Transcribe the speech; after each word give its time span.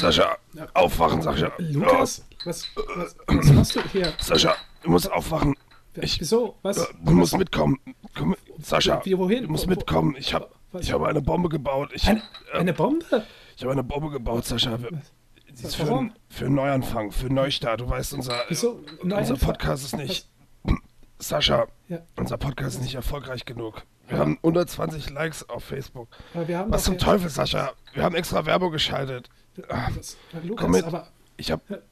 Sascha, 0.00 0.36
aufwachen, 0.74 1.22
Sascha. 1.22 1.52
Lukas, 1.58 2.24
was, 2.44 2.66
was, 2.96 3.16
was 3.26 3.52
machst 3.52 3.76
du 3.76 3.82
hier? 3.92 4.12
Sascha, 4.20 4.54
du 4.82 4.90
musst 4.90 5.10
aufwachen. 5.10 5.54
Ich, 5.94 6.20
Wieso? 6.20 6.56
Was? 6.62 6.78
äh, 6.78 6.86
du 7.04 7.12
musst 7.12 7.36
mitkommen. 7.36 7.78
Komm, 8.16 8.36
Sascha, 8.62 9.00
Wie, 9.04 9.16
wohin? 9.18 9.44
du 9.44 9.50
musst 9.50 9.64
Wo- 9.64 9.70
wo- 9.70 9.74
mitkommen. 9.74 10.16
Ich 10.18 10.32
habe 10.34 10.48
was? 10.72 10.82
ich 10.82 10.92
hab 10.92 11.02
eine 11.02 11.20
Bombe 11.20 11.48
gebaut. 11.48 11.90
Ich, 11.92 12.06
Eine, 12.08 12.22
äh, 12.52 12.58
eine 12.58 12.72
Bombe? 12.72 13.04
ich 13.56 13.62
habe 13.62 13.72
eine 13.72 13.82
Bombe 13.84 14.10
gebaut, 14.10 14.44
Sascha. 14.46 14.78
Die 14.78 15.64
ist 15.64 15.74
für, 15.76 15.88
Warum? 15.88 15.98
einen- 15.98 16.12
für 16.28 16.46
einen 16.46 16.54
Neuanfang, 16.54 17.10
für 17.10 17.26
einen 17.26 17.34
Neustart. 17.34 17.80
Du 17.80 17.88
weißt, 17.90 18.14
unser, 18.14 18.34
Wieso? 18.48 18.80
unser 19.02 19.04
Neuanfang? 19.16 19.38
Podcast 19.38 19.84
ist 19.84 19.96
nicht... 19.96 20.26
Sascha, 21.18 21.66
Ja. 21.88 21.98
unser 22.16 22.38
Podcast 22.38 22.76
ist 22.76 22.82
nicht 22.82 22.94
erfolgreich 22.94 23.44
genug. 23.44 23.82
Wir 24.08 24.18
haben 24.18 24.38
120 24.42 25.10
Likes 25.10 25.46
auf 25.50 25.64
Facebook. 25.64 26.08
Aber 26.32 26.48
wir 26.48 26.56
haben 26.58 26.72
Was 26.72 26.84
doch 26.84 26.92
zum 26.92 26.94
hier- 26.94 27.04
Teufel, 27.04 27.28
Sascha? 27.28 27.72
Wir 27.92 28.02
haben 28.04 28.14
extra 28.14 28.46
Werbung 28.46 28.72
geschaltet. 28.72 29.28
Was, 29.68 30.16
Lukas, 30.42 30.62
Komm 30.62 30.70
mit. 30.72 30.84
aber 30.84 31.08
Ich 31.36 31.50
habe 31.50 31.82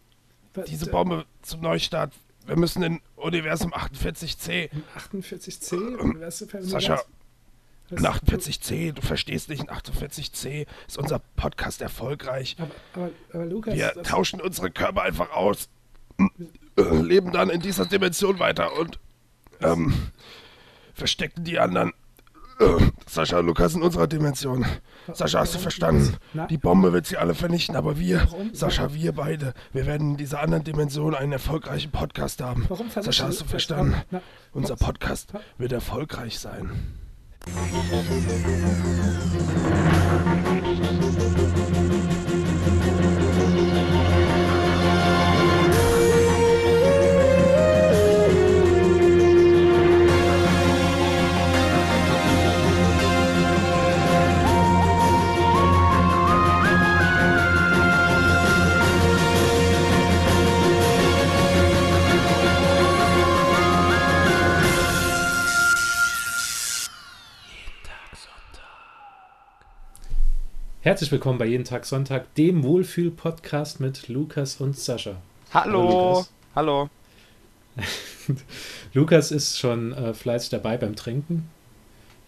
diese 0.66 0.86
Bombe 0.90 1.24
zum 1.42 1.60
Neustart. 1.60 2.12
Wir 2.46 2.56
müssen 2.56 2.82
in 2.82 3.00
Universum 3.16 3.72
48c. 3.74 4.70
Im 4.72 4.82
48C? 4.96 6.20
Was 6.20 6.38
für 6.48 6.58
ein 6.58 6.64
Sascha, 6.64 6.94
Univers- 6.94 7.06
was- 7.90 8.00
In 8.00 8.06
48c, 8.06 8.92
du 8.92 9.02
verstehst 9.02 9.48
nicht, 9.48 9.60
in 9.62 9.68
48c 9.70 10.66
ist 10.86 10.98
unser 10.98 11.20
Podcast 11.36 11.80
erfolgreich. 11.82 12.56
Aber, 12.58 12.70
aber, 12.94 13.10
aber 13.32 13.46
Lukas, 13.46 13.74
Wir 13.76 13.92
tauschen 14.02 14.40
unsere 14.40 14.70
Körper 14.70 15.02
einfach 15.02 15.30
aus, 15.30 15.68
leben 16.76 17.32
dann 17.32 17.50
in 17.50 17.60
dieser 17.60 17.86
Dimension 17.86 18.38
weiter 18.38 18.72
und 18.78 18.98
ähm, 19.60 19.92
verstecken 20.94 21.44
die 21.44 21.58
anderen. 21.58 21.92
Äh, 22.60 22.90
Sascha 23.06 23.38
Lukas 23.40 23.74
in 23.74 23.82
unserer 23.82 24.06
Dimension. 24.06 24.66
Sascha, 25.12 25.40
hast 25.40 25.54
du 25.54 25.58
verstanden? 25.58 26.16
Die 26.50 26.58
Bombe 26.58 26.92
wird 26.92 27.06
sie 27.06 27.16
alle 27.16 27.34
vernichten, 27.34 27.76
aber 27.76 27.98
wir? 27.98 28.28
Sascha, 28.52 28.92
wir 28.94 29.12
beide, 29.12 29.54
wir 29.72 29.86
werden 29.86 30.12
in 30.12 30.16
dieser 30.16 30.40
anderen 30.40 30.64
Dimension 30.64 31.14
einen 31.14 31.32
erfolgreichen 31.32 31.90
Podcast 31.90 32.42
haben. 32.42 32.68
Sascha, 33.00 33.26
hast 33.26 33.40
du 33.40 33.44
verstanden? 33.44 33.94
Unser 34.52 34.76
Podcast 34.76 35.32
wird 35.56 35.72
erfolgreich 35.72 36.38
sein. 36.38 36.70
Herzlich 70.88 71.12
willkommen 71.12 71.38
bei 71.38 71.44
Jeden 71.44 71.64
Tag 71.64 71.84
Sonntag, 71.84 72.34
dem 72.36 72.64
Wohlfühl-Podcast 72.64 73.78
mit 73.78 74.08
Lukas 74.08 74.56
und 74.56 74.74
Sascha. 74.74 75.20
Hallo. 75.52 76.24
Hallo, 76.54 76.88
Hallo. 76.88 76.90
Lukas 78.94 79.30
ist 79.30 79.58
schon 79.58 79.92
äh, 79.92 80.14
fleißig 80.14 80.48
dabei 80.48 80.78
beim 80.78 80.96
Trinken. 80.96 81.50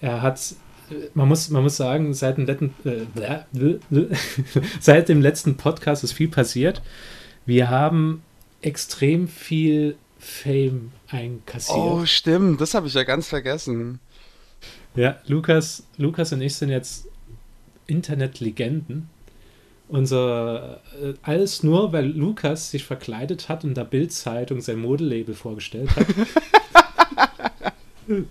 Er 0.03 0.20
hat, 0.20 0.56
äh, 0.91 1.08
man 1.14 1.28
muss, 1.28 1.48
man 1.48 1.62
muss 1.62 1.78
sagen, 1.78 2.12
seit 2.12 2.36
dem, 2.36 2.44
letzten, 2.44 2.75
äh, 2.84 3.78
seit 4.81 5.08
dem 5.08 5.22
letzten 5.22 5.56
Podcast 5.56 6.05
ist 6.05 6.12
viel 6.12 6.28
passiert. 6.28 6.83
Wir 7.47 7.70
haben 7.70 8.22
extrem 8.61 9.27
viel 9.27 9.97
Fame 10.19 10.93
einkassiert. 11.09 11.78
Oh, 11.78 12.04
stimmt. 12.04 12.60
Das 12.60 12.75
habe 12.75 12.88
ich 12.88 12.93
ja 12.93 13.04
ganz 13.04 13.26
vergessen. 13.26 14.00
Ja, 14.94 15.16
Lukas, 15.26 15.84
Lukas 15.97 16.34
und 16.34 16.43
ich 16.43 16.54
sind 16.56 16.69
jetzt 16.69 17.06
Internetlegenden. 17.91 19.09
Unser 19.89 20.81
äh, 21.03 21.15
alles 21.23 21.65
nur, 21.65 21.93
weil 21.93 22.06
Lukas 22.06 22.71
sich 22.71 22.84
verkleidet 22.84 23.49
hat 23.49 23.65
und 23.65 23.77
der 23.77 23.84
Bild-Zeitung 23.84 24.61
sein 24.61 24.78
Modelabel 24.78 25.34
vorgestellt 25.34 25.91
hat. 25.97 26.06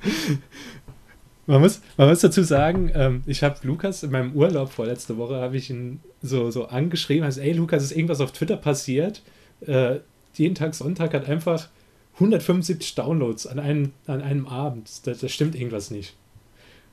man, 1.46 1.62
muss, 1.62 1.82
man 1.98 2.08
muss 2.08 2.22
dazu 2.22 2.44
sagen, 2.44 2.92
ähm, 2.94 3.24
ich 3.26 3.44
habe 3.44 3.58
Lukas 3.64 4.04
in 4.04 4.12
meinem 4.12 4.34
Urlaub 4.34 4.72
vorletzte 4.72 5.18
Woche 5.18 5.36
habe 5.36 5.58
ich 5.58 5.70
ihn 5.70 6.00
so, 6.22 6.50
so 6.50 6.68
angeschrieben, 6.68 7.26
also 7.26 7.42
ey 7.42 7.52
Lukas, 7.52 7.84
ist 7.84 7.92
irgendwas 7.92 8.22
auf 8.22 8.32
Twitter 8.32 8.56
passiert? 8.56 9.22
Äh, 9.62 10.00
jeden 10.36 10.56
Tag 10.56 10.74
Sonntag 10.76 11.14
hat 11.14 11.28
einfach 11.28 11.68
175 12.16 12.96
Downloads 12.96 13.48
an 13.48 13.60
einem, 13.60 13.92
an 14.08 14.22
einem 14.22 14.48
Abend. 14.48 14.90
Da, 15.06 15.12
da 15.12 15.28
stimmt 15.28 15.56
irgendwas 15.56 15.92
nicht. 15.92 16.16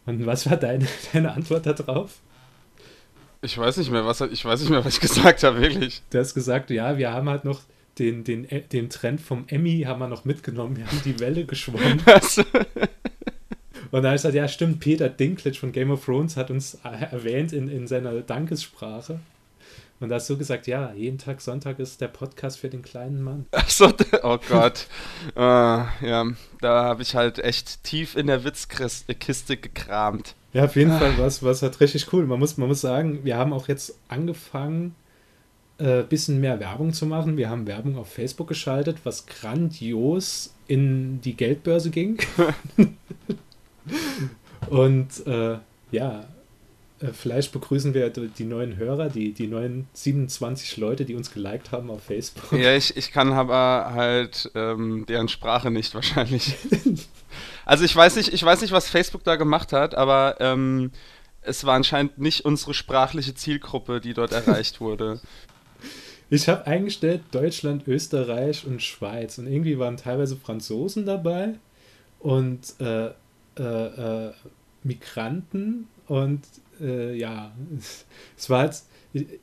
Und 0.06 0.24
was 0.24 0.48
war 0.48 0.56
deine, 0.56 0.86
deine 1.12 1.32
Antwort 1.32 1.66
darauf? 1.66 2.20
Ich 3.42 3.56
weiß 3.56 3.76
nicht 3.76 3.90
mehr, 3.90 4.04
was 4.06 4.20
ich 4.20 4.44
weiß 4.44 4.60
nicht 4.60 4.70
mehr, 4.70 4.84
was 4.84 4.94
ich 4.94 5.00
gesagt 5.00 5.42
habe, 5.42 5.60
wirklich. 5.60 6.02
Du 6.10 6.18
hast 6.18 6.34
gesagt, 6.34 6.70
ja, 6.70 6.98
wir 6.98 7.12
haben 7.12 7.28
halt 7.28 7.44
noch 7.44 7.60
den, 7.98 8.24
den, 8.24 8.46
den 8.72 8.90
Trend 8.90 9.20
vom 9.20 9.44
Emmy 9.48 9.82
haben 9.86 10.00
wir 10.00 10.08
noch 10.08 10.24
mitgenommen. 10.24 10.76
Wir 10.76 10.86
haben 10.86 11.00
die 11.04 11.18
Welle 11.20 11.44
geschwommen. 11.44 12.02
Was? 12.04 12.38
Und 13.90 14.04
habe 14.04 14.08
ich 14.08 14.22
gesagt, 14.22 14.34
ja, 14.34 14.48
stimmt, 14.48 14.80
Peter 14.80 15.08
Dinklage 15.08 15.56
von 15.56 15.72
Game 15.72 15.90
of 15.90 16.04
Thrones 16.04 16.36
hat 16.36 16.50
uns 16.50 16.74
äh, 16.84 17.12
erwähnt 17.12 17.52
in, 17.52 17.68
in 17.68 17.86
seiner 17.86 18.12
Dankessprache. 18.20 19.20
Und 19.98 20.10
da 20.10 20.16
hast 20.16 20.28
du 20.28 20.36
gesagt, 20.36 20.66
ja, 20.66 20.92
jeden 20.92 21.16
Tag 21.16 21.40
Sonntag 21.40 21.78
ist 21.78 22.00
der 22.00 22.08
Podcast 22.08 22.58
für 22.58 22.68
den 22.68 22.82
kleinen 22.82 23.22
Mann. 23.22 23.46
Achso, 23.52 23.92
oh 24.22 24.38
Gott. 24.48 24.88
äh, 25.34 25.40
ja, 25.40 26.26
da 26.60 26.84
habe 26.84 27.02
ich 27.02 27.14
halt 27.14 27.38
echt 27.38 27.82
tief 27.82 28.16
in 28.16 28.26
der 28.26 28.44
Witzkiste 28.44 29.56
gekramt. 29.56 30.34
Ja, 30.52 30.64
auf 30.64 30.76
jeden 30.76 30.96
Fall 30.96 31.18
was, 31.18 31.42
was 31.42 31.62
halt 31.62 31.80
richtig 31.80 32.12
cool. 32.12 32.26
Man 32.26 32.38
muss, 32.38 32.56
man 32.56 32.68
muss 32.68 32.80
sagen, 32.80 33.24
wir 33.24 33.36
haben 33.36 33.52
auch 33.52 33.68
jetzt 33.68 33.98
angefangen, 34.08 34.94
ein 35.78 35.86
äh, 35.86 36.04
bisschen 36.08 36.40
mehr 36.40 36.60
Werbung 36.60 36.92
zu 36.92 37.06
machen. 37.06 37.36
Wir 37.36 37.50
haben 37.50 37.66
Werbung 37.66 37.96
auf 37.96 38.10
Facebook 38.10 38.48
geschaltet, 38.48 38.98
was 39.04 39.26
grandios 39.26 40.54
in 40.66 41.20
die 41.20 41.36
Geldbörse 41.36 41.90
ging. 41.90 42.18
Und 44.70 45.26
äh, 45.26 45.58
ja, 45.90 46.24
vielleicht 47.12 47.52
begrüßen 47.52 47.92
wir 47.94 48.08
die 48.10 48.44
neuen 48.44 48.76
Hörer, 48.76 49.08
die, 49.08 49.32
die 49.32 49.46
neuen 49.46 49.86
27 49.92 50.76
Leute, 50.78 51.04
die 51.04 51.14
uns 51.14 51.30
geliked 51.30 51.72
haben 51.72 51.90
auf 51.90 52.02
Facebook. 52.02 52.52
Ja, 52.52 52.74
ich, 52.74 52.96
ich 52.96 53.12
kann 53.12 53.32
aber 53.32 53.92
halt 53.92 54.50
ähm, 54.54 55.04
deren 55.06 55.28
Sprache 55.28 55.70
nicht 55.70 55.94
wahrscheinlich. 55.94 56.54
Also 57.66 57.84
ich 57.84 57.94
weiß 57.94 58.16
nicht, 58.16 58.32
ich 58.32 58.42
weiß 58.42 58.62
nicht, 58.62 58.70
was 58.70 58.88
Facebook 58.88 59.24
da 59.24 59.34
gemacht 59.34 59.72
hat, 59.72 59.94
aber 59.96 60.36
ähm, 60.38 60.92
es 61.42 61.64
war 61.64 61.74
anscheinend 61.74 62.16
nicht 62.16 62.44
unsere 62.44 62.74
sprachliche 62.74 63.34
Zielgruppe, 63.34 64.00
die 64.00 64.14
dort 64.14 64.32
erreicht 64.32 64.80
wurde. 64.80 65.20
Ich 66.28 66.48
habe 66.48 66.66
eingestellt 66.66 67.22
Deutschland, 67.30 67.86
Österreich 67.86 68.66
und 68.66 68.82
Schweiz 68.82 69.38
und 69.38 69.46
irgendwie 69.46 69.78
waren 69.78 69.96
teilweise 69.96 70.36
Franzosen 70.36 71.06
dabei 71.06 71.54
und 72.18 72.74
äh, 72.80 73.10
äh, 73.56 74.26
äh, 74.26 74.32
Migranten 74.82 75.86
und 76.08 76.42
äh, 76.80 77.14
ja, 77.16 77.52
es 78.36 78.50
war 78.50 78.64
jetzt, 78.64 78.88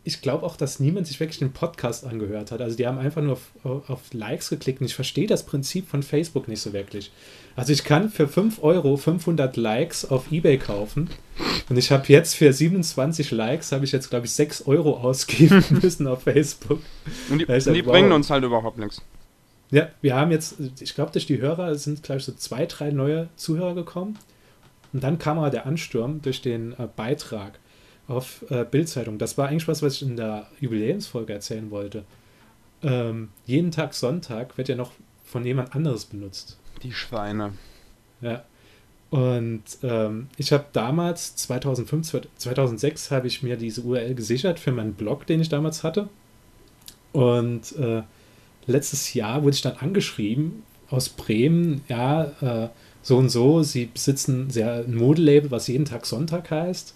ich 0.04 0.22
glaube 0.22 0.46
auch, 0.46 0.56
dass 0.56 0.80
niemand 0.80 1.08
sich 1.08 1.20
wirklich 1.20 1.40
den 1.40 1.54
Podcast 1.54 2.06
angehört 2.06 2.52
hat. 2.52 2.62
Also 2.62 2.78
die 2.78 2.86
haben 2.86 2.98
einfach 2.98 3.22
nur 3.22 3.34
auf, 3.64 3.90
auf 3.90 4.14
Likes 4.14 4.50
geklickt 4.50 4.82
und 4.82 4.86
ich 4.86 4.96
verstehe 4.96 5.28
das 5.28 5.44
Prinzip 5.44 5.88
von 5.88 6.04
Facebook 6.04 6.48
nicht 6.48 6.62
so 6.62 6.74
wirklich. 6.74 7.12
Also 7.56 7.74
ich 7.74 7.84
kann 7.84 8.10
für 8.10 8.28
5 8.28 8.64
Euro 8.64 8.98
500 8.98 9.58
Likes 9.58 10.06
auf 10.06 10.32
Ebay 10.32 10.58
kaufen 10.58 11.10
und 11.70 11.78
ich 11.78 11.92
habe 11.92 12.06
jetzt 12.08 12.36
für 12.36 12.52
27 12.52 13.32
Likes, 13.32 13.72
habe 13.72 13.86
ich 13.86 13.92
jetzt 13.92 14.10
glaube 14.10 14.26
ich 14.26 14.32
6 14.34 14.68
Euro 14.68 14.98
ausgeben 15.02 15.64
müssen 15.82 16.08
auf 16.08 16.24
Facebook. 16.24 16.80
Und 17.30 17.40
die, 17.40 17.46
und 17.46 17.74
die 17.74 17.86
wow. 17.86 17.92
bringen 17.94 18.12
uns 18.12 18.30
halt 18.30 18.44
überhaupt 18.44 18.78
nichts. 18.78 19.02
Ja, 19.74 19.90
wir 20.02 20.16
haben 20.16 20.30
jetzt, 20.30 20.58
ich 20.82 20.94
glaube, 20.94 21.12
durch 21.12 21.26
die 21.26 21.42
Hörer 21.42 21.74
sind, 21.74 22.04
glaube 22.04 22.20
ich, 22.20 22.26
so 22.26 22.32
zwei, 22.34 22.68
drei 22.68 22.92
neue 22.92 23.30
Zuhörer 23.36 23.74
gekommen. 23.74 24.20
Und 24.94 25.04
dann 25.04 25.18
kam 25.18 25.40
aber 25.40 25.50
der 25.50 25.66
Ansturm 25.66 26.22
durch 26.22 26.42
den 26.42 26.74
äh, 26.74 26.88
Beitrag 26.96 27.60
auf 28.08 28.46
äh, 28.50 28.64
Bildzeitung. 28.64 29.18
Das 29.18 29.38
war 29.38 29.48
eigentlich 29.48 29.68
was, 29.68 29.82
was 29.82 29.96
ich 29.96 30.04
in 30.04 30.16
der 30.16 30.48
Jubiläumsfolge 30.60 31.34
erzählen 31.34 31.72
wollte. 31.72 32.06
Ähm, 32.84 33.30
jeden 33.46 33.72
Tag 33.72 33.94
Sonntag 33.94 34.58
wird 34.58 34.70
ja 34.70 34.76
noch 34.76 34.92
von 35.24 35.46
jemand 35.46 35.76
anderes 35.76 36.06
benutzt. 36.06 36.60
Die 36.84 36.92
Schweine. 36.92 37.54
Ja. 38.22 38.44
Und 39.10 39.64
ähm, 39.84 40.28
ich 40.38 40.52
habe 40.52 40.66
damals, 40.74 41.36
2005, 41.36 42.22
2006, 42.36 43.12
habe 43.12 43.28
ich 43.28 43.44
mir 43.44 43.58
diese 43.58 43.82
URL 43.82 44.16
gesichert 44.16 44.60
für 44.60 44.72
meinen 44.72 44.94
Blog, 44.94 45.28
den 45.28 45.40
ich 45.40 45.50
damals 45.50 45.84
hatte. 45.84 46.10
Und 47.12 47.76
äh, 47.78 48.02
letztes 48.66 49.14
Jahr 49.14 49.44
wurde 49.44 49.56
ich 49.56 49.62
dann 49.62 49.78
angeschrieben 49.78 50.64
aus 50.90 51.10
Bremen, 51.10 51.82
ja, 51.88 52.24
äh, 52.42 52.70
so 53.04 53.18
und 53.18 53.30
so, 53.30 53.62
sie 53.62 53.86
besitzen 53.86 54.50
sehr 54.50 54.86
ein 54.86 54.96
Modelabel, 54.96 55.52
was 55.52 55.68
jeden 55.68 55.86
Tag 55.86 56.06
Sonntag 56.06 56.50
heißt. 56.50 56.96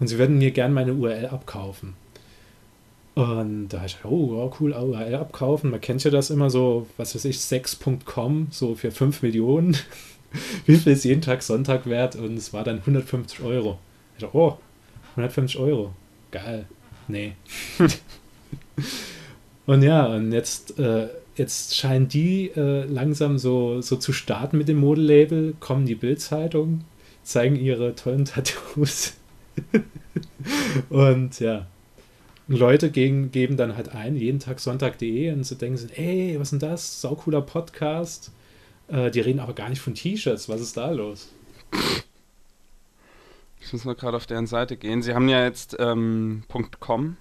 Und 0.00 0.06
sie 0.06 0.16
würden 0.16 0.38
mir 0.38 0.52
gerne 0.52 0.72
meine 0.72 0.94
URL 0.94 1.26
abkaufen. 1.26 1.94
Und 3.16 3.70
da 3.70 3.78
habe 3.78 3.88
ich 3.88 3.96
oh, 4.04 4.52
cool, 4.60 4.72
AOL 4.72 5.16
abkaufen. 5.16 5.72
Man 5.72 5.80
kennt 5.80 6.04
ja 6.04 6.10
das 6.12 6.30
immer 6.30 6.50
so, 6.50 6.86
was 6.96 7.16
weiß 7.16 7.24
ich, 7.24 7.38
6.com, 7.38 8.46
so 8.52 8.76
für 8.76 8.92
5 8.92 9.22
Millionen. 9.22 9.76
Wie 10.66 10.76
viel 10.76 10.92
ist 10.92 11.04
jeden 11.04 11.22
Tag 11.22 11.42
Sonntag 11.42 11.86
wert? 11.86 12.14
Und 12.14 12.36
es 12.36 12.52
war 12.52 12.62
dann 12.62 12.78
150 12.78 13.40
Euro. 13.40 13.80
Ich 14.16 14.22
dachte, 14.22 14.36
oh, 14.36 14.58
150 15.16 15.58
Euro. 15.58 15.92
Geil. 16.30 16.66
Nee. 17.08 17.32
und 19.66 19.82
ja, 19.82 20.06
und 20.06 20.30
jetzt, 20.30 20.78
äh, 20.78 21.08
jetzt 21.38 21.76
scheinen 21.76 22.08
die 22.08 22.50
äh, 22.56 22.84
langsam 22.84 23.38
so, 23.38 23.80
so 23.80 23.96
zu 23.96 24.12
starten 24.12 24.58
mit 24.58 24.68
dem 24.68 24.78
Modelabel, 24.78 25.54
kommen 25.60 25.86
die 25.86 25.94
Bildzeitung, 25.94 26.84
zeigen 27.22 27.56
ihre 27.56 27.94
tollen 27.94 28.24
Tattoos. 28.24 29.14
und 30.90 31.40
ja, 31.40 31.66
Leute 32.48 32.90
gegen, 32.90 33.30
geben 33.30 33.56
dann 33.56 33.76
halt 33.76 33.94
ein, 33.94 34.16
jeden 34.16 34.40
Tag 34.40 34.60
Sonntag.de 34.60 35.32
und 35.32 35.44
so 35.44 35.54
denken 35.54 35.76
sie, 35.76 35.88
ey, 35.94 36.36
was 36.38 36.52
ist 36.52 36.62
denn 36.62 36.68
das? 36.70 37.00
Saucooler 37.00 37.42
Podcast. 37.42 38.32
Äh, 38.88 39.10
die 39.10 39.20
reden 39.20 39.40
aber 39.40 39.52
gar 39.52 39.68
nicht 39.68 39.80
von 39.80 39.94
T-Shirts. 39.94 40.48
Was 40.48 40.60
ist 40.60 40.76
da 40.76 40.90
los? 40.90 41.28
Ich 43.60 43.72
muss 43.72 43.84
nur 43.84 43.94
gerade 43.94 44.16
auf 44.16 44.26
deren 44.26 44.46
Seite 44.46 44.76
gehen. 44.76 45.02
Sie 45.02 45.14
haben 45.14 45.28
ja 45.28 45.44
jetzt 45.44 45.76
ähm, 45.78 46.42
.com. 46.80 47.16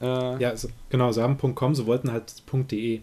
Äh 0.00 0.04
ja, 0.42 0.50
also, 0.50 0.68
genau, 0.90 1.10
sie 1.12 1.22
haben 1.22 1.38
.com, 1.54 1.74
sie 1.74 1.86
wollten 1.86 2.12
halt 2.12 2.42
.de. 2.70 3.00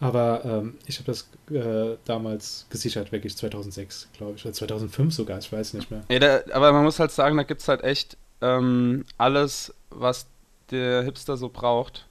Aber 0.00 0.44
ähm, 0.44 0.78
ich 0.86 0.98
habe 0.98 1.06
das 1.06 1.28
äh, 1.50 1.96
damals 2.04 2.66
gesichert, 2.70 3.10
wirklich 3.10 3.36
2006, 3.36 4.08
glaube 4.16 4.34
ich, 4.36 4.44
oder 4.44 4.54
2005 4.54 5.12
sogar, 5.12 5.38
ich 5.38 5.52
weiß 5.52 5.74
nicht 5.74 5.90
mehr. 5.90 6.04
Ja, 6.08 6.18
da, 6.20 6.40
aber 6.52 6.72
man 6.72 6.84
muss 6.84 7.00
halt 7.00 7.10
sagen, 7.10 7.36
da 7.36 7.42
gibt 7.42 7.62
es 7.62 7.68
halt 7.68 7.82
echt 7.82 8.16
ähm, 8.40 9.04
alles, 9.16 9.74
was 9.90 10.26
der 10.70 11.02
Hipster 11.02 11.36
so 11.36 11.48
braucht. 11.48 12.06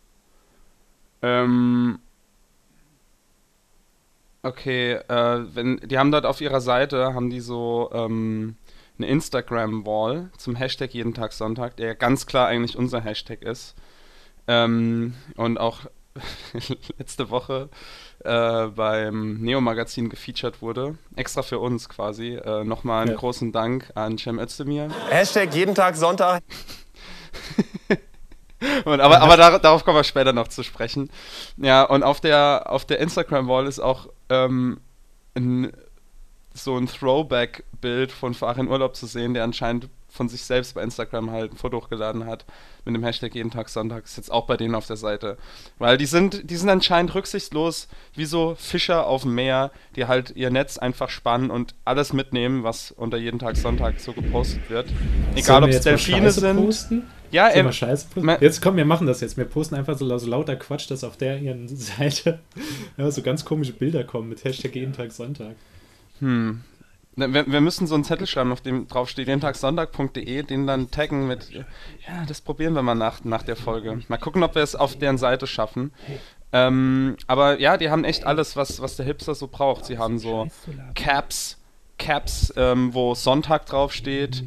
Ähm, 1.22 2.00
okay, 4.44 4.94
äh, 4.94 5.56
wenn 5.56 5.78
die 5.78 5.98
haben 5.98 6.12
dort 6.12 6.26
auf 6.26 6.42
ihrer 6.42 6.62
Seite 6.62 7.14
haben 7.14 7.30
die 7.30 7.40
so 7.40 7.90
ähm, 7.94 8.58
eine 8.98 9.08
Instagram-Wall 9.08 10.30
zum 10.38 10.56
Hashtag 10.56 10.94
jeden 10.94 11.14
Tag 11.14 11.32
Sonntag, 11.32 11.78
der 11.78 11.96
ganz 11.96 12.26
klar 12.26 12.48
eigentlich 12.48 12.78
unser 12.78 13.02
Hashtag 13.02 13.44
ist. 13.44 13.76
Ähm, 14.48 15.14
und 15.36 15.58
auch 15.58 15.86
letzte 16.98 17.30
Woche 17.30 17.70
äh, 18.24 18.68
beim 18.68 19.42
Neo-Magazin 19.42 20.10
gefeatured 20.10 20.62
wurde. 20.62 20.98
Extra 21.16 21.42
für 21.42 21.60
uns 21.60 21.90
quasi. 21.90 22.36
Äh, 22.36 22.64
Nochmal 22.64 23.04
einen 23.04 23.12
ja. 23.12 23.18
großen 23.18 23.52
Dank 23.52 23.92
an 23.96 24.18
Cem 24.18 24.40
Özdemir. 24.40 24.90
Hashtag 25.10 25.54
jeden 25.54 25.76
Tag 25.76 25.96
Sonntag. 25.96 26.44
und, 28.86 29.00
aber 29.00 29.22
aber 29.22 29.38
dar 29.38 29.60
darauf 29.60 29.84
kommen 29.86 29.98
wir 29.98 30.04
später 30.04 30.34
noch 30.34 30.48
zu 30.48 30.64
sprechen. 30.64 31.10
Ja, 31.58 31.84
und 31.84 32.04
auf 32.04 32.22
der, 32.22 32.66
auf 32.68 32.86
der 32.86 33.00
Instagram-Wall 33.00 33.68
ist 33.68 33.80
auch 33.80 34.08
ähm, 34.30 34.80
ein, 35.36 35.72
so 36.54 36.78
ein 36.78 36.88
Throwback-Bild 36.88 38.12
von 38.12 38.34
Farin 38.34 38.68
Urlaub 38.68 38.96
zu 38.96 39.06
sehen, 39.06 39.34
der 39.34 39.44
anscheinend 39.44 39.90
von 40.18 40.28
sich 40.28 40.44
selbst 40.44 40.76
bei 40.76 40.84
Instagram 40.84 41.32
halt 41.32 41.54
ein 41.54 41.58
Foto 41.58 41.78
hochgeladen 41.78 42.26
hat 42.26 42.46
mit 42.84 42.96
dem 42.96 43.04
Hashtag 43.04 43.36
jeden 43.36 43.52
Tag 43.52 43.70
Sonntag. 43.70 44.06
Ist 44.06 44.18
jetzt 44.18 44.32
auch 44.32 44.48
bei 44.48 44.58
denen 44.58 44.76
auf 44.76 44.88
der 44.88 44.98
Seite. 44.98 45.38
Weil 45.78 45.98
die 45.98 46.06
sind, 46.06 46.50
die 46.50 46.56
sind 46.58 46.70
anscheinend 46.70 47.16
rücksichtslos 47.16 47.88
wie 48.16 48.26
so 48.26 48.56
Fischer 48.58 49.08
auf 49.08 49.22
dem 49.22 49.36
Meer, 49.36 49.72
die 49.96 50.06
halt 50.06 50.34
ihr 50.36 50.50
Netz 50.50 50.78
einfach 50.78 51.10
spannen 51.10 51.50
und 51.52 51.76
alles 51.86 52.12
mitnehmen, 52.12 52.64
was 52.64 52.92
unter 52.92 53.18
jeden 53.18 53.40
Tag 53.40 53.56
Sonntag 53.56 54.00
so 54.00 54.14
gepostet 54.14 54.70
wird. 54.70 54.88
Egal 55.36 55.64
ob 55.64 55.70
es 55.70 55.82
Delfine 55.82 56.32
sind. 56.32 56.58
Posten? 56.58 57.04
Ja, 57.32 57.50
ähm, 57.54 57.72
Scheiße 57.72 58.08
jetzt 58.40 58.62
komm, 58.62 58.78
wir 58.78 58.86
machen 58.86 59.06
das 59.06 59.22
jetzt. 59.22 59.38
Wir 59.38 59.46
posten 59.46 59.76
einfach 59.76 59.98
so, 59.98 60.18
so 60.18 60.28
lauter 60.28 60.56
Quatsch, 60.56 60.90
dass 60.90 61.04
auf 61.04 61.18
der 61.18 61.40
ihren 61.40 61.68
Seite 61.78 62.40
ja, 62.98 63.12
so 63.12 63.22
ganz 63.22 63.46
komische 63.46 63.74
Bilder 63.74 64.04
kommen 64.04 64.30
mit 64.30 64.44
Hashtag 64.44 64.76
jeden 64.76 64.94
Tag 64.94 65.12
Sonntag. 65.12 65.56
Hm. 66.20 66.62
Wir, 67.18 67.52
wir, 67.52 67.62
müssen 67.62 67.88
so 67.88 67.96
einen 67.96 68.04
Zettel 68.04 68.28
schreiben, 68.28 68.52
auf 68.52 68.62
dem 68.62 68.88
drauf 68.88 69.10
steht 69.10 69.28
jentagsonntag.de, 69.28 70.44
den 70.44 70.68
dann 70.68 70.92
taggen 70.92 71.28
mit, 71.28 71.50
ja, 71.52 71.66
das 72.28 72.42
probieren 72.42 72.74
wir 72.74 72.84
mal 72.84 72.94
nach, 72.94 73.24
nach 73.24 73.42
der 73.42 73.56
Folge. 73.56 74.02
Mal 74.08 74.18
gucken, 74.18 74.44
ob 74.44 74.54
wir 74.54 74.62
es 74.62 74.76
auf 74.76 75.00
deren 75.00 75.18
Seite 75.18 75.48
schaffen. 75.48 75.92
Ähm, 76.54 77.18
aber 77.26 77.60
ja, 77.60 77.78
die 77.78 77.90
haben 77.90 78.04
echt 78.04 78.26
alles, 78.26 78.56
was, 78.56 78.82
was 78.82 78.98
der 78.98 79.06
Hipster 79.08 79.34
so 79.34 79.48
braucht. 79.48 79.86
Sie 79.86 79.98
haben 79.98 80.20
so 80.20 80.48
Caps, 80.94 81.58
Caps, 81.98 82.54
ähm, 82.56 82.94
wo 82.94 83.16
Sonntag 83.16 83.66
draufsteht. 83.66 84.44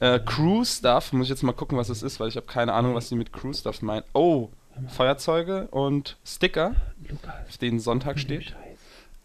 Äh, 0.00 0.20
Crew 0.20 0.62
Stuff, 0.64 1.14
muss 1.14 1.24
ich 1.24 1.30
jetzt 1.30 1.42
mal 1.42 1.52
gucken, 1.52 1.78
was 1.78 1.88
es 1.88 2.02
ist, 2.02 2.20
weil 2.20 2.28
ich 2.28 2.36
habe 2.36 2.46
keine 2.46 2.74
Ahnung, 2.74 2.94
was 2.94 3.08
sie 3.08 3.16
mit 3.16 3.32
Crew 3.32 3.54
Stuff 3.54 3.80
meinen. 3.80 4.04
Oh, 4.12 4.50
Feuerzeuge 4.88 5.68
und 5.70 6.18
Sticker, 6.24 6.74
auf 7.48 7.56
denen 7.56 7.80
Sonntag 7.80 8.18
steht. 8.18 8.54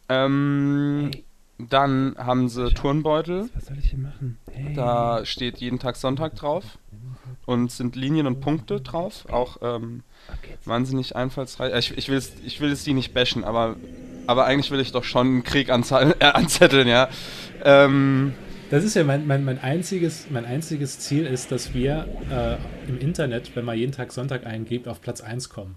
Ähm, 0.08 1.12
dann 1.58 2.16
haben 2.18 2.50
sie 2.50 2.70
Turnbeutel. 2.74 3.50
Was 3.54 3.68
soll 3.68 3.78
ich 3.80 3.90
hier 3.90 4.00
machen? 4.00 4.38
Hey. 4.52 4.74
Da 4.74 5.26
steht 5.26 5.58
jeden 5.58 5.80
Tag 5.80 5.96
Sonntag 5.96 6.36
drauf. 6.36 6.78
Und 7.46 7.72
sind 7.72 7.96
Linien 7.96 8.26
und 8.28 8.42
Punkte 8.42 8.82
drauf. 8.82 9.26
Auch 9.30 9.58
ähm, 9.62 10.04
wahnsinnig 10.66 11.16
einfallsreich. 11.16 11.74
Äh, 11.74 11.80
ich, 11.80 11.98
ich, 11.98 12.10
will 12.10 12.18
es, 12.18 12.34
ich 12.44 12.60
will 12.60 12.72
es 12.72 12.84
die 12.84 12.94
nicht 12.94 13.14
bashen, 13.14 13.44
aber, 13.44 13.76
aber 14.28 14.46
eigentlich 14.46 14.72
will 14.72 14.80
ich 14.80 14.92
doch 14.92 15.04
schon 15.04 15.28
einen 15.28 15.44
Krieg 15.44 15.70
anzetteln, 15.70 16.16
äh, 16.20 16.26
anzetteln 16.26 16.88
ja. 16.88 17.08
Ähm, 17.64 18.34
das 18.72 18.84
ist 18.84 18.96
ja 18.96 19.04
mein, 19.04 19.28
mein, 19.28 19.46
mein, 19.46 19.60
einziges, 19.60 20.28
mein 20.32 20.44
einziges 20.44 21.00
Ziel 21.00 21.26
ist, 21.26 21.52
dass 21.52 21.74
wir 21.76 22.08
äh, 22.32 22.90
im 22.90 22.98
Internet, 22.98 23.56
wenn 23.56 23.64
man 23.64 23.78
jeden 23.78 23.92
Tag 23.92 24.12
Sonntag 24.12 24.46
eingibt, 24.46 24.88
auf 24.88 25.02
Platz 25.02 25.22
1 25.22 25.50
kommen. 25.50 25.76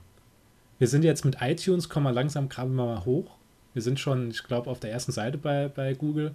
Wir 0.79 0.89
sind 0.89 1.05
jetzt 1.05 1.25
mit 1.25 1.37
iTunes, 1.41 1.89
kommen 1.89 2.07
wir 2.07 2.13
langsam 2.13 2.49
gerade 2.49 2.71
mal 2.71 3.05
hoch. 3.05 3.38
Wir 3.79 3.83
sind 3.83 4.01
schon, 4.01 4.33
ich 4.33 4.43
glaube, 4.43 4.69
auf 4.69 4.81
der 4.81 4.91
ersten 4.91 5.13
Seite 5.13 5.39
bei, 5.39 5.69
bei 5.69 5.95
Google. 5.95 6.35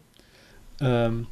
Ähm, 0.80 1.28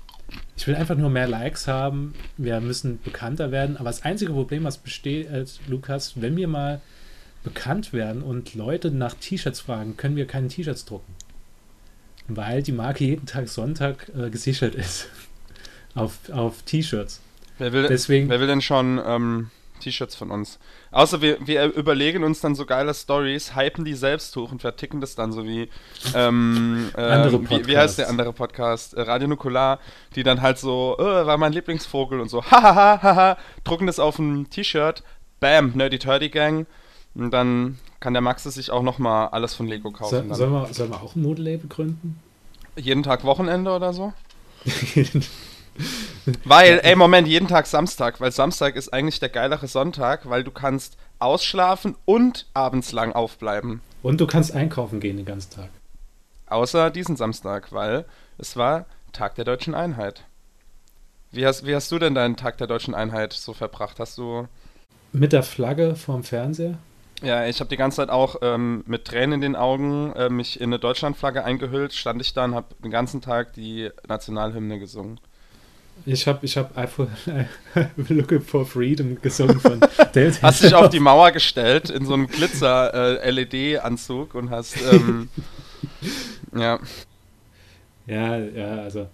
ich 0.57 0.67
will 0.67 0.75
einfach 0.75 0.97
nur 0.97 1.09
mehr 1.09 1.25
Likes 1.25 1.69
haben. 1.69 2.13
Wir 2.35 2.59
müssen 2.59 2.99
bekannter 3.01 3.51
werden. 3.51 3.77
Aber 3.77 3.85
das 3.85 4.03
einzige 4.03 4.33
Problem, 4.33 4.65
was 4.65 4.77
besteht, 4.77 5.31
äh, 5.31 5.45
Lukas, 5.67 6.21
wenn 6.21 6.35
wir 6.35 6.49
mal 6.49 6.81
bekannt 7.45 7.93
werden 7.93 8.23
und 8.23 8.55
Leute 8.55 8.91
nach 8.91 9.13
T-Shirts 9.13 9.61
fragen, 9.61 9.95
können 9.95 10.17
wir 10.17 10.27
keine 10.27 10.49
T-Shirts 10.49 10.83
drucken. 10.83 11.15
Weil 12.27 12.61
die 12.61 12.73
Marke 12.73 13.05
jeden 13.05 13.25
Tag 13.25 13.47
Sonntag 13.47 14.11
äh, 14.13 14.29
gesichert 14.29 14.75
ist. 14.75 15.07
auf 15.95 16.29
auf 16.29 16.63
T-Shirts. 16.63 17.21
Wer 17.57 17.71
wer 17.71 18.39
will 18.41 18.47
denn 18.47 18.61
schon 18.61 18.99
ähm, 19.05 19.49
T-Shirts 19.81 20.15
von 20.15 20.31
uns. 20.31 20.59
Außer 20.91 21.21
wir, 21.21 21.45
wir 21.45 21.65
überlegen 21.73 22.23
uns 22.23 22.39
dann 22.39 22.55
so 22.55 22.65
geile 22.65 22.93
Stories, 22.93 23.55
hypen 23.55 23.83
die 23.83 23.93
selbst 23.93 24.35
hoch 24.37 24.51
und 24.51 24.61
verticken 24.61 25.01
das 25.01 25.15
dann 25.15 25.33
so 25.33 25.43
wie 25.45 25.69
ähm, 26.15 26.89
äh, 26.95 27.31
wie, 27.31 27.67
wie, 27.67 27.77
heißt 27.77 27.97
der 27.97 28.09
andere 28.09 28.31
Podcast? 28.31 28.93
Äh, 28.93 29.01
Radio 29.01 29.27
Nukular, 29.27 29.79
die 30.15 30.23
dann 30.23 30.41
halt 30.41 30.57
so, 30.57 30.95
äh, 30.99 31.25
war 31.25 31.37
mein 31.37 31.51
Lieblingsvogel 31.51 32.21
und 32.21 32.29
so, 32.29 32.43
hahaha, 32.51 33.01
haha, 33.01 33.37
drucken 33.65 33.87
das 33.87 33.99
auf 33.99 34.17
ein 34.17 34.49
T-Shirt, 34.49 35.03
bam, 35.41 35.73
Nerdy 35.75 35.99
Turdy 35.99 36.29
Gang. 36.29 36.65
Und 37.13 37.31
dann 37.31 37.77
kann 37.99 38.13
der 38.13 38.21
Max 38.21 38.45
es 38.45 38.53
sich 38.53 38.71
auch 38.71 38.83
nochmal 38.83 39.27
alles 39.29 39.53
von 39.53 39.67
Lego 39.67 39.91
kaufen. 39.91 40.29
So, 40.29 40.35
sollen, 40.35 40.53
wir, 40.53 40.73
sollen 40.73 40.91
wir 40.91 41.01
auch 41.01 41.15
ein 41.15 41.21
Modelabel 41.21 41.67
gründen? 41.67 42.19
Jeden 42.77 43.03
Tag 43.03 43.25
Wochenende 43.25 43.71
oder 43.71 43.91
so? 43.91 44.13
weil, 46.43 46.79
ey, 46.83 46.95
Moment, 46.95 47.27
jeden 47.27 47.47
Tag 47.47 47.65
Samstag, 47.67 48.19
weil 48.21 48.31
Samstag 48.31 48.75
ist 48.75 48.93
eigentlich 48.93 49.19
der 49.19 49.29
geilere 49.29 49.67
Sonntag, 49.67 50.29
weil 50.29 50.43
du 50.43 50.51
kannst 50.51 50.97
ausschlafen 51.19 51.95
und 52.05 52.47
abends 52.53 52.91
lang 52.91 53.13
aufbleiben. 53.13 53.81
Und 54.03 54.19
du 54.19 54.27
kannst 54.27 54.53
einkaufen 54.53 54.99
gehen 54.99 55.17
den 55.17 55.25
ganzen 55.25 55.51
Tag. 55.51 55.69
Außer 56.47 56.89
diesen 56.89 57.15
Samstag, 57.15 57.71
weil 57.71 58.05
es 58.37 58.57
war 58.57 58.85
Tag 59.13 59.35
der 59.35 59.45
deutschen 59.45 59.73
Einheit. 59.73 60.23
Wie 61.31 61.45
hast, 61.45 61.65
wie 61.65 61.73
hast 61.73 61.91
du 61.91 61.99
denn 61.99 62.15
deinen 62.15 62.35
Tag 62.35 62.57
der 62.57 62.67
deutschen 62.67 62.93
Einheit 62.93 63.31
so 63.33 63.53
verbracht? 63.53 63.99
Hast 63.99 64.17
du. 64.17 64.47
Mit 65.13 65.31
der 65.31 65.43
Flagge 65.43 65.95
vorm 65.95 66.23
Fernseher? 66.23 66.77
Ja, 67.21 67.45
ich 67.45 67.59
habe 67.59 67.69
die 67.69 67.77
ganze 67.77 67.97
Zeit 67.97 68.09
auch 68.09 68.37
ähm, 68.41 68.83
mit 68.87 69.05
Tränen 69.05 69.33
in 69.33 69.41
den 69.41 69.55
Augen 69.55 70.11
äh, 70.13 70.29
mich 70.29 70.59
in 70.59 70.69
eine 70.69 70.79
Deutschlandflagge 70.79 71.43
eingehüllt, 71.43 71.93
stand 71.93 72.19
ich 72.19 72.33
da 72.33 72.45
und 72.45 72.55
habe 72.55 72.73
den 72.83 72.89
ganzen 72.89 73.21
Tag 73.21 73.53
die 73.53 73.89
Nationalhymne 74.07 74.79
gesungen. 74.79 75.19
Ich 76.05 76.27
habe 76.27 76.45
ich 76.45 76.57
hab 76.57 76.75
Looking 78.09 78.41
for 78.41 78.65
Freedom 78.65 79.19
gesungen 79.21 79.59
von 79.59 79.79
Dale 80.13 80.33
Hast 80.41 80.63
dich 80.63 80.73
auf 80.73 80.89
die 80.89 80.99
Mauer 80.99 81.31
gestellt 81.31 81.89
in 81.89 82.05
so 82.05 82.13
einem 82.13 82.27
Glitzer-LED-Anzug 82.27 84.33
äh, 84.33 84.37
und 84.37 84.49
hast, 84.49 84.77
ähm, 84.91 85.29
ja. 86.55 86.79
Ja, 88.07 88.39
ja, 88.39 88.81
also, 88.81 89.07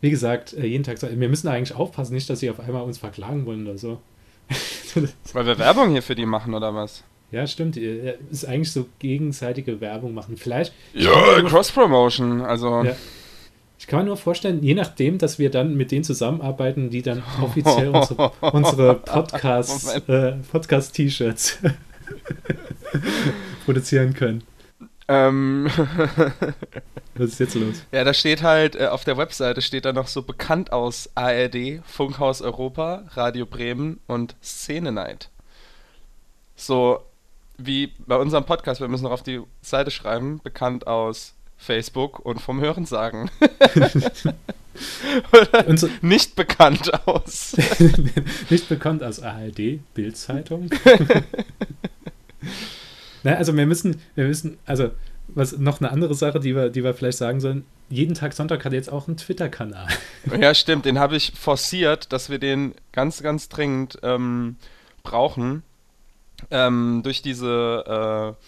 wie 0.00 0.10
gesagt, 0.10 0.52
äh, 0.52 0.66
jeden 0.66 0.84
Tag, 0.84 1.00
wir 1.00 1.28
müssen 1.28 1.48
eigentlich 1.48 1.76
aufpassen, 1.76 2.14
nicht, 2.14 2.28
dass 2.28 2.40
sie 2.40 2.50
auf 2.50 2.60
einmal 2.60 2.82
uns 2.82 2.98
verklagen 2.98 3.46
wollen 3.46 3.66
oder 3.66 3.78
so. 3.78 4.00
Weil 5.32 5.46
wir 5.46 5.58
Werbung 5.58 5.92
hier 5.92 6.02
für 6.02 6.14
die 6.14 6.26
machen, 6.26 6.54
oder 6.54 6.74
was? 6.74 7.02
Ja, 7.30 7.46
stimmt. 7.46 7.76
Ist 7.76 8.44
eigentlich 8.44 8.70
so 8.70 8.86
gegenseitige 8.98 9.80
Werbung 9.80 10.14
machen. 10.14 10.36
Vielleicht. 10.36 10.72
Ja, 10.92 11.42
Cross-Promotion, 11.42 12.42
also. 12.42 12.84
Ja. 12.84 12.94
Ich 13.84 13.88
kann 13.88 13.98
mir 13.98 14.06
nur 14.06 14.16
vorstellen, 14.16 14.62
je 14.62 14.72
nachdem, 14.72 15.18
dass 15.18 15.38
wir 15.38 15.50
dann 15.50 15.74
mit 15.74 15.92
denen 15.92 16.04
zusammenarbeiten, 16.04 16.88
die 16.88 17.02
dann 17.02 17.22
offiziell 17.42 17.90
unsere, 17.90 18.32
unsere 18.40 18.94
Podcast, 18.94 20.08
äh, 20.08 20.36
Podcast-T-Shirts 20.50 21.58
produzieren 23.66 24.14
können. 24.14 24.42
Ähm, 25.06 25.68
Was 27.14 27.32
ist 27.32 27.40
jetzt 27.40 27.56
los? 27.56 27.84
ja, 27.92 28.04
da 28.04 28.14
steht 28.14 28.42
halt, 28.42 28.74
äh, 28.74 28.86
auf 28.86 29.04
der 29.04 29.18
Webseite 29.18 29.60
steht 29.60 29.84
da 29.84 29.92
noch 29.92 30.08
so 30.08 30.22
bekannt 30.22 30.72
aus 30.72 31.10
ARD, 31.14 31.82
Funkhaus 31.84 32.40
Europa, 32.40 33.04
Radio 33.10 33.44
Bremen 33.44 34.00
und 34.06 34.34
Szene 34.42 34.92
Night. 34.92 35.28
So 36.56 37.00
wie 37.58 37.92
bei 37.98 38.16
unserem 38.16 38.46
Podcast, 38.46 38.80
wir 38.80 38.88
müssen 38.88 39.04
noch 39.04 39.12
auf 39.12 39.22
die 39.22 39.42
Seite 39.60 39.90
schreiben, 39.90 40.40
bekannt 40.42 40.86
aus 40.86 41.33
Facebook 41.56 42.20
und 42.20 42.40
vom 42.40 42.60
Hörensagen. 42.60 43.30
Oder 45.32 45.76
so- 45.78 45.88
nicht 46.02 46.34
bekannt 46.36 46.92
aus. 47.06 47.56
Nicht 48.50 48.68
bekannt 48.68 49.02
aus 49.04 49.20
ARD, 49.20 49.78
Bildzeitung. 49.94 50.68
Na, 53.22 53.34
also 53.34 53.56
wir 53.56 53.66
müssen, 53.66 54.00
wir 54.14 54.26
müssen, 54.26 54.58
also 54.66 54.90
was 55.28 55.56
noch 55.56 55.80
eine 55.80 55.90
andere 55.90 56.14
Sache, 56.14 56.40
die 56.40 56.54
wir, 56.54 56.70
die 56.70 56.84
wir 56.84 56.94
vielleicht 56.94 57.18
sagen 57.18 57.40
sollen, 57.40 57.64
jeden 57.88 58.14
Tag 58.14 58.32
Sonntag 58.34 58.64
hat 58.64 58.72
jetzt 58.72 58.90
auch 58.90 59.08
einen 59.08 59.16
Twitter-Kanal. 59.16 59.88
Ja, 60.38 60.54
stimmt, 60.54 60.84
den 60.84 60.98
habe 60.98 61.16
ich 61.16 61.32
forciert, 61.38 62.12
dass 62.12 62.30
wir 62.30 62.38
den 62.38 62.74
ganz, 62.92 63.22
ganz 63.22 63.48
dringend 63.48 63.98
ähm, 64.02 64.56
brauchen. 65.02 65.62
Ähm, 66.50 67.00
durch 67.04 67.22
diese 67.22 68.34
äh, 68.36 68.44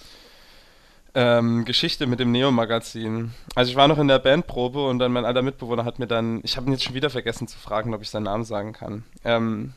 ähm, 1.18 1.64
Geschichte 1.64 2.06
mit 2.06 2.20
dem 2.20 2.30
Neo-Magazin. 2.30 3.32
Also 3.54 3.70
ich 3.70 3.76
war 3.76 3.88
noch 3.88 3.98
in 3.98 4.06
der 4.06 4.18
Bandprobe 4.18 4.86
und 4.86 4.98
dann 4.98 5.12
mein 5.12 5.24
alter 5.24 5.40
Mitbewohner 5.40 5.86
hat 5.86 5.98
mir 5.98 6.06
dann, 6.06 6.40
ich 6.44 6.58
habe 6.58 6.66
ihn 6.68 6.72
jetzt 6.72 6.84
schon 6.84 6.94
wieder 6.94 7.08
vergessen 7.08 7.48
zu 7.48 7.56
fragen, 7.58 7.94
ob 7.94 8.02
ich 8.02 8.10
seinen 8.10 8.24
Namen 8.24 8.44
sagen 8.44 8.74
kann. 8.74 9.02
Ähm, 9.24 9.72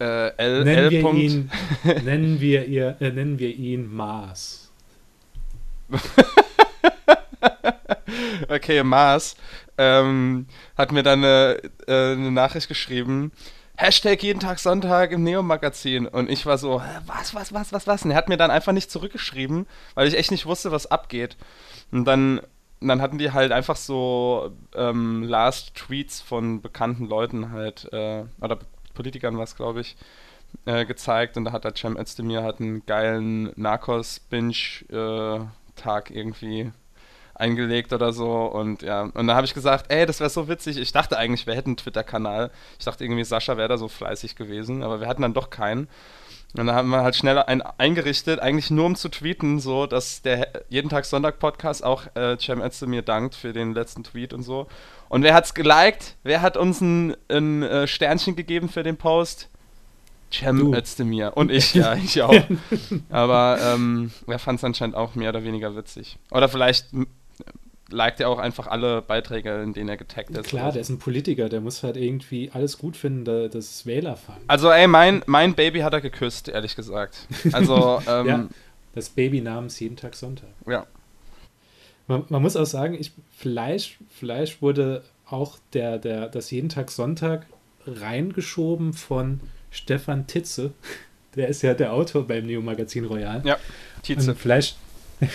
äh, 0.00 0.30
L, 0.36 0.64
Nennen 0.64 0.84
L. 0.84 0.90
wir 0.90 1.02
Punkt- 1.02 1.20
ihn, 1.22 1.50
nennen 2.04 2.40
wir 2.40 2.66
ihr, 2.66 2.96
äh, 3.00 3.10
nennen 3.10 3.38
wir 3.38 3.54
ihn 3.54 3.94
Mars. 3.94 4.72
okay, 8.48 8.82
Mars, 8.82 9.36
ähm, 9.78 10.46
hat 10.76 10.90
mir 10.92 11.02
dann 11.04 11.20
eine, 11.24 11.60
äh, 11.86 12.12
eine 12.12 12.30
Nachricht 12.32 12.66
geschrieben. 12.68 13.30
Hashtag 13.82 14.22
jeden 14.22 14.38
Tag 14.38 14.60
Sonntag 14.60 15.10
im 15.10 15.24
Neo-Magazin. 15.24 16.06
Und 16.06 16.30
ich 16.30 16.46
war 16.46 16.56
so, 16.56 16.80
"Hä, 16.80 17.00
was, 17.04 17.34
was, 17.34 17.52
was, 17.52 17.72
was, 17.72 17.88
was? 17.88 18.04
Und 18.04 18.12
er 18.12 18.16
hat 18.16 18.28
mir 18.28 18.36
dann 18.36 18.52
einfach 18.52 18.72
nicht 18.72 18.92
zurückgeschrieben, 18.92 19.66
weil 19.94 20.06
ich 20.06 20.16
echt 20.16 20.30
nicht 20.30 20.46
wusste, 20.46 20.70
was 20.70 20.88
abgeht. 20.88 21.36
Und 21.90 22.04
dann, 22.04 22.40
dann 22.80 23.02
hatten 23.02 23.18
die 23.18 23.32
halt 23.32 23.50
einfach 23.50 23.74
so 23.74 24.52
ähm, 24.76 25.24
Last 25.24 25.74
Tweets 25.74 26.20
von 26.20 26.62
bekannten 26.62 27.06
Leuten 27.06 27.50
halt, 27.50 27.92
äh, 27.92 28.22
oder 28.40 28.60
Politikern 28.94 29.36
war 29.36 29.42
es, 29.42 29.56
glaube 29.56 29.80
ich, 29.80 29.96
äh, 30.64 30.84
gezeigt. 30.84 31.36
Und 31.36 31.46
da 31.46 31.50
hat 31.50 31.64
der 31.64 31.74
Cem 31.74 31.96
Özdemir 31.96 32.44
hat 32.44 32.60
einen 32.60 32.86
geilen 32.86 33.50
Narcos-Binge-Tag 33.56 36.10
irgendwie 36.10 36.70
eingelegt 37.34 37.92
oder 37.92 38.12
so 38.12 38.46
und 38.46 38.82
ja, 38.82 39.02
und 39.14 39.26
da 39.26 39.34
habe 39.34 39.46
ich 39.46 39.54
gesagt, 39.54 39.92
ey, 39.92 40.06
das 40.06 40.20
wäre 40.20 40.30
so 40.30 40.48
witzig. 40.48 40.76
Ich 40.78 40.92
dachte 40.92 41.18
eigentlich, 41.18 41.46
wir 41.46 41.54
hätten 41.54 41.70
einen 41.70 41.76
Twitter-Kanal. 41.76 42.50
Ich 42.78 42.84
dachte 42.84 43.04
irgendwie, 43.04 43.24
Sascha 43.24 43.56
wäre 43.56 43.68
da 43.68 43.78
so 43.78 43.88
fleißig 43.88 44.36
gewesen, 44.36 44.82
aber 44.82 45.00
wir 45.00 45.08
hatten 45.08 45.22
dann 45.22 45.34
doch 45.34 45.50
keinen. 45.50 45.88
Und 46.54 46.66
da 46.66 46.74
haben 46.74 46.90
wir 46.90 47.02
halt 47.02 47.16
schnell 47.16 47.38
einen 47.38 47.62
eingerichtet, 47.62 48.40
eigentlich 48.40 48.70
nur 48.70 48.84
um 48.84 48.94
zu 48.94 49.08
tweeten, 49.08 49.58
so, 49.58 49.86
dass 49.86 50.20
der 50.20 50.64
jeden 50.68 50.90
Tag 50.90 51.06
Sonntag-Podcast 51.06 51.82
auch 51.82 52.14
äh, 52.14 52.36
Cem 52.38 52.60
Özdemir 52.60 53.00
dankt 53.00 53.34
für 53.34 53.54
den 53.54 53.72
letzten 53.72 54.04
Tweet 54.04 54.34
und 54.34 54.42
so. 54.42 54.66
Und 55.08 55.22
wer 55.22 55.32
hat's 55.32 55.54
geliked? 55.54 56.16
Wer 56.22 56.42
hat 56.42 56.58
uns 56.58 56.82
ein, 56.82 57.16
ein 57.28 57.62
äh, 57.62 57.86
Sternchen 57.86 58.36
gegeben 58.36 58.68
für 58.68 58.82
den 58.82 58.98
Post? 58.98 59.48
Cem. 60.30 60.74
Özdemir. 60.74 61.32
Und 61.36 61.50
ich, 61.50 61.74
ja, 61.74 61.94
ich 62.04 62.20
auch. 62.20 62.34
Aber 63.10 63.58
ähm, 63.60 64.10
er 64.26 64.38
fand 64.38 64.58
es 64.58 64.64
anscheinend 64.64 64.96
auch 64.96 65.14
mehr 65.14 65.30
oder 65.30 65.44
weniger 65.44 65.74
witzig. 65.74 66.18
Oder 66.30 66.48
vielleicht 66.48 66.86
liked 67.92 68.20
er 68.20 68.28
auch 68.28 68.38
einfach 68.38 68.66
alle 68.66 69.02
Beiträge, 69.02 69.62
in 69.62 69.72
denen 69.72 69.88
er 69.88 69.96
getaggt 69.96 70.30
ist. 70.30 70.44
Klar, 70.46 70.72
der 70.72 70.80
ist 70.80 70.88
ein 70.88 70.98
Politiker, 70.98 71.48
der 71.48 71.60
muss 71.60 71.82
halt 71.82 71.96
irgendwie 71.96 72.50
alles 72.52 72.78
gut 72.78 72.96
finden, 72.96 73.24
da- 73.24 73.48
dass 73.48 73.64
es 73.74 73.86
Wähler 73.86 74.16
fangen. 74.16 74.42
Also, 74.48 74.70
ey, 74.70 74.86
mein, 74.86 75.22
mein 75.26 75.54
Baby 75.54 75.80
hat 75.80 75.92
er 75.92 76.00
geküsst, 76.00 76.48
ehrlich 76.48 76.74
gesagt. 76.76 77.26
Also, 77.52 78.00
ähm, 78.08 78.26
Ja. 78.26 78.48
Das 78.94 79.08
Baby 79.08 79.40
namens 79.40 79.78
jeden 79.80 79.96
Tag 79.96 80.14
Sonntag. 80.14 80.48
ja. 80.66 80.86
Man, 82.08 82.24
man 82.28 82.42
muss 82.42 82.56
auch 82.56 82.66
sagen, 82.66 82.94
ich, 82.98 83.12
vielleicht, 83.38 83.96
vielleicht 84.10 84.60
wurde 84.60 85.02
auch 85.30 85.56
der, 85.72 85.98
der, 85.98 86.28
das 86.28 86.50
jeden 86.50 86.68
Tag 86.68 86.90
Sonntag 86.90 87.46
reingeschoben 87.86 88.92
von 88.92 89.40
Stefan 89.70 90.26
Titze. 90.26 90.72
Der 91.34 91.48
ist 91.48 91.62
ja 91.62 91.72
der 91.72 91.94
Autor 91.94 92.26
beim 92.26 92.44
Neo 92.44 92.60
Magazin 92.60 93.06
Royal. 93.06 93.40
Ja, 93.46 93.56
Tietze. 94.02 94.32
Und 94.32 94.38
vielleicht. 94.38 94.76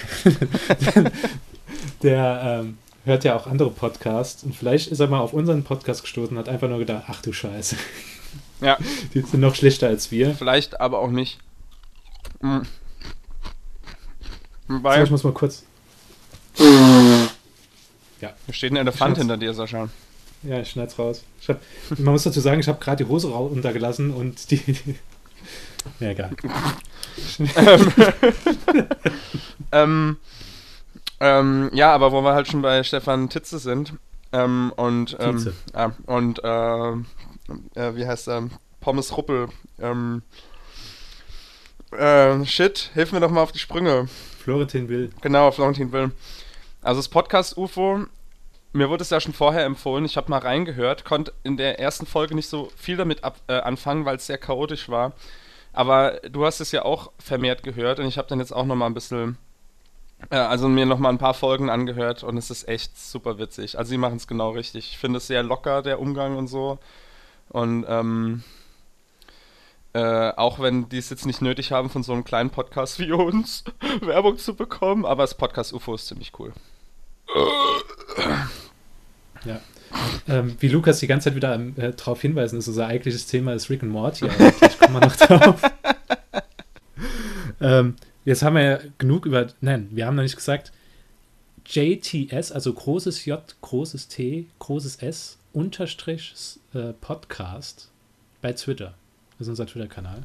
der 2.04 2.62
ähm, 2.64 2.78
hört 3.06 3.24
ja 3.24 3.36
auch 3.36 3.48
andere 3.48 3.72
Podcasts 3.72 4.44
und 4.44 4.56
vielleicht 4.56 4.88
ist 4.92 5.00
er 5.00 5.08
mal 5.08 5.20
auf 5.20 5.34
unseren 5.34 5.64
Podcast 5.64 6.02
gestoßen 6.02 6.36
und 6.36 6.40
hat 6.40 6.50
einfach 6.50 6.68
nur 6.70 6.80
gedacht: 6.80 7.06
Ach 7.08 7.22
du 7.22 7.34
Scheiße, 7.34 7.76
Ja, 8.62 8.78
die 9.14 9.22
sind 9.22 9.40
noch 9.40 9.56
schlechter 9.56 9.88
als 9.88 10.12
wir. 10.12 10.34
vielleicht 10.36 10.80
aber 10.80 11.00
auch 11.00 11.12
nicht. 11.12 11.40
So, 12.42 12.62
Weil, 14.68 15.04
ich 15.04 15.10
muss 15.10 15.24
mal 15.24 15.34
kurz. 15.34 15.64
hier 16.58 18.30
steht 18.52 18.72
ein 18.72 18.78
Elefant 18.78 19.18
hinter 19.18 19.38
dir, 19.38 19.54
Sascha. 19.54 19.90
Ja, 20.44 20.60
ich 20.62 20.70
schneid's 20.70 21.00
raus. 21.00 21.24
Ich 21.42 21.50
hab, 21.50 21.60
man 21.98 22.14
muss 22.14 22.24
dazu 22.24 22.40
sagen, 22.40 22.60
ich 22.60 22.68
habe 22.68 22.80
gerade 22.80 23.04
die 23.04 23.10
Hose 23.10 23.28
runtergelassen 23.30 24.14
und 24.14 24.52
die. 24.52 24.58
die 24.58 24.96
ja, 26.00 26.10
egal. 26.12 26.32
Ähm, 27.56 27.92
ähm, 29.72 30.18
ja, 31.20 31.94
aber 31.94 32.12
wo 32.12 32.22
wir 32.22 32.34
halt 32.34 32.48
schon 32.48 32.62
bei 32.62 32.84
Stefan 32.84 33.30
Titze 33.30 33.58
sind 33.60 33.94
ähm, 34.32 34.72
und 34.76 35.18
ähm, 35.20 35.38
Tietze. 35.38 35.54
ja, 35.74 35.92
und 36.06 36.44
äh, 36.44 36.92
äh, 37.76 37.96
wie 37.96 38.06
heißt 38.06 38.28
er? 38.28 38.50
Pommes 38.82 39.16
Ruppel. 39.18 39.48
Ähm, 39.80 40.22
äh, 41.92 42.46
shit, 42.46 42.92
hilf 42.94 43.12
mir 43.12 43.20
doch 43.20 43.32
mal 43.32 43.42
auf 43.42 43.52
die 43.52 43.60
Sprünge. 43.60 44.08
Florentin 44.40 44.90
Will. 44.90 45.10
Genau, 45.22 45.52
Florentin 45.52 45.92
Will. 45.92 46.12
Also 46.82 47.00
das 47.00 47.10
Podcast 47.10 47.58
UFO, 47.58 48.06
mir 48.74 48.90
wurde 48.90 49.02
es 49.02 49.10
ja 49.10 49.20
schon 49.20 49.34
vorher 49.34 49.66
empfohlen, 49.66 50.06
ich 50.06 50.18
habe 50.18 50.30
mal 50.30 50.40
reingehört, 50.40 51.04
konnte 51.06 51.34
in 51.44 51.58
der 51.58 51.80
ersten 51.80 52.06
Folge 52.06 52.36
nicht 52.36 52.48
so 52.48 52.70
viel 52.78 52.98
damit 52.98 53.24
ab, 53.24 53.40
äh, 53.48 53.54
anfangen, 53.54 54.06
weil 54.06 54.18
es 54.18 54.28
sehr 54.28 54.38
chaotisch 54.38 54.90
war. 54.90 55.14
Aber 55.74 56.20
du 56.30 56.46
hast 56.46 56.60
es 56.60 56.72
ja 56.72 56.86
auch 56.86 57.12
vermehrt 57.20 57.64
gehört 57.64 58.00
und 58.00 58.08
ich 58.08 58.18
habe 58.18 58.28
dann 58.28 58.40
jetzt 58.40 58.54
auch 58.54 58.66
noch 58.66 58.76
mal 58.76 58.86
ein 58.86 58.94
bisschen, 58.94 59.32
äh, 59.32 59.34
also 60.30 60.68
mir 60.68 60.86
noch 60.86 61.00
mal 61.00 61.10
ein 61.10 61.18
paar 61.18 61.34
Folgen 61.34 61.70
angehört 61.70 62.24
und 62.24 62.38
es 62.38 62.50
ist 62.50 62.68
echt 62.68 62.98
super 62.98 63.38
witzig. 63.38 63.78
Also 63.78 63.90
sie 63.90 63.98
machen 63.98 64.18
es 64.18 64.28
genau 64.28 64.52
richtig. 64.52 64.92
Ich 64.92 64.98
finde 64.98 65.18
es 65.18 65.28
sehr 65.28 65.44
locker, 65.44 65.82
der 65.82 66.00
Umgang 66.00 66.38
und 66.38 66.48
so. 66.48 66.80
Und 67.50 67.86
ähm, 67.88 68.44
äh, 69.94 70.32
auch 70.36 70.60
wenn 70.60 70.90
die 70.90 70.98
es 70.98 71.10
jetzt 71.10 71.26
nicht 71.26 71.42
nötig 71.42 71.72
haben, 71.72 71.90
von 71.90 72.04
so 72.04 72.14
einem 72.14 72.24
kleinen 72.24 72.50
Podcast 72.50 73.00
wie 73.00 73.12
uns 73.12 73.64
Werbung 74.02 74.38
zu 74.38 74.56
bekommen, 74.56 75.06
aber 75.06 75.24
das 75.24 75.36
Podcast 75.36 75.74
UFO 75.74 75.96
ist 75.96 76.08
ziemlich 76.08 76.34
cool. 76.40 76.54
Ja. 79.46 79.62
Ähm, 80.28 80.58
wie 80.60 80.68
Lukas 80.68 81.00
die 81.00 81.08
ganze 81.08 81.30
Zeit 81.30 81.36
wieder 81.36 81.56
äh, 81.78 81.94
darauf 81.94 82.22
hinweisen, 82.22 82.60
ist 82.60 82.68
unser 82.68 82.88
eigentliches 82.88 83.28
Thema 83.28 83.54
ist 83.54 83.70
Rick 83.70 83.84
and 83.84 83.92
Morty, 83.92 84.26
aber 84.30 84.52
vielleicht 84.52 84.80
kommen 84.80 84.94
wir 84.96 85.08
noch 85.08 85.16
drauf. 85.16 85.62
ähm, 87.62 87.96
jetzt 88.28 88.44
haben 88.44 88.58
wir 88.58 88.64
ja 88.64 88.80
genug 88.98 89.26
über, 89.26 89.48
nein, 89.62 89.88
wir 89.92 90.06
haben 90.06 90.16
noch 90.16 90.24
nicht 90.24 90.36
gesagt, 90.36 90.74
JTS, 91.66 92.52
also 92.52 92.74
großes 92.74 93.26
J, 93.26 93.42
großes 93.62 94.10
T, 94.10 94.48
großes 94.60 94.98
S, 94.98 95.38
Unterstrich 95.54 96.34
äh, 96.74 96.92
Podcast 97.00 97.90
bei 98.42 98.52
Twitter. 98.52 98.94
Das 99.38 99.48
ist 99.48 99.52
unser 99.52 99.66
Twitter-Kanal. 99.66 100.24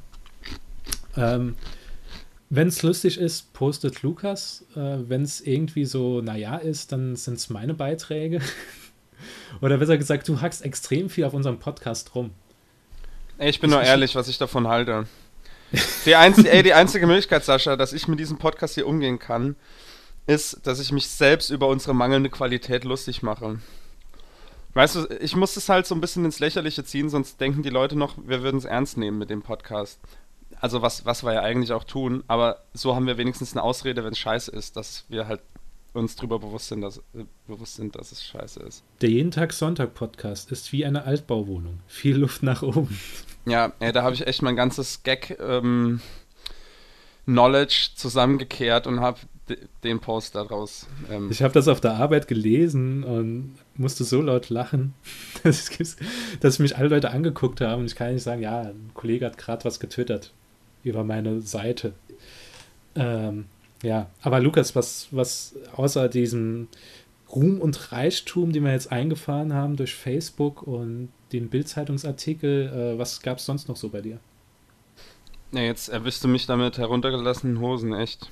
Ähm, 1.17 1.55
wenn 2.51 2.69
es 2.69 2.83
lustig 2.83 3.19
ist, 3.19 3.53
postet 3.53 4.03
Lukas. 4.03 4.65
Äh, 4.75 4.99
Wenn 5.09 5.23
es 5.23 5.41
irgendwie 5.41 5.85
so, 5.85 6.21
naja 6.21 6.57
ist, 6.57 6.93
dann 6.93 7.17
sind 7.17 7.35
es 7.35 7.51
meine 7.51 7.73
Beiträge. 7.73 8.41
Oder 9.61 9.79
besser 9.79 9.97
gesagt, 9.97 10.29
du 10.29 10.41
hackst 10.41 10.65
extrem 10.65 11.09
viel 11.09 11.25
auf 11.25 11.35
unserem 11.35 11.61
Podcast 11.61 12.15
rum. 12.15 12.33
Ich 13.39 13.61
bin 13.61 13.71
nur 13.71 13.83
ehrlich, 13.83 14.17
was 14.17 14.29
ich 14.29 14.39
davon 14.39 14.67
halte. 14.67 15.07
Die, 16.07 16.15
einz 16.15 16.45
ey, 16.45 16.63
die 16.63 16.75
einzige 16.75 17.07
Möglichkeit, 17.07 17.45
Sascha, 17.45 17.77
dass 17.77 17.93
ich 17.93 18.09
mit 18.09 18.19
diesem 18.19 18.39
Podcast 18.39 18.75
hier 18.75 18.87
umgehen 18.87 19.19
kann, 19.19 19.57
ist, 20.27 20.67
dass 20.67 20.81
ich 20.81 20.93
mich 20.93 21.09
selbst 21.09 21.51
über 21.51 21.69
unsere 21.69 21.95
mangelnde 21.95 22.31
Qualität 22.31 22.85
lustig 22.85 23.23
mache. 23.23 23.59
Weißt 24.75 24.97
du, 24.97 25.07
ich 25.21 25.37
muss 25.37 25.57
es 25.57 25.69
halt 25.69 25.87
so 25.87 25.95
ein 25.95 26.01
bisschen 26.01 26.25
ins 26.25 26.39
Lächerliche 26.39 26.85
ziehen, 26.85 27.11
sonst 27.11 27.41
denken 27.41 27.63
die 27.63 27.71
Leute 27.71 27.97
noch, 27.97 28.15
wir 28.25 28.43
würden 28.43 28.57
es 28.57 28.65
ernst 28.65 28.97
nehmen 28.97 29.19
mit 29.19 29.31
dem 29.31 29.43
Podcast. 29.43 30.01
Also 30.61 30.81
was, 30.81 31.05
was 31.05 31.25
wir 31.25 31.35
ja 31.35 31.43
eigentlich 31.43 31.73
auch 31.73 31.85
tun, 31.85 32.25
aber 32.27 32.63
so 32.73 32.95
haben 32.95 33.07
wir 33.07 33.19
wenigstens 33.19 33.53
eine 33.53 33.63
Ausrede, 33.63 34.05
wenn 34.05 34.13
es 34.13 34.19
scheiße 34.19 34.51
ist, 34.51 34.77
dass 34.77 35.05
wir 35.09 35.27
halt 35.27 35.41
uns 35.93 36.17
drüber 36.17 36.39
bewusst 36.39 36.69
sind, 36.69 36.81
dass, 36.81 36.99
äh, 36.99 37.25
bewusst 37.47 37.77
sind, 37.77 37.97
dass 37.97 38.13
es 38.13 38.25
scheiße 38.25 38.61
ist. 38.61 38.83
Der 39.03 39.11
Jeden 39.11 39.31
Tag 39.31 39.53
Sonntag 39.53 39.93
Podcast 39.95 40.51
ist 40.51 40.73
wie 40.73 40.87
eine 40.87 41.05
Altbauwohnung. 41.05 41.81
Viel 41.87 42.17
Luft 42.17 42.43
nach 42.43 42.63
oben. 42.63 42.99
Ja, 43.45 43.73
ey, 43.81 43.93
da 43.93 44.03
habe 44.03 44.15
ich 44.15 44.27
echt 44.27 44.43
mein 44.43 44.57
ganzes 44.57 45.03
Gag, 45.03 45.37
ähm, 45.41 46.01
Knowledge 47.25 47.91
zusammengekehrt 47.95 48.87
und 48.87 49.01
habe 49.01 49.19
den 49.83 50.01
Post 50.01 50.35
daraus. 50.35 50.87
Ähm 51.11 51.31
ich 51.31 51.43
habe 51.43 51.53
das 51.53 51.69
auf 51.69 51.81
der 51.81 51.95
Arbeit 51.95 52.29
gelesen 52.29 53.05
und 53.05 53.55
musste 53.77 54.05
so 54.05 54.23
laut 54.23 54.51
lachen, 54.51 54.95
dass, 55.43 55.71
dass 56.41 56.59
mich 56.59 56.77
alle 56.77 56.89
Leute 56.89 57.11
angeguckt 57.11 57.61
haben 57.61 57.81
und 57.81 57.87
ich 57.87 57.97
kann 57.97 58.13
nicht 58.13 58.23
sagen, 58.23 58.43
ja, 58.43 58.63
ein 58.63 58.91
Kollege 58.95 59.27
hat 59.27 59.39
gerade 59.39 59.65
was 59.65 59.81
getwittert 59.81 60.33
über 60.85 61.05
meine 61.05 61.43
Seite. 61.43 61.93
Ähm, 62.95 63.47
ja, 63.83 64.09
aber 64.21 64.41
Lukas, 64.41 64.77
was, 64.77 65.09
was 65.11 65.55
außer 65.75 66.09
diesem 66.09 66.69
Ruhm 67.35 67.61
und 67.61 67.93
Reichtum, 67.93 68.53
den 68.53 68.65
wir 68.65 68.73
jetzt 68.73 68.93
eingefahren 68.93 69.55
haben 69.55 69.77
durch 69.77 69.95
Facebook 69.95 70.63
und 70.63 71.09
den 71.33 71.49
Bildzeitungsartikel, 71.49 72.95
äh, 72.95 72.99
was 72.99 73.23
gab 73.23 73.39
es 73.39 73.47
sonst 73.47 73.69
noch 73.69 73.77
so 73.77 73.89
bei 73.89 74.03
dir? 74.03 74.19
Ja, 75.53 75.63
jetzt 75.63 75.89
erwischst 75.89 76.23
du 76.25 76.29
mich 76.29 76.47
damit 76.47 76.79
heruntergelassenen 76.79 77.61
Hosen, 77.61 77.95
echt. 77.95 78.29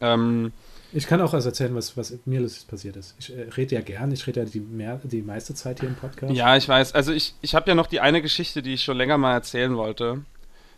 Ähm, 0.00 0.52
ich 0.92 1.08
kann 1.08 1.20
auch 1.20 1.34
also 1.34 1.48
erzählen, 1.48 1.74
was, 1.74 1.96
was 1.96 2.16
mir 2.24 2.40
lustig 2.40 2.68
passiert 2.68 2.96
ist. 2.96 3.16
Ich 3.18 3.36
äh, 3.36 3.48
rede 3.56 3.74
ja 3.74 3.80
gern, 3.80 4.12
ich 4.12 4.26
rede 4.26 4.40
ja 4.40 4.46
die, 4.46 4.60
mehr, 4.60 5.00
die 5.02 5.22
meiste 5.22 5.54
Zeit 5.54 5.80
hier 5.80 5.88
im 5.88 5.96
Podcast. 5.96 6.32
Ja, 6.32 6.56
ich 6.56 6.68
weiß. 6.68 6.94
Also 6.94 7.12
ich, 7.12 7.34
ich 7.40 7.54
habe 7.54 7.68
ja 7.68 7.74
noch 7.74 7.88
die 7.88 8.00
eine 8.00 8.22
Geschichte, 8.22 8.62
die 8.62 8.74
ich 8.74 8.84
schon 8.84 8.96
länger 8.96 9.18
mal 9.18 9.32
erzählen 9.32 9.76
wollte, 9.76 10.24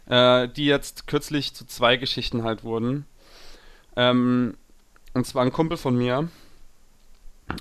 äh, 0.06 0.48
die 0.48 0.64
jetzt 0.64 1.06
kürzlich 1.06 1.52
zu 1.52 1.66
zwei 1.66 1.96
Geschichten 1.96 2.44
halt 2.44 2.64
wurden. 2.64 3.04
Ähm, 3.94 4.54
und 5.12 5.26
zwar 5.26 5.44
ein 5.44 5.52
Kumpel 5.52 5.76
von 5.76 5.96
mir, 5.96 6.28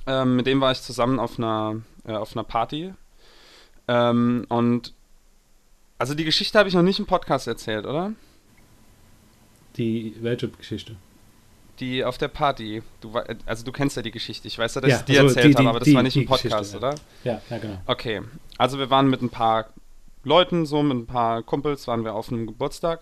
ähm, 0.07 0.35
mit 0.35 0.47
dem 0.47 0.61
war 0.61 0.71
ich 0.71 0.81
zusammen 0.81 1.19
auf 1.19 1.37
einer, 1.37 1.81
äh, 2.05 2.13
auf 2.13 2.35
einer 2.35 2.43
Party. 2.43 2.93
Ähm, 3.87 4.45
und 4.49 4.93
also 5.97 6.13
die 6.13 6.25
Geschichte 6.25 6.57
habe 6.57 6.67
ich 6.67 6.75
noch 6.75 6.81
nicht 6.81 6.99
im 6.99 7.05
Podcast 7.05 7.47
erzählt, 7.47 7.85
oder? 7.85 8.13
Die 9.77 10.15
welche 10.21 10.49
Geschichte? 10.49 10.95
Die 11.79 12.03
auf 12.03 12.17
der 12.17 12.29
Party. 12.29 12.81
Du, 13.01 13.13
also 13.45 13.65
du 13.65 13.71
kennst 13.71 13.97
ja 13.97 14.01
die 14.01 14.11
Geschichte. 14.11 14.47
Ich 14.47 14.57
weiß 14.57 14.75
ja, 14.75 14.81
dass 14.81 14.91
ja, 14.91 14.97
ich 14.97 15.03
dir 15.03 15.21
also 15.21 15.35
erzählt 15.35 15.57
habe, 15.57 15.69
aber 15.69 15.79
das 15.79 15.87
die, 15.87 15.93
war 15.93 16.03
nicht 16.03 16.15
im 16.15 16.25
Podcast, 16.25 16.75
oder? 16.75 16.95
Ja, 17.23 17.41
ja, 17.49 17.57
genau. 17.57 17.77
Okay. 17.85 18.21
Also 18.57 18.79
wir 18.79 18.89
waren 18.89 19.09
mit 19.09 19.21
ein 19.21 19.29
paar 19.29 19.69
Leuten, 20.23 20.65
so 20.65 20.81
mit 20.83 20.97
ein 20.97 21.05
paar 21.05 21.43
Kumpels, 21.43 21.87
waren 21.87 22.03
wir 22.05 22.13
auf 22.13 22.29
einem 22.31 22.47
Geburtstag. 22.47 23.01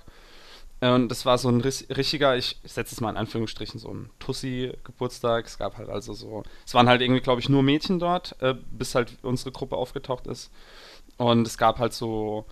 Und 0.91 1.09
das 1.09 1.25
war 1.25 1.37
so 1.37 1.49
ein 1.49 1.61
richtiger, 1.61 2.35
ich 2.35 2.57
setze 2.63 2.95
es 2.95 3.01
mal 3.01 3.11
in 3.11 3.17
Anführungsstrichen, 3.17 3.79
so 3.79 3.89
ein 3.89 4.09
Tussi-Geburtstag. 4.19 5.45
Es 5.45 5.57
gab 5.57 5.77
halt 5.77 5.89
also 5.89 6.13
so, 6.13 6.43
es 6.65 6.73
waren 6.73 6.89
halt 6.89 7.01
irgendwie, 7.01 7.21
glaube 7.21 7.41
ich, 7.41 7.49
nur 7.49 7.63
Mädchen 7.63 7.99
dort, 7.99 8.35
äh, 8.41 8.55
bis 8.71 8.95
halt 8.95 9.17
unsere 9.21 9.51
Gruppe 9.51 9.77
aufgetaucht 9.77 10.27
ist. 10.27 10.51
Und 11.17 11.47
es 11.47 11.57
gab 11.57 11.79
halt 11.79 11.93
so 11.93 12.45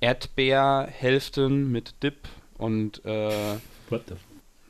Erdbeerhälften 0.00 1.72
mit 1.72 2.02
Dip 2.02 2.28
und 2.58 3.04
äh, 3.04 3.56
What 3.88 4.02
the 4.08 4.14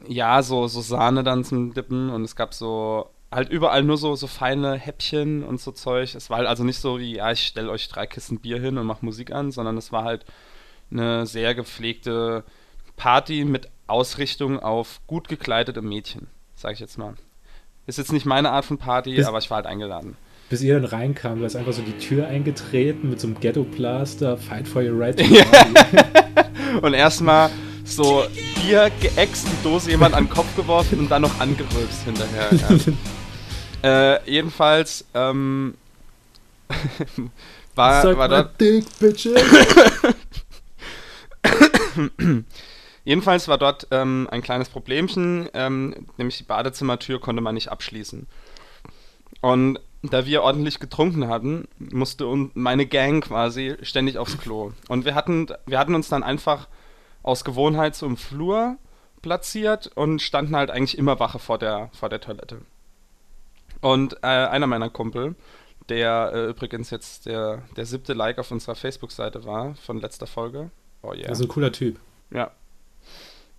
ja, 0.07 0.42
so, 0.42 0.66
so 0.68 0.80
Sahne 0.80 1.25
dann 1.25 1.45
zum 1.45 1.75
Dippen 1.75 2.11
und 2.11 2.25
es 2.25 2.37
gab 2.37 2.54
so 2.54 3.11
halt 3.30 3.50
überall 3.50 3.83
nur 3.83 3.99
so, 3.99 4.14
so 4.16 4.26
feine 4.26 4.75
Häppchen 4.75 5.45
und 5.45 5.61
so 5.61 5.73
Zeug. 5.73 6.14
Es 6.14 6.30
war 6.30 6.38
halt 6.38 6.49
also 6.49 6.64
nicht 6.64 6.78
so 6.78 6.99
wie, 6.99 7.16
ja, 7.16 7.30
ich 7.33 7.47
stelle 7.47 7.71
euch 7.71 7.88
drei 7.88 8.07
Kisten 8.07 8.38
Bier 8.40 8.61
hin 8.61 8.78
und 8.78 8.87
mache 8.87 9.04
Musik 9.04 9.33
an, 9.33 9.50
sondern 9.50 9.76
es 9.76 9.92
war 9.92 10.04
halt 10.04 10.25
eine 10.90 11.26
sehr 11.26 11.54
gepflegte 11.54 12.45
Party 12.99 13.47
mit 13.47 13.71
Ausrichtung 13.87 14.61
auf 14.61 15.00
gut 15.07 15.28
gekleidete 15.28 15.81
Mädchen, 15.81 16.26
sag 16.55 16.75
ich 16.75 16.81
jetzt 16.81 16.99
mal. 16.99 17.14
Ist 17.87 17.97
jetzt 17.97 18.12
nicht 18.12 18.26
meine 18.26 18.50
Art 18.50 18.67
von 18.67 18.76
Party, 18.76 19.14
bis, 19.14 19.26
aber 19.26 19.38
ich 19.38 19.49
war 19.49 19.57
halt 19.57 19.67
eingeladen. 19.67 20.19
Bis 20.50 20.61
ihr 20.61 20.75
dann 20.75 20.85
reinkam, 20.85 21.40
da 21.40 21.47
ist 21.47 21.57
einfach 21.57 21.73
so 21.73 21.81
die 21.81 21.97
Tür 21.97 22.26
eingetreten 22.26 23.09
mit 23.09 23.21
so 23.21 23.28
einem 23.28 23.40
Ghetto-Blaster, 23.40 24.37
Fight 24.37 24.69
for 24.69 24.83
your 24.83 24.99
right 24.99 25.19
to 25.19 25.25
Und 26.83 26.93
erstmal 26.93 27.50
so 27.85 28.25
Bier 28.57 28.90
geäxt, 29.00 29.47
die 29.47 29.63
Dose 29.63 29.91
jemand 29.91 30.15
an 30.15 30.25
den 30.25 30.30
Kopf 30.30 30.54
geworfen 30.56 30.99
und 30.99 31.11
dann 31.11 31.23
noch 31.23 31.41
angerülpst 31.41 32.02
hinterher. 32.04 32.50
Ja. 33.82 34.17
äh, 34.17 34.30
jedenfalls, 34.30 35.06
ähm, 35.15 35.75
war, 37.75 38.02
Suck 38.02 38.19
war 38.19 38.28
dort. 38.28 38.61
Dick, 38.61 38.84
Jedenfalls 43.08 43.49
war 43.49 43.56
dort 43.56 43.86
ähm, 43.90 44.28
ein 44.30 44.42
kleines 44.42 44.68
Problemchen, 44.68 45.49
ähm, 45.54 45.94
nämlich 46.18 46.36
die 46.36 46.44
Badezimmertür 46.44 47.18
konnte 47.18 47.40
man 47.40 47.54
nicht 47.54 47.71
abschließen. 47.71 48.26
Und 49.40 49.80
da 50.02 50.26
wir 50.26 50.42
ordentlich 50.42 50.78
getrunken 50.78 51.26
hatten, 51.26 51.68
musste 51.78 52.26
meine 52.52 52.84
Gang 52.84 53.25
quasi 53.25 53.76
ständig 53.80 54.18
aufs 54.18 54.36
Klo. 54.36 54.73
Und 54.88 55.06
wir 55.06 55.14
hatten, 55.14 55.47
wir 55.64 55.78
hatten 55.78 55.94
uns 55.94 56.10
dann 56.10 56.23
einfach 56.23 56.68
aus 57.23 57.44
Gewohnheit 57.44 57.97
so 57.97 58.04
im 58.04 58.18
Flur 58.18 58.76
platziert 59.23 59.90
und 59.94 60.21
standen 60.21 60.54
halt 60.54 60.71
eigentlich 60.71 60.99
immer 60.99 61.18
Wache 61.18 61.38
vor 61.38 61.56
der, 61.56 61.88
vor 61.94 62.10
der 62.10 62.21
Toilette. 62.21 62.60
Und 63.80 64.18
äh, 64.23 64.26
einer 64.26 64.66
meiner 64.66 64.90
Kumpel, 64.90 65.34
der 65.88 66.32
äh, 66.34 66.50
übrigens 66.50 66.90
jetzt 66.90 67.25
der, 67.25 67.62
der 67.75 67.86
siebte 67.86 68.12
Like 68.12 68.38
auf 68.38 68.50
unserer 68.50 68.75
Facebook-Seite 68.75 69.47
war 69.47 69.76
von 69.76 69.99
letzter 69.99 70.26
Folge. 70.26 70.71
Oh 71.00 71.14
yeah. 71.14 71.30
Also 71.30 71.44
ein 71.44 71.49
cooler 71.49 71.73
Typ. 71.73 71.99
Ja. 72.30 72.50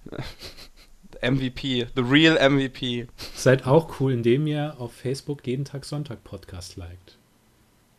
MVP, 1.22 1.88
the 1.96 2.02
real 2.02 2.38
MVP. 2.38 3.08
Seid 3.36 3.66
auch 3.68 4.00
cool, 4.00 4.14
indem 4.14 4.48
ihr 4.48 4.76
auf 4.80 4.94
Facebook 4.94 5.46
jeden 5.46 5.66
Tag 5.66 5.86
Sonntag 5.86 6.24
Podcast 6.24 6.78
liked. 6.78 7.18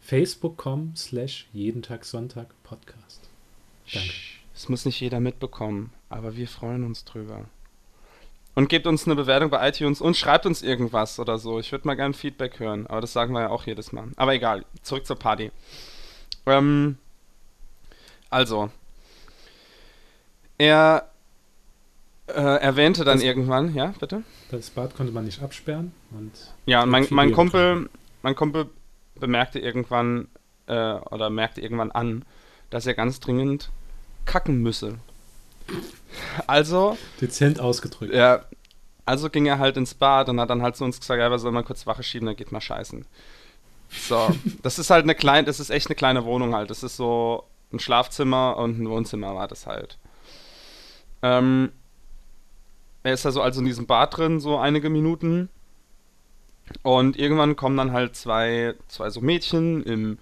Facebook.com 0.00 0.94
slash 0.96 1.46
jeden 1.52 1.82
Tag 1.82 2.04
Sonntag 2.04 2.48
Podcast. 2.62 3.28
Danke. 3.92 4.10
Das 4.54 4.68
muss 4.68 4.84
nicht 4.84 5.00
jeder 5.00 5.20
mitbekommen, 5.20 5.92
aber 6.08 6.36
wir 6.36 6.48
freuen 6.48 6.84
uns 6.84 7.04
drüber. 7.04 7.46
Und 8.54 8.68
gebt 8.68 8.86
uns 8.86 9.06
eine 9.06 9.14
Bewertung 9.14 9.50
bei 9.50 9.68
iTunes 9.68 10.00
und 10.00 10.16
schreibt 10.16 10.44
uns 10.44 10.62
irgendwas 10.62 11.18
oder 11.18 11.38
so. 11.38 11.60
Ich 11.60 11.70
würde 11.72 11.86
mal 11.86 11.94
gerne 11.94 12.14
Feedback 12.14 12.58
hören, 12.58 12.86
aber 12.86 13.00
das 13.00 13.12
sagen 13.12 13.32
wir 13.32 13.42
ja 13.42 13.48
auch 13.48 13.66
jedes 13.66 13.92
Mal. 13.92 14.08
Aber 14.16 14.34
egal, 14.34 14.64
zurück 14.82 15.06
zur 15.06 15.16
Party. 15.16 15.50
Ähm, 16.46 16.98
also, 18.28 18.70
er 20.58 21.10
äh, 22.34 22.56
erwähnte 22.60 23.04
dann 23.04 23.18
das, 23.18 23.24
irgendwann, 23.24 23.74
ja, 23.74 23.94
bitte? 23.98 24.22
Das 24.50 24.70
Bad 24.70 24.96
konnte 24.96 25.12
man 25.12 25.24
nicht 25.24 25.42
absperren. 25.42 25.92
Und 26.10 26.32
ja, 26.66 26.82
und 26.82 26.90
mein, 26.90 27.06
mein 27.10 27.32
Kumpel, 27.32 27.88
mein 28.22 28.34
Kumpel 28.34 28.68
bemerkte 29.18 29.58
irgendwann 29.58 30.28
äh, 30.66 30.94
oder 30.94 31.30
merkte 31.30 31.60
irgendwann 31.60 31.90
an, 31.90 32.24
dass 32.70 32.86
er 32.86 32.94
ganz 32.94 33.20
dringend 33.20 33.70
kacken 34.24 34.62
müsse. 34.62 34.98
Also. 36.46 36.96
Dezent 37.20 37.60
ausgedrückt. 37.60 38.14
Ja. 38.14 38.44
Also 39.06 39.28
ging 39.28 39.46
er 39.46 39.58
halt 39.58 39.76
ins 39.76 39.94
Bad 39.94 40.28
und 40.28 40.40
hat 40.40 40.50
dann 40.50 40.62
halt 40.62 40.76
zu 40.76 40.84
uns 40.84 41.00
gesagt, 41.00 41.20
ja, 41.20 41.30
wir 41.30 41.38
sollen 41.38 41.54
mal 41.54 41.64
kurz 41.64 41.86
Wache 41.86 42.02
schieben, 42.02 42.26
dann 42.26 42.36
geht 42.36 42.52
mal 42.52 42.60
scheißen. 42.60 43.06
So, 43.88 44.28
das 44.62 44.78
ist 44.78 44.90
halt 44.90 45.02
eine 45.02 45.14
kleine, 45.14 45.46
das 45.46 45.58
ist 45.58 45.70
echt 45.70 45.88
eine 45.88 45.96
kleine 45.96 46.24
Wohnung 46.24 46.54
halt. 46.54 46.70
Das 46.70 46.82
ist 46.82 46.96
so 46.96 47.44
ein 47.72 47.80
Schlafzimmer 47.80 48.56
und 48.56 48.78
ein 48.78 48.88
Wohnzimmer 48.88 49.34
war 49.34 49.48
das 49.48 49.66
halt. 49.66 49.98
Ähm, 51.22 51.72
er 53.02 53.14
ist 53.14 53.24
da 53.24 53.32
so 53.32 53.42
also 53.42 53.60
in 53.60 53.66
diesem 53.66 53.86
Bad 53.86 54.16
drin, 54.16 54.40
so 54.40 54.58
einige 54.58 54.90
Minuten. 54.90 55.48
Und 56.82 57.18
irgendwann 57.18 57.56
kommen 57.56 57.76
dann 57.76 57.92
halt 57.92 58.14
zwei, 58.14 58.74
zwei 58.88 59.10
so 59.10 59.20
Mädchen 59.20 59.82
im 59.82 60.18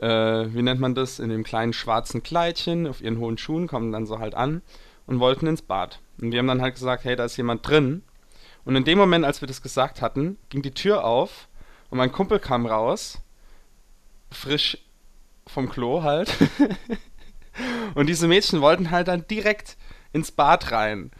äh, 0.00 0.52
wie 0.54 0.62
nennt 0.62 0.80
man 0.80 0.94
das, 0.94 1.18
in 1.18 1.28
dem 1.28 1.44
kleinen 1.44 1.72
schwarzen 1.72 2.22
Kleidchen 2.22 2.86
auf 2.86 3.00
ihren 3.00 3.18
hohen 3.18 3.38
Schuhen, 3.38 3.66
kommen 3.66 3.92
dann 3.92 4.06
so 4.06 4.18
halt 4.18 4.34
an 4.34 4.62
und 5.06 5.20
wollten 5.20 5.46
ins 5.46 5.62
Bad. 5.62 6.00
Und 6.20 6.32
wir 6.32 6.38
haben 6.38 6.46
dann 6.46 6.62
halt 6.62 6.74
gesagt, 6.74 7.04
hey, 7.04 7.16
da 7.16 7.24
ist 7.24 7.36
jemand 7.36 7.66
drin. 7.66 8.02
Und 8.64 8.76
in 8.76 8.84
dem 8.84 8.98
Moment, 8.98 9.24
als 9.24 9.40
wir 9.40 9.48
das 9.48 9.62
gesagt 9.62 10.02
hatten, 10.02 10.38
ging 10.48 10.62
die 10.62 10.72
Tür 10.72 11.04
auf 11.04 11.48
und 11.90 11.98
mein 11.98 12.12
Kumpel 12.12 12.38
kam 12.38 12.66
raus, 12.66 13.20
frisch 14.30 14.78
vom 15.46 15.68
Klo 15.68 16.02
halt. 16.02 16.32
und 17.94 18.08
diese 18.08 18.28
Mädchen 18.28 18.60
wollten 18.60 18.90
halt 18.90 19.08
dann 19.08 19.26
direkt 19.26 19.76
ins 20.12 20.30
Bad 20.30 20.72
rein. 20.72 21.10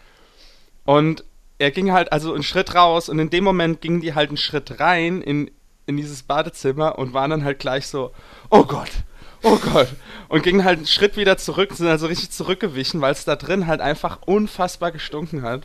Und 0.90 1.22
er 1.58 1.70
ging 1.70 1.92
halt 1.92 2.10
also 2.10 2.34
einen 2.34 2.42
Schritt 2.42 2.74
raus 2.74 3.08
und 3.08 3.20
in 3.20 3.30
dem 3.30 3.44
Moment 3.44 3.80
gingen 3.80 4.00
die 4.00 4.16
halt 4.16 4.30
einen 4.30 4.36
Schritt 4.36 4.80
rein 4.80 5.22
in, 5.22 5.48
in 5.86 5.96
dieses 5.96 6.24
Badezimmer 6.24 6.98
und 6.98 7.14
waren 7.14 7.30
dann 7.30 7.44
halt 7.44 7.60
gleich 7.60 7.86
so, 7.86 8.10
oh 8.50 8.64
Gott, 8.64 8.90
oh 9.44 9.56
Gott. 9.58 9.86
Und 10.26 10.42
gingen 10.42 10.64
halt 10.64 10.78
einen 10.78 10.88
Schritt 10.88 11.16
wieder 11.16 11.36
zurück, 11.38 11.74
sind 11.74 11.86
also 11.86 12.08
richtig 12.08 12.32
zurückgewichen, 12.32 13.00
weil 13.00 13.12
es 13.12 13.24
da 13.24 13.36
drin 13.36 13.68
halt 13.68 13.80
einfach 13.80 14.18
unfassbar 14.22 14.90
gestunken 14.90 15.42
hat. 15.42 15.62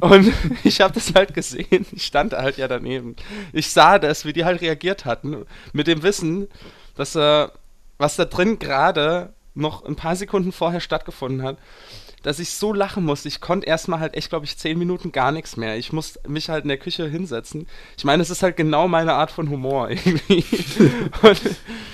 Und 0.00 0.32
ich 0.64 0.80
habe 0.80 0.92
das 0.92 1.14
halt 1.14 1.34
gesehen, 1.34 1.86
ich 1.92 2.04
stand 2.04 2.32
halt 2.32 2.56
ja 2.56 2.66
daneben. 2.66 3.14
Ich 3.52 3.70
sah 3.70 4.00
das, 4.00 4.24
wie 4.24 4.32
die 4.32 4.44
halt 4.44 4.60
reagiert 4.60 5.04
hatten, 5.04 5.46
mit 5.72 5.86
dem 5.86 6.02
Wissen, 6.02 6.48
dass 6.96 7.14
äh, 7.14 7.46
was 7.96 8.16
da 8.16 8.24
drin 8.24 8.58
gerade 8.58 9.34
noch 9.54 9.84
ein 9.84 9.94
paar 9.94 10.16
Sekunden 10.16 10.50
vorher 10.50 10.80
stattgefunden 10.80 11.44
hat 11.44 11.58
dass 12.22 12.38
ich 12.38 12.50
so 12.50 12.72
lachen 12.72 13.04
musste. 13.04 13.28
Ich 13.28 13.40
konnte 13.40 13.66
erstmal 13.66 14.00
halt 14.00 14.14
echt, 14.14 14.30
glaube 14.30 14.44
ich, 14.44 14.56
zehn 14.56 14.78
Minuten 14.78 15.12
gar 15.12 15.32
nichts 15.32 15.56
mehr. 15.56 15.76
Ich 15.76 15.92
musste 15.92 16.20
mich 16.28 16.48
halt 16.48 16.64
in 16.64 16.68
der 16.68 16.78
Küche 16.78 17.08
hinsetzen. 17.08 17.66
Ich 17.96 18.04
meine, 18.04 18.22
es 18.22 18.30
ist 18.30 18.42
halt 18.42 18.56
genau 18.56 18.88
meine 18.88 19.14
Art 19.14 19.30
von 19.30 19.50
Humor 19.50 19.90
irgendwie. 19.90 20.44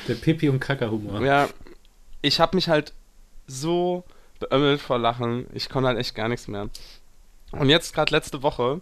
der 0.07 0.15
Pipi- 0.15 0.49
und 0.49 0.61
Kaka-Humor. 0.61 1.21
Ja, 1.23 1.49
ich 2.23 2.41
habe 2.41 2.57
mich 2.57 2.69
halt 2.69 2.93
so 3.47 4.05
beömmelt 4.39 4.81
vor 4.81 4.99
Lachen. 4.99 5.47
Ich 5.53 5.69
konnte 5.69 5.89
halt 5.89 5.99
echt 5.99 6.15
gar 6.15 6.29
nichts 6.29 6.49
mehr. 6.49 6.69
Und 7.53 7.69
jetzt, 7.71 7.95
gerade 7.95 8.15
letzte 8.15 8.43
Woche, 8.43 8.81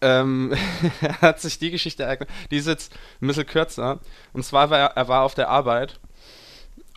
ähm, 0.00 0.54
hat 1.20 1.40
sich 1.40 1.58
die 1.58 1.70
Geschichte 1.70 2.04
ereignet. 2.04 2.28
Die 2.50 2.56
ist 2.56 2.66
jetzt 2.66 2.92
ein 3.20 3.26
bisschen 3.26 3.46
kürzer. 3.46 4.00
Und 4.32 4.44
zwar 4.44 4.70
war 4.70 4.78
er, 4.78 4.86
er 4.96 5.08
war 5.08 5.22
auf 5.22 5.34
der 5.34 5.48
Arbeit 5.48 5.98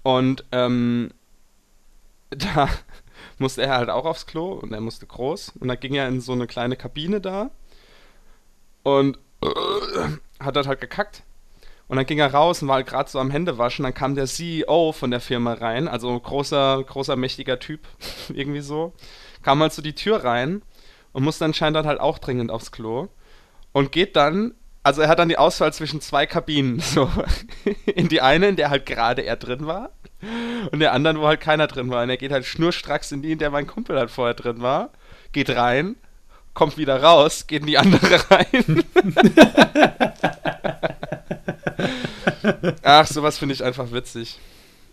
und 0.03 0.43
ähm, 0.51 1.11
da 2.29 2.69
musste 3.41 3.63
er 3.63 3.75
halt 3.75 3.89
auch 3.89 4.05
aufs 4.05 4.25
Klo 4.25 4.53
und 4.53 4.71
er 4.71 4.79
musste 4.79 5.05
groß. 5.05 5.53
Und 5.59 5.67
da 5.67 5.75
ging 5.75 5.95
er 5.95 6.07
in 6.07 6.21
so 6.21 6.31
eine 6.31 6.47
kleine 6.47 6.77
Kabine 6.77 7.19
da 7.19 7.51
und 8.83 9.19
hat 10.39 10.55
dort 10.55 10.67
halt 10.67 10.79
gekackt. 10.79 11.23
Und 11.87 11.97
dann 11.97 12.05
ging 12.05 12.19
er 12.19 12.33
raus 12.33 12.61
und 12.61 12.69
war 12.69 12.75
halt 12.75 12.87
gerade 12.87 13.09
so 13.09 13.19
am 13.19 13.31
Händewaschen. 13.31 13.83
Dann 13.83 13.93
kam 13.93 14.15
der 14.15 14.25
CEO 14.25 14.93
von 14.93 15.11
der 15.11 15.19
Firma 15.19 15.53
rein, 15.53 15.89
also 15.89 16.17
großer, 16.17 16.81
großer, 16.83 17.17
mächtiger 17.17 17.59
Typ, 17.59 17.81
irgendwie 18.33 18.61
so. 18.61 18.93
Kam 19.43 19.59
halt 19.59 19.73
so 19.73 19.81
die 19.81 19.95
Tür 19.95 20.23
rein 20.23 20.61
und 21.11 21.23
musste 21.23 21.43
anscheinend 21.43 21.75
dann 21.75 21.87
halt 21.87 21.99
auch 21.99 22.19
dringend 22.19 22.49
aufs 22.49 22.71
Klo. 22.71 23.09
Und 23.73 23.91
geht 23.91 24.15
dann, 24.15 24.53
also 24.83 25.01
er 25.01 25.09
hat 25.09 25.19
dann 25.19 25.29
die 25.29 25.37
Auswahl 25.37 25.73
zwischen 25.73 25.99
zwei 25.99 26.25
Kabinen. 26.25 26.79
So, 26.85 27.09
in 27.85 28.07
die 28.07 28.21
eine, 28.21 28.47
in 28.47 28.55
der 28.55 28.69
halt 28.69 28.85
gerade 28.85 29.23
er 29.23 29.35
drin 29.35 29.65
war. 29.65 29.91
Und 30.71 30.79
der 30.79 30.93
anderen, 30.93 31.19
wo 31.19 31.27
halt 31.27 31.41
keiner 31.41 31.67
drin 31.67 31.89
war. 31.89 32.03
Und 32.03 32.09
er 32.09 32.17
geht 32.17 32.31
halt 32.31 32.45
schnurstracks 32.45 33.11
in 33.11 33.21
die, 33.21 33.31
in 33.31 33.39
der 33.39 33.49
mein 33.49 33.67
Kumpel 33.67 33.97
halt 33.97 34.11
vorher 34.11 34.35
drin 34.35 34.61
war. 34.61 34.91
Geht 35.31 35.49
rein, 35.49 35.95
kommt 36.53 36.77
wieder 36.77 37.01
raus, 37.01 37.47
geht 37.47 37.61
in 37.61 37.67
die 37.67 37.77
andere 37.77 38.29
rein. 38.29 38.83
Ach, 42.83 43.07
sowas 43.07 43.37
finde 43.37 43.53
ich 43.53 43.63
einfach 43.63 43.91
witzig. 43.91 44.39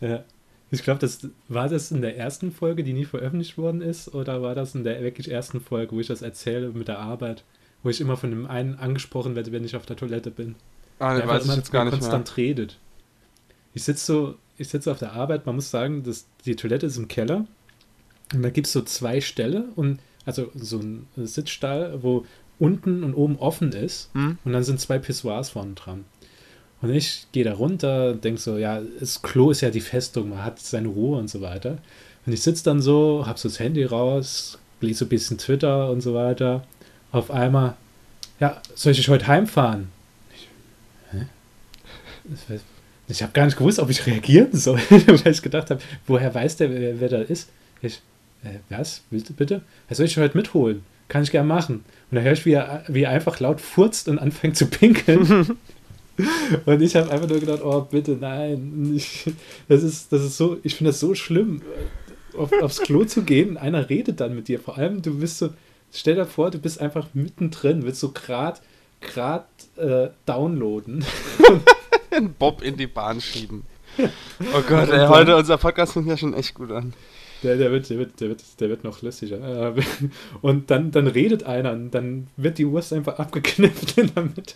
Ja. 0.00 0.24
Ich 0.70 0.82
glaube, 0.82 1.00
das 1.00 1.26
war 1.48 1.68
das 1.68 1.90
in 1.90 2.02
der 2.02 2.18
ersten 2.18 2.52
Folge, 2.52 2.84
die 2.84 2.92
nie 2.92 3.06
veröffentlicht 3.06 3.56
worden 3.56 3.80
ist, 3.80 4.14
oder 4.14 4.42
war 4.42 4.54
das 4.54 4.74
in 4.74 4.84
der 4.84 5.02
wirklich 5.02 5.30
ersten 5.30 5.60
Folge, 5.60 5.92
wo 5.92 6.00
ich 6.00 6.08
das 6.08 6.20
erzähle 6.20 6.68
mit 6.70 6.88
der 6.88 6.98
Arbeit, 6.98 7.42
wo 7.82 7.88
ich 7.88 8.02
immer 8.02 8.18
von 8.18 8.30
dem 8.30 8.46
einen 8.46 8.78
angesprochen 8.78 9.34
werde, 9.34 9.50
wenn 9.50 9.64
ich 9.64 9.76
auf 9.76 9.86
der 9.86 9.96
Toilette 9.96 10.30
bin. 10.30 10.56
Ah, 10.98 11.16
den 11.16 11.26
weiß 11.26 11.46
ich 11.46 11.56
jetzt 11.56 11.72
gar 11.72 11.84
nicht 11.84 11.92
mehr. 11.92 12.00
konstant 12.00 12.36
redet. 12.36 12.76
Ich 13.74 13.84
sitze 13.84 14.04
so, 14.04 14.34
ich 14.56 14.68
sitze 14.68 14.90
auf 14.90 14.98
der 14.98 15.12
Arbeit, 15.12 15.46
man 15.46 15.54
muss 15.54 15.70
sagen, 15.70 16.02
dass 16.02 16.26
die 16.44 16.56
Toilette 16.56 16.86
ist 16.86 16.96
im 16.96 17.08
Keller 17.08 17.46
und 18.34 18.42
da 18.42 18.50
gibt 18.50 18.66
es 18.66 18.72
so 18.72 18.82
zwei 18.82 19.20
Ställe 19.20 19.64
und 19.76 20.00
also 20.24 20.50
so 20.54 20.78
ein 20.78 21.06
Sitzstall, 21.16 22.02
wo 22.02 22.26
unten 22.58 23.04
und 23.04 23.14
oben 23.14 23.36
offen 23.38 23.72
ist 23.72 24.10
Hm? 24.14 24.38
und 24.44 24.52
dann 24.52 24.64
sind 24.64 24.80
zwei 24.80 24.98
Pissoirs 24.98 25.50
vorne 25.50 25.74
dran. 25.74 26.04
Und 26.80 26.90
ich 26.90 27.26
gehe 27.32 27.44
da 27.44 27.54
runter, 27.54 28.14
denke 28.14 28.40
so, 28.40 28.56
ja, 28.56 28.80
das 29.00 29.22
Klo 29.22 29.50
ist 29.50 29.62
ja 29.62 29.70
die 29.70 29.80
Festung, 29.80 30.30
man 30.30 30.44
hat 30.44 30.60
seine 30.60 30.88
Ruhe 30.88 31.18
und 31.18 31.28
so 31.28 31.40
weiter. 31.40 31.78
Und 32.24 32.32
ich 32.32 32.42
sitze 32.42 32.64
dann 32.64 32.80
so, 32.80 33.24
hab 33.26 33.38
so 33.38 33.48
das 33.48 33.58
Handy 33.58 33.84
raus, 33.84 34.58
lese 34.80 35.00
so 35.00 35.04
ein 35.06 35.08
bisschen 35.08 35.38
Twitter 35.38 35.90
und 35.90 36.02
so 36.02 36.14
weiter. 36.14 36.64
Auf 37.10 37.30
einmal, 37.30 37.76
ja, 38.38 38.60
soll 38.74 38.92
ich 38.92 39.08
heute 39.08 39.26
heimfahren? 39.26 39.88
Ich, 40.32 40.48
hä? 41.10 42.60
Ich 43.08 43.22
habe 43.22 43.32
gar 43.32 43.46
nicht 43.46 43.56
gewusst, 43.56 43.78
ob 43.78 43.88
ich 43.88 44.06
reagieren 44.06 44.52
soll, 44.52 44.78
weil 44.90 45.32
ich 45.32 45.42
gedacht 45.42 45.70
habe, 45.70 45.80
woher 46.06 46.34
weiß 46.34 46.56
der, 46.56 46.70
wer, 46.70 47.00
wer 47.00 47.08
da 47.08 47.20
ist? 47.22 47.48
Ich, 47.80 48.02
äh, 48.44 48.58
was? 48.68 49.02
Bitte? 49.10 49.32
bitte? 49.32 49.62
Was 49.88 49.96
soll 49.96 50.06
ich 50.06 50.16
heute 50.18 50.36
mitholen? 50.36 50.82
Kann 51.08 51.22
ich 51.22 51.30
gerne 51.30 51.48
machen. 51.48 51.84
Und 52.10 52.16
da 52.16 52.20
höre 52.20 52.32
ich, 52.32 52.44
wie 52.44 52.52
er, 52.52 52.84
wie 52.88 53.04
er 53.04 53.10
einfach 53.10 53.40
laut 53.40 53.60
furzt 53.62 54.08
und 54.08 54.18
anfängt 54.18 54.56
zu 54.56 54.66
pinkeln. 54.66 55.58
Und 56.66 56.82
ich 56.82 56.96
habe 56.96 57.12
einfach 57.12 57.28
nur 57.28 57.38
gedacht, 57.38 57.60
oh 57.62 57.82
bitte, 57.82 58.16
nein. 58.20 58.92
Ich, 58.96 59.30
das, 59.68 59.84
ist, 59.84 60.12
das 60.12 60.24
ist 60.24 60.36
so, 60.36 60.58
ich 60.64 60.74
finde 60.74 60.90
das 60.90 60.98
so 60.98 61.14
schlimm, 61.14 61.62
auf, 62.36 62.50
aufs 62.60 62.80
Klo 62.80 63.04
zu 63.04 63.22
gehen. 63.22 63.56
Einer 63.56 63.88
redet 63.88 64.20
dann 64.20 64.34
mit 64.34 64.48
dir. 64.48 64.58
Vor 64.58 64.76
allem, 64.76 65.00
du 65.00 65.16
bist 65.16 65.38
so, 65.38 65.50
stell 65.92 66.16
dir 66.16 66.26
vor, 66.26 66.50
du 66.50 66.58
bist 66.58 66.80
einfach 66.80 67.06
mittendrin, 67.14 67.84
willst 67.84 68.00
so 68.00 68.10
grad, 68.10 68.60
grad 69.00 69.46
äh, 69.76 70.08
downloaden. 70.26 71.04
Bob 72.38 72.62
in 72.62 72.76
die 72.76 72.86
Bahn 72.86 73.20
schieben. 73.20 73.64
Oh 74.54 74.62
Gott, 74.68 74.90
ey, 74.90 75.08
heute 75.08 75.36
unser 75.36 75.58
Podcast 75.58 75.94
fängt 75.94 76.06
ja 76.06 76.16
schon 76.16 76.32
echt 76.32 76.54
gut 76.54 76.70
an. 76.70 76.94
Der, 77.42 77.56
der, 77.56 77.72
wird, 77.72 77.90
der, 77.90 77.98
wird, 77.98 78.20
der, 78.20 78.28
wird, 78.28 78.42
der 78.60 78.68
wird 78.68 78.84
noch 78.84 79.02
lustiger. 79.02 79.76
Äh, 79.76 79.82
Und 80.40 80.70
dann, 80.70 80.92
dann 80.92 81.08
redet 81.08 81.42
einer 81.42 81.72
und 81.72 81.90
dann 81.90 82.28
wird 82.36 82.58
die 82.58 82.68
Wurst 82.68 82.92
einfach 82.92 83.18
abgeknippt 83.18 83.98
in 83.98 84.14
der 84.14 84.22
Mitte. 84.24 84.54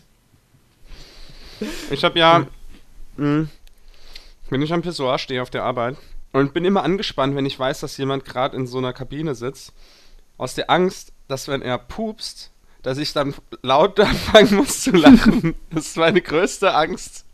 Ich 1.91 2.05
habe 2.05 2.19
ja, 2.19 2.47
mh, 3.17 3.47
wenn 4.51 4.63
ich 4.63 4.73
am 4.73 4.83
Pissoir 4.83 5.19
stehe 5.19 5.43
auf 5.43 5.51
der 5.51 5.65
Arbeit 5.65 5.97
und 6.33 6.55
bin 6.55 6.65
immer 6.65 6.83
angespannt, 6.83 7.37
wenn 7.37 7.47
ich 7.47 7.59
weiß, 7.59 7.81
dass 7.81 7.97
jemand 7.97 8.25
gerade 8.25 8.57
in 8.57 8.67
so 8.67 8.79
einer 8.79 8.93
Kabine 8.93 9.35
sitzt, 9.35 9.73
aus 10.39 10.55
der 10.55 10.71
Angst, 10.71 11.13
dass 11.29 11.49
wenn 11.49 11.63
er 11.63 11.79
pupst, 11.79 12.51
dass 12.83 12.99
ich 12.99 13.13
dann 13.13 13.35
laut 13.63 13.99
anfangen 14.01 14.57
muss 14.57 14.83
zu 14.83 14.91
lachen. 14.91 15.55
Das 15.71 15.87
ist 15.87 15.97
meine 15.97 16.21
größte 16.21 16.75
Angst. 16.75 17.25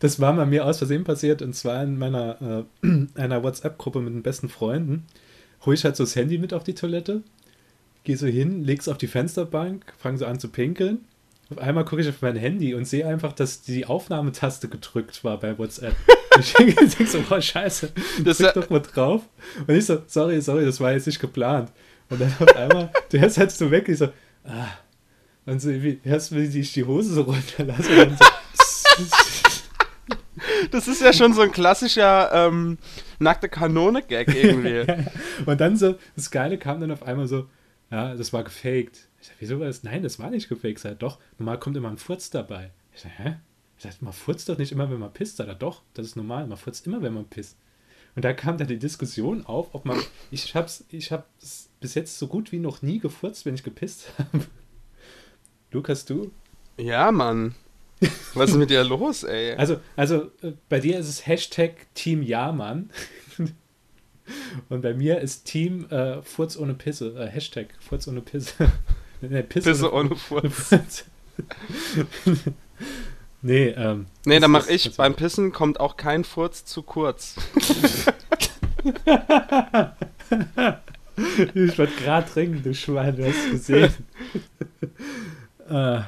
Das 0.00 0.18
war 0.18 0.34
bei 0.34 0.46
mir 0.46 0.64
aus 0.64 0.78
Versehen 0.78 1.04
passiert 1.04 1.42
und 1.42 1.54
zwar 1.54 1.82
in 1.82 1.98
meiner 1.98 2.64
äh, 2.82 2.88
einer 3.14 3.42
WhatsApp-Gruppe 3.42 4.00
mit 4.00 4.14
den 4.14 4.22
besten 4.22 4.48
Freunden. 4.48 5.06
Hol 5.64 5.74
ich 5.74 5.84
halt 5.84 5.94
so 5.94 6.04
das 6.04 6.16
Handy 6.16 6.38
mit 6.38 6.54
auf 6.54 6.64
die 6.64 6.74
Toilette, 6.74 7.22
gehe 8.04 8.16
so 8.16 8.26
hin, 8.26 8.64
leg's 8.64 8.88
auf 8.88 8.96
die 8.96 9.06
Fensterbank, 9.06 9.92
fange 9.98 10.16
so 10.18 10.24
an 10.24 10.40
zu 10.40 10.48
pinkeln. 10.48 11.04
Auf 11.50 11.58
einmal 11.58 11.84
gucke 11.84 12.00
ich 12.00 12.08
auf 12.08 12.22
mein 12.22 12.36
Handy 12.36 12.74
und 12.74 12.86
sehe 12.86 13.06
einfach, 13.06 13.32
dass 13.32 13.60
die 13.60 13.84
Aufnahmetaste 13.84 14.68
gedrückt 14.68 15.22
war 15.22 15.38
bei 15.38 15.58
WhatsApp. 15.58 15.94
ich 16.38 16.52
denke 16.54 17.06
so, 17.06 17.22
oh 17.28 17.40
scheiße, 17.40 17.90
Das 18.24 18.38
drück 18.38 18.54
doch 18.54 18.70
mal 18.70 18.80
drauf. 18.80 19.22
Und 19.66 19.74
ich 19.74 19.84
so, 19.84 20.02
sorry, 20.06 20.40
sorry, 20.40 20.64
das 20.64 20.80
war 20.80 20.92
jetzt 20.92 21.06
nicht 21.06 21.20
geplant. 21.20 21.70
Und 22.08 22.20
dann 22.20 22.32
auf 22.38 22.56
einmal, 22.56 22.90
du 23.10 23.20
hörst 23.20 23.36
halt 23.36 23.50
so 23.50 23.70
weg, 23.70 23.88
ich 23.88 23.98
so, 23.98 24.06
ah. 24.44 24.68
Und 25.46 25.60
so, 25.60 25.70
wie, 25.70 26.00
hörst 26.02 26.30
du, 26.30 26.36
wie 26.36 26.60
ich 26.60 26.72
die 26.72 26.84
Hose 26.84 27.14
so 27.14 27.22
runterlasse. 27.22 27.90
Und 27.90 27.98
dann 27.98 28.16
so, 28.16 28.24
Das 30.70 30.88
ist 30.88 31.00
ja 31.00 31.12
schon 31.12 31.32
so 31.32 31.40
ein 31.42 31.52
klassischer 31.52 32.30
ähm, 32.32 32.78
nackte 33.18 33.48
Kanone-Gag 33.48 34.34
irgendwie. 34.34 34.86
Und 35.46 35.60
dann 35.60 35.76
so, 35.76 35.96
das 36.16 36.30
Geile 36.30 36.58
kam 36.58 36.80
dann 36.80 36.90
auf 36.90 37.02
einmal 37.02 37.26
so, 37.26 37.48
ja, 37.90 38.14
das 38.14 38.32
war 38.32 38.44
gefaked. 38.44 39.08
Ich 39.20 39.28
sag, 39.28 39.36
wieso 39.38 39.58
war 39.58 39.66
das? 39.66 39.82
Nein, 39.82 40.02
das 40.02 40.18
war 40.18 40.30
nicht 40.30 40.48
gefaked. 40.48 40.78
Sag, 40.78 40.98
doch, 40.98 41.18
normal 41.38 41.58
kommt 41.58 41.76
immer 41.76 41.90
ein 41.90 41.98
Furz 41.98 42.30
dabei. 42.30 42.70
Ich 42.94 43.00
sag, 43.02 43.12
hä? 43.18 43.36
Ich 43.76 43.84
sag, 43.84 44.00
man 44.02 44.12
furzt 44.12 44.48
doch 44.48 44.58
nicht 44.58 44.72
immer, 44.72 44.90
wenn 44.90 44.98
man 44.98 45.12
pisst. 45.12 45.36
Sagt 45.36 45.48
er, 45.48 45.54
doch, 45.54 45.82
das 45.94 46.06
ist 46.06 46.16
normal, 46.16 46.46
man 46.46 46.58
furzt 46.58 46.86
immer, 46.86 47.02
wenn 47.02 47.14
man 47.14 47.26
pisst. 47.26 47.56
Und 48.16 48.24
da 48.24 48.32
kam 48.32 48.58
dann 48.58 48.68
die 48.68 48.78
Diskussion 48.78 49.46
auf, 49.46 49.74
ob 49.74 49.84
man, 49.84 49.98
ich 50.30 50.54
hab's, 50.54 50.84
ich 50.90 51.12
hab's 51.12 51.70
bis 51.80 51.94
jetzt 51.94 52.18
so 52.18 52.26
gut 52.26 52.50
wie 52.52 52.58
noch 52.58 52.82
nie 52.82 52.98
gefurzt, 52.98 53.46
wenn 53.46 53.54
ich 53.54 53.62
gepisst 53.62 54.12
habe. 54.18 54.46
Lukas, 55.72 56.04
du? 56.04 56.30
Ja, 56.76 57.12
Mann. 57.12 57.54
Was 58.34 58.50
ist 58.50 58.56
mit 58.56 58.70
dir 58.70 58.82
los, 58.84 59.24
ey? 59.24 59.54
Also, 59.58 59.78
also 59.96 60.30
äh, 60.42 60.52
bei 60.68 60.80
dir 60.80 60.98
ist 60.98 61.08
es 61.08 61.26
Hashtag 61.26 61.72
Team 61.94 62.22
Ja-Mann. 62.22 62.90
Und 64.68 64.82
bei 64.82 64.94
mir 64.94 65.20
ist 65.20 65.44
Team 65.44 65.86
äh, 65.90 66.22
Furz 66.22 66.56
ohne 66.56 66.74
Pisse. 66.74 67.14
Äh, 67.18 67.26
Hashtag 67.28 67.68
Furz 67.80 68.06
ohne 68.08 68.20
Pisse. 68.20 68.52
nee, 69.20 69.42
Pisse, 69.42 69.70
Pisse 69.70 69.92
ohne 69.92 70.14
Furz. 70.16 70.68
Furz. 70.68 71.04
nee, 73.42 73.68
ähm. 73.68 74.06
Nee, 74.24 74.38
dann 74.40 74.50
mach 74.50 74.68
ich. 74.68 74.86
also- 74.86 74.96
Beim 74.96 75.14
Pissen 75.14 75.52
kommt 75.52 75.78
auch 75.80 75.96
kein 75.96 76.24
Furz 76.24 76.64
zu 76.64 76.82
kurz. 76.82 77.36
Ich 81.54 81.78
wollte 81.78 81.92
gerade 82.02 82.30
trinken, 82.30 82.62
du 82.62 82.72
Schwein, 82.74 83.16
du 83.16 83.26
hast 83.26 83.50
gesehen. 83.50 83.92
Äh, 85.70 86.00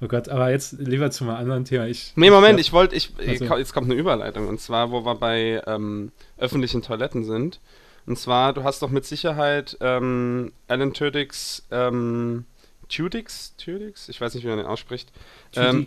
oh 0.00 0.08
Gott, 0.08 0.28
aber 0.28 0.50
jetzt 0.50 0.72
lieber 0.78 1.10
zu 1.10 1.24
einem 1.24 1.34
anderen 1.36 1.64
Thema. 1.64 1.86
Ich, 1.86 2.12
Nee, 2.16 2.30
Moment, 2.30 2.58
ich 2.60 2.68
ich 2.68 2.72
wollte, 2.72 2.94
ich, 2.96 3.12
Also- 3.18 3.56
jetzt 3.58 3.72
kommt 3.74 3.90
eine 3.90 3.98
Überleitung. 3.98 4.48
Und 4.48 4.60
zwar, 4.60 4.90
wo 4.90 5.04
wir 5.04 5.14
bei 5.16 5.62
ähm, 5.66 6.12
öffentlichen 6.38 6.82
Toiletten 6.82 7.24
sind. 7.24 7.60
Und 8.06 8.18
zwar, 8.18 8.52
du 8.52 8.64
hast 8.64 8.82
doch 8.82 8.90
mit 8.90 9.04
Sicherheit 9.04 9.76
ähm, 9.80 10.52
Alan 10.68 10.92
Tudyk's, 10.92 11.62
ähm, 11.70 12.46
Tudyk's? 12.88 13.54
Tudyk's? 13.56 14.08
Ich 14.08 14.20
weiß 14.20 14.34
nicht, 14.34 14.44
wie 14.44 14.48
man 14.48 14.58
den 14.58 14.66
ausspricht. 14.66 15.12
Ähm, 15.54 15.86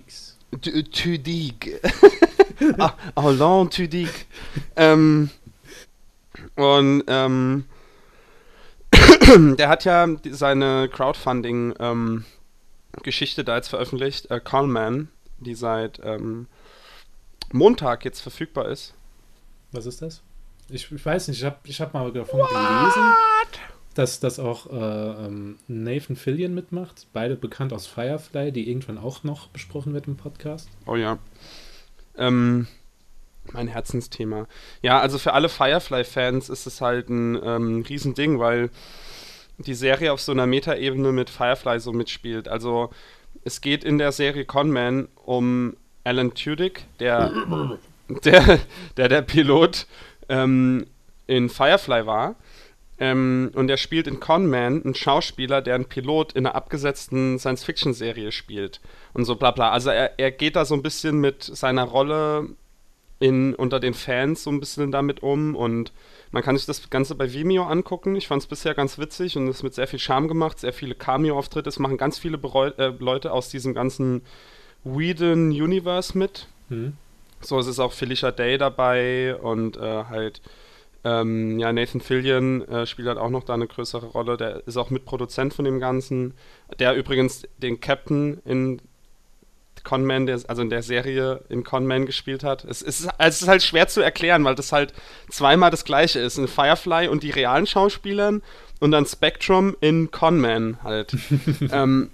Tu- 0.62 0.82
Tudyk. 0.84 1.82
ah, 2.78 2.93
Alain 3.15 3.69
Tudyk. 3.69 4.25
ähm, 4.78 5.30
und 6.56 7.04
ähm, 7.08 7.65
der 9.58 9.67
hat 9.69 9.84
ja 9.84 10.08
seine 10.32 10.88
Crowdfunding-Geschichte 12.96 13.44
da 13.44 13.56
jetzt 13.56 13.70
veröffentlicht, 13.70 14.32
äh, 14.32 14.40
Callman, 14.40 15.10
die 15.40 15.56
seit 15.56 16.00
ähm, 16.04 16.48
Montag 17.52 18.06
jetzt 18.06 18.22
verfügbar 18.22 18.70
ist. 18.70 18.94
Was 19.72 19.86
ist 19.86 20.02
das? 20.02 20.22
Ich, 20.70 20.92
ich 20.92 21.06
weiß 21.06 21.28
nicht, 21.28 21.40
ich 21.40 21.46
habe 21.46 21.58
ich 21.66 21.80
hab 21.80 21.94
mal 21.94 22.12
davon 22.12 22.40
gelesen, 22.40 23.14
dass 23.94 24.20
das 24.20 24.40
auch 24.40 24.68
äh, 24.72 25.26
ähm, 25.26 25.58
Nathan 25.68 26.16
Fillion 26.16 26.56
mitmacht, 26.56 27.08
beide 27.14 27.36
bekannt 27.36 27.72
aus 27.72 27.86
Firefly, 27.86 28.52
die 28.52 28.70
irgendwann 28.70 28.98
auch 28.98 29.24
noch 29.24 29.48
besprochen 29.48 29.94
wird 29.94 30.08
im 30.08 30.18
Podcast. 30.18 30.70
Oh 30.88 30.96
ja. 30.96 31.20
Ähm, 32.18 32.68
mein 33.52 33.68
Herzensthema. 33.68 34.48
Ja, 34.82 35.00
also 35.00 35.20
für 35.20 35.34
alle 35.34 35.50
Firefly-Fans 35.50 36.50
ist 36.50 36.66
es 36.66 36.82
halt 36.82 37.10
ein 37.10 37.40
ähm, 37.44 37.86
Riesending, 37.88 38.40
weil 38.40 38.72
die 39.58 39.74
Serie 39.74 40.12
auf 40.12 40.22
so 40.22 40.32
einer 40.32 40.46
Metaebene 40.46 41.12
mit 41.12 41.30
Firefly 41.30 41.80
so 41.80 41.94
mitspielt. 41.94 42.48
Also 42.48 42.89
es 43.44 43.62
geht 43.62 43.84
in 43.84 43.98
der 43.98 44.12
Serie 44.12 44.46
Conman 44.46 45.08
um 45.24 45.76
Alan 46.04 46.34
Tudyk, 46.34 46.84
der 47.00 47.32
der, 48.24 48.60
der, 48.98 49.10
der 49.10 49.22
Pilot 49.22 49.88
ähm, 50.30 50.86
in 51.28 51.50
Firefly 51.50 52.06
war. 52.06 52.36
Ähm, 52.98 53.52
und 53.56 53.70
er 53.70 53.78
spielt 53.78 54.08
in 54.08 54.22
Conman 54.22 54.84
einen 54.84 54.96
Schauspieler, 54.96 55.62
der 55.62 55.76
einen 55.76 55.86
Pilot 55.86 56.34
in 56.34 56.46
einer 56.46 56.56
abgesetzten 56.56 57.39
Science-Fiction-Serie 57.39 58.32
spielt. 58.32 58.80
Und 59.13 59.26
so 59.26 59.36
bla 59.36 59.52
bla. 59.52 59.72
Also 59.72 59.89
er, 59.89 60.18
er 60.18 60.32
geht 60.32 60.56
da 60.56 60.63
so 60.63 60.76
ein 60.76 60.84
bisschen 60.84 61.20
mit 61.20 61.44
seiner 61.44 61.84
Rolle 61.84 62.50
in, 63.20 63.54
unter 63.54 63.80
den 63.80 63.94
Fans 63.94 64.44
so 64.44 64.50
ein 64.50 64.60
bisschen 64.60 64.91
damit 64.91 65.24
um 65.24 65.56
und 65.56 65.91
man 66.36 66.43
kann 66.43 66.58
sich 66.58 66.65
das 66.65 66.89
Ganze 66.89 67.15
bei 67.15 67.32
Vimeo 67.32 67.63
angucken. 67.63 68.17
Ich 68.17 68.28
fand 68.28 68.41
es 68.41 68.48
bisher 68.48 68.74
ganz 68.74 69.00
witzig 69.00 69.38
und 69.38 69.48
es 69.48 69.63
mit 69.63 69.74
sehr 69.74 69.88
viel 69.88 70.00
Charme 70.00 70.28
gemacht, 70.28 70.60
sehr 70.60 70.74
viele 70.74 70.93
Cameo-Auftritte. 70.93 71.69
Es 71.69 71.80
machen 71.80 71.95
ganz 71.95 72.19
viele 72.19 72.38
Bereu 72.38 72.71
äh, 72.78 72.91
Leute 73.00 73.32
aus 73.32 73.48
diesem 73.48 73.74
ganzen 73.74 74.21
Whedon-Universe 74.84 76.17
mit. 76.17 76.48
Mhm. 76.67 76.98
So, 77.39 77.58
es 77.58 77.67
ist 77.67 77.80
auch 77.80 77.93
Felicia 77.93 78.32
Day 78.32 78.58
dabei 78.58 79.38
und 79.38 79.78
äh, 79.78 79.80
halt 79.80 80.41
ähm, 81.06 81.58
ja, 81.58 81.71
Nathan 81.71 82.02
Fillion 82.02 82.67
äh, 82.67 82.86
spielt 82.86 83.08
halt 83.08 83.17
auch 83.17 83.30
noch 83.30 83.45
da 83.45 83.54
eine 83.54 83.67
größere 83.67 84.08
Rolle. 84.08 84.36
Der 84.36 84.67
ist 84.67 84.76
auch 84.76 84.89
Mitproduzent 84.89 85.54
von 85.54 85.63
dem 85.63 85.80
Ganzen. 85.80 86.34
Der 86.80 86.95
übrigens 86.95 87.43
den 87.60 87.80
Captain 87.80 88.41
in 88.43 88.82
Conman, 89.86 90.26
der, 90.26 90.41
also 90.48 90.62
in 90.62 90.69
der 90.69 90.84
Serie 90.84 91.41
in 91.48 91.63
Conman 91.63 92.06
gespielt 92.06 92.43
hat. 92.43 92.65
Es 92.65 92.82
ist, 92.82 93.08
also 93.17 93.36
es 93.36 93.41
ist 93.43 93.48
halt 93.48 93.63
schwer 93.63 93.88
zu 93.88 94.02
erklären, 94.02 94.43
weil 94.43 94.56
das 94.56 94.74
halt 94.74 94.93
zweimal 95.30 95.71
das 95.71 95.86
gleiche 95.86 96.19
ist. 96.19 96.38
In 96.38 96.50
Firefly 96.50 97.08
und 97.08 97.24
die 97.24 97.32
realen 97.32 97.65
Schauspielern 97.65 98.41
und 98.82 98.91
dann 98.91 99.06
Spectrum 99.06 99.78
in 99.80 100.12
Conman 100.12 100.80
halt. 100.84 101.15
ähm, 101.71 102.10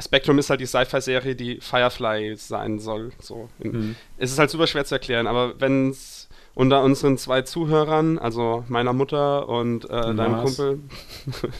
Spectrum 0.00 0.38
ist 0.38 0.50
halt 0.50 0.60
die 0.60 0.66
Sci-Fi-Serie, 0.66 1.36
die 1.36 1.60
Firefly 1.60 2.34
sein 2.36 2.80
soll. 2.80 3.12
So. 3.20 3.48
Mhm. 3.60 3.94
Es 4.16 4.32
ist 4.32 4.38
halt 4.38 4.50
super 4.50 4.66
schwer 4.66 4.84
zu 4.84 4.94
erklären, 4.94 5.26
aber 5.26 5.60
wenn 5.60 5.90
es 5.90 6.21
unter 6.54 6.82
unseren 6.82 7.16
zwei 7.18 7.42
Zuhörern, 7.42 8.18
also 8.18 8.64
meiner 8.68 8.92
Mutter 8.92 9.48
und 9.48 9.84
äh, 9.86 10.14
deinem 10.14 10.42
Kumpel 10.42 10.80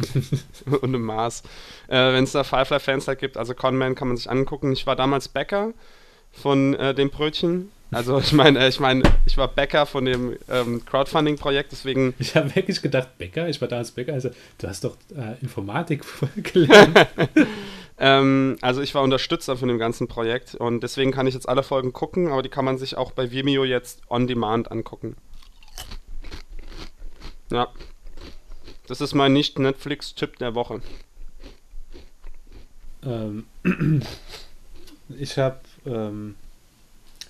und 0.81 0.93
dem 0.93 1.03
Mars, 1.03 1.43
äh, 1.89 2.13
wenn 2.13 2.25
es 2.25 2.33
da 2.33 2.45
Firefly-Fans 2.45 3.07
da 3.07 3.15
gibt, 3.15 3.37
also 3.37 3.55
Conman 3.55 3.95
kann 3.95 4.09
man 4.09 4.17
sich 4.17 4.31
angucken. 4.31 4.73
Ich 4.73 4.87
war 4.87 4.97
damals 4.97 5.29
Bäcker 5.29 5.73
von 6.31 6.75
äh, 6.75 6.95
dem 6.95 7.11
Brötchen. 7.11 7.71
Also 7.91 8.19
ich 8.19 8.33
meine, 8.33 8.59
äh, 8.59 8.69
ich 8.69 8.81
meine, 8.81 9.03
ich 9.27 9.37
war 9.37 9.49
Bäcker 9.49 9.85
von 9.85 10.07
dem 10.07 10.37
ähm, 10.51 10.85
Crowdfunding-Projekt, 10.85 11.73
deswegen. 11.73 12.15
Ich 12.19 12.35
habe 12.35 12.55
wirklich 12.55 12.81
gedacht, 12.81 13.19
Bäcker, 13.19 13.49
ich 13.49 13.61
war 13.61 13.69
damals 13.69 13.91
Bäcker, 13.91 14.15
also 14.15 14.31
du 14.59 14.69
hast 14.69 14.85
doch 14.85 14.97
äh, 15.15 15.43
Informatik 15.43 16.03
gelernt. 16.43 17.07
Ähm, 18.05 18.57
also 18.63 18.81
ich 18.81 18.97
war 18.97 19.03
Unterstützer 19.03 19.57
von 19.57 19.69
dem 19.69 19.79
ganzen 19.79 20.09
Projekt 20.09 20.57
und 20.57 20.83
deswegen 20.83 21.13
kann 21.13 21.29
ich 21.29 21.35
jetzt 21.35 21.49
alle 21.49 21.63
Folgen 21.63 21.93
gucken, 21.93 22.33
aber 22.33 22.43
die 22.43 22.49
kann 22.49 22.65
man 22.65 22.77
sich 22.77 22.97
auch 22.97 23.13
bei 23.13 23.31
Vimeo 23.31 23.63
jetzt 23.63 24.03
on 24.11 24.27
demand 24.27 24.73
angucken. 24.73 25.15
Ja. 27.53 27.69
Das 28.89 29.01
ist 29.01 29.15
mein 29.15 29.33
Nicht-Netflix-Tipp 29.33 30.37
der 30.39 30.57
Woche. 30.57 30.83
Ähm, 33.05 33.45
ich 35.17 35.39
habe 35.39 35.61
ähm, 35.87 36.35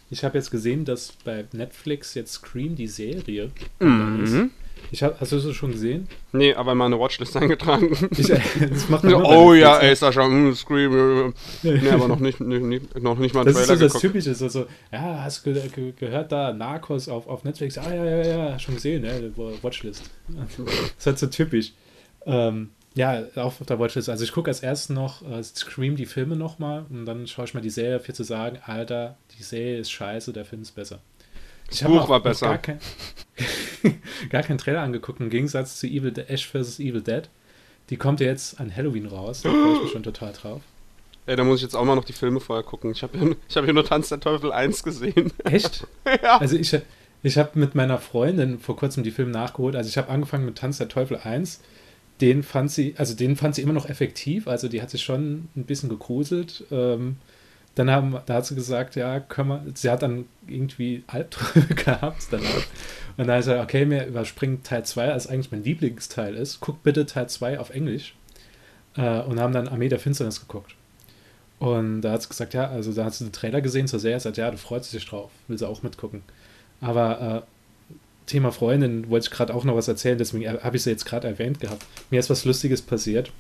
ich 0.09 0.25
habe 0.25 0.39
jetzt 0.39 0.51
gesehen, 0.51 0.87
dass 0.87 1.13
bei 1.25 1.45
Netflix 1.53 2.15
jetzt 2.15 2.33
Scream 2.33 2.77
die 2.77 2.89
Serie 2.89 3.51
mhm. 3.79 4.51
Ich 4.91 5.03
hab, 5.03 5.21
hast 5.21 5.33
du 5.33 5.39
das 5.39 5.55
schon 5.55 5.73
gesehen? 5.73 6.09
Nee, 6.33 6.55
aber 6.55 6.75
meine 6.75 6.99
Watchlist 6.99 7.37
eingetragen. 7.39 7.97
Ich, 8.17 8.29
das 8.29 8.89
macht 8.89 9.05
man 9.05 9.15
oh 9.15 9.55
ja, 9.55 9.79
ey, 9.79 9.95
Sascha, 9.95 10.27
mm, 10.27 10.55
Scream. 10.55 11.33
nee, 11.63 11.91
aber 11.91 12.09
noch 12.09 12.21
nicht, 12.21 12.41
nicht, 12.41 13.01
noch 13.01 13.19
nicht 13.19 13.35
mal 13.35 13.41
ein 13.41 13.47
Das 13.47 13.55
Trailer 13.55 13.73
ist 13.73 13.79
so 13.79 13.87
das 13.89 14.01
Typische, 14.01 14.35
so, 14.35 14.49
so, 14.49 14.67
ja, 14.91 15.23
hast 15.23 15.47
du 15.47 15.53
ge 15.53 15.93
gehört 15.99 16.33
da 16.33 16.53
Narcos 16.53 17.09
auf, 17.09 17.27
auf 17.27 17.45
Netflix? 17.45 17.79
Ah, 17.79 17.95
ja, 17.95 18.05
ja, 18.05 18.27
ja, 18.27 18.59
schon 18.59 18.75
gesehen, 18.75 19.05
ja, 19.05 19.13
Watchlist. 19.63 20.11
Das 20.33 20.59
ist 20.99 21.07
halt 21.07 21.19
so 21.19 21.27
typisch. 21.27 21.73
Ähm, 22.27 22.71
ja, 22.95 23.25
auch 23.37 23.61
auf 23.61 23.67
der 23.67 23.79
Watchlist. 23.79 24.09
Also 24.09 24.25
ich 24.25 24.33
gucke 24.33 24.51
als 24.51 24.61
erstes 24.61 24.91
noch 24.91 25.23
äh, 25.23 25.43
Scream 25.43 25.97
die 25.97 26.07
Filme 26.07 26.37
nochmal 26.37 26.85
und 26.91 27.07
dann 27.07 27.27
schaue 27.27 27.47
ich 27.47 27.55
mal 27.55 27.61
die 27.61 27.71
Serie, 27.71 28.01
für 28.01 28.13
zu 28.13 28.23
sagen, 28.23 28.59
Alter, 28.67 29.17
die 29.39 29.43
Serie 29.43 29.79
ist 29.79 29.91
scheiße, 29.91 30.33
der 30.33 30.45
Film 30.45 30.63
ist 30.63 30.73
besser. 30.73 31.01
Das 31.81 31.89
Buch 31.89 32.09
war 32.09 32.21
besser. 32.21 32.47
Gar, 32.47 32.59
kein, 32.59 32.79
gar 34.31 34.43
keinen 34.43 34.59
Trailer 34.59 34.83
angeguckt, 34.83 35.21
im 35.21 35.31
Gegensatz 35.31 35.79
zu 35.79 35.87
Evil 35.87 36.13
De 36.13 36.27
Ash 36.29 36.47
vs. 36.47 36.79
Evil 36.79 37.03
Dead. 37.03 37.29
Die 37.91 37.97
kommt 37.97 38.21
ja 38.21 38.27
jetzt 38.27 38.61
an 38.61 38.75
Halloween 38.75 39.07
raus. 39.07 39.43
Da 39.43 39.51
freue 39.51 39.75
ich 39.75 39.83
mich 39.83 39.93
schon 39.93 40.03
total 40.03 40.33
drauf. 40.33 40.61
Ey, 41.27 41.37
da 41.37 41.45
muss 41.45 41.59
ich 41.59 41.63
jetzt 41.63 41.77
auch 41.77 41.85
mal 41.85 41.95
noch 41.95 42.05
die 42.05 42.13
Filme 42.13 42.41
vorher 42.41 42.65
gucken. 42.65 42.91
Ich 42.91 43.03
habe 43.03 43.17
ja, 43.17 43.57
hab 43.57 43.67
ja 43.67 43.73
nur 43.73 43.85
Tanz 43.85 44.09
der 44.09 44.19
Teufel 44.19 44.51
1 44.51 44.83
gesehen. 44.83 45.33
Echt? 45.45 45.87
ja. 46.23 46.39
Also 46.39 46.57
ich, 46.57 46.77
ich 47.23 47.39
habe 47.39 47.59
mit 47.59 47.75
meiner 47.75 47.99
Freundin 47.99 48.59
vor 48.59 48.77
kurzem 48.77 49.05
die 49.05 49.13
Filme 49.13 49.31
nachgeholt. 49.31 49.77
Also 49.77 49.89
ich 49.89 49.99
habe 49.99 50.09
angefangen 50.09 50.45
mit 50.45 50.59
Tanz 50.59 50.79
der 50.79 50.89
Teufel 50.89 51.19
1. 51.19 51.61
Den 52.21 52.43
fand 52.43 52.73
sie, 52.73 52.95
also 52.99 53.15
den 53.15 53.37
fand 53.37 53.55
sie 53.55 53.63
immer 53.63 53.73
noch 53.73 53.89
effektiv. 53.89 54.49
Also 54.49 54.69
die 54.69 54.83
hat 54.83 54.91
sich 54.91 55.03
schon 55.03 55.49
ein 55.57 55.65
bisschen 55.65 55.89
gegruselt. 55.89 56.65
Ähm, 56.73 57.17
dann 57.75 57.91
haben, 57.91 58.17
da 58.27 58.35
hat 58.35 58.47
sie 58.47 58.55
gesagt, 58.55 58.97
ja, 58.97 59.21
können 59.21 59.49
wir, 59.49 59.65
sie 59.75 59.91
hat 59.91 60.03
dann 60.03 60.27
irgendwie 60.47 61.05
Albträume 61.07 61.67
gehabt 61.75 62.27
danach. 62.31 62.67
Und 63.17 63.27
dann 63.27 63.37
hat 63.37 63.45
sie 63.45 63.51
gesagt, 63.51 63.65
okay, 63.65 63.89
wir 63.89 64.07
überspringen 64.07 64.63
Teil 64.63 64.85
2, 64.85 65.13
als 65.13 65.27
eigentlich 65.27 65.51
mein 65.51 65.65
Lieblingsteil 65.65 66.35
ist. 66.35 66.61
Guck 66.61 66.83
bitte 66.83 67.07
Teil 67.07 67.29
2 67.29 67.59
auf 67.59 67.71
Englisch. 67.71 68.15
Äh, 68.97 69.21
und 69.21 69.41
haben 69.41 69.55
dann 69.55 69.69
Armee 69.69 69.89
der 69.89 69.99
Finsternis 69.99 70.41
geguckt. 70.41 70.75
Und 71.59 72.03
da 72.03 72.13
hat 72.13 72.23
sie 72.23 72.29
gesagt, 72.29 72.55
ja, 72.55 72.69
also 72.69 72.93
da 72.93 73.05
hat 73.05 73.15
sie 73.15 73.25
den 73.25 73.33
Trailer 73.33 73.61
gesehen 73.61 73.87
zur 73.87 74.01
Serie, 74.01 74.19
sagt, 74.19 74.37
ja, 74.37 74.51
du 74.51 74.59
freust 74.59 74.93
dich 74.93 75.07
drauf, 75.07 75.31
will 75.47 75.57
sie 75.57 75.69
auch 75.69 75.83
mitgucken. 75.83 76.23
Aber 76.81 77.45
äh, 77.91 77.93
Thema 78.27 78.51
Freundin 78.51 79.09
wollte 79.09 79.29
ich 79.29 79.31
gerade 79.31 79.55
auch 79.55 79.65
noch 79.65 79.77
was 79.77 79.89
erzählen, 79.89 80.19
deswegen 80.19 80.49
habe 80.49 80.77
ich 80.77 80.83
sie 80.83 80.91
jetzt 80.91 81.05
gerade 81.05 81.29
erwähnt 81.29 81.61
gehabt. 81.61 81.87
Mir 82.11 82.21
ist 82.21 82.31
was 82.31 82.45
Lustiges 82.45 82.83
passiert. 82.83 83.31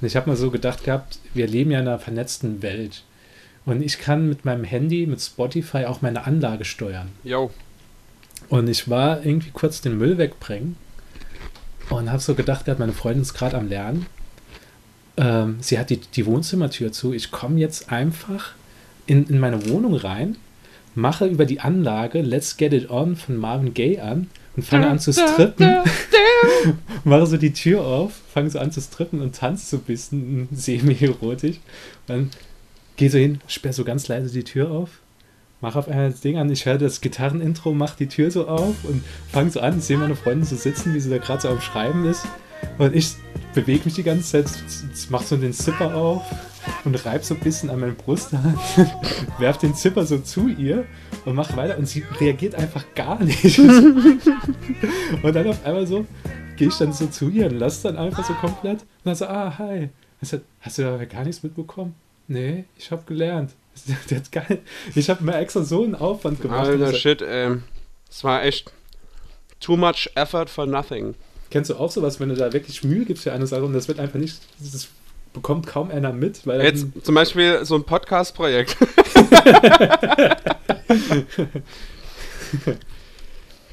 Und 0.00 0.06
ich 0.06 0.16
habe 0.16 0.28
mal 0.28 0.36
so 0.36 0.50
gedacht 0.50 0.84
gehabt, 0.84 1.18
wir 1.34 1.46
leben 1.46 1.70
ja 1.70 1.80
in 1.80 1.88
einer 1.88 1.98
vernetzten 1.98 2.62
Welt. 2.62 3.04
Und 3.64 3.82
ich 3.82 3.98
kann 3.98 4.28
mit 4.28 4.44
meinem 4.44 4.64
Handy, 4.64 5.06
mit 5.06 5.20
Spotify 5.20 5.84
auch 5.84 6.02
meine 6.02 6.26
Anlage 6.26 6.64
steuern. 6.64 7.08
Jo. 7.22 7.50
Und 8.48 8.68
ich 8.68 8.88
war 8.90 9.24
irgendwie 9.24 9.50
kurz 9.52 9.80
den 9.80 9.98
Müll 9.98 10.18
wegbringen 10.18 10.76
und 11.90 12.10
habe 12.10 12.20
so 12.20 12.34
gedacht, 12.34 12.66
meine 12.78 12.92
Freundin 12.92 13.22
ist 13.22 13.34
gerade 13.34 13.56
am 13.56 13.68
Lernen. 13.68 14.06
Ähm, 15.16 15.56
sie 15.60 15.78
hat 15.78 15.90
die, 15.90 15.98
die 15.98 16.26
Wohnzimmertür 16.26 16.92
zu. 16.92 17.12
Ich 17.12 17.30
komme 17.30 17.60
jetzt 17.60 17.92
einfach 17.92 18.52
in, 19.06 19.26
in 19.26 19.38
meine 19.38 19.68
Wohnung 19.68 19.94
rein, 19.94 20.36
mache 20.94 21.26
über 21.26 21.44
die 21.44 21.60
Anlage 21.60 22.20
Let's 22.22 22.56
Get 22.56 22.72
It 22.72 22.90
On 22.90 23.16
von 23.16 23.36
Marvin 23.36 23.74
Gaye 23.74 24.00
an 24.00 24.28
und 24.56 24.64
fange 24.64 24.88
an 24.88 24.98
zu 24.98 25.12
strippen. 25.12 25.78
mache 27.04 27.26
so 27.26 27.36
die 27.36 27.52
Tür 27.52 27.84
auf, 27.84 28.12
fange 28.32 28.50
so 28.50 28.58
an 28.58 28.72
zu 28.72 28.80
strippen 28.80 29.20
und 29.20 29.36
tanze 29.36 29.66
so 29.66 29.76
ein 29.78 29.84
bisschen 29.84 30.48
semi-erotisch. 30.52 31.58
Dann 32.06 32.30
gehe 32.96 33.10
so 33.10 33.18
hin, 33.18 33.40
sperre 33.46 33.74
so 33.74 33.84
ganz 33.84 34.08
leise 34.08 34.32
die 34.32 34.44
Tür 34.44 34.70
auf, 34.70 35.00
mache 35.60 35.78
auf 35.78 35.88
einmal 35.88 36.10
das 36.10 36.20
Ding 36.20 36.36
an, 36.38 36.50
ich 36.50 36.66
höre 36.66 36.78
das 36.78 37.00
Gitarrenintro, 37.00 37.72
mache 37.72 37.96
die 37.98 38.08
Tür 38.08 38.30
so 38.30 38.48
auf 38.48 38.84
und 38.84 39.02
fange 39.30 39.50
so 39.50 39.60
an, 39.60 39.80
sehe 39.80 39.96
meine 39.96 40.16
Freundin 40.16 40.44
so 40.44 40.56
sitzen, 40.56 40.94
wie 40.94 41.00
sie 41.00 41.10
da 41.10 41.18
gerade 41.18 41.42
so 41.42 41.48
am 41.48 41.60
Schreiben 41.60 42.04
ist. 42.04 42.26
Und 42.78 42.94
ich 42.94 43.14
bewege 43.54 43.84
mich 43.84 43.94
die 43.94 44.02
ganze 44.02 44.44
Zeit, 44.44 44.46
mache 45.10 45.24
so 45.24 45.36
den 45.36 45.52
Zipper 45.52 45.94
auf 45.94 46.22
und 46.84 47.04
reibe 47.04 47.24
so 47.24 47.34
ein 47.34 47.40
bisschen 47.40 47.70
an 47.70 47.80
meine 47.80 47.92
Brust, 47.92 48.30
werf 49.38 49.58
den 49.58 49.74
Zipper 49.74 50.06
so 50.06 50.18
zu 50.18 50.48
ihr 50.48 50.84
und 51.24 51.34
mache 51.34 51.56
weiter 51.56 51.78
und 51.78 51.86
sie 51.86 52.04
reagiert 52.20 52.54
einfach 52.54 52.84
gar 52.94 53.22
nicht. 53.22 53.58
und 55.22 55.34
dann 55.34 55.46
auf 55.46 55.64
einmal 55.64 55.86
so 55.86 56.06
gehe 56.56 56.68
ich 56.68 56.76
dann 56.76 56.92
so 56.92 57.06
zu 57.06 57.28
ihr 57.28 57.46
und 57.46 57.58
lasse 57.58 57.88
dann 57.88 57.96
einfach 57.96 58.24
so 58.24 58.34
komplett 58.34 58.80
und 58.80 59.04
dann 59.04 59.14
so, 59.14 59.26
ah, 59.26 59.58
hi. 59.58 59.88
Hast 60.20 60.78
du 60.78 60.82
da 60.82 61.04
gar 61.04 61.24
nichts 61.24 61.42
mitbekommen? 61.42 61.96
Nee, 62.32 62.64
ich 62.78 62.90
habe 62.90 63.02
gelernt. 63.06 63.52
Der 64.10 64.16
hat 64.18 64.32
geil. 64.32 64.60
Ich 64.94 65.10
habe 65.10 65.22
mir 65.22 65.36
extra 65.36 65.62
so 65.62 65.84
einen 65.84 65.94
Aufwand 65.94 66.40
gemacht. 66.40 66.66
Alter 66.66 66.94
Shit, 66.94 67.20
ey. 67.20 67.58
Es 68.08 68.24
war 68.24 68.42
echt 68.42 68.72
too 69.60 69.76
much 69.76 70.10
effort 70.14 70.46
for 70.48 70.64
nothing. 70.64 71.14
Kennst 71.50 71.68
du 71.68 71.76
auch 71.76 71.90
sowas, 71.90 72.18
wenn 72.20 72.30
du 72.30 72.34
da 72.34 72.54
wirklich 72.54 72.82
Mühe 72.84 73.04
gibst 73.04 73.24
für 73.24 73.32
eine 73.32 73.46
Sache 73.46 73.64
und 73.64 73.74
das 73.74 73.86
wird 73.86 74.00
einfach 74.00 74.18
nicht, 74.18 74.40
das 74.58 74.88
bekommt 75.34 75.66
kaum 75.66 75.90
einer 75.90 76.14
mit? 76.14 76.46
Weil 76.46 76.62
Jetzt 76.62 76.86
zum 77.02 77.14
Beispiel 77.14 77.66
so 77.66 77.74
ein 77.74 77.84
Podcast-Projekt. 77.84 78.78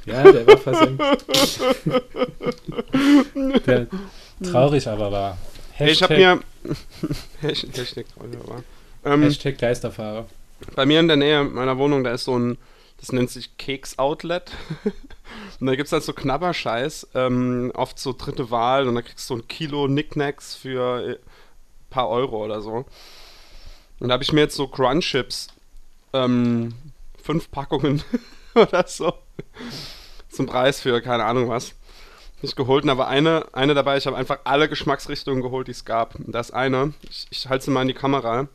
ja, 0.06 0.32
der 0.32 0.48
war 0.48 0.58
versenkt. 0.58 1.02
der 3.68 3.88
traurig 4.44 4.86
aber 4.88 5.12
war. 5.14 5.38
Hashtag, 5.72 5.94
ich 5.94 6.04
habe 6.04 6.16
mir. 6.18 6.40
Hashtag, 7.42 8.06
ähm, 9.06 9.24
Hashtag 9.24 9.58
Geisterfahrer. 9.58 10.26
Bei 10.76 10.86
mir 10.86 11.00
in 11.00 11.08
der 11.08 11.18
Nähe 11.18 11.44
meiner 11.44 11.78
Wohnung, 11.78 12.04
da 12.04 12.12
ist 12.12 12.26
so 12.26 12.38
ein 12.38 12.58
Das 13.00 13.12
nennt 13.12 13.30
sich 13.30 13.58
Keks 13.58 13.98
Outlet. 13.98 14.52
und 15.60 15.68
da 15.68 15.76
gibt 15.76 15.88
es 15.88 15.94
halt 15.94 16.04
so 16.04 16.14
Knabberscheiß, 16.14 17.10
ähm, 17.16 17.72
oft 17.74 17.98
so 17.98 18.14
dritte 18.14 18.52
Wahl 18.52 18.88
und 18.88 18.96
da 18.96 19.02
kriegst 19.02 19.30
du 19.30 19.36
so 19.36 19.42
ein 19.42 19.48
Kilo 19.48 19.88
Knickknacks 19.88 20.56
für 20.56 20.98
ein 20.98 21.10
äh, 21.12 21.18
paar 21.90 22.10
Euro 22.10 22.44
oder 22.44 22.62
so. 22.62 22.86
Und 24.00 24.08
da 24.08 24.14
habe 24.14 24.24
ich 24.24 24.34
mir 24.34 24.42
jetzt 24.42 24.56
so 24.56 24.68
Crunchips, 24.68 25.48
ähm, 26.14 26.74
fünf 27.22 27.52
Packungen 27.52 28.04
oder 28.56 28.86
so, 28.88 29.14
zum 30.30 30.46
Preis 30.46 30.82
für 30.82 31.02
keine 31.02 31.26
Ahnung 31.26 31.50
was, 31.50 31.74
nicht 32.42 32.56
geholt. 32.56 32.84
Und 32.84 32.88
da 32.88 32.98
war 32.98 33.08
eine, 33.08 33.46
eine 33.54 33.74
dabei, 33.74 33.98
ich 33.98 34.08
habe 34.08 34.18
einfach 34.18 34.40
alle 34.44 34.70
Geschmacksrichtungen 34.70 35.42
geholt, 35.42 35.68
die 35.68 35.72
es 35.72 35.86
gab. 35.86 36.16
Und 36.16 36.32
da 36.32 36.40
ist 36.40 36.52
eine, 36.52 36.94
ich, 37.10 37.28
ich 37.30 37.50
halte 37.50 37.66
sie 37.66 37.72
mal 37.72 37.82
in 37.82 37.88
die 37.88 37.94
Kamera, 37.94 38.48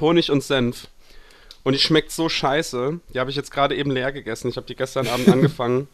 Honig 0.00 0.30
und 0.30 0.42
Senf. 0.42 0.88
Und 1.62 1.74
die 1.74 1.78
schmeckt 1.78 2.10
so 2.10 2.28
scheiße. 2.28 3.00
Die 3.12 3.20
habe 3.20 3.30
ich 3.30 3.36
jetzt 3.36 3.50
gerade 3.50 3.76
eben 3.76 3.90
leer 3.90 4.12
gegessen. 4.12 4.48
Ich 4.48 4.56
habe 4.56 4.66
die 4.66 4.76
gestern 4.76 5.06
Abend 5.08 5.28
angefangen. 5.32 5.88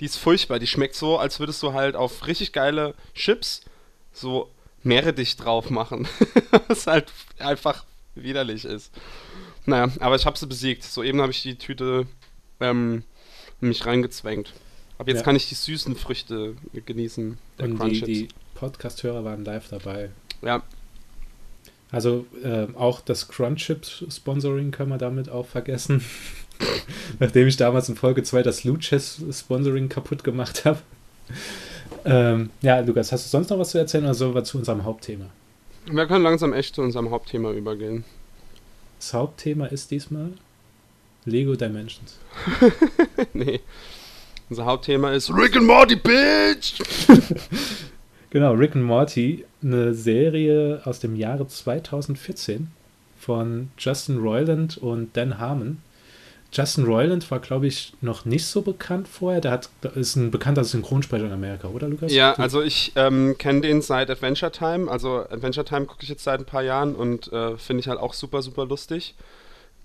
Die 0.00 0.06
ist 0.06 0.16
furchtbar. 0.16 0.58
Die 0.58 0.66
schmeckt 0.66 0.94
so, 0.94 1.18
als 1.18 1.40
würdest 1.40 1.62
du 1.62 1.72
halt 1.72 1.94
auf 1.94 2.26
richtig 2.26 2.52
geile 2.52 2.94
Chips 3.14 3.62
so 4.12 4.50
Meerrettich 4.82 5.36
drauf 5.36 5.68
machen. 5.70 6.08
Was 6.68 6.86
halt 6.86 7.12
einfach 7.38 7.84
widerlich 8.14 8.64
ist. 8.64 8.92
Naja, 9.66 9.92
aber 10.00 10.16
ich 10.16 10.24
habe 10.24 10.38
sie 10.38 10.46
besiegt. 10.46 10.84
Soeben 10.84 11.20
habe 11.20 11.32
ich 11.32 11.42
die 11.42 11.56
Tüte 11.56 12.06
ähm, 12.60 13.04
mich 13.60 13.84
reingezwängt. 13.84 14.54
Ab 15.00 15.08
jetzt 15.08 15.18
ja. 15.18 15.22
kann 15.22 15.36
ich 15.36 15.48
die 15.48 15.54
süßen 15.54 15.96
Früchte 15.96 16.54
genießen. 16.72 17.38
Und 17.58 17.82
die, 17.84 18.00
die 18.02 18.28
Podcast-Hörer 18.54 19.24
waren 19.24 19.44
live 19.44 19.68
dabei. 19.68 20.10
Ja, 20.42 20.62
also 21.92 22.26
äh, 22.44 22.66
auch 22.76 23.00
das 23.00 23.28
Crunchip-Sponsoring 23.28 24.70
kann 24.70 24.88
man 24.88 24.98
damit 24.98 25.28
auch 25.28 25.46
vergessen. 25.46 26.04
Nachdem 27.18 27.48
ich 27.48 27.56
damals 27.56 27.88
in 27.88 27.96
Folge 27.96 28.22
2 28.22 28.42
das 28.42 28.64
Luches-Sponsoring 28.64 29.88
kaputt 29.88 30.22
gemacht 30.22 30.64
habe. 30.64 30.78
Ähm, 32.04 32.50
ja, 32.62 32.78
Lukas, 32.80 33.10
hast 33.12 33.26
du 33.26 33.30
sonst 33.30 33.50
noch 33.50 33.58
was 33.58 33.70
zu 33.70 33.78
erzählen 33.78 34.04
oder 34.04 34.14
sollen 34.14 34.34
wir 34.34 34.44
zu 34.44 34.58
unserem 34.58 34.84
Hauptthema? 34.84 35.26
Wir 35.86 36.06
können 36.06 36.22
langsam 36.22 36.52
echt 36.52 36.76
zu 36.76 36.82
unserem 36.82 37.10
Hauptthema 37.10 37.50
übergehen. 37.50 38.04
Das 38.98 39.12
Hauptthema 39.14 39.66
ist 39.66 39.90
diesmal 39.90 40.32
Lego 41.24 41.56
Dimensions. 41.56 42.18
nee. 43.32 43.60
Unser 44.50 44.64
Hauptthema 44.64 45.12
ist 45.12 45.32
Rick 45.32 45.56
and 45.56 45.66
Morty, 45.66 45.96
Bitch! 45.96 46.82
Genau, 48.32 48.52
Rick 48.52 48.76
and 48.76 48.84
Morty, 48.84 49.44
eine 49.60 49.92
Serie 49.92 50.82
aus 50.84 51.00
dem 51.00 51.16
Jahre 51.16 51.48
2014 51.48 52.68
von 53.18 53.70
Justin 53.76 54.18
Roiland 54.18 54.78
und 54.78 55.16
Dan 55.16 55.38
Harmon. 55.38 55.82
Justin 56.52 56.84
Roiland 56.84 57.28
war, 57.30 57.40
glaube 57.40 57.66
ich, 57.66 57.92
noch 58.00 58.24
nicht 58.24 58.46
so 58.46 58.62
bekannt 58.62 59.08
vorher. 59.08 59.40
Der 59.40 59.50
hat, 59.50 59.68
ist 59.96 60.14
ein 60.14 60.30
bekannter 60.30 60.62
Synchronsprecher 60.62 61.26
in 61.26 61.32
Amerika, 61.32 61.68
oder 61.68 61.88
Lukas? 61.88 62.12
Ja, 62.12 62.34
also 62.34 62.62
ich 62.62 62.92
ähm, 62.94 63.34
kenne 63.36 63.62
den 63.62 63.82
seit 63.82 64.10
Adventure 64.10 64.52
Time. 64.52 64.88
Also 64.88 65.26
Adventure 65.28 65.64
Time 65.64 65.86
gucke 65.86 66.04
ich 66.04 66.08
jetzt 66.08 66.22
seit 66.22 66.38
ein 66.38 66.46
paar 66.46 66.62
Jahren 66.62 66.94
und 66.94 67.32
äh, 67.32 67.56
finde 67.56 67.80
ich 67.80 67.88
halt 67.88 67.98
auch 67.98 68.14
super, 68.14 68.42
super 68.42 68.64
lustig. 68.64 69.14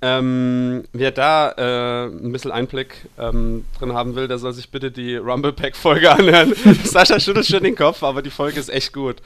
Ähm, 0.01 0.83
wer 0.93 1.11
da 1.11 1.51
äh, 1.51 2.05
ein 2.07 2.31
bisschen 2.31 2.51
Einblick 2.51 3.07
ähm, 3.17 3.65
drin 3.79 3.93
haben 3.93 4.15
will, 4.15 4.27
der 4.27 4.37
soll 4.37 4.53
sich 4.53 4.69
bitte 4.69 4.91
die 4.91 5.15
Rumble 5.15 5.53
Pack 5.53 5.75
Folge 5.75 6.11
anhören. 6.17 6.53
Sascha 6.83 7.19
schüttelt 7.19 7.45
schon 7.45 7.63
den 7.63 7.75
Kopf, 7.75 8.03
aber 8.03 8.21
die 8.21 8.29
Folge 8.29 8.59
ist 8.59 8.69
echt 8.69 8.93
gut. 8.93 9.21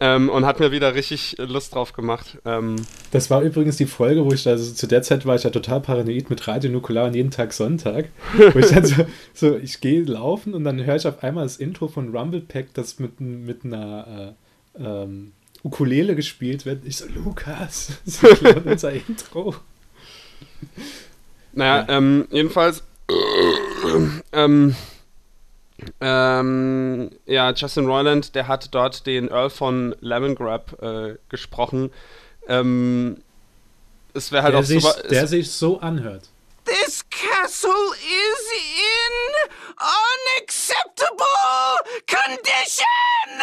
Ähm, 0.00 0.28
und 0.28 0.44
hat 0.44 0.58
mir 0.58 0.72
wieder 0.72 0.94
richtig 0.94 1.36
Lust 1.38 1.74
drauf 1.74 1.92
gemacht. 1.92 2.38
Ähm, 2.44 2.76
das 3.12 3.30
war 3.30 3.42
übrigens 3.42 3.76
die 3.76 3.86
Folge, 3.86 4.24
wo 4.24 4.32
ich 4.32 4.42
da, 4.42 4.50
also 4.50 4.72
zu 4.72 4.86
der 4.88 5.02
Zeit 5.02 5.24
war 5.24 5.36
ich 5.36 5.44
ja 5.44 5.50
total 5.50 5.80
paranoid 5.80 6.30
mit 6.30 6.46
Radio 6.48 6.70
Nukular 6.70 7.06
und 7.06 7.14
jeden 7.14 7.30
Tag 7.30 7.52
Sonntag. 7.52 8.08
Wo 8.52 8.58
ich 8.58 8.66
dann 8.66 8.84
so, 8.84 9.06
so 9.34 9.56
ich 9.56 9.80
gehe 9.80 10.02
laufen 10.02 10.52
und 10.52 10.64
dann 10.64 10.84
höre 10.84 10.96
ich 10.96 11.06
auf 11.06 11.22
einmal 11.22 11.44
das 11.44 11.58
Intro 11.58 11.88
von 11.88 12.14
Rumble 12.14 12.40
Pack, 12.40 12.74
das 12.74 12.98
mit, 12.98 13.20
mit 13.20 13.64
einer 13.64 14.34
äh, 14.78 14.82
ähm, 14.84 15.32
Ukulele 15.62 16.14
gespielt 16.16 16.66
wird. 16.66 16.84
Ich 16.84 16.96
so, 16.96 17.06
Lukas, 17.14 17.92
das 18.04 18.22
ist 18.22 18.42
unser 18.66 18.92
Intro. 18.92 19.54
Naja, 21.56 21.86
ja. 21.88 21.98
ähm, 21.98 22.26
jedenfalls. 22.32 22.82
ähm, 24.32 24.74
ähm, 26.00 27.10
ja, 27.26 27.52
Justin 27.52 27.86
Roiland, 27.86 28.34
der 28.34 28.48
hat 28.48 28.74
dort 28.74 29.06
den 29.06 29.28
Earl 29.28 29.50
von 29.50 29.94
Lemongrab 30.00 30.82
äh, 30.82 31.14
gesprochen. 31.28 31.92
Ähm, 32.48 33.18
es 34.14 34.32
wäre 34.32 34.44
halt 34.44 34.54
der 34.54 34.60
auch 34.60 34.64
sich, 34.64 34.82
super. 34.82 35.02
Der 35.08 35.26
sich 35.26 35.50
so 35.50 35.80
anhört. 35.80 36.30
This 36.64 37.04
castle 37.10 37.70
is 37.70 38.52
in 38.78 39.50
unacceptable 40.38 41.82
condition! 42.06 43.42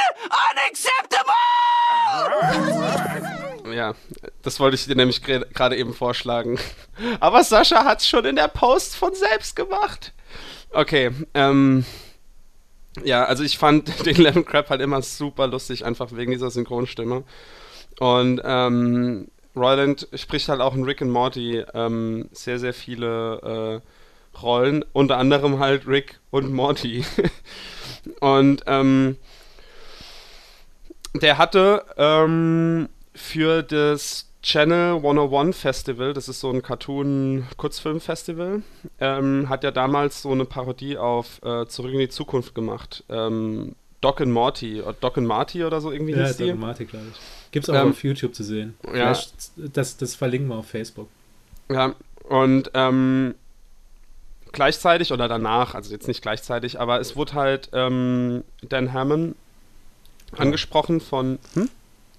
Unacceptable! 0.50 3.28
Ja, 3.74 3.96
das 4.42 4.60
wollte 4.60 4.76
ich 4.76 4.86
dir 4.86 4.96
nämlich 4.96 5.22
gerade 5.22 5.78
eben 5.78 5.94
vorschlagen. 5.94 6.60
Aber 7.20 7.44
Sascha 7.44 7.86
hat 7.86 8.00
es 8.00 8.08
schon 8.08 8.26
in 8.26 8.36
der 8.36 8.48
Post 8.48 8.96
von 8.96 9.14
selbst 9.14 9.56
gemacht. 9.56 10.14
Okay, 10.72 11.12
ähm. 11.34 11.86
Ja, 13.04 13.24
also 13.24 13.44
ich 13.44 13.58
fand 13.58 14.06
den 14.06 14.18
Lemon 14.18 14.46
Crab 14.46 14.70
halt 14.70 14.82
immer 14.82 15.02
super 15.02 15.48
lustig, 15.48 15.86
einfach 15.86 16.12
wegen 16.12 16.32
dieser 16.32 16.52
Synchronstimme. 16.52 17.24
Und 18.00 18.42
ähm, 18.44 19.30
Roland 19.56 20.08
spricht 20.14 20.50
halt 20.50 20.62
auch 20.62 20.76
in 20.76 20.84
Rick 20.84 21.02
and 21.02 21.12
Morty 21.12 21.64
ähm, 21.74 22.30
sehr, 22.32 22.60
sehr 22.60 22.74
viele 22.74 23.82
äh, 23.84 24.38
Rollen, 24.40 24.86
unter 24.94 25.18
anderem 25.18 25.60
halt 25.60 25.88
Rick 25.88 26.20
und 26.32 26.52
Morty. 26.54 27.06
und 28.20 28.64
ähm, 28.66 29.18
der 31.14 31.38
hatte 31.38 31.86
ähm, 31.98 32.90
für 33.13 33.63
das 33.63 34.28
Channel 34.41 34.95
101 34.95 35.58
Festival, 35.58 36.13
das 36.13 36.28
ist 36.28 36.39
so 36.39 36.50
ein 36.50 36.63
Cartoon-Kurzfilm-Festival, 36.63 38.63
ähm, 39.00 39.50
hat 39.50 39.63
ja 39.63 39.71
damals 39.71 40.24
so 40.24 40.32
eine 40.32 40.45
Parodie 40.45 40.97
auf 40.97 41.41
äh, 41.43 41.67
Zurück 41.67 41.93
in 41.93 42.00
die 42.00 42.10
Zukunft 42.10 42.56
gemacht. 42.56 43.04
Ähm, 43.10 43.76
Doc 44.02 44.19
and 44.19 44.32
Morty, 44.32 44.82
oder 44.82 44.93
Doc 44.93 45.19
and 45.19 45.28
Marty 45.28 45.63
oder 45.63 45.80
so 45.80 45.91
irgendwie 45.91 46.13
ja, 46.13 46.26
hieß 46.26 46.38
Doc 46.38 46.47
die. 46.47 46.54
Marty, 46.54 46.86
glaube 46.86 47.06
ich. 47.12 47.19
Gibt 47.52 47.67
es 47.67 47.69
auch 47.69 47.82
ähm, 47.82 47.91
auf 47.91 48.04
YouTube 48.04 48.34
zu 48.34 48.43
sehen. 48.43 48.74
Ja. 48.93 49.15
das, 49.58 49.97
das 49.97 50.15
verlinken 50.15 50.50
wir 50.50 50.56
auf 50.56 50.67
Facebook. 50.67 51.08
Ja, 51.69 51.93
und 52.28 52.71
ähm, 52.74 53.36
gleichzeitig 54.52 55.13
oder 55.13 55.28
danach, 55.28 55.76
also 55.76 55.91
jetzt 55.91 56.08
nicht 56.08 56.24
gleichzeitig, 56.24 56.80
aber 56.80 57.00
es 57.00 57.15
wurde 57.15 57.34
halt 57.34 57.69
ähm, 57.74 58.43
Dan 58.67 58.91
Hammond 58.91 59.36
angesprochen 60.36 61.00
von. 61.00 61.38
Hm? 61.54 61.69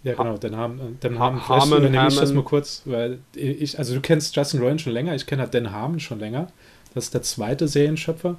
Ja, 0.04 0.14
genau, 0.14 0.36
dann 0.36 0.56
haben, 0.56 0.80
dann 1.00 1.18
haben 1.18 1.36
ha 1.36 1.60
vielleicht 1.60 1.72
Harmon, 1.72 1.92
nehme 1.92 2.08
ich 2.08 2.16
das 2.16 2.32
mal 2.32 2.42
kurz, 2.42 2.82
weil 2.86 3.18
ich, 3.34 3.78
also 3.78 3.94
du 3.94 4.00
kennst 4.00 4.34
Justin 4.34 4.60
Roiland 4.60 4.80
schon 4.80 4.92
länger, 4.92 5.14
ich 5.14 5.26
kenne 5.26 5.42
halt 5.42 5.54
Dan 5.54 5.70
Harmon 5.70 6.00
schon 6.00 6.18
länger. 6.18 6.48
Das 6.94 7.04
ist 7.04 7.14
der 7.14 7.22
zweite 7.22 7.68
Serienschöpfer, 7.68 8.36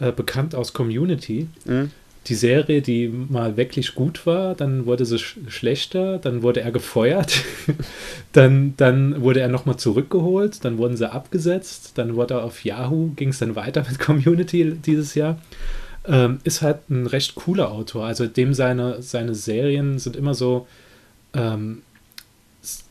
äh, 0.00 0.12
bekannt 0.12 0.54
aus 0.54 0.72
Community. 0.72 1.48
Mhm. 1.64 1.90
Die 2.26 2.34
Serie, 2.34 2.82
die 2.82 3.08
mal 3.08 3.56
wirklich 3.56 3.94
gut 3.94 4.26
war, 4.26 4.54
dann 4.54 4.84
wurde 4.84 5.06
sie 5.06 5.18
sch 5.18 5.38
schlechter, 5.48 6.18
dann 6.18 6.42
wurde 6.42 6.60
er 6.60 6.72
gefeuert, 6.72 7.42
dann, 8.32 8.74
dann 8.76 9.22
wurde 9.22 9.40
er 9.40 9.48
nochmal 9.48 9.78
zurückgeholt, 9.78 10.62
dann 10.62 10.76
wurden 10.76 10.96
sie 10.96 11.10
abgesetzt, 11.10 11.92
dann 11.94 12.16
wurde 12.16 12.34
er 12.34 12.44
auf 12.44 12.64
Yahoo, 12.64 13.12
ging 13.16 13.30
es 13.30 13.38
dann 13.38 13.56
weiter 13.56 13.84
mit 13.88 13.98
Community 13.98 14.72
dieses 14.74 15.14
Jahr. 15.14 15.40
Ähm, 16.06 16.38
ist 16.44 16.60
halt 16.60 16.90
ein 16.90 17.06
recht 17.06 17.34
cooler 17.34 17.70
Autor, 17.72 18.04
also 18.04 18.26
dem 18.26 18.52
seine, 18.52 19.00
seine 19.02 19.34
Serien 19.34 19.98
sind 19.98 20.16
immer 20.16 20.34
so, 20.34 20.66
ähm, 21.34 21.82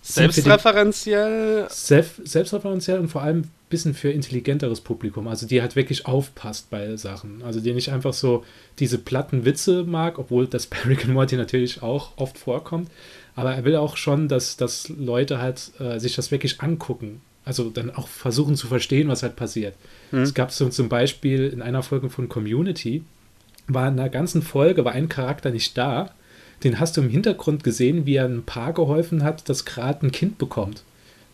Selbstreferenziell? 0.02 1.68
Selbst, 1.70 2.28
selbstreferenziell 2.28 3.00
und 3.00 3.10
vor 3.10 3.22
allem 3.22 3.40
ein 3.40 3.52
bisschen 3.70 3.94
für 3.94 4.10
intelligenteres 4.10 4.80
Publikum. 4.82 5.28
Also 5.28 5.46
die 5.46 5.62
halt 5.62 5.76
wirklich 5.76 6.06
aufpasst 6.06 6.70
bei 6.70 6.96
Sachen. 6.96 7.44
Also 7.44 7.60
die 7.60 7.74
nicht 7.74 7.92
einfach 7.92 8.14
so 8.14 8.46
diese 8.80 8.98
platten 8.98 9.44
Witze 9.46 9.84
mag, 9.84 10.18
obwohl 10.18 10.48
das 10.48 10.68
bei 10.68 10.78
Rick 10.88 11.06
and 11.06 11.14
Morty 11.14 11.36
natürlich 11.36 11.84
auch 11.84 12.14
oft 12.16 12.38
vorkommt. 12.38 12.90
Aber 13.36 13.54
er 13.54 13.66
will 13.66 13.76
auch 13.76 13.98
schon, 13.98 14.30
dass, 14.30 14.58
dass 14.58 14.90
Leute 14.90 15.40
halt 15.40 15.72
äh, 15.80 16.00
sich 16.00 16.16
das 16.16 16.32
wirklich 16.32 16.62
angucken. 16.62 17.22
Also 17.44 17.70
dann 17.70 17.92
auch 17.92 18.08
versuchen 18.08 18.56
zu 18.56 18.68
verstehen, 18.68 19.10
was 19.10 19.24
halt 19.24 19.36
passiert. 19.36 19.76
Hm. 20.12 20.24
Es 20.24 20.34
gab 20.34 20.52
so 20.52 20.70
zum 20.70 20.90
Beispiel 20.90 21.48
in 21.48 21.62
einer 21.62 21.84
Folge 21.84 22.10
von 22.10 22.30
Community, 22.30 23.04
war 23.68 23.88
in 23.88 24.00
einer 24.00 24.10
ganzen 24.10 24.42
Folge, 24.42 24.86
war 24.86 24.94
ein 24.94 25.10
Charakter 25.10 25.50
nicht 25.52 25.78
da 25.78 26.14
den 26.64 26.80
hast 26.80 26.98
du 26.98 27.02
im 27.02 27.10
Hintergrund 27.10 27.64
gesehen, 27.64 28.06
wie 28.06 28.16
er 28.16 28.26
ein 28.26 28.44
Paar 28.44 28.74
geholfen 28.74 29.24
hat, 29.24 29.48
das 29.50 29.66
gerade 29.66 30.06
ein 30.06 30.12
Kind 30.12 30.38
bekommt. 30.38 30.84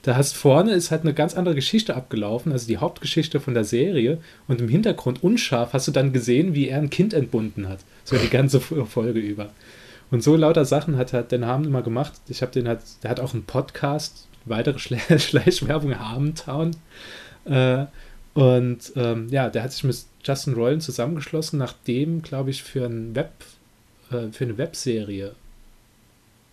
Da 0.01 0.17
hast 0.17 0.35
vorne 0.35 0.73
ist 0.73 0.91
halt 0.91 1.03
eine 1.03 1.13
ganz 1.13 1.33
andere 1.33 1.55
Geschichte 1.55 1.95
abgelaufen, 1.95 2.51
also 2.51 2.67
die 2.67 2.77
Hauptgeschichte 2.77 3.39
von 3.39 3.53
der 3.53 3.63
Serie. 3.63 4.17
Und 4.49 4.59
im 4.59 4.67
Hintergrund 4.67 5.23
unscharf 5.23 5.71
hast 5.71 5.87
du 5.87 5.91
dann 5.91 6.11
gesehen, 6.11 6.53
wie 6.55 6.67
er 6.67 6.79
ein 6.79 6.89
Kind 6.89 7.13
entbunden 7.13 7.69
hat. 7.69 7.79
So 8.03 8.17
die 8.17 8.29
ganze 8.29 8.59
Folge 8.59 9.19
über. 9.19 9.49
Und 10.11 10.21
so 10.21 10.35
lauter 10.35 10.65
Sachen 10.65 10.97
hat 10.97 11.13
er 11.13 11.23
den 11.23 11.45
Harm 11.45 11.63
immer 11.63 11.81
gemacht. 11.81 12.13
Ich 12.27 12.41
habe 12.41 12.51
den 12.51 12.67
halt, 12.67 12.81
der 13.01 13.11
hat 13.11 13.21
auch 13.21 13.33
einen 13.33 13.45
Podcast, 13.45 14.27
weitere 14.45 14.77
Schleichwerbung 15.19 15.97
Harmtown. 15.97 16.71
Äh, 17.45 17.85
Und 18.33 18.91
ähm, 18.95 19.27
ja, 19.29 19.49
der 19.49 19.63
hat 19.63 19.71
sich 19.71 19.83
mit 19.83 19.95
Justin 20.23 20.53
Roiland 20.55 20.81
zusammengeschlossen, 20.81 21.59
nachdem, 21.59 22.21
glaube 22.23 22.49
ich, 22.49 22.63
für 22.63 22.85
ein 22.85 23.15
Web, 23.15 23.31
äh, 24.13 24.31
für 24.31 24.43
eine 24.45 24.57
Webserie 24.57 25.33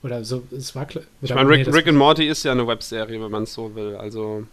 oder 0.02 0.24
so, 0.24 0.42
es 0.50 0.74
war 0.74 0.86
klar. 0.86 1.04
Ich 1.20 1.34
meine, 1.34 1.48
Rick, 1.48 1.66
nee, 1.66 1.72
Rick 1.72 1.88
and 1.88 1.98
Morty 1.98 2.26
ist 2.26 2.42
ja 2.44 2.52
eine 2.52 2.66
Webserie, 2.66 3.20
wenn 3.20 3.30
man 3.30 3.42
es 3.42 3.52
so 3.52 3.74
will. 3.74 3.96
Also. 3.96 4.46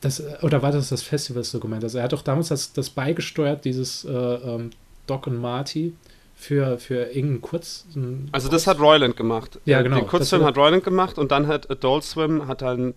Das, 0.00 0.22
oder 0.42 0.62
war 0.62 0.72
das 0.72 0.88
das 0.88 1.02
Festivalsdokument? 1.02 1.82
Also 1.82 1.98
er 1.98 2.04
hat 2.04 2.12
doch 2.12 2.22
damals 2.22 2.48
das, 2.48 2.72
das 2.72 2.90
beigesteuert, 2.90 3.64
dieses 3.64 4.04
äh, 4.04 4.10
ähm, 4.10 4.70
Doc 5.06 5.26
und 5.26 5.40
Marty 5.40 5.94
für, 6.34 6.78
für 6.78 7.06
irgendeinen 7.06 7.40
Kurz. 7.40 7.86
Also 8.32 8.50
das 8.50 8.66
hat 8.66 8.80
Royland 8.80 9.16
gemacht. 9.16 9.60
Ja, 9.64 9.80
genau. 9.82 9.96
Den 9.96 10.06
Kurzfilm 10.06 10.44
hat 10.44 10.56
Royland 10.56 10.84
gemacht 10.84 11.18
und 11.18 11.30
dann 11.30 11.46
hat 11.46 11.70
Adult 11.70 12.04
Swim 12.04 12.46
hat 12.46 12.60
dann 12.60 12.94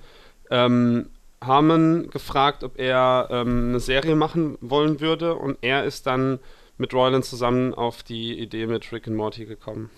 ähm, 0.49 1.07
Harmon 1.41 2.09
gefragt, 2.09 2.63
ob 2.63 2.79
er 2.79 3.27
ähm, 3.31 3.69
eine 3.69 3.79
Serie 3.79 4.15
machen 4.15 4.57
wollen 4.61 4.99
würde 4.99 5.35
und 5.35 5.57
er 5.61 5.85
ist 5.85 6.07
dann 6.07 6.39
mit 6.77 6.93
Royland 6.93 7.25
zusammen 7.25 7.73
auf 7.73 8.03
die 8.03 8.39
Idee 8.39 8.67
mit 8.67 8.91
Rick 8.91 9.07
and 9.07 9.15
Morty 9.15 9.45
gekommen. 9.45 9.89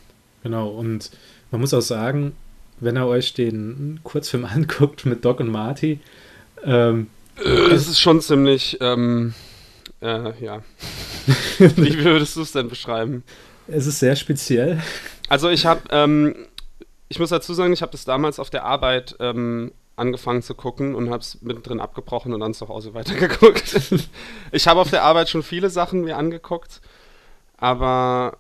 Genau, 0.44 0.70
und 0.70 1.12
man 1.52 1.62
muss 1.62 1.74
auch 1.74 1.82
sagen, 1.82 2.34
wenn 2.80 2.98
ihr 2.98 3.06
euch 3.06 3.34
den 3.34 4.00
Kurzfilm 4.04 4.46
anguckt 4.54 5.06
mit 5.06 5.26
Doc 5.26 5.40
und 5.40 5.50
Marty, 5.50 6.00
ähm, 6.64 7.08
es 7.36 7.88
ist 7.88 8.00
schon 8.00 8.22
ziemlich, 8.22 8.78
ähm, 8.82 9.34
äh, 10.02 10.44
ja. 10.44 10.62
Wie 11.58 12.04
würdest 12.04 12.36
du 12.36 12.42
es 12.42 12.52
denn 12.52 12.68
beschreiben? 12.68 13.24
Es 13.68 13.88
ist 13.88 14.00
sehr 14.00 14.16
speziell. 14.16 14.82
Also 15.30 15.50
ich 15.50 15.66
habe, 15.66 15.82
ähm, 15.92 16.36
ich 17.08 17.20
muss 17.20 17.30
dazu 17.30 17.54
sagen, 17.54 17.72
ich 17.72 17.82
habe 17.82 17.92
das 17.92 18.04
damals 18.04 18.40
auf 18.40 18.50
der 18.50 18.66
Arbeit 18.66 19.16
ähm, 19.20 19.72
angefangen 20.00 20.42
zu 20.42 20.56
gucken 20.56 20.96
und 20.96 21.10
habe 21.10 21.22
es 21.22 21.42
mittendrin 21.42 21.80
abgebrochen 21.80 22.34
und 22.34 22.40
dann 22.40 22.54
zu 22.54 22.68
Hause 22.68 22.94
weitergeguckt. 22.94 23.80
ich 24.52 24.68
habe 24.68 24.80
auf 24.80 24.90
der 24.90 25.04
Arbeit 25.04 25.30
schon 25.30 25.44
viele 25.44 25.70
Sachen 25.70 26.04
mir 26.04 26.18
angeguckt, 26.18 26.82
aber 27.58 28.38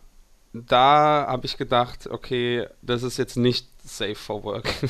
da 0.53 1.26
habe 1.28 1.45
ich 1.45 1.57
gedacht, 1.57 2.07
okay, 2.07 2.68
das 2.82 3.03
ist 3.03 3.18
jetzt 3.18 3.38
nicht 3.38 3.68
safe 3.89 4.15
for 4.15 4.43
work. 4.43 4.67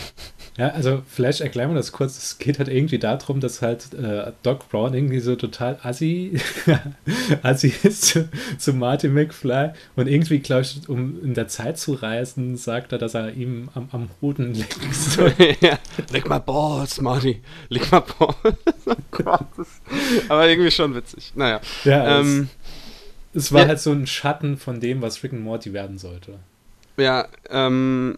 Ja, 0.57 0.71
also 0.71 1.03
vielleicht 1.07 1.39
erklären 1.39 1.69
wir 1.69 1.75
das 1.75 1.93
kurz. 1.93 2.17
Es 2.17 2.37
geht 2.37 2.59
halt 2.59 2.67
irgendwie 2.67 2.99
darum, 2.99 3.39
dass 3.39 3.61
halt 3.61 3.93
äh, 3.93 4.33
Doc 4.43 4.67
Brown 4.67 4.93
irgendwie 4.93 5.21
so 5.21 5.37
total 5.37 5.79
assi, 5.83 6.37
assi 7.43 7.73
ist 7.83 8.01
zu, 8.01 8.29
zu 8.57 8.73
Marty 8.73 9.07
McFly 9.07 9.69
und 9.95 10.07
irgendwie, 10.07 10.39
glaube 10.39 10.63
ich, 10.63 10.89
um 10.89 11.23
in 11.23 11.33
der 11.33 11.47
Zeit 11.47 11.77
zu 11.77 11.93
reisen, 11.93 12.57
sagt 12.57 12.91
er, 12.91 12.97
dass 12.97 13.13
er 13.13 13.31
ihm 13.35 13.69
am, 13.73 13.87
am 13.93 14.09
Hoden 14.21 14.53
leckt. 14.53 14.77
So. 14.91 15.27
ja. 15.61 15.79
Leg 16.11 16.27
mal 16.27 16.39
Balls, 16.39 16.99
Marty. 16.99 17.41
Leg 17.69 17.89
mal 17.89 18.01
Balls. 18.01 18.57
oh 18.85 18.95
Gott. 19.11 19.45
Aber 20.27 20.45
irgendwie 20.45 20.71
schon 20.71 20.93
witzig. 20.93 21.31
Naja. 21.35 21.61
Ja, 21.85 22.19
ähm, 22.19 22.49
es, 23.33 23.45
es 23.45 23.53
war 23.53 23.61
ja. 23.61 23.67
halt 23.69 23.79
so 23.79 23.93
ein 23.93 24.07
Schatten 24.07 24.57
von 24.57 24.81
dem, 24.81 25.01
was 25.01 25.23
Rick 25.23 25.31
and 25.31 25.43
Morty 25.43 25.71
werden 25.71 25.97
sollte. 25.97 26.39
Ja, 26.97 27.29
ähm, 27.49 28.17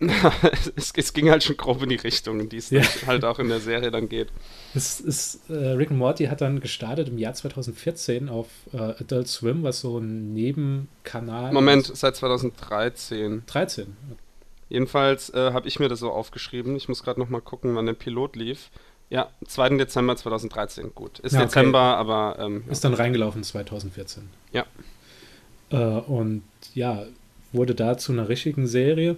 es, 0.76 0.92
es, 0.96 1.12
ging 1.12 1.28
halt 1.28 1.44
schon 1.44 1.58
grob 1.58 1.82
in 1.82 1.90
die 1.90 1.96
Richtung, 1.96 2.40
in 2.40 2.48
die 2.48 2.56
es 2.56 2.70
ja. 2.70 2.82
halt 3.06 3.22
auch 3.24 3.38
in 3.38 3.48
der 3.48 3.60
Serie 3.60 3.90
dann 3.90 4.08
geht. 4.08 4.28
Es 4.74 4.98
ist, 4.98 5.50
äh, 5.50 5.52
Rick 5.52 5.90
and 5.90 5.98
Morty 5.98 6.24
hat 6.24 6.40
dann 6.40 6.60
gestartet 6.60 7.08
im 7.08 7.18
Jahr 7.18 7.34
2014 7.34 8.30
auf 8.30 8.48
äh, 8.72 8.78
Adult 8.78 9.28
Swim, 9.28 9.62
was 9.62 9.80
so 9.80 9.98
ein 9.98 10.32
Nebenkanal 10.32 11.52
Moment, 11.52 11.90
ist. 11.90 12.00
seit 12.00 12.16
2013. 12.16 13.42
13. 13.46 13.94
Jedenfalls 14.70 15.30
äh, 15.34 15.52
habe 15.52 15.68
ich 15.68 15.78
mir 15.78 15.88
das 15.88 15.98
so 15.98 16.10
aufgeschrieben. 16.10 16.76
Ich 16.76 16.88
muss 16.88 17.02
gerade 17.02 17.20
noch 17.20 17.28
mal 17.28 17.42
gucken, 17.42 17.76
wann 17.76 17.84
der 17.84 17.92
Pilot 17.92 18.36
lief. 18.36 18.70
Ja, 19.10 19.28
2. 19.44 19.70
Dezember 19.70 20.16
2013, 20.16 20.94
gut. 20.94 21.18
Ist 21.18 21.32
ja, 21.32 21.40
okay. 21.40 21.48
Dezember, 21.48 21.80
aber. 21.80 22.36
Ähm, 22.38 22.64
ist 22.70 22.84
dann 22.84 22.94
reingelaufen 22.94 23.42
2014. 23.42 24.30
Ja. 24.52 24.64
Äh, 25.70 25.76
und 25.76 26.42
ja, 26.74 27.04
wurde 27.52 27.74
da 27.74 27.98
zu 27.98 28.12
einer 28.12 28.28
richtigen 28.28 28.66
Serie 28.66 29.16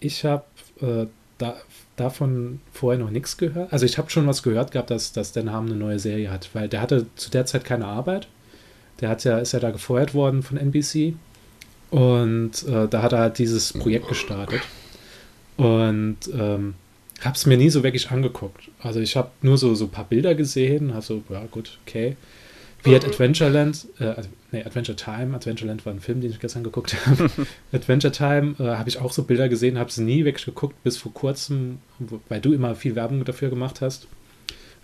ich 0.00 0.24
habe 0.24 0.44
äh, 0.80 1.06
da, 1.38 1.56
davon 1.96 2.60
vorher 2.72 3.02
noch 3.02 3.10
nichts 3.10 3.36
gehört. 3.36 3.72
Also 3.72 3.86
ich 3.86 3.98
habe 3.98 4.10
schon 4.10 4.26
was 4.26 4.42
gehört 4.42 4.70
gehabt, 4.70 4.90
dass, 4.90 5.12
dass 5.12 5.32
Dan 5.32 5.52
Harmon 5.52 5.72
eine 5.72 5.80
neue 5.80 5.98
Serie 5.98 6.30
hat, 6.30 6.50
weil 6.52 6.68
der 6.68 6.80
hatte 6.80 7.06
zu 7.16 7.30
der 7.30 7.46
Zeit 7.46 7.64
keine 7.64 7.86
Arbeit. 7.86 8.28
Der 9.00 9.08
hat 9.08 9.24
ja, 9.24 9.38
ist 9.38 9.52
ja 9.52 9.60
da 9.60 9.70
gefeuert 9.70 10.14
worden 10.14 10.42
von 10.42 10.56
NBC. 10.56 11.14
Und 11.90 12.66
äh, 12.66 12.88
da 12.88 13.02
hat 13.02 13.12
er 13.12 13.18
halt 13.20 13.38
dieses 13.38 13.72
Projekt 13.72 14.08
gestartet. 14.08 14.62
Und 15.56 16.18
ähm, 16.32 16.74
habe 17.20 17.36
es 17.36 17.46
mir 17.46 17.56
nie 17.56 17.70
so 17.70 17.82
wirklich 17.82 18.10
angeguckt. 18.10 18.70
Also 18.82 19.00
ich 19.00 19.16
habe 19.16 19.30
nur 19.42 19.56
so, 19.58 19.74
so 19.74 19.86
ein 19.86 19.90
paar 19.90 20.04
Bilder 20.04 20.34
gesehen, 20.34 20.90
also 20.90 21.22
ja 21.30 21.44
gut, 21.50 21.78
okay. 21.86 22.16
Wie 22.86 22.94
Adventureland, 22.94 23.86
äh, 23.98 24.04
also, 24.04 24.28
nee, 24.52 24.62
Adventure 24.64 24.96
Time, 24.96 25.34
Adventureland 25.34 25.84
war 25.84 25.92
ein 25.92 26.00
Film, 26.00 26.20
den 26.20 26.30
ich 26.30 26.40
gestern 26.40 26.64
geguckt 26.64 26.96
habe. 27.06 27.30
Adventure 27.72 28.12
Time 28.12 28.54
äh, 28.58 28.76
habe 28.76 28.88
ich 28.88 28.98
auch 28.98 29.12
so 29.12 29.24
Bilder 29.24 29.48
gesehen, 29.48 29.78
habe 29.78 29.90
sie 29.90 30.04
nie 30.04 30.24
weggeguckt, 30.24 30.82
bis 30.84 30.96
vor 30.96 31.12
kurzem, 31.12 31.78
weil 32.28 32.40
du 32.40 32.52
immer 32.52 32.74
viel 32.76 32.94
Werbung 32.94 33.24
dafür 33.24 33.50
gemacht 33.50 33.80
hast, 33.80 34.06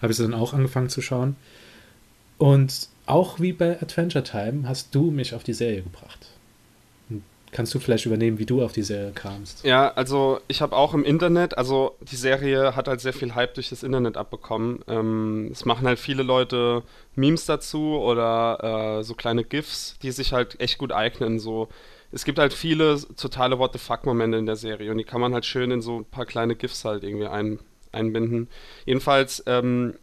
habe 0.01 0.13
ich 0.13 0.17
sie 0.17 0.25
dann 0.25 0.35
auch 0.35 0.53
angefangen 0.53 0.89
zu 0.89 1.01
schauen. 1.01 1.37
Und 2.39 2.89
auch 3.07 3.39
wie 3.41 3.53
bei 3.53 3.81
Adventure 3.81 4.25
Time 4.25 4.69
hast 4.69 4.95
du 4.95 5.11
mich 5.11 5.35
auf 5.35 5.45
die 5.45 5.55
Serie 5.55 5.83
gebracht. 5.83 6.32
Kannst 7.53 7.75
du 7.75 7.81
vielleicht 7.81 8.07
übernehmen, 8.07 8.39
wie 8.39 8.47
du 8.47 8.65
auf 8.65 8.73
die 8.73 8.83
Serie 8.83 9.13
kamst? 9.13 9.63
Ja, 9.63 9.93
also 9.93 10.41
ich 10.49 10.63
habe 10.63 10.75
auch 10.75 10.95
im 10.95 11.05
Internet, 11.05 11.59
also 11.59 11.95
die 12.01 12.17
Serie 12.17 12.75
hat 12.75 12.89
halt 12.89 13.03
sehr 13.03 13.13
viel 13.13 13.35
Hype 13.35 13.53
durch 13.53 13.69
das 13.69 13.83
Internet 13.83 14.17
abbekommen. 14.17 14.81
Ähm, 14.89 15.51
es 15.53 15.67
machen 15.67 15.87
halt 15.87 15.99
viele 15.99 16.23
Leute 16.23 16.83
Memes 17.15 17.45
dazu 17.45 17.99
oder 17.99 19.01
äh, 19.01 19.05
so 19.05 19.13
kleine 19.13 19.45
GIFs, 19.45 19.99
die 20.01 20.13
sich 20.13 20.33
halt 20.33 20.59
echt 20.61 20.79
gut 20.79 20.93
eignen. 20.93 21.39
So, 21.39 21.69
es 22.11 22.25
gibt 22.25 22.39
halt 22.39 22.55
viele 22.55 22.99
totale 23.19 23.59
What 23.59 23.75
the 23.75 23.79
fuck-Momente 23.79 24.39
in 24.39 24.47
der 24.47 24.57
Serie 24.57 24.91
und 24.91 24.97
die 24.97 25.05
kann 25.05 25.21
man 25.21 25.35
halt 25.35 25.45
schön 25.45 25.71
in 25.71 25.83
so 25.83 25.99
ein 25.99 26.05
paar 26.07 26.25
kleine 26.25 26.57
GIFs 26.57 26.87
halt 26.87 27.05
irgendwie 27.05 27.27
ein, 27.27 27.59
einbinden. 27.93 28.49
Jedenfalls, 28.87 29.43
ähm, 29.47 29.99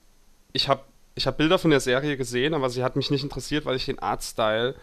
ich 0.54 0.68
habe 0.68 0.82
ich 1.16 1.26
hab 1.26 1.38
Bilder 1.38 1.58
von 1.58 1.72
der 1.72 1.80
Serie 1.80 2.16
gesehen, 2.16 2.54
aber 2.54 2.70
sie 2.70 2.84
hat 2.84 2.96
mich 2.96 3.10
nicht 3.10 3.24
interessiert, 3.24 3.66
weil 3.66 3.76
ich 3.76 3.86
den 3.86 3.98
Artstyle 3.98 4.76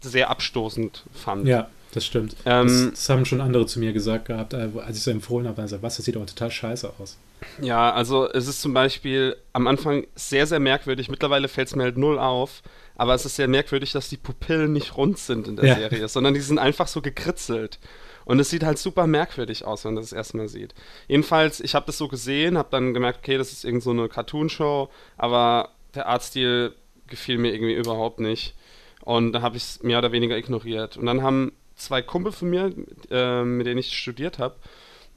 sehr 0.00 0.30
abstoßend 0.30 1.04
fand. 1.12 1.46
Ja. 1.46 1.68
Das 1.96 2.04
stimmt. 2.04 2.36
Ähm, 2.44 2.66
das, 2.66 2.90
das, 2.90 3.08
haben 3.08 3.24
schon 3.24 3.40
andere 3.40 3.64
zu 3.64 3.78
mir 3.78 3.94
gesagt 3.94 4.26
gehabt, 4.26 4.52
äh, 4.52 4.68
als 4.84 4.98
ich 4.98 5.02
so 5.02 5.10
empfohlen 5.10 5.48
habe. 5.48 5.62
Also, 5.62 5.80
was, 5.80 5.96
das 5.96 6.04
sieht 6.04 6.14
aber 6.14 6.26
total 6.26 6.50
scheiße 6.50 6.92
aus. 6.98 7.16
Ja, 7.58 7.90
also 7.90 8.30
es 8.30 8.48
ist 8.48 8.60
zum 8.60 8.74
Beispiel 8.74 9.34
am 9.54 9.66
Anfang 9.66 10.06
sehr, 10.14 10.46
sehr 10.46 10.60
merkwürdig. 10.60 11.08
Mittlerweile 11.08 11.48
fällt 11.48 11.68
es 11.68 11.74
mir 11.74 11.84
halt 11.84 11.96
null 11.96 12.18
auf. 12.18 12.62
Aber 12.96 13.14
es 13.14 13.24
ist 13.24 13.36
sehr 13.36 13.48
merkwürdig, 13.48 13.92
dass 13.92 14.10
die 14.10 14.18
Pupillen 14.18 14.74
nicht 14.74 14.98
rund 14.98 15.16
sind 15.16 15.48
in 15.48 15.56
der 15.56 15.64
ja. 15.64 15.74
Serie, 15.76 16.06
sondern 16.08 16.34
die 16.34 16.40
sind 16.40 16.58
einfach 16.58 16.86
so 16.86 17.00
gekritzelt. 17.00 17.78
Und 18.26 18.40
es 18.40 18.50
sieht 18.50 18.62
halt 18.62 18.76
super 18.76 19.06
merkwürdig 19.06 19.64
aus, 19.64 19.86
wenn 19.86 19.94
man 19.94 20.02
das 20.02 20.12
erstmal 20.12 20.48
sieht. 20.48 20.74
Jedenfalls, 21.08 21.60
ich 21.60 21.74
habe 21.74 21.86
das 21.86 21.96
so 21.96 22.08
gesehen, 22.08 22.58
habe 22.58 22.68
dann 22.70 22.92
gemerkt, 22.92 23.20
okay, 23.22 23.38
das 23.38 23.52
ist 23.52 23.64
irgend 23.64 23.82
so 23.82 23.90
eine 23.92 24.10
Cartoon-Show, 24.10 24.90
aber 25.16 25.70
der 25.94 26.08
Artstil 26.08 26.74
gefiel 27.06 27.38
mir 27.38 27.54
irgendwie 27.54 27.74
überhaupt 27.74 28.20
nicht. 28.20 28.54
Und 29.00 29.32
da 29.32 29.40
habe 29.40 29.56
ich 29.56 29.62
es 29.62 29.82
mehr 29.82 29.96
oder 29.96 30.12
weniger 30.12 30.36
ignoriert. 30.36 30.98
Und 30.98 31.06
dann 31.06 31.22
haben 31.22 31.52
zwei 31.76 32.02
Kumpel 32.02 32.32
von 32.32 32.50
mir, 32.50 32.72
äh, 33.10 33.44
mit 33.44 33.66
denen 33.66 33.78
ich 33.78 33.96
studiert 33.96 34.38
habe, 34.38 34.56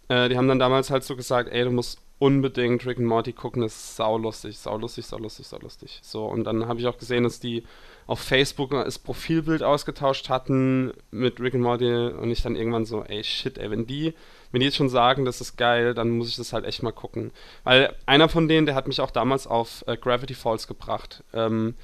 äh, 0.10 0.30
die 0.30 0.38
haben 0.38 0.47
dann 0.47 0.60
damals 0.60 0.89
halt 0.91 1.03
so 1.03 1.16
gesagt, 1.16 1.49
ey, 1.51 1.64
du 1.64 1.72
musst 1.72 1.99
unbedingt 2.20 2.86
Rick 2.86 2.97
and 2.97 3.07
Morty 3.07 3.32
gucken, 3.32 3.62
das 3.62 3.74
ist 3.74 3.95
saulustig, 3.95 4.60
saulustig, 4.60 5.05
saulustig, 5.05 5.47
saulustig. 5.47 5.99
So, 6.03 6.26
und 6.26 6.43
dann 6.43 6.68
habe 6.68 6.80
ich 6.80 6.88
auch 6.88 6.97
gesehen, 6.97 7.24
dass 7.24 7.39
die 7.39 7.64
auf 8.07 8.20
Facebook 8.20 8.72
das 8.72 8.99
Profilbild 8.99 9.64
ausgetauscht 9.64 10.28
hatten 10.28 10.91
mit 11.12 11.39
Rick 11.39 11.53
and 11.53 11.64
Morty 11.64 11.89
und 11.89 12.30
ich 12.30 12.41
dann 12.41 12.57
irgendwann 12.57 12.86
so, 12.86 13.03
ey, 13.03 13.24
shit, 13.24 13.57
ey, 13.57 13.72
wenn 13.72 13.88
die, 13.88 14.14
wenn 14.51 14.60
die 14.60 14.66
jetzt 14.66 14.76
schon 14.76 14.89
sagen, 14.89 15.24
das 15.24 15.39
ist 15.39 15.55
geil, 15.55 15.93
dann 15.93 16.10
muss 16.10 16.28
ich 16.28 16.36
das 16.36 16.51
halt 16.51 16.66
echt 16.66 16.84
mal 16.84 16.91
gucken. 16.91 17.32
Weil 17.64 17.95
einer 18.05 18.28
von 18.28 18.49
denen, 18.49 18.66
der 18.66 18.76
hat 18.76 18.88
mich 18.88 18.99
auch 18.99 19.12
damals 19.12 19.47
auf 19.47 19.86
äh, 19.88 19.95
Gravity 19.95 20.34
Falls 20.34 20.68
gebracht. 20.68 21.24
Ähm, 21.34 21.76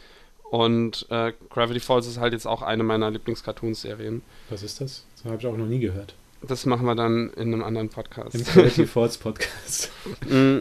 und 0.51 1.07
äh, 1.09 1.33
Gravity 1.49 1.79
Falls 1.79 2.07
ist 2.07 2.19
halt 2.19 2.33
jetzt 2.33 2.47
auch 2.47 2.61
eine 2.61 2.83
meiner 2.83 3.11
Lieblings-Cartoon-Serien. 3.11 4.21
Was 4.49 4.63
ist 4.63 4.81
das? 4.81 5.05
Das 5.15 5.25
habe 5.25 5.37
ich 5.37 5.47
auch 5.47 5.57
noch 5.57 5.65
nie 5.65 5.79
gehört. 5.79 6.15
Das 6.41 6.65
machen 6.65 6.85
wir 6.85 6.95
dann 6.95 7.31
in 7.31 7.53
einem 7.53 7.63
anderen 7.63 7.89
Podcast. 7.89 8.35
Im 8.35 8.43
Gravity 8.43 8.85
Falls 8.87 9.17
Podcast. 9.17 9.91
Mm, 10.29 10.59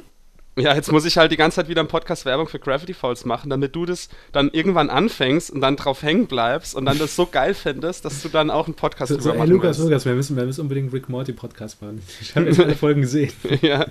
ja, 0.56 0.74
jetzt 0.74 0.92
muss 0.92 1.04
ich 1.04 1.18
halt 1.18 1.32
die 1.32 1.36
ganze 1.36 1.56
Zeit 1.56 1.68
wieder 1.68 1.80
einen 1.80 1.88
Podcast 1.88 2.24
Werbung 2.24 2.46
für 2.46 2.58
Gravity 2.58 2.94
Falls 2.94 3.24
machen, 3.24 3.50
damit 3.50 3.74
du 3.74 3.84
das 3.84 4.08
dann 4.32 4.50
irgendwann 4.50 4.88
anfängst 4.88 5.50
und 5.50 5.60
dann 5.60 5.76
drauf 5.76 6.02
hängen 6.02 6.26
bleibst 6.26 6.74
und 6.74 6.86
dann 6.86 6.98
das 6.98 7.16
so 7.16 7.26
geil 7.26 7.54
findest, 7.54 8.04
dass 8.04 8.22
du 8.22 8.28
dann 8.28 8.50
auch 8.50 8.66
einen 8.66 8.74
Podcast 8.74 9.10
so, 9.10 9.16
drüber 9.16 9.32
so, 9.32 9.38
machen 9.38 9.50
ey, 9.50 9.56
Lukas, 9.56 9.78
Lukas, 9.78 10.04
wir 10.04 10.14
müssen, 10.14 10.36
wir 10.36 10.44
müssen 10.44 10.60
unbedingt 10.60 10.92
Rick 10.92 11.08
Morty 11.08 11.32
Podcast 11.32 11.82
machen. 11.82 12.00
Ich 12.20 12.36
habe 12.36 12.46
jetzt 12.46 12.60
alle 12.60 12.76
Folgen 12.76 13.00
gesehen. 13.00 13.32
ja. 13.62 13.86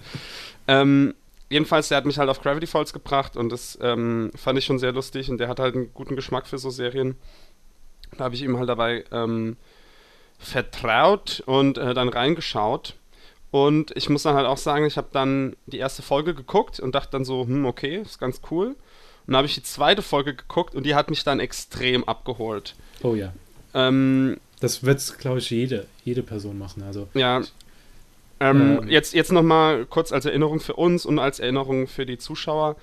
Ähm, 0.67 1.13
jedenfalls, 1.49 1.89
der 1.89 1.97
hat 1.97 2.05
mich 2.05 2.17
halt 2.17 2.29
auf 2.29 2.41
Gravity 2.41 2.67
Falls 2.67 2.93
gebracht 2.93 3.37
und 3.37 3.49
das 3.49 3.77
ähm, 3.81 4.31
fand 4.35 4.57
ich 4.59 4.65
schon 4.65 4.79
sehr 4.79 4.91
lustig 4.91 5.29
und 5.29 5.37
der 5.37 5.47
hat 5.47 5.59
halt 5.59 5.75
einen 5.75 5.93
guten 5.93 6.15
Geschmack 6.15 6.47
für 6.47 6.57
so 6.57 6.69
Serien. 6.69 7.15
Da 8.17 8.25
habe 8.25 8.35
ich 8.35 8.43
ihm 8.43 8.57
halt 8.57 8.69
dabei 8.69 9.05
ähm, 9.11 9.57
vertraut 10.39 11.41
und 11.45 11.77
äh, 11.77 11.93
dann 11.93 12.09
reingeschaut. 12.09 12.95
Und 13.51 13.95
ich 13.95 14.09
muss 14.09 14.23
dann 14.23 14.35
halt 14.35 14.47
auch 14.47 14.57
sagen, 14.57 14.85
ich 14.85 14.97
habe 14.97 15.09
dann 15.11 15.55
die 15.67 15.77
erste 15.77 16.01
Folge 16.01 16.33
geguckt 16.33 16.79
und 16.79 16.95
dachte 16.95 17.11
dann 17.11 17.23
so, 17.25 17.45
hm, 17.45 17.65
okay, 17.65 17.97
ist 17.97 18.19
ganz 18.19 18.41
cool. 18.49 18.75
Und 19.25 19.33
da 19.33 19.37
habe 19.37 19.47
ich 19.47 19.53
die 19.55 19.63
zweite 19.63 20.01
Folge 20.01 20.35
geguckt 20.35 20.75
und 20.75 20.85
die 20.85 20.95
hat 20.95 21.09
mich 21.09 21.23
dann 21.23 21.39
extrem 21.39 22.03
abgeholt. 22.03 22.75
Oh 23.03 23.13
ja. 23.15 23.31
Ähm, 23.73 24.39
Das 24.59 24.83
wird, 24.83 25.17
glaube 25.19 25.39
ich, 25.39 25.49
jede, 25.49 25.85
jede 26.03 26.23
Person 26.23 26.57
machen. 26.57 26.83
Also, 26.83 27.07
ja. 27.13 27.41
Ähm, 28.49 28.79
Ähm. 28.81 28.89
Jetzt, 28.89 29.13
jetzt 29.13 29.31
nochmal 29.31 29.85
kurz 29.85 30.11
als 30.11 30.25
Erinnerung 30.25 30.59
für 30.59 30.73
uns 30.73 31.05
und 31.05 31.19
als 31.19 31.39
Erinnerung 31.39 31.87
für 31.87 32.05
die 32.05 32.17
Zuschauer. 32.17 32.75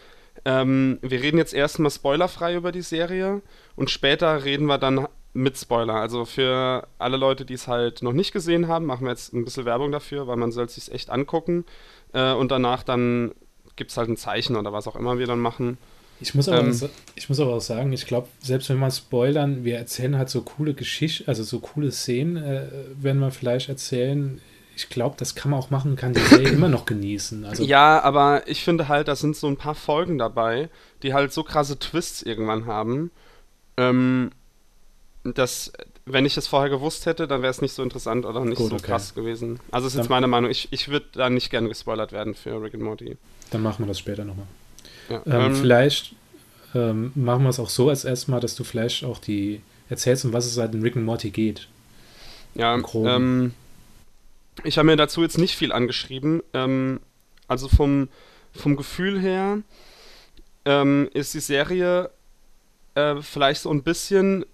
Ähm, 0.45 0.99
wir 1.03 1.21
reden 1.23 1.39
jetzt 1.39 1.53
erstmal 1.55 1.91
spoilerfrei 1.91 2.55
über 2.55 2.73
die 2.73 2.83
Serie 2.83 3.43
und 3.77 3.91
später 3.91 4.45
reden 4.45 4.67
wir 4.67 4.79
dann 4.79 5.07
mit 5.33 5.59
Spoiler. 5.59 5.95
Also 5.95 6.25
für 6.25 6.87
alle 6.99 7.17
Leute, 7.17 7.45
die 7.45 7.55
es 7.55 7.69
halt 7.69 8.03
noch 8.03 8.13
nicht 8.13 8.33
gesehen 8.33 8.67
haben, 8.69 8.87
machen 8.87 9.05
wir 9.05 9.11
jetzt 9.11 9.33
ein 9.33 9.45
bisschen 9.45 9.65
Werbung 9.65 9.93
dafür, 9.93 10.27
weil 10.27 10.37
man 10.37 10.51
soll 10.51 10.65
es 10.65 10.75
sich 10.77 10.91
echt 10.93 11.11
angucken. 11.11 11.65
Äh, 12.13 12.33
und 12.33 12.51
danach 12.51 12.83
dann 12.83 13.33
gibt 13.77 13.91
es 13.91 13.97
halt 13.97 14.09
ein 14.09 14.17
Zeichen 14.17 14.57
oder 14.57 14.73
was 14.73 14.89
auch 14.89 14.97
immer 14.97 15.19
wir 15.19 15.27
dann 15.27 15.39
machen. 15.41 15.79
ich, 16.21 16.35
muss 16.35 16.49
aber, 16.49 16.61
Ähm. 16.61 16.73
sa- 16.73 16.89
ich 17.17 17.29
muss 17.29 17.39
aber 17.41 17.55
auch 17.55 17.61
sagen, 17.61 17.93
ich 17.93 18.07
glaube, 18.07 18.29
selbst 18.43 18.69
wenn 18.71 18.79
wir 18.79 18.91
spoilern, 18.91 19.65
wir 19.65 19.77
erzählen 19.77 20.17
halt 20.19 20.31
so 20.31 20.43
coole 20.43 20.75
Geschichten, 20.75 21.25
also 21.29 21.43
so 21.45 21.61
coole 21.61 21.93
Szenen, 21.93 22.37
äh, 22.37 22.63
werden 23.01 23.21
wir 23.21 23.31
vielleicht 23.31 23.69
erzählen. 23.69 24.41
Ich 24.83 24.89
glaube, 24.89 25.17
das 25.19 25.35
kann 25.35 25.51
man 25.51 25.61
auch 25.61 25.71
machen, 25.71 25.97
kann 25.97 26.15
die 26.15 26.21
Serie 26.21 26.49
immer 26.53 26.69
noch 26.69 26.87
genießen. 26.87 27.45
Also, 27.45 27.63
Ja, 27.63 28.01
aber 28.03 28.49
ich 28.49 28.65
finde 28.65 28.89
halt, 28.89 29.09
da 29.09 29.15
sind 29.17 29.37
so 29.37 29.47
ein 29.47 29.57
paar 29.57 29.75
Folgen 29.75 30.17
dabei, 30.17 30.71
die 31.03 31.13
halt 31.13 31.33
so 31.33 31.43
krasse 31.43 31.79
Twists 31.79 32.23
irgendwann 32.23 32.65
haben, 32.67 33.11
ähm, 33.77 34.31
dass, 35.23 35.73
wenn 36.07 36.25
ich 36.25 36.37
es 36.37 36.47
vorher 36.47 36.71
gewusst 36.71 37.05
hätte, 37.05 37.29
dann 37.29 37.43
wäre 37.43 37.51
es 37.51 37.61
nicht 37.61 37.75
so 37.75 37.83
interessant 37.83 38.25
oder 38.25 38.43
nicht 38.45 38.57
Gut, 38.57 38.71
so 38.71 38.77
okay. 38.77 38.87
krass 38.87 39.15
gewesen. 39.15 39.61
Also 39.71 39.87
ist 39.87 39.97
jetzt 39.97 40.09
meine 40.09 40.27
Meinung. 40.27 40.51
Ich, 40.51 40.69
ich 40.71 40.89
würde 40.89 41.07
da 41.13 41.29
nicht 41.29 41.51
gerne 41.51 41.69
gespoilert 41.69 42.13
werden 42.13 42.35
für 42.35 42.63
Rick 42.63 42.75
and 42.75 42.83
Morty. 42.83 43.17
dann 43.51 43.63
machen 43.63 43.85
wir 43.85 43.89
das 43.89 43.99
später 43.99 44.25
nochmal. 44.25 44.47
Ja, 45.11 45.23
Ähm, 45.27 45.33
ähm, 45.33 45.55
vielleicht 45.57 46.15
ähm, 46.75 47.13
machen 47.15 47.43
wir 47.43 47.51
es 47.51 47.61
auch 47.61 47.69
so 47.69 47.91
als 47.91 48.05
erstmal, 48.05 48.41
dass 48.41 48.55
du 48.55 48.65
vielleicht 48.65 49.05
auch 49.05 49.19
die 49.19 49.61
erzählst, 49.91 50.25
um 50.25 50.33
was 50.33 50.47
es 50.47 50.57
halt 50.57 50.73
in 50.75 50.83
Rick 50.83 50.97
and 50.97 51.05
Morty 51.05 51.31
geht. 51.31 51.69
ja, 52.55 52.77
ähm, 52.77 53.53
ich 54.65 54.79
habe 54.79 54.87
mir 54.87 54.97
dazu 54.97 55.23
jetzt 55.23 55.39
nicht 55.39 55.57
viel 55.57 55.73
angeschrieben. 55.73 56.43
Ähm, 56.55 57.01
also 57.49 57.69
vom, 57.69 58.09
vom 58.53 58.77
Gefühl 58.77 59.21
her 59.21 59.59
ähm, 60.65 61.09
ist 61.15 61.35
die 61.35 61.41
Serie 61.41 62.11
äh, 62.95 63.17
vielleicht 63.23 63.63
so 63.63 63.71
ein 63.71 63.83
bisschen, 63.83 64.45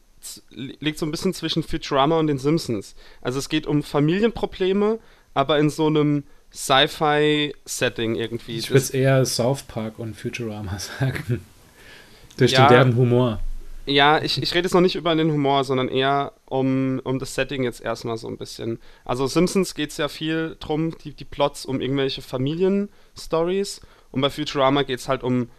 liegt 0.51 0.99
so 0.99 1.07
ein 1.07 1.11
bisschen 1.11 1.35
zwischen 1.35 1.63
Futurama 1.63 2.19
und 2.19 2.27
den 2.29 2.39
Simpsons. 2.39 2.95
Also 3.23 3.39
es 3.39 3.49
geht 3.49 3.67
um 3.67 3.83
Familienprobleme, 3.83 4.99
aber 5.35 5.59
in 5.59 5.71
so 5.71 5.87
einem 5.89 6.25
Sci-Fi-Setting 6.53 8.15
irgendwie. 8.15 8.59
Ich 8.59 8.71
würde 8.71 8.79
es 8.79 8.91
eher 8.91 9.25
South 9.27 9.63
Park 9.65 9.99
und 9.99 10.15
Futurama 10.15 10.79
sagen. 11.01 11.45
Durch 12.37 12.53
Ja. 12.53 12.67
den 12.67 12.73
derben 12.75 12.97
Humor. 12.97 13.41
Ja, 13.89 14.21
ich, 14.21 14.43
ich 14.43 14.53
rede 14.53 14.67
jetzt 14.67 14.75
noch 14.75 14.81
nicht 14.81 14.97
über 14.97 15.15
den 15.15 15.31
Humor, 15.31 15.63
sondern 15.63 15.87
eher 15.89 16.33
um, 16.47 17.01
um 17.05 17.21
das 17.21 17.37
Setting 17.37 17.63
jetzt 17.63 17.81
erstmal 17.81 18.17
so 18.17 18.27
ein 18.27 18.37
bisschen. 18.37 18.81
Also 19.05 19.29
Simpsons 19.29 19.75
geht 19.75 19.91
es 19.91 19.97
ja 19.97 20.09
viel 20.09 20.57
drum, 20.59 20.99
die, 20.99 21.15
die 21.15 21.25
Plots 21.25 21.65
um 21.65 21.81
irgendwelche 21.81 22.21
Familien-Stories 22.21 23.81
und 24.11 24.23
bei 24.23 24.31
Futurama 24.31 24.83
geht 24.83 24.99
es 24.99 25.09
halt 25.09 25.23
um 25.23 25.51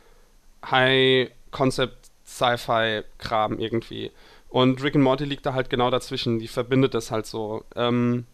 High-Concept-Sci-Fi-Kram 0.70 3.60
irgendwie. 3.60 4.12
Und 4.50 4.84
Rick 4.84 4.96
and 4.96 5.06
Morty 5.06 5.24
liegt 5.24 5.46
da 5.46 5.54
halt 5.54 5.70
genau 5.70 5.90
dazwischen, 5.90 6.40
die 6.40 6.50
verbindet 6.50 6.94
das 6.94 7.12
halt 7.12 7.26
so. 7.26 7.64
Ähm, 7.76 8.26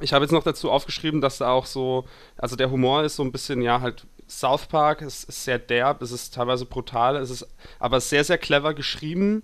ich 0.00 0.12
habe 0.12 0.24
jetzt 0.24 0.32
noch 0.32 0.44
dazu 0.44 0.70
aufgeschrieben, 0.70 1.20
dass 1.20 1.38
da 1.38 1.50
auch 1.50 1.66
so, 1.66 2.04
also 2.36 2.56
der 2.56 2.70
Humor 2.70 3.04
ist 3.04 3.16
so 3.16 3.22
ein 3.22 3.32
bisschen, 3.32 3.62
ja, 3.62 3.80
halt 3.80 4.06
South 4.28 4.66
Park, 4.66 5.02
es 5.02 5.24
ist 5.24 5.44
sehr 5.44 5.58
derb, 5.58 6.02
es 6.02 6.12
ist 6.12 6.34
teilweise 6.34 6.64
brutal, 6.64 7.16
es 7.16 7.30
ist 7.30 7.46
aber 7.78 8.00
sehr, 8.00 8.24
sehr 8.24 8.38
clever 8.38 8.74
geschrieben. 8.74 9.42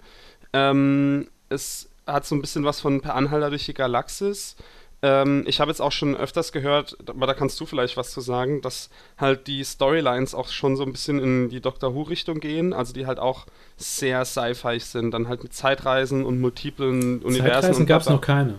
Ähm, 0.53 1.29
es 1.49 1.91
hat 2.07 2.25
so 2.25 2.35
ein 2.35 2.41
bisschen 2.41 2.65
was 2.65 2.81
von 2.81 3.01
Per 3.01 3.15
Anhalter 3.15 3.51
durch 3.51 3.67
die 3.67 3.75
Galaxis. 3.75 4.57
Ähm, 5.03 5.45
ich 5.47 5.61
habe 5.61 5.71
jetzt 5.71 5.81
auch 5.81 5.93
schon 5.93 6.17
öfters 6.17 6.53
gehört, 6.53 6.97
aber 7.09 7.27
da 7.27 7.35
kannst 7.35 7.61
du 7.61 7.67
vielleicht 7.67 7.97
was 7.97 8.13
zu 8.13 8.21
sagen, 8.21 8.63
dass 8.63 8.89
halt 9.19 9.47
die 9.47 9.63
Storylines 9.63 10.35
auch 10.35 10.49
schon 10.49 10.77
so 10.77 10.85
ein 10.85 10.93
bisschen 10.93 11.19
in 11.19 11.49
die 11.49 11.61
Doctor 11.61 11.95
Who-Richtung 11.95 12.41
gehen, 12.41 12.73
also 12.73 12.93
die 12.93 13.07
halt 13.07 13.19
auch 13.19 13.47
sehr 13.77 14.25
sci-fi 14.25 14.79
sind, 14.79 15.11
dann 15.11 15.29
halt 15.29 15.43
mit 15.43 15.53
Zeitreisen 15.53 16.25
und 16.25 16.41
multiplen 16.41 17.23
Universen. 17.23 17.61
Zeitreisen 17.63 17.87
gab 17.87 18.03
es 18.03 18.09
noch 18.09 18.21
keine. 18.21 18.59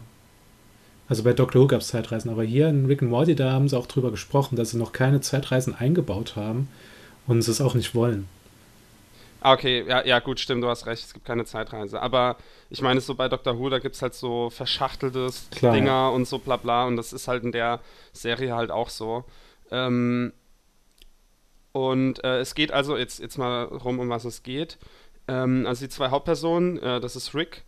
Also 1.10 1.24
bei 1.24 1.34
Doctor 1.34 1.62
Who 1.62 1.68
gab 1.68 1.82
es 1.82 1.88
Zeitreisen, 1.88 2.30
aber 2.30 2.44
hier 2.44 2.68
in 2.68 2.86
Rick 2.86 3.02
and 3.02 3.12
Morty, 3.12 3.36
da 3.36 3.52
haben 3.52 3.70
sie 3.70 3.78
auch 3.78 3.88
drüber 3.88 4.12
gesprochen, 4.12 4.56
dass 4.56 4.72
sie 4.72 4.78
noch 4.78 4.92
keine 4.92 5.22
Zeitreisen 5.22 5.74
eingebaut 5.74 6.36
haben 6.36 6.68
und 7.28 7.42
sie 7.42 7.52
es 7.52 7.62
auch 7.62 7.76
nicht 7.76 7.96
wollen. 7.96 8.28
Ah, 9.40 9.54
okay, 9.54 9.86
ja, 9.88 10.04
ja, 10.04 10.20
gut, 10.20 10.40
stimmt, 10.40 10.64
du 10.64 10.68
hast 10.68 10.88
recht, 10.88 11.04
es 11.04 11.14
gibt 11.14 11.26
keine 11.26 11.46
Zeitreise. 11.46 12.02
Aber 12.02 12.38
ich 12.70 12.82
meine, 12.82 13.00
so 13.00 13.16
bei 13.16 13.30
Doctor 13.30 13.58
Who, 13.58 13.70
da 13.70 13.80
gibt 13.80 13.96
es 13.96 14.02
halt 14.02 14.14
so 14.16 14.50
verschachteltes 14.50 15.48
Klar, 15.52 15.74
Dinger 15.74 16.12
und 16.12 16.28
so 16.28 16.40
bla 16.40 16.58
bla 16.58 16.86
und 16.86 16.98
das 16.98 17.14
ist 17.14 17.28
halt 17.28 17.44
in 17.44 17.52
der 17.52 17.80
Serie 18.14 18.56
halt 18.56 18.72
auch 18.72 18.90
so. 18.90 19.24
Ähm, 19.72 20.34
und 21.72 22.24
äh, 22.24 22.40
es 22.40 22.56
geht 22.56 22.72
also 22.72 22.98
jetzt, 22.98 23.20
jetzt 23.20 23.38
mal 23.38 23.64
rum, 23.66 24.00
um 24.00 24.10
was 24.10 24.26
es 24.26 24.42
geht. 24.42 24.78
Ähm, 25.28 25.66
also 25.68 25.86
die 25.86 25.90
zwei 25.90 26.10
Hauptpersonen, 26.10 26.80
äh, 26.80 27.00
das 27.00 27.16
ist 27.16 27.36
Rick, 27.36 27.64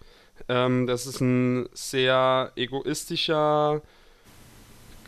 ähm, 0.47 0.87
das 0.87 1.07
ist 1.07 1.21
ein 1.21 1.67
sehr 1.73 2.51
egoistischer, 2.55 3.81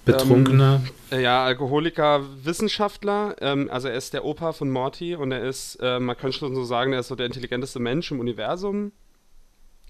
Betrunkener, 0.05 0.82
äh, 1.11 1.21
Ja, 1.21 1.43
Alkoholiker, 1.45 2.25
Wissenschaftler. 2.43 3.36
Ähm, 3.39 3.69
also 3.71 3.88
er 3.88 3.95
ist 3.95 4.13
der 4.13 4.25
Opa 4.25 4.51
von 4.51 4.71
Morty 4.71 5.15
und 5.15 5.32
er 5.32 5.43
ist, 5.43 5.75
äh, 5.75 5.99
man 5.99 6.17
könnte 6.17 6.38
schon 6.38 6.55
so 6.55 6.63
sagen, 6.63 6.93
er 6.93 7.01
ist 7.01 7.09
so 7.09 7.15
der 7.15 7.27
intelligenteste 7.27 7.79
Mensch 7.79 8.11
im 8.11 8.19
Universum 8.19 8.91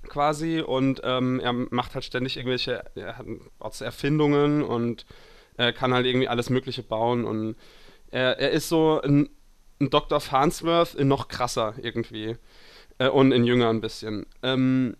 quasi 0.07 0.59
und 0.59 1.01
ähm, 1.03 1.39
er 1.39 1.53
macht 1.53 1.93
halt 1.93 2.03
ständig 2.03 2.35
irgendwelche 2.35 2.83
er 2.95 3.19
hat 3.19 3.81
Erfindungen 3.81 4.63
und 4.63 5.05
er 5.57 5.73
kann 5.73 5.93
halt 5.93 6.07
irgendwie 6.07 6.27
alles 6.27 6.49
Mögliche 6.49 6.81
bauen 6.81 7.23
und 7.23 7.55
er, 8.09 8.39
er 8.39 8.49
ist 8.51 8.67
so 8.67 8.99
ein, 9.01 9.29
ein 9.79 9.89
Dr. 9.91 10.19
Farnsworth 10.19 10.95
in 10.95 11.07
noch 11.07 11.27
krasser 11.27 11.75
irgendwie 11.81 12.35
äh, 12.97 13.07
und 13.07 13.31
in 13.31 13.43
jünger 13.43 13.69
ein 13.69 13.79
bisschen. 13.79 14.25
Ähm, 14.43 14.97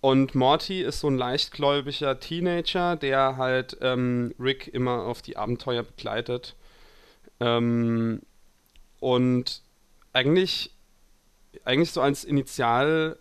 und 0.00 0.34
Morty 0.34 0.82
ist 0.82 1.00
so 1.00 1.08
ein 1.08 1.16
leichtgläubiger 1.16 2.20
Teenager, 2.20 2.96
der 2.96 3.36
halt 3.36 3.76
ähm, 3.80 4.34
Rick 4.38 4.68
immer 4.68 5.04
auf 5.04 5.22
die 5.22 5.36
Abenteuer 5.36 5.82
begleitet. 5.82 6.54
Ähm, 7.40 8.22
und 9.00 9.62
eigentlich, 10.12 10.70
eigentlich 11.64 11.92
so 11.92 12.00
als 12.00 12.24
Initialplot 12.24 13.18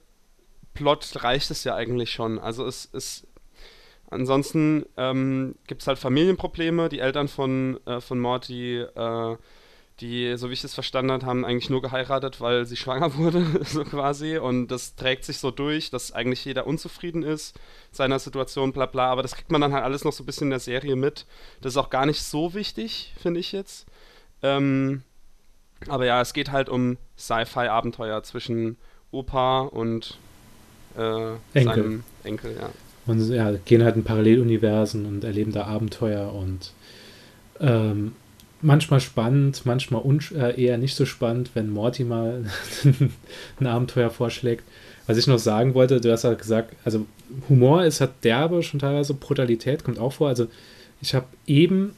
reicht 1.15 1.51
es 1.51 1.63
ja 1.63 1.75
eigentlich 1.75 2.11
schon. 2.11 2.39
Also 2.39 2.65
es 2.65 2.85
ist. 2.85 3.27
Ansonsten 4.11 4.85
ähm, 4.97 5.55
gibt 5.65 5.81
es 5.81 5.87
halt 5.87 5.97
Familienprobleme. 5.97 6.89
Die 6.89 6.99
Eltern 6.99 7.27
von, 7.27 7.79
äh, 7.85 7.99
von 7.99 8.19
Morty, 8.19 8.77
äh, 8.77 9.37
die, 10.01 10.35
so 10.37 10.49
wie 10.49 10.53
ich 10.53 10.61
das 10.61 10.73
verstanden 10.73 11.11
habe, 11.11 11.25
haben 11.25 11.45
eigentlich 11.45 11.69
nur 11.69 11.81
geheiratet, 11.81 12.41
weil 12.41 12.65
sie 12.65 12.75
schwanger 12.75 13.15
wurde, 13.15 13.45
so 13.65 13.83
quasi. 13.83 14.37
Und 14.37 14.67
das 14.67 14.95
trägt 14.95 15.25
sich 15.25 15.37
so 15.39 15.51
durch, 15.51 15.89
dass 15.89 16.11
eigentlich 16.11 16.43
jeder 16.45 16.67
unzufrieden 16.67 17.23
ist 17.23 17.57
seiner 17.91 18.19
Situation, 18.19 18.73
bla 18.73 18.85
bla. 18.85 19.09
Aber 19.09 19.21
das 19.21 19.35
kriegt 19.35 19.51
man 19.51 19.61
dann 19.61 19.73
halt 19.73 19.83
alles 19.83 20.03
noch 20.03 20.13
so 20.13 20.23
ein 20.23 20.25
bisschen 20.25 20.47
in 20.47 20.51
der 20.51 20.59
Serie 20.59 20.95
mit. 20.95 21.25
Das 21.61 21.73
ist 21.73 21.77
auch 21.77 21.89
gar 21.89 22.05
nicht 22.05 22.21
so 22.21 22.53
wichtig, 22.53 23.13
finde 23.17 23.39
ich 23.39 23.51
jetzt. 23.51 23.85
Ähm, 24.43 25.03
aber 25.87 26.05
ja, 26.05 26.21
es 26.21 26.33
geht 26.33 26.51
halt 26.51 26.69
um 26.69 26.97
Sci-Fi-Abenteuer 27.17 28.23
zwischen 28.23 28.77
Opa 29.11 29.61
und 29.61 30.17
äh, 30.97 31.33
Enkel. 31.53 31.63
seinem 31.63 32.03
Enkel, 32.23 32.55
ja. 32.59 32.69
Und 33.05 33.29
ja, 33.29 33.51
gehen 33.51 33.83
halt 33.83 33.95
in 33.95 34.03
Paralleluniversen 34.03 35.05
und 35.05 35.23
erleben 35.23 35.51
da 35.51 35.65
Abenteuer 35.65 36.33
und 36.33 36.73
ähm, 37.59 38.13
manchmal 38.65 38.99
spannend, 38.99 39.65
manchmal 39.65 40.01
äh, 40.33 40.61
eher 40.61 40.77
nicht 40.77 40.95
so 40.95 41.05
spannend, 41.05 41.51
wenn 41.53 41.69
Morty 41.69 42.03
mal 42.03 42.45
ein 43.59 43.67
Abenteuer 43.67 44.09
vorschlägt. 44.09 44.63
Was 45.07 45.17
ich 45.17 45.27
noch 45.27 45.37
sagen 45.37 45.75
wollte, 45.75 46.01
du 46.01 46.11
hast 46.11 46.23
ja 46.23 46.33
gesagt, 46.33 46.75
also 46.83 47.05
Humor 47.47 47.85
ist 47.85 48.01
halt 48.01 48.11
derbe, 48.23 48.63
schon 48.63 48.79
teilweise 48.79 49.13
Brutalität 49.13 49.83
kommt 49.83 49.99
auch 49.99 50.13
vor. 50.13 50.29
Also 50.29 50.47
ich 50.99 51.13
habe 51.13 51.27
eben 51.45 51.95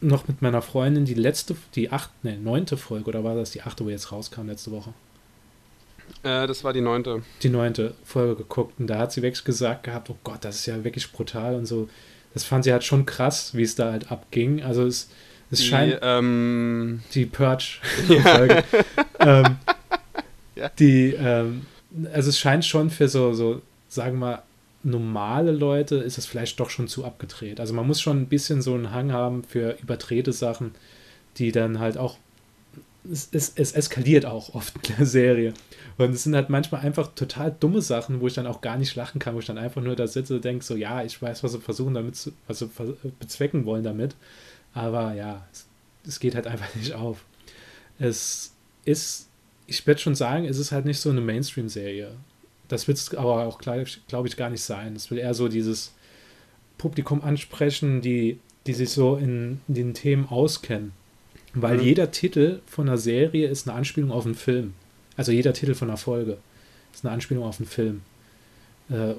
noch 0.00 0.26
mit 0.26 0.42
meiner 0.42 0.62
Freundin 0.62 1.04
die 1.04 1.14
letzte, 1.14 1.56
die 1.74 1.90
acht, 1.90 2.10
ne, 2.24 2.36
neunte 2.36 2.76
Folge, 2.76 3.08
oder 3.08 3.22
war 3.22 3.36
das 3.36 3.52
die 3.52 3.62
achte, 3.62 3.84
wo 3.84 3.88
jetzt 3.88 4.10
rauskam 4.10 4.46
letzte 4.48 4.72
Woche? 4.72 4.92
Äh, 6.24 6.46
das 6.46 6.64
war 6.64 6.72
die 6.72 6.80
neunte. 6.80 7.22
die 7.42 7.48
neunte 7.48 7.94
Folge 8.04 8.36
geguckt 8.36 8.80
und 8.80 8.88
da 8.88 8.98
hat 8.98 9.12
sie 9.12 9.22
wirklich 9.22 9.44
gesagt 9.44 9.84
gehabt, 9.84 10.10
oh 10.10 10.16
Gott, 10.24 10.38
das 10.44 10.56
ist 10.56 10.66
ja 10.66 10.82
wirklich 10.82 11.12
brutal 11.12 11.54
und 11.54 11.66
so. 11.66 11.88
Das 12.34 12.44
fand 12.44 12.64
sie 12.64 12.72
halt 12.72 12.84
schon 12.84 13.06
krass, 13.06 13.54
wie 13.54 13.62
es 13.62 13.76
da 13.76 13.92
halt 13.92 14.10
abging. 14.10 14.62
Also 14.62 14.84
es, 14.84 15.08
es 15.50 15.60
Die, 15.60 15.64
scheint 15.66 15.98
ähm, 16.02 17.02
die 17.14 17.26
Purge-Folge. 17.26 18.64
ähm, 19.20 19.56
Ja. 20.58 20.70
Die, 20.78 21.14
ähm, 21.14 21.66
also 22.12 22.30
es 22.30 22.38
scheint 22.38 22.64
schon 22.64 22.90
für 22.90 23.08
so, 23.08 23.32
so, 23.32 23.62
sagen 23.88 24.18
wir, 24.18 24.42
normale 24.82 25.52
Leute 25.52 25.96
ist 25.96 26.18
es 26.18 26.26
vielleicht 26.26 26.58
doch 26.58 26.70
schon 26.70 26.88
zu 26.88 27.04
abgedreht. 27.04 27.60
Also 27.60 27.74
man 27.74 27.86
muss 27.86 28.00
schon 28.00 28.20
ein 28.20 28.26
bisschen 28.26 28.60
so 28.60 28.74
einen 28.74 28.92
Hang 28.92 29.12
haben 29.12 29.44
für 29.44 29.76
überdrehte 29.80 30.32
Sachen, 30.32 30.74
die 31.36 31.52
dann 31.52 31.78
halt 31.78 31.96
auch 31.96 32.16
es, 33.10 33.28
es, 33.32 33.52
es 33.54 33.72
eskaliert 33.72 34.26
auch 34.26 34.54
oft 34.54 34.74
in 34.88 34.96
der 34.96 35.06
Serie. 35.06 35.54
Und 35.96 36.10
es 36.10 36.24
sind 36.24 36.34
halt 36.34 36.50
manchmal 36.50 36.82
einfach 36.82 37.14
total 37.14 37.54
dumme 37.58 37.80
Sachen, 37.80 38.20
wo 38.20 38.26
ich 38.26 38.34
dann 38.34 38.46
auch 38.46 38.60
gar 38.60 38.76
nicht 38.76 38.94
lachen 38.96 39.18
kann, 39.18 39.34
wo 39.34 39.38
ich 39.38 39.46
dann 39.46 39.56
einfach 39.56 39.80
nur 39.80 39.96
da 39.96 40.06
sitze 40.06 40.36
und 40.36 40.44
denke, 40.44 40.64
so, 40.64 40.74
ja, 40.76 41.02
ich 41.02 41.20
weiß, 41.20 41.42
was 41.42 41.52
sie 41.52 41.60
versuchen 41.60 41.94
damit 41.94 42.16
zu, 42.16 42.32
was 42.48 42.58
sie 42.58 42.68
bezwecken 43.18 43.64
wollen 43.64 43.84
damit. 43.84 44.14
Aber 44.74 45.14
ja, 45.14 45.46
es, 45.52 45.66
es 46.06 46.20
geht 46.20 46.34
halt 46.34 46.46
einfach 46.48 46.74
nicht 46.74 46.92
auf. 46.92 47.24
Es 47.98 48.52
ist, 48.84 49.28
ich 49.66 49.86
werde 49.86 50.00
schon 50.00 50.14
sagen, 50.14 50.44
es 50.44 50.58
ist 50.58 50.72
halt 50.72 50.84
nicht 50.84 51.00
so 51.00 51.10
eine 51.10 51.20
Mainstream-Serie. 51.20 52.12
Das 52.68 52.86
wird 52.86 52.98
es 52.98 53.14
aber 53.14 53.46
auch, 53.46 53.58
glaube 53.58 53.82
ich, 53.84 54.36
gar 54.36 54.50
nicht 54.50 54.62
sein. 54.62 54.94
Es 54.94 55.10
will 55.10 55.18
eher 55.18 55.34
so 55.34 55.48
dieses 55.48 55.94
Publikum 56.76 57.22
ansprechen, 57.22 58.02
die, 58.02 58.38
die 58.66 58.74
sich 58.74 58.90
so 58.90 59.16
in, 59.16 59.60
in 59.68 59.74
den 59.74 59.94
Themen 59.94 60.26
auskennen. 60.28 60.92
Weil 61.54 61.78
mhm. 61.78 61.84
jeder 61.84 62.10
Titel 62.10 62.60
von 62.66 62.88
einer 62.88 62.98
Serie 62.98 63.48
ist 63.48 63.66
eine 63.66 63.76
Anspielung 63.76 64.12
auf 64.12 64.26
einen 64.26 64.34
Film. 64.34 64.74
Also 65.16 65.32
jeder 65.32 65.52
Titel 65.52 65.74
von 65.74 65.88
einer 65.88 65.96
Folge 65.96 66.38
ist 66.92 67.04
eine 67.04 67.12
Anspielung 67.12 67.44
auf 67.44 67.58
einen 67.58 67.68
Film. 67.68 68.02
Äh, 68.90 69.14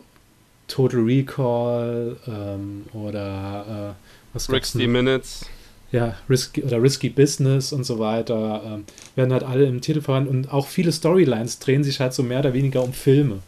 Total 0.68 1.02
Recall 1.02 2.18
ähm, 2.28 2.86
oder 2.94 3.96
äh, 3.96 4.19
was 4.34 4.46
60 4.46 4.88
Minutes. 4.88 5.46
Ja, 5.92 6.16
Risky 6.30 6.64
oder 6.64 6.82
Risky 6.82 7.10
Business 7.10 7.74
und 7.74 7.84
so 7.84 7.98
weiter. 7.98 8.62
Ähm, 8.64 8.86
werden 9.16 9.34
halt 9.34 9.44
alle 9.44 9.66
im 9.66 9.82
Titel 9.82 10.02
verwandt 10.02 10.30
und 10.30 10.54
auch 10.54 10.68
viele 10.68 10.92
Storylines 10.92 11.60
drehen 11.60 11.84
sich 11.84 12.00
halt 12.00 12.14
so 12.14 12.22
mehr 12.22 12.40
oder 12.40 12.54
weniger 12.54 12.84
um 12.84 12.94
Filme. 12.94 13.40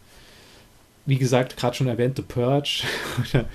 Wie 1.06 1.18
gesagt, 1.18 1.58
gerade 1.58 1.76
schon 1.76 1.88
erwähnt, 1.88 2.18
The 2.18 2.24
Purge. 2.24 2.84
oder, 3.34 3.46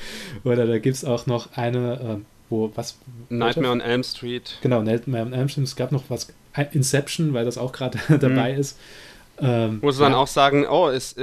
oder 0.45 0.67
da 0.67 0.79
gibt 0.79 0.97
es 0.97 1.05
auch 1.05 1.27
noch 1.27 1.57
eine, 1.57 1.95
äh, 1.95 2.25
wo 2.49 2.71
was. 2.77 2.99
Nightmare 3.29 3.73
on 3.73 3.81
Elm 3.81 4.05
Street. 4.05 4.59
Genau, 4.63 4.83
Nightmare 4.83 5.25
on 5.25 5.33
Elm 5.33 5.49
Street. 5.49 5.65
Es 5.65 5.77
gab 5.77 5.91
noch 5.91 6.05
was, 6.09 6.29
Inception, 6.73 7.35
weil 7.35 7.45
das 7.45 7.59
auch 7.59 7.73
gerade 7.73 7.99
dabei 8.21 8.55
mhm. 8.55 8.61
ist. 8.61 8.79
Ähm, 9.39 9.81
Muss 9.83 9.99
man 9.99 10.13
ja. 10.13 10.19
auch 10.19 10.27
sagen, 10.27 10.67
oh, 10.67 10.89
ist, 10.89 11.19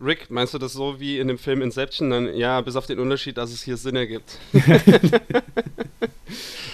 Rick, 0.00 0.30
meinst 0.30 0.54
du 0.54 0.58
das 0.58 0.72
so 0.72 1.00
wie 1.00 1.18
in 1.18 1.28
dem 1.28 1.38
Film 1.38 1.60
Inception? 1.60 2.10
Dann, 2.10 2.34
ja, 2.34 2.60
bis 2.60 2.76
auf 2.76 2.86
den 2.86 3.00
Unterschied, 3.00 3.36
dass 3.36 3.52
es 3.52 3.62
hier 3.62 3.76
Sinn 3.76 3.96
ergibt. 3.96 4.38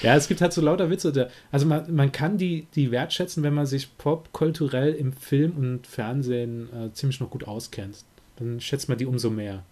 ja, 0.02 0.14
es 0.14 0.28
gibt 0.28 0.42
halt 0.42 0.52
so 0.52 0.60
lauter 0.60 0.90
Witze. 0.90 1.30
Also 1.50 1.66
man, 1.66 1.94
man 1.94 2.12
kann 2.12 2.36
die, 2.36 2.66
die 2.74 2.90
wertschätzen, 2.90 3.42
wenn 3.42 3.54
man 3.54 3.64
sich 3.66 3.96
popkulturell 3.96 4.92
im 4.92 5.14
Film 5.14 5.52
und 5.56 5.86
Fernsehen 5.86 6.68
äh, 6.74 6.92
ziemlich 6.92 7.20
noch 7.20 7.30
gut 7.30 7.44
auskennt. 7.44 8.04
Dann 8.36 8.60
schätzt 8.60 8.88
man 8.90 8.98
die 8.98 9.06
umso 9.06 9.30
mehr, 9.30 9.62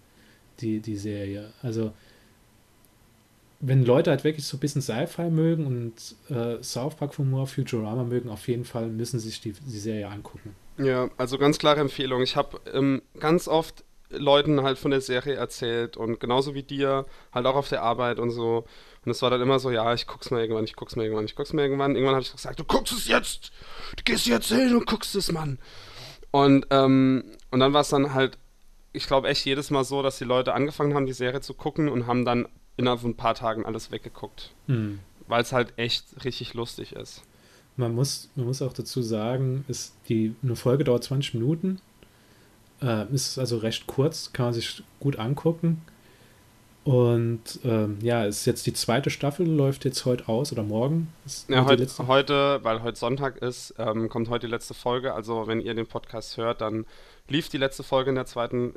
die, 0.59 0.79
die 0.79 0.97
Serie. 0.97 1.51
Also 1.61 1.93
wenn 3.65 3.85
Leute 3.85 4.09
halt 4.09 4.23
wirklich 4.23 4.45
so 4.45 4.57
ein 4.57 4.59
bisschen 4.59 4.81
Sci-Fi 4.81 5.29
mögen 5.29 5.65
und 5.65 6.15
äh, 6.35 6.61
South 6.61 6.95
Park 6.95 7.17
Humor, 7.17 7.47
Futurama 7.47 8.03
mögen, 8.03 8.29
auf 8.29 8.47
jeden 8.47 8.65
Fall 8.65 8.87
müssen 8.87 9.19
sie 9.19 9.29
sich 9.29 9.39
die, 9.39 9.53
die 9.53 9.79
Serie 9.79 10.09
angucken. 10.09 10.55
Ja, 10.77 11.09
also 11.17 11.37
ganz 11.37 11.59
klare 11.59 11.79
Empfehlung. 11.79 12.21
Ich 12.21 12.35
habe 12.35 12.59
ähm, 12.73 13.01
ganz 13.19 13.47
oft 13.47 13.83
Leuten 14.09 14.63
halt 14.63 14.77
von 14.77 14.91
der 14.91 15.01
Serie 15.01 15.35
erzählt 15.35 15.97
und 15.97 16.19
genauso 16.19 16.53
wie 16.53 16.63
dir, 16.63 17.05
halt 17.31 17.45
auch 17.45 17.55
auf 17.55 17.69
der 17.69 17.81
Arbeit 17.81 18.19
und 18.19 18.31
so. 18.31 18.65
Und 19.05 19.11
es 19.11 19.21
war 19.21 19.29
dann 19.29 19.41
immer 19.41 19.59
so, 19.59 19.71
ja, 19.71 19.93
ich 19.93 20.07
guck's 20.07 20.31
mal 20.31 20.41
irgendwann, 20.41 20.63
ich 20.63 20.75
guck's 20.75 20.95
mal 20.95 21.03
irgendwann, 21.03 21.25
ich 21.25 21.35
guck's 21.35 21.53
mal 21.53 21.63
irgendwann. 21.63 21.95
Irgendwann 21.95 22.15
habe 22.15 22.23
ich 22.23 22.31
gesagt, 22.31 22.59
du 22.59 22.63
guckst 22.63 22.93
es 22.93 23.07
jetzt! 23.07 23.51
Du 23.97 24.03
gehst 24.03 24.27
jetzt 24.27 24.47
hin 24.47 24.75
und 24.75 24.85
guckst 24.85 25.15
es, 25.15 25.31
Mann! 25.31 25.59
Und, 26.31 26.67
ähm, 26.69 27.23
und 27.51 27.59
dann 27.59 27.73
war 27.73 27.81
es 27.81 27.89
dann 27.89 28.13
halt, 28.13 28.37
ich 28.91 29.07
glaube 29.07 29.27
echt 29.27 29.45
jedes 29.45 29.71
Mal 29.71 29.83
so, 29.83 30.01
dass 30.01 30.17
die 30.17 30.23
Leute 30.23 30.53
angefangen 30.53 30.93
haben, 30.95 31.05
die 31.05 31.13
Serie 31.13 31.41
zu 31.41 31.53
gucken 31.53 31.89
und 31.89 32.07
haben 32.07 32.25
dann 32.25 32.47
innerhalb 32.77 33.01
von 33.01 33.11
ein 33.11 33.17
paar 33.17 33.35
Tagen 33.35 33.65
alles 33.65 33.91
weggeguckt. 33.91 34.53
Mhm. 34.67 34.99
Weil 35.27 35.41
es 35.41 35.51
halt 35.51 35.73
echt 35.77 36.05
richtig 36.23 36.53
lustig 36.53 36.93
ist. 36.93 37.23
Man 37.75 37.95
muss, 37.95 38.29
man 38.35 38.45
muss 38.45 38.61
auch 38.61 38.73
dazu 38.73 39.01
sagen, 39.01 39.65
ist 39.67 39.93
die, 40.07 40.35
eine 40.43 40.55
Folge 40.55 40.83
dauert 40.83 41.03
20 41.03 41.35
Minuten. 41.35 41.79
Äh, 42.81 43.11
ist 43.13 43.39
also 43.39 43.57
recht 43.57 43.87
kurz, 43.87 44.31
kann 44.33 44.47
man 44.47 44.53
sich 44.53 44.83
gut 44.99 45.17
angucken. 45.17 45.81
Und 46.83 47.59
ähm, 47.63 47.97
ja, 48.01 48.25
ist 48.25 48.45
jetzt 48.45 48.65
die 48.65 48.73
zweite 48.73 49.09
Staffel, 49.09 49.47
läuft 49.47 49.85
jetzt 49.85 50.03
heute 50.03 50.27
aus 50.27 50.51
oder 50.51 50.63
morgen? 50.63 51.07
Ja, 51.47 51.65
heute, 51.65 51.87
heute, 52.07 52.59
weil 52.63 52.83
heute 52.83 52.97
Sonntag 52.97 53.37
ist, 53.37 53.73
ähm, 53.77 54.09
kommt 54.09 54.29
heute 54.29 54.47
die 54.47 54.51
letzte 54.51 54.73
Folge. 54.73 55.13
Also, 55.13 55.47
wenn 55.47 55.61
ihr 55.61 55.73
den 55.73 55.87
Podcast 55.87 56.35
hört, 56.35 56.59
dann 56.59 56.85
lief 57.29 57.47
die 57.47 57.57
letzte 57.57 57.83
Folge 57.83 58.09
in 58.09 58.15
der 58.15 58.25
zweiten 58.25 58.73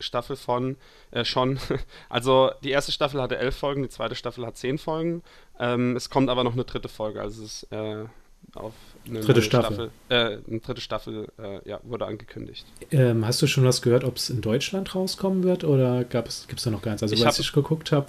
Staffel 0.00 0.36
von 0.36 0.76
äh, 1.10 1.24
schon. 1.24 1.58
Also 2.08 2.50
die 2.62 2.70
erste 2.70 2.92
Staffel 2.92 3.22
hatte 3.22 3.38
elf 3.38 3.56
Folgen, 3.56 3.82
die 3.82 3.88
zweite 3.88 4.14
Staffel 4.14 4.46
hat 4.46 4.58
zehn 4.58 4.76
Folgen. 4.76 5.22
Ähm, 5.58 5.96
es 5.96 6.10
kommt 6.10 6.28
aber 6.28 6.44
noch 6.44 6.52
eine 6.52 6.64
dritte 6.64 6.88
Folge, 6.88 7.22
also 7.22 7.42
es 7.42 7.62
ist 7.62 7.72
äh, 7.72 8.04
auf 8.54 8.72
eine 9.06 9.20
dritte 9.20 9.42
Staffel. 9.42 9.90
Staffel 10.08 10.40
äh, 10.44 10.50
eine 10.50 10.60
dritte 10.60 10.80
Staffel 10.80 11.28
äh, 11.38 11.68
ja, 11.68 11.80
wurde 11.82 12.06
angekündigt. 12.06 12.66
Ähm, 12.90 13.26
hast 13.26 13.42
du 13.42 13.46
schon 13.46 13.64
was 13.64 13.82
gehört, 13.82 14.04
ob 14.04 14.16
es 14.16 14.30
in 14.30 14.40
Deutschland 14.40 14.94
rauskommen 14.94 15.42
wird 15.42 15.64
oder 15.64 16.04
gibt 16.04 16.28
es 16.28 16.46
da 16.62 16.70
noch 16.70 16.82
gar 16.82 16.92
nichts? 16.92 17.02
Also 17.02 17.14
ich 17.14 17.26
als 17.26 17.36
hab, 17.36 17.44
ich 17.44 17.52
geguckt 17.52 17.92
habe, 17.92 18.06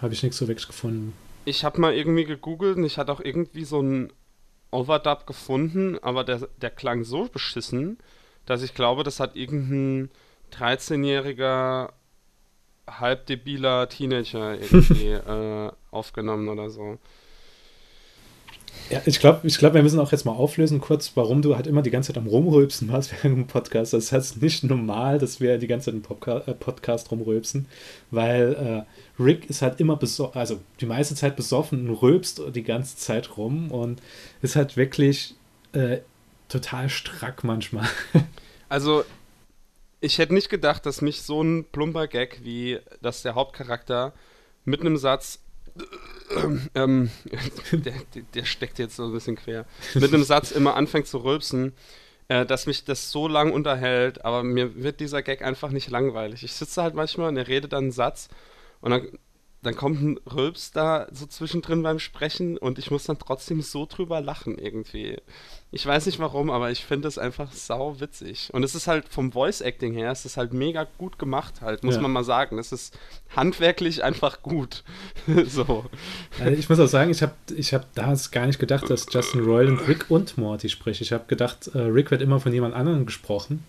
habe 0.00 0.14
ich 0.14 0.22
nichts 0.22 0.38
so 0.38 0.48
wirklich 0.48 0.66
gefunden. 0.66 1.12
Ich 1.44 1.64
habe 1.64 1.80
mal 1.80 1.94
irgendwie 1.94 2.24
gegoogelt 2.24 2.76
und 2.76 2.84
ich 2.84 2.98
hatte 2.98 3.12
auch 3.12 3.20
irgendwie 3.20 3.64
so 3.64 3.80
einen 3.80 4.12
Overdub 4.70 5.26
gefunden, 5.26 5.98
aber 6.00 6.24
der, 6.24 6.48
der 6.60 6.70
klang 6.70 7.04
so 7.04 7.24
beschissen, 7.24 7.98
dass 8.46 8.62
ich 8.62 8.74
glaube, 8.74 9.02
das 9.02 9.20
hat 9.20 9.36
irgendein 9.36 10.10
13-jähriger 10.52 11.90
halbdebiler 12.88 13.88
Teenager 13.88 14.54
irgendwie 14.60 15.08
äh, 15.08 15.70
aufgenommen 15.90 16.48
oder 16.48 16.70
so. 16.70 16.98
Ja, 18.88 19.02
ich 19.04 19.20
glaube, 19.20 19.46
ich 19.46 19.58
glaub, 19.58 19.74
wir 19.74 19.82
müssen 19.82 20.00
auch 20.00 20.10
jetzt 20.10 20.24
mal 20.24 20.32
auflösen, 20.32 20.80
kurz, 20.80 21.12
warum 21.14 21.42
du 21.42 21.54
halt 21.54 21.66
immer 21.66 21.82
die 21.82 21.90
ganze 21.90 22.12
Zeit 22.12 22.18
am 22.18 22.26
Rumrülpsen 22.26 22.88
warst 22.90 23.12
während 23.22 23.36
dem 23.36 23.46
Podcast. 23.46 23.92
Das 23.92 24.10
heißt 24.10 24.42
nicht 24.42 24.64
normal, 24.64 25.18
dass 25.18 25.40
wir 25.40 25.58
die 25.58 25.66
ganze 25.66 25.92
Zeit 25.92 25.94
im 25.94 26.46
äh, 26.46 26.54
Podcast 26.54 27.10
rumrülpsen, 27.10 27.66
weil 28.10 28.86
äh, 29.18 29.22
Rick 29.22 29.50
ist 29.50 29.62
halt 29.62 29.80
immer 29.80 29.96
besoffen, 29.96 30.40
also 30.40 30.60
die 30.80 30.86
meiste 30.86 31.14
Zeit 31.14 31.36
besoffen 31.36 31.88
und 31.88 31.96
rülpst 31.96 32.42
die 32.54 32.62
ganze 32.62 32.96
Zeit 32.96 33.36
rum 33.36 33.70
und 33.70 34.00
ist 34.42 34.56
halt 34.56 34.76
wirklich 34.76 35.34
äh, 35.72 35.98
total 36.48 36.88
strack 36.88 37.44
manchmal. 37.44 37.88
Also 38.72 39.02
ich 40.00 40.18
hätte 40.18 40.32
nicht 40.32 40.48
gedacht, 40.48 40.86
dass 40.86 41.02
mich 41.02 41.22
so 41.22 41.42
ein 41.42 41.64
plumper 41.72 42.06
Gag 42.06 42.40
wie, 42.44 42.78
dass 43.02 43.22
der 43.22 43.34
Hauptcharakter 43.34 44.12
mit 44.64 44.80
einem 44.80 44.96
Satz, 44.96 45.40
ähm, 46.74 47.10
der, 47.72 47.94
der, 48.34 48.44
steckt 48.44 48.78
jetzt 48.78 48.96
so 48.96 49.04
ein 49.04 49.12
bisschen 49.12 49.36
quer, 49.36 49.66
mit 49.94 50.12
einem 50.12 50.24
Satz 50.24 50.50
immer 50.50 50.76
anfängt 50.76 51.06
zu 51.06 51.18
rülpsen, 51.18 51.72
äh, 52.28 52.46
dass 52.46 52.66
mich 52.66 52.84
das 52.84 53.10
so 53.10 53.28
lang 53.28 53.52
unterhält, 53.52 54.24
aber 54.24 54.42
mir 54.42 54.82
wird 54.82 55.00
dieser 55.00 55.22
Gag 55.22 55.42
einfach 55.42 55.70
nicht 55.70 55.90
langweilig. 55.90 56.44
Ich 56.44 56.52
sitze 56.52 56.82
halt 56.82 56.94
manchmal 56.94 57.28
und 57.28 57.36
er 57.36 57.48
redet 57.48 57.72
dann 57.72 57.84
einen 57.84 57.92
Satz 57.92 58.28
und 58.80 58.90
dann 58.90 59.08
dann 59.62 59.76
kommt 59.76 60.00
ein 60.00 60.18
Rülps 60.32 60.72
da 60.72 61.06
so 61.12 61.26
zwischendrin 61.26 61.82
beim 61.82 61.98
Sprechen 61.98 62.56
und 62.56 62.78
ich 62.78 62.90
muss 62.90 63.04
dann 63.04 63.18
trotzdem 63.18 63.60
so 63.60 63.86
drüber 63.86 64.22
lachen 64.22 64.56
irgendwie. 64.56 65.18
Ich 65.70 65.84
weiß 65.84 66.06
nicht 66.06 66.18
warum, 66.18 66.50
aber 66.50 66.70
ich 66.70 66.84
finde 66.84 67.06
es 67.08 67.18
einfach 67.18 67.52
sau 67.52 68.00
witzig. 68.00 68.48
Und 68.52 68.64
es 68.64 68.74
ist 68.74 68.86
halt 68.86 69.08
vom 69.08 69.32
Voice 69.32 69.60
Acting 69.60 69.92
her, 69.92 70.10
es 70.10 70.24
ist 70.24 70.38
halt 70.38 70.54
mega 70.54 70.86
gut 70.96 71.18
gemacht 71.18 71.60
halt, 71.60 71.84
muss 71.84 71.96
ja. 71.96 72.00
man 72.00 72.10
mal 72.10 72.24
sagen. 72.24 72.58
Es 72.58 72.72
ist 72.72 72.98
handwerklich 73.36 74.02
einfach 74.02 74.42
gut. 74.42 74.82
so. 75.46 75.84
Also 76.40 76.58
ich 76.58 76.68
muss 76.68 76.80
auch 76.80 76.88
sagen, 76.88 77.10
ich 77.10 77.22
habe 77.22 77.34
ich 77.54 77.74
hab 77.74 77.94
damals 77.94 78.30
gar 78.30 78.46
nicht 78.46 78.58
gedacht, 78.58 78.88
dass 78.88 79.06
Justin 79.12 79.44
Roiland 79.44 79.86
Rick 79.86 80.06
und 80.10 80.38
Morty 80.38 80.70
spricht. 80.70 81.02
Ich 81.02 81.12
habe 81.12 81.24
gedacht, 81.28 81.70
äh, 81.74 81.78
Rick 81.80 82.10
wird 82.10 82.22
immer 82.22 82.40
von 82.40 82.52
jemand 82.52 82.74
anderem 82.74 83.04
gesprochen. 83.04 83.62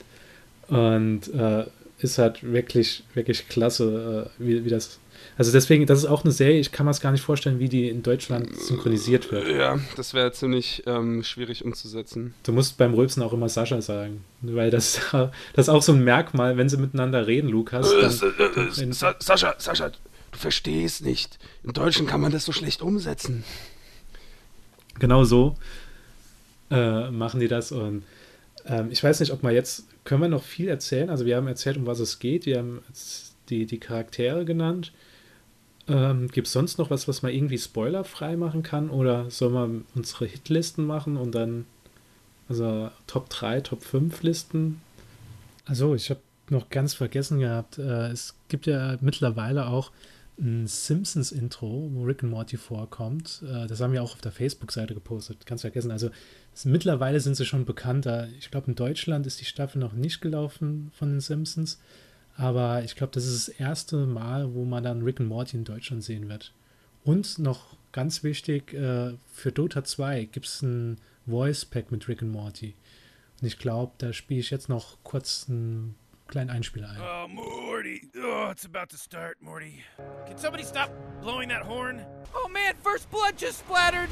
Und 0.70 1.28
äh, 1.34 1.66
ist 2.00 2.18
halt 2.18 2.44
wirklich, 2.44 3.04
wirklich 3.14 3.50
klasse, 3.50 4.30
äh, 4.40 4.44
wie, 4.44 4.66
wie 4.66 4.70
das 4.70 5.00
also 5.38 5.52
deswegen, 5.52 5.86
das 5.86 6.00
ist 6.00 6.06
auch 6.06 6.24
eine 6.24 6.32
Serie, 6.32 6.60
ich 6.60 6.72
kann 6.72 6.86
mir 6.86 6.92
es 6.92 7.02
gar 7.02 7.12
nicht 7.12 7.24
vorstellen, 7.24 7.60
wie 7.60 7.70
die 7.70 7.90
in 7.90 8.04
Deutschland 8.04 8.56
synchronisiert 8.60 9.32
wird. 9.32 9.48
Ja, 9.48 9.80
das 9.96 10.14
wäre 10.14 10.32
ziemlich 10.32 10.84
ähm, 10.86 11.24
schwierig 11.24 11.66
umzusetzen. 11.66 12.34
Du 12.44 12.52
musst 12.52 12.78
beim 12.78 12.94
Rülpsen 12.94 13.24
auch 13.24 13.34
immer 13.34 13.50
Sascha 13.50 13.82
sagen, 13.82 14.24
weil 14.42 14.72
das, 14.72 15.00
das 15.12 15.68
ist 15.68 15.70
auch 15.70 15.82
so 15.82 15.94
ein 15.94 16.04
Merkmal, 16.04 16.58
wenn 16.58 16.70
sie 16.70 16.78
miteinander 16.78 17.28
reden, 17.28 17.50
Lukas. 17.50 17.90
Dann, 17.90 18.32
äh, 18.58 18.84
äh, 18.84 18.92
Sascha, 18.92 19.56
Sascha, 19.58 19.90
du 19.90 20.38
verstehst 20.38 21.04
nicht. 21.04 21.40
Im 21.64 21.74
Deutschen 21.74 22.08
kann 22.08 22.22
man 22.22 22.32
das 22.32 22.46
so 22.46 22.52
schlecht 22.52 22.82
umsetzen. 22.82 23.44
Genau 25.00 25.24
so 25.24 25.56
äh, 26.72 27.12
machen 27.12 27.40
die 27.40 27.48
das 27.48 27.72
und 27.72 28.04
ähm, 28.66 28.90
ich 28.92 29.04
weiß 29.04 29.20
nicht, 29.20 29.32
ob 29.32 29.44
wir 29.44 29.52
jetzt, 29.52 29.86
können 30.04 30.22
wir 30.22 30.30
noch 30.30 30.44
viel 30.44 30.68
erzählen? 30.68 31.10
Also 31.10 31.26
wir 31.26 31.36
haben 31.36 31.48
erzählt, 31.48 31.78
um 31.78 31.86
was 31.86 32.00
es 32.00 32.20
geht, 32.20 32.46
wir 32.46 32.60
haben 32.60 32.82
die, 33.50 33.66
die 33.66 33.80
Charaktere 33.80 34.46
genannt. 34.46 34.94
Ähm, 35.88 36.28
Gibt 36.30 36.48
es 36.48 36.54
sonst 36.54 36.78
noch 36.78 36.90
was, 36.90 37.08
was 37.08 37.22
man 37.22 37.34
irgendwie 37.34 37.58
spoilerfrei 37.58 38.38
machen 38.38 38.64
kann? 38.64 38.90
Oder 38.90 39.30
soll 39.30 39.50
man 39.50 39.86
unsere 39.96 40.26
Hitlisten 40.26 40.86
machen 40.86 41.18
und 41.18 41.34
dann, 41.34 41.66
also 42.50 42.92
Top 43.08 43.30
3, 43.30 43.62
Top 43.62 43.84
5 43.84 44.24
Listen? 44.24 44.82
Also, 45.66 45.96
ich 45.96 46.10
habe 46.10 46.22
noch 46.50 46.70
ganz 46.70 46.94
vergessen 46.94 47.40
gehabt, 47.40 47.78
äh, 47.78 48.10
es 48.10 48.36
gibt 48.50 48.68
ja 48.68 48.98
mittlerweile 49.02 49.68
auch 49.68 49.92
ein 50.40 50.66
Simpsons-Intro, 50.68 51.90
wo 51.94 52.04
Rick 52.04 52.24
und 52.24 52.32
Morty 52.32 52.58
vorkommt. 52.58 53.44
Äh, 53.48 53.68
das 53.68 53.80
haben 53.80 53.94
wir 53.94 54.04
auch 54.04 54.14
auf 54.14 54.22
der 54.22 54.32
Facebook-Seite 54.32 54.94
gepostet. 54.94 55.46
Ganz 55.46 55.62
vergessen. 55.62 55.92
Also 55.92 56.10
mittlerweile 56.64 57.20
sind 57.20 57.36
sie 57.36 57.46
schon 57.46 57.66
bekannter. 57.66 58.28
Ich 58.40 58.52
glaube, 58.52 58.68
in 58.68 58.76
Deutschland 58.76 59.28
ist 59.28 59.40
die 59.40 59.46
Staffel 59.46 59.80
noch 59.80 59.94
nicht 59.94 60.22
gelaufen 60.22 60.92
von 60.94 61.10
den 61.12 61.22
Simpsons. 61.22 61.80
Aber 62.38 62.84
ich 62.84 62.96
glaube, 62.96 63.14
das 63.14 63.26
ist 63.26 63.48
das 63.48 63.56
erste 63.56 64.06
Mal, 64.06 64.54
wo 64.54 64.66
man 64.66 64.84
dann 64.84 65.04
Rick 65.04 65.20
und 65.20 65.28
Morty 65.28 65.58
in 65.58 65.64
Deutschland 65.64 66.04
sehen 66.04 66.30
wird. 66.30 66.54
Und 67.04 67.40
noch 67.40 67.76
ganz 67.92 68.24
wichtig, 68.24 68.74
äh, 68.74 69.14
für 69.34 69.52
Dota 69.52 69.84
2 69.84 70.26
gibt 70.26 70.46
es 70.46 70.62
ein 70.62 71.00
Voice 71.28 71.66
Pack 71.66 71.92
mit 71.92 72.08
Rick 72.08 72.22
und 72.22 72.32
Morty. 72.32 72.76
Und 73.42 73.48
ich 73.48 73.58
glaube, 73.58 73.94
da 73.98 74.14
spiele 74.14 74.40
ich 74.40 74.52
jetzt 74.52 74.70
noch 74.70 74.98
kurz 75.04 75.48
einen 75.50 75.96
kleinen 76.28 76.50
Einspieler 76.50 76.90
ein. 76.90 76.98
Oh, 77.02 77.28
Morty. 77.28 78.10
Oh, 78.16 78.50
it's 78.52 78.66
about 78.66 78.88
to 78.90 78.98
start, 78.98 79.42
Morty. 79.42 79.84
Can 80.28 80.38
somebody 80.38 80.64
stop 80.64 80.90
blowing 81.22 81.50
that 81.50 81.64
horn? 81.64 82.06
Oh, 82.34 82.48
man, 82.48 82.76
first 82.84 83.10
blood 83.12 83.36
just 83.38 83.60
splattered. 83.60 84.10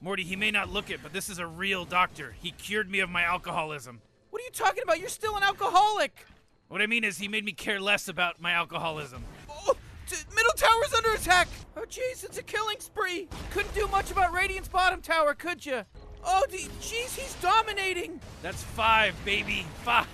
Morty, 0.00 0.22
he 0.22 0.36
may 0.36 0.50
not 0.50 0.70
look 0.70 0.90
it, 0.90 1.00
but 1.02 1.12
this 1.12 1.30
is 1.30 1.38
a 1.38 1.46
real 1.46 1.84
doctor. 1.84 2.34
He 2.42 2.50
cured 2.50 2.90
me 2.90 3.00
of 3.00 3.08
my 3.08 3.22
alcoholism. 3.22 4.00
What 4.30 4.42
are 4.42 4.44
you 4.44 4.50
talking 4.52 4.82
about? 4.82 4.98
You're 4.98 5.08
still 5.08 5.36
an 5.36 5.42
alcoholic. 5.42 6.26
What 6.74 6.82
I 6.82 6.88
mean 6.88 7.04
is, 7.04 7.18
he 7.18 7.28
made 7.28 7.44
me 7.44 7.52
care 7.52 7.80
less 7.80 8.08
about 8.08 8.40
my 8.40 8.50
alcoholism. 8.50 9.22
Oh, 9.48 9.76
t- 10.08 10.16
middle 10.34 10.52
tower's 10.56 10.92
under 10.92 11.12
attack. 11.12 11.46
Oh, 11.76 11.84
jeez, 11.88 12.24
it's 12.24 12.36
a 12.36 12.42
killing 12.42 12.80
spree. 12.80 13.28
Couldn't 13.52 13.72
do 13.76 13.86
much 13.86 14.10
about 14.10 14.32
Radiant's 14.32 14.66
bottom 14.66 15.00
tower, 15.00 15.34
could 15.34 15.64
you? 15.64 15.84
Oh, 16.24 16.42
d- 16.50 16.66
jeez, 16.80 17.16
he's 17.16 17.36
dominating. 17.40 18.18
That's 18.42 18.60
five, 18.60 19.14
baby, 19.24 19.64
five. 19.84 20.08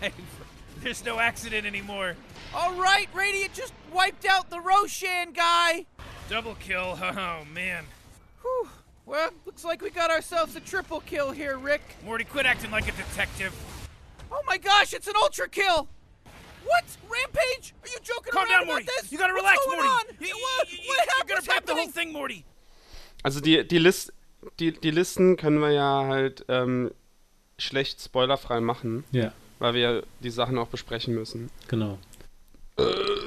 There's 0.83 1.03
no 1.03 1.19
accident 1.19 1.65
anymore. 1.65 2.15
All 2.55 2.75
right, 2.75 3.09
Radiant 3.15 3.55
just 3.55 3.73
wiped 3.91 4.27
out 4.27 4.51
the 4.51 4.61
Roshan 4.61 5.33
guy. 5.33 5.87
Double 6.29 6.57
kill. 6.57 6.99
Oh 7.03 7.47
man. 7.55 7.87
Whew. 8.43 8.69
Well, 9.07 9.31
looks 9.47 9.65
like 9.65 9.81
we 9.81 9.89
got 9.89 10.11
ourselves 10.11 10.55
a 10.57 10.61
triple 10.61 11.01
kill 11.01 11.31
here, 11.31 11.57
Rick. 11.57 11.81
Morty, 12.05 12.25
quit 12.25 12.45
acting 12.45 12.71
like 12.71 12.87
a 12.87 12.93
detective. 12.93 13.55
Oh 14.31 14.43
my 14.47 14.59
gosh, 14.59 14.93
it's 14.93 15.09
an 15.09 15.15
ultra 15.17 15.49
kill. 15.49 15.89
What? 16.65 16.85
Rampage? 17.09 17.75
Are 17.83 17.89
you 17.89 17.99
joking 18.03 18.33
Calm 18.33 18.49
around 18.49 18.59
down, 18.61 18.67
Morty. 18.67 18.85
this? 18.87 19.11
You 19.13 19.19
gotta 19.19 19.33
What's 19.33 19.43
relax, 19.45 19.59
going 19.67 19.77
Morty. 19.77 19.89
On? 19.89 20.05
You, 20.21 20.27
you, 20.27 20.35
what 20.35 20.73
you, 20.73 20.79
what 20.79 20.87
you're 20.87 21.15
happened? 21.15 21.29
gonna 21.29 21.35
What's 21.41 21.47
break 21.47 21.67
the 21.67 21.75
whole 21.75 21.89
thing, 21.89 22.13
Morty. 22.13 22.45
Also 23.23 23.41
die, 23.41 23.65
die, 23.67 23.79
List, 23.79 24.13
die, 24.59 24.73
die 24.73 24.91
Listen 24.91 25.37
können 25.37 25.59
wir 25.61 25.71
ja 25.73 26.05
halt 26.07 26.45
ähm, 26.49 26.91
schlecht 27.59 28.01
spoilerfrei 28.01 28.61
machen, 28.61 29.05
Ja, 29.13 29.33
weil 29.59 29.75
wir 29.75 30.03
die 30.21 30.31
Sachen 30.31 30.59
auch 30.59 30.69
besprechen 30.69 31.15
müssen. 31.15 31.51
genau. 31.69 31.99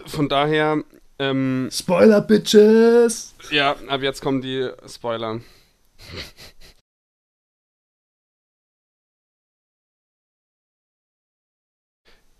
Von 0.08 0.30
daher, 0.30 0.84
ähm, 1.20 1.70
Spoiler, 1.72 2.22
Bitches! 2.22 3.36
ja, 3.52 3.76
ab 3.88 4.02
jetzt 4.02 4.22
kommen 4.22 4.42
die 4.42 4.68
Spoiler. 4.88 5.42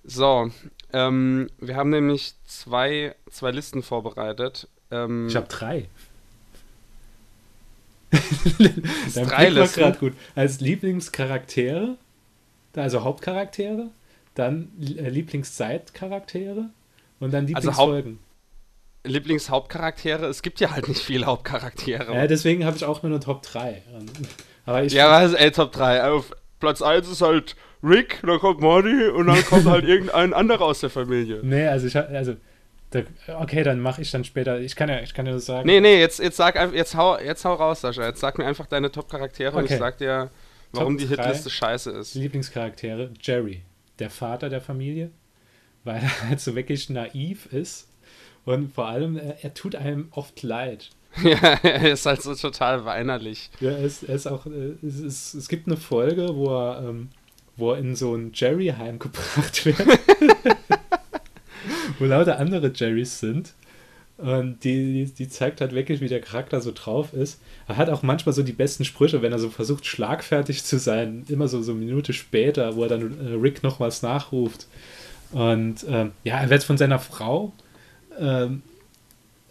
So, 0.06 0.52
ähm, 0.94 1.50
wir 1.60 1.76
haben 1.76 1.90
nämlich 1.90 2.34
zwei, 2.46 3.16
zwei 3.30 3.52
Listen 3.52 3.84
vorbereitet. 3.84 4.68
Ähm, 4.92 5.28
Ich 5.28 5.36
habe 5.36 5.48
drei. 5.48 5.88
Dein 8.14 9.28
drei 9.28 9.46
Blick 9.46 9.56
war 9.56 9.64
Listen? 9.64 9.80
gerade 9.80 9.98
gut. 9.98 10.14
Als 10.36 10.60
Lieblingscharaktere, 10.62 11.98
also 12.76 13.04
Hauptcharaktere, 13.04 13.90
dann 14.36 14.70
äh, 14.80 15.10
Lieblingszeitcharaktere 15.10 16.70
und 17.20 17.32
dann 17.34 17.46
Also 17.54 17.70
Lieblingsfolgen. 17.70 18.20
Lieblingshauptcharaktere, 19.06 20.28
es 20.28 20.42
gibt 20.42 20.60
ja 20.62 20.72
halt 20.72 20.88
nicht 20.88 21.02
viele 21.02 21.26
Hauptcharaktere. 21.26 22.14
ja, 22.14 22.28
deswegen 22.28 22.66
habe 22.66 22.78
ich 22.78 22.86
auch 22.86 23.04
nur 23.04 23.12
eine 23.12 23.20
Top 23.20 23.42
3. 23.42 23.82
Aber 24.66 24.84
ich 24.84 24.94
Ja, 24.94 25.12
was 25.12 25.32
ist 25.32 25.40
ey, 25.40 25.52
Top 25.52 25.72
3? 25.74 26.10
Auf 26.10 26.32
Platz 26.60 26.82
1 26.82 27.10
ist 27.10 27.22
halt 27.22 27.56
Rick, 27.84 28.20
dann 28.26 28.40
kommt 28.40 28.62
Morty 28.62 29.08
und 29.10 29.28
dann 29.28 29.44
kommt 29.46 29.66
halt 29.66 29.86
irgendein 29.86 30.34
anderer 30.34 30.62
aus 30.66 30.80
der 30.80 30.90
Familie. 30.90 31.40
Nee, 31.44 31.68
also 31.68 31.88
ich 31.88 31.96
hab- 31.96 32.10
also 32.10 32.36
da, 32.92 33.02
okay, 33.40 33.64
dann 33.64 33.80
mache 33.80 34.02
ich 34.02 34.12
dann 34.12 34.24
später. 34.24 34.60
Ich 34.60 34.76
kann 34.76 34.88
ja, 34.88 35.00
ich 35.02 35.14
kann 35.14 35.26
ja 35.26 35.34
das 35.34 35.46
sagen. 35.48 35.66
Nee, 35.68 35.82
nee, 35.82 36.00
jetzt, 36.00 36.20
jetzt 36.20 36.38
sag 36.38 36.56
einfach, 36.58 36.76
jetzt 36.76 36.96
hau, 36.96 37.18
jetzt 37.20 37.44
hau 37.44 37.54
raus, 37.56 37.82
Sascha. 37.82 38.06
Jetzt 38.06 38.20
sag 38.20 38.38
mir 38.38 38.46
einfach 38.46 38.68
deine 38.68 38.92
Top-Charaktere 38.92 39.56
und 39.58 39.64
Okay. 39.64 39.74
ich 39.74 39.80
sag 39.80 39.98
dir, 39.98 40.30
warum 40.72 40.98
Top 40.98 41.08
die. 41.08 41.16
Hitliste 41.16 41.50
scheiße 41.50 41.92
ist. 41.92 42.14
Lieblingscharaktere, 42.16 43.10
Jerry, 43.22 43.64
der 44.00 44.10
Vater 44.12 44.50
der 44.50 44.62
Familie, 44.62 45.10
weil 45.84 45.98
er 46.04 46.30
halt 46.30 46.40
so 46.40 46.56
wirklich 46.56 46.90
naiv 46.90 47.48
ist 47.52 47.90
und 48.46 48.74
vor 48.74 48.88
allem, 48.88 49.18
er, 49.18 49.44
er 49.44 49.54
tut 49.56 49.76
einem 49.76 50.08
oft 50.12 50.44
leid. 50.44 50.90
ja, 51.24 51.60
er 51.64 51.92
ist 51.92 52.06
halt 52.06 52.22
so 52.22 52.34
total 52.36 52.86
weinerlich. 52.86 53.50
Ja, 53.60 53.72
er 53.72 53.84
ist, 53.84 54.04
er 54.04 54.16
ist 54.16 54.28
auch, 54.28 54.46
äh, 54.48 54.74
es, 54.86 55.00
ist, 55.00 55.34
es 55.36 55.48
gibt 55.48 55.68
eine 55.68 55.78
Folge, 55.78 56.36
wo 56.36 56.48
er, 56.56 56.84
ähm, 56.90 57.10
wo 57.58 57.72
er 57.72 57.80
in 57.80 57.96
so 57.96 58.16
ein 58.16 58.32
Jerry-Heim 58.34 59.00
gebracht 59.00 59.66
wird, 59.66 59.80
wo 62.00 62.06
lauter 62.06 62.40
andere 62.40 62.72
Jerrys 62.74 63.20
sind. 63.20 63.54
Und 64.18 64.64
die, 64.64 65.06
die, 65.06 65.28
zeigt 65.28 65.60
halt 65.60 65.74
wirklich, 65.74 66.00
wie 66.00 66.08
der 66.08 66.22
Charakter 66.22 66.62
so 66.62 66.72
drauf 66.72 67.14
ist. 67.14 67.42
Er 67.68 67.78
hat 67.78 67.90
auch 67.90 68.04
manchmal 68.04 68.34
so 68.34 68.44
die 68.44 68.54
besten 68.54 68.86
Sprüche, 68.86 69.22
wenn 69.22 69.32
er 69.32 69.40
so 69.40 69.50
versucht, 69.50 69.86
schlagfertig 69.86 70.64
zu 70.64 70.78
sein. 70.78 71.26
Immer 71.28 71.48
so, 71.48 71.62
so 71.62 71.72
eine 71.72 71.82
Minute 71.82 72.14
später, 72.14 72.76
wo 72.76 72.84
er 72.84 72.90
dann 72.90 73.18
äh, 73.20 73.34
Rick 73.34 73.64
noch 73.64 73.80
was 73.80 74.02
nachruft. 74.02 74.68
Und 75.32 75.84
ähm, 75.90 76.12
ja, 76.24 76.40
er 76.40 76.50
wird 76.50 76.64
von 76.64 76.78
seiner 76.78 77.00
Frau, 77.00 77.54
ähm, 78.20 78.62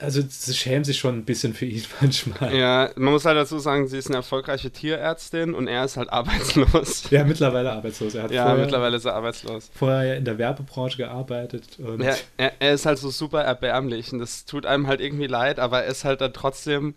also 0.02 0.20
sie 0.28 0.54
schämt 0.54 0.84
sich 0.86 0.98
schon 0.98 1.16
ein 1.18 1.24
bisschen 1.24 1.54
für 1.54 1.64
ihn 1.64 1.82
manchmal. 2.00 2.54
Ja, 2.54 2.90
man 2.96 3.12
muss 3.12 3.24
halt 3.24 3.36
dazu 3.36 3.58
sagen, 3.58 3.86
sie 3.88 3.96
ist 3.98 4.08
eine 4.08 4.16
erfolgreiche 4.16 4.70
Tierärztin 4.70 5.54
und 5.54 5.68
er 5.68 5.84
ist 5.84 5.96
halt 5.96 6.10
arbeitslos. 6.12 7.08
Ja, 7.10 7.24
mittlerweile 7.24 7.72
arbeitslos. 7.72 8.14
Er 8.14 8.24
hat 8.24 8.30
Ja, 8.30 8.44
vorher, 8.44 8.60
mittlerweile 8.64 8.96
ist 8.96 9.04
er 9.04 9.14
arbeitslos. 9.14 9.70
vorher 9.74 10.16
in 10.16 10.24
der 10.24 10.38
Werbebranche 10.38 10.96
gearbeitet. 10.98 11.78
Ja, 11.78 12.14
er, 12.36 12.52
er 12.58 12.74
ist 12.74 12.84
halt 12.86 12.98
so 12.98 13.10
super 13.10 13.42
erbärmlich 13.42 14.12
und 14.12 14.18
das 14.18 14.44
tut 14.44 14.66
einem 14.66 14.86
halt 14.86 15.00
irgendwie 15.00 15.26
leid, 15.28 15.58
aber 15.58 15.84
er 15.84 15.90
ist 15.90 16.04
halt 16.04 16.20
dann 16.20 16.32
trotzdem 16.32 16.94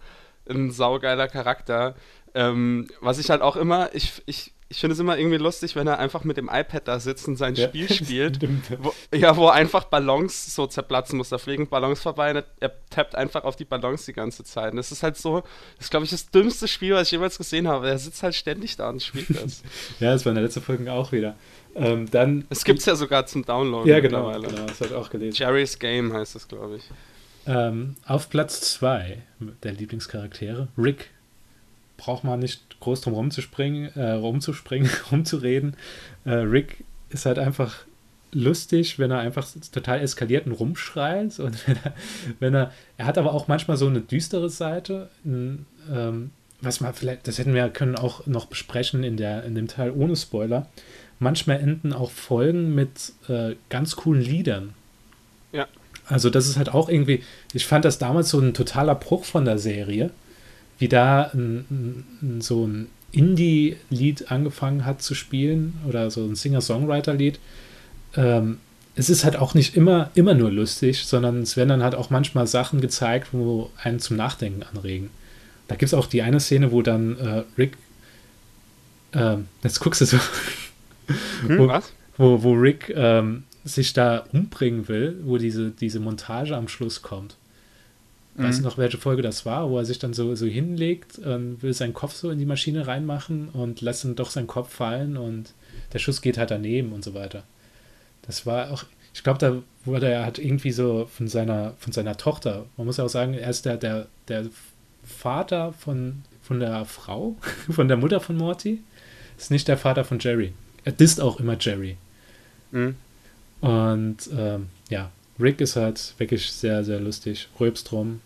ein 0.50 0.72
saugeiler 0.72 1.28
Charakter. 1.28 1.96
Ähm, 2.34 2.88
was 3.00 3.18
ich 3.18 3.30
halt 3.30 3.42
auch 3.42 3.56
immer, 3.56 3.90
ich, 3.94 4.22
ich, 4.26 4.54
ich 4.68 4.80
finde 4.80 4.94
es 4.94 5.00
immer 5.00 5.18
irgendwie 5.18 5.38
lustig, 5.38 5.76
wenn 5.76 5.86
er 5.86 6.00
einfach 6.00 6.24
mit 6.24 6.38
dem 6.38 6.50
iPad 6.52 6.88
da 6.88 7.00
sitzt 7.00 7.28
und 7.28 7.38
sein 7.38 7.54
Ja. 7.54 7.68
Spiel 7.68 7.88
spielt. 7.94 8.40
Wo, 8.80 8.94
ja, 9.14 9.38
wo 9.38 9.48
einfach 9.48 9.86
Ballons 9.86 10.56
so 10.56 10.66
zerplatzen 10.66 11.18
muss. 11.18 11.30
Da 11.30 11.38
fliegen 11.38 11.68
Ballons 11.68 12.02
vorbei 12.02 12.32
und 12.32 12.44
er, 12.60 12.72
tappt 12.90 13.16
einfach 13.16 13.44
auf 13.44 13.56
die 13.56 13.66
Ballons 13.66 14.06
die 14.06 14.14
ganze 14.14 14.44
Zeit. 14.44 14.72
Und 14.72 14.78
das 14.78 14.92
ist 14.92 15.04
halt 15.04 15.18
so, 15.18 15.42
das 15.78 15.86
ist 15.86 15.92
glaube 15.92 16.06
ich 16.06 16.12
das 16.12 16.32
dümmste 16.32 16.68
Spiel, 16.68 16.94
was 16.94 17.08
ich 17.08 17.12
jemals 17.12 17.38
gesehen 17.38 17.68
habe. 17.68 17.90
Er 17.90 18.00
sitzt 18.00 18.24
halt 18.24 18.34
ständig 18.34 18.76
da 18.76 18.90
und 18.90 19.04
spielt 19.04 19.30
das. 19.30 19.62
ja, 20.00 20.12
das 20.12 20.26
war 20.26 20.32
in 20.32 20.36
der 20.36 20.44
letzten 20.44 20.62
Folge 20.62 20.92
auch 20.92 21.12
wieder. 21.12 21.36
Ähm, 21.76 22.10
dann. 22.10 22.46
Es 22.50 22.64
gibt 22.64 22.80
es 22.80 22.86
ja 22.86 22.96
sogar 22.96 23.28
zum 23.28 23.46
Download 23.46 23.88
Ja, 23.90 24.00
genau, 24.00 24.32
genau. 24.32 24.66
Das 24.66 24.82
ich 24.82 24.94
auch 24.94 25.10
gelesen. 25.10 25.36
Jerry's 25.38 25.78
Game 25.78 26.12
heißt 26.12 26.34
das, 26.34 26.48
glaube 26.48 26.78
ich. 26.78 26.84
Ähm, 27.46 27.96
auf 28.06 28.30
Platz 28.30 28.74
2 28.74 29.22
der 29.62 29.74
Lieblingscharaktere, 29.74 30.70
Rick. 30.78 31.12
Braucht 31.98 32.24
man 32.24 32.40
nicht 32.40 32.65
groß 32.80 33.02
drum 33.02 33.14
rumzuspringen, 33.14 33.96
äh, 33.96 34.12
rumzuspringen, 34.12 34.90
rumzureden. 35.12 35.76
Äh, 36.26 36.32
Rick 36.34 36.84
ist 37.10 37.26
halt 37.26 37.40
einfach 37.40 37.76
lustig, 38.32 39.00
wenn 39.00 39.12
er 39.12 39.20
einfach 39.20 39.48
total 39.72 40.02
eskaliert 40.02 40.46
und 40.46 40.52
rumschreit. 40.54 41.40
Und 41.40 41.56
wenn 41.68 41.78
er, 41.84 41.94
wenn 42.40 42.54
er, 42.54 42.72
er 42.98 43.06
hat 43.06 43.18
aber 43.18 43.34
auch 43.34 43.48
manchmal 43.48 43.78
so 43.78 43.88
eine 43.88 44.02
düstere 44.02 44.50
Seite. 44.50 45.10
n- 45.26 45.66
ähm, 45.94 46.32
was 46.62 46.80
man 46.80 46.94
vielleicht, 46.94 47.28
das 47.28 47.38
hätten 47.38 47.54
wir 47.54 47.70
können 47.70 47.96
auch 47.96 48.26
noch 48.28 48.46
besprechen 48.48 49.04
in, 49.04 49.18
der, 49.18 49.44
in 49.44 49.56
dem 49.56 49.68
Teil 49.68 49.92
ohne 49.92 50.16
Spoiler. 50.16 50.68
Manchmal 51.20 51.60
enden 51.60 51.94
auch 51.94 52.10
Folgen 52.12 52.74
mit 52.74 53.14
äh, 53.30 53.56
ganz 53.70 53.96
coolen 53.98 54.22
Liedern. 54.22 54.74
Ja. 55.52 55.68
Also 56.08 56.30
das 56.30 56.48
ist 56.48 56.58
halt 56.58 56.70
auch 56.74 56.90
irgendwie, 56.90 57.24
ich 57.54 57.66
fand 57.66 57.86
das 57.86 58.00
damals 58.00 58.30
so 58.30 58.40
ein 58.40 58.54
totaler 58.54 58.96
Bruch 58.96 59.26
von 59.26 59.46
der 59.46 59.60
Serie, 59.60 60.12
wie 60.80 60.88
da 60.88 61.32
ein, 61.34 62.06
ein, 62.22 62.42
so 62.42 62.66
ein 62.68 62.88
Indie-Lied 63.12 64.32
angefangen 64.32 64.86
hat 64.86 65.02
zu 65.02 65.16
spielen 65.16 65.74
oder 65.88 66.12
so 66.12 66.24
ein 66.26 66.36
Singer-Songwriter-Lied. 66.36 67.40
Ähm, 68.16 68.58
es 68.96 69.10
ist 69.10 69.24
halt 69.26 69.36
auch 69.38 69.54
nicht 69.54 69.76
immer, 69.76 70.10
immer 70.16 70.34
nur 70.34 70.52
lustig, 70.52 71.06
sondern 71.06 71.42
es 71.42 71.58
werden 71.58 71.70
dann 71.70 71.84
halt 71.84 71.96
auch 71.96 72.10
manchmal 72.10 72.48
Sachen 72.48 72.82
gezeigt, 72.82 73.30
wo 73.32 73.70
einen 73.82 74.00
zum 74.00 74.16
Nachdenken 74.18 74.64
anregen. 74.64 75.10
Da 75.68 75.76
gibt 75.76 75.88
es 75.88 75.94
auch 75.94 76.08
die 76.08 76.22
eine 76.22 76.40
Szene, 76.40 76.72
wo 76.72 76.82
dann 76.82 77.18
äh, 77.18 77.44
Rick, 77.58 77.78
ähm, 79.14 79.48
jetzt 79.64 79.80
guckst 79.80 80.02
du 80.02 80.06
so, 80.06 80.18
Hm, 81.48 81.60
Wo- 81.60 81.68
was? 81.68 81.92
wo, 82.18 82.42
wo 82.44 82.54
Rick 82.54 82.92
ähm, 82.96 83.44
sich 83.64 83.94
da 83.94 84.26
umbringen 84.32 84.88
will, 84.88 85.20
wo 85.24 85.38
diese, 85.38 85.70
diese 85.72 86.00
Montage 86.00 86.56
am 86.56 86.68
Schluss 86.68 87.02
kommt. 87.02 87.36
Weißt 88.38 88.60
du 88.60 88.64
noch, 88.64 88.78
welche 88.78 88.98
Folge 88.98 89.22
das 89.22 89.46
war, 89.46 89.70
wo 89.70 89.78
er 89.78 89.86
sich 89.86 89.98
dann 89.98 90.14
so, 90.14 90.36
so 90.36 90.46
hinlegt 90.46 91.20
und 91.20 91.64
will 91.64 91.74
seinen 91.74 91.94
Kopf 91.94 92.16
so 92.16 92.30
in 92.30 92.38
die 92.38 92.46
Maschine 92.46 92.86
reinmachen 92.86 93.48
und 93.50 93.80
lässt 93.80 94.04
dann 94.04 94.16
doch 94.16 94.30
seinen 94.30 94.48
Kopf 94.48 94.74
fallen 94.74 95.16
und 95.16 95.54
der 95.94 96.00
Schuss 96.00 96.22
geht 96.22 96.38
halt 96.38 96.52
daneben 96.52 96.92
und 96.92 97.02
so 97.02 97.14
weiter. 97.14 97.44
Das 98.24 98.46
war 98.46 98.72
auch, 98.72 98.84
ich 99.14 99.24
glaube, 99.24 99.40
da 99.40 99.62
wurde 99.86 100.10
er 100.10 100.26
halt 100.26 100.38
irgendwie 100.38 100.72
so 100.72 101.08
von 101.10 101.30
seiner, 101.30 101.76
von 101.78 101.94
seiner 101.94 102.18
Tochter, 102.18 102.66
man 102.76 102.86
muss 102.86 102.98
ja 102.98 103.06
auch 103.06 103.10
sagen, 103.10 103.36
er 103.36 103.50
ist 103.50 103.66
der, 103.66 103.78
der, 103.78 104.08
der 104.28 104.48
Vater 105.06 105.72
von, 105.72 106.24
von 106.42 106.60
der 106.60 106.84
Frau, 106.84 107.38
von 107.72 107.88
der 107.88 107.96
Mutter 107.96 108.20
von 108.20 108.36
Morty, 108.36 108.82
ist 109.38 109.50
nicht 109.50 109.70
der 109.70 109.78
Vater 109.78 110.04
von 110.04 110.20
Jerry. 110.20 110.52
Er 110.84 110.92
disst 110.92 111.22
auch 111.22 111.40
immer 111.40 111.56
Jerry. 111.58 111.96
Mhm. 112.72 112.98
Und 113.62 114.30
ähm, 114.38 114.68
ja, 114.90 115.10
Rick 115.40 115.62
ist 115.62 115.78
halt 115.78 116.16
wirklich 116.18 116.52
sehr, 116.52 116.84
sehr 116.84 117.00
lustig, 117.00 117.48
rülpst 117.60 117.94
rum 117.94 118.20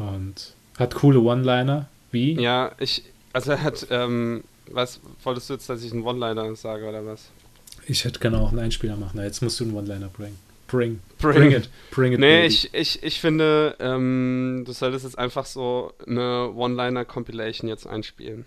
und 0.00 0.54
hat 0.78 0.94
coole 0.94 1.20
One-Liner, 1.20 1.88
wie? 2.10 2.40
Ja, 2.40 2.72
ich, 2.78 3.04
also 3.32 3.52
er 3.52 3.62
hat, 3.62 3.86
ähm, 3.90 4.44
was, 4.70 5.00
wolltest 5.22 5.50
du 5.50 5.54
jetzt, 5.54 5.68
dass 5.68 5.84
ich 5.84 5.92
einen 5.92 6.02
One-Liner 6.02 6.54
sage 6.56 6.88
oder 6.88 7.04
was? 7.04 7.30
Ich 7.86 8.04
hätte 8.04 8.20
gerne 8.20 8.38
auch 8.38 8.50
einen 8.50 8.60
Einspieler 8.60 8.96
machen, 8.96 9.20
jetzt 9.20 9.42
musst 9.42 9.60
du 9.60 9.64
einen 9.64 9.74
One-Liner 9.74 10.08
bringen. 10.08 10.38
Bring. 10.68 11.00
Bring. 11.18 11.34
Bring 11.34 11.52
it. 11.52 11.68
Bring 11.90 12.12
it. 12.12 12.20
Nee, 12.20 12.42
baby. 12.42 12.46
ich, 12.46 12.74
ich, 12.74 13.02
ich 13.02 13.20
finde, 13.20 13.74
ähm, 13.80 14.62
du 14.64 14.72
solltest 14.72 15.04
jetzt 15.04 15.18
einfach 15.18 15.44
so 15.44 15.92
eine 16.06 16.52
One-Liner-Compilation 16.54 17.68
jetzt 17.68 17.86
einspielen. 17.86 18.44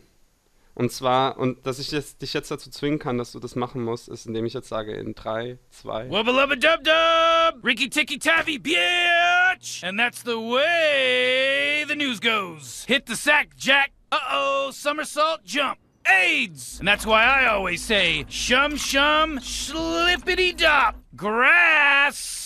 Und 0.75 0.91
zwar, 0.91 1.37
und 1.37 1.67
dass 1.67 1.77
ich 1.77 1.91
jetzt, 1.91 2.21
dich 2.21 2.33
jetzt 2.33 2.49
dazu 2.49 2.69
zwingen 2.71 2.97
kann, 2.97 3.17
dass 3.19 3.31
du 3.31 3.39
das 3.39 3.55
machen 3.55 3.83
musst, 3.83 4.09
ist, 4.09 4.25
indem 4.25 4.45
ich 4.45 4.53
jetzt 4.53 4.69
sage 4.69 4.93
in 4.93 5.13
3, 5.13 5.59
2. 5.69 6.09
Wubba 6.09 6.31
lubba 6.31 6.55
dub 6.55 6.83
dub! 6.83 7.63
Ricky 7.63 7.89
Ticky 7.89 8.17
Taffy, 8.17 8.57
bitch! 8.57 9.83
And 9.83 9.99
that's 9.99 10.23
the 10.23 10.37
way 10.37 11.85
the 11.87 11.95
news 11.95 12.19
goes. 12.19 12.85
Hit 12.87 13.05
the 13.05 13.15
sack, 13.15 13.49
Jack! 13.55 13.91
Uh 14.11 14.17
oh, 14.31 14.71
somersault 14.71 15.43
jump! 15.45 15.77
AIDS! 16.07 16.79
And 16.79 16.87
that's 16.87 17.05
why 17.05 17.23
I 17.23 17.45
always 17.47 17.83
say, 17.83 18.25
shum 18.27 18.75
shum, 18.75 19.39
slippity 19.39 20.57
dop! 20.57 20.95
Grass! 21.15 22.42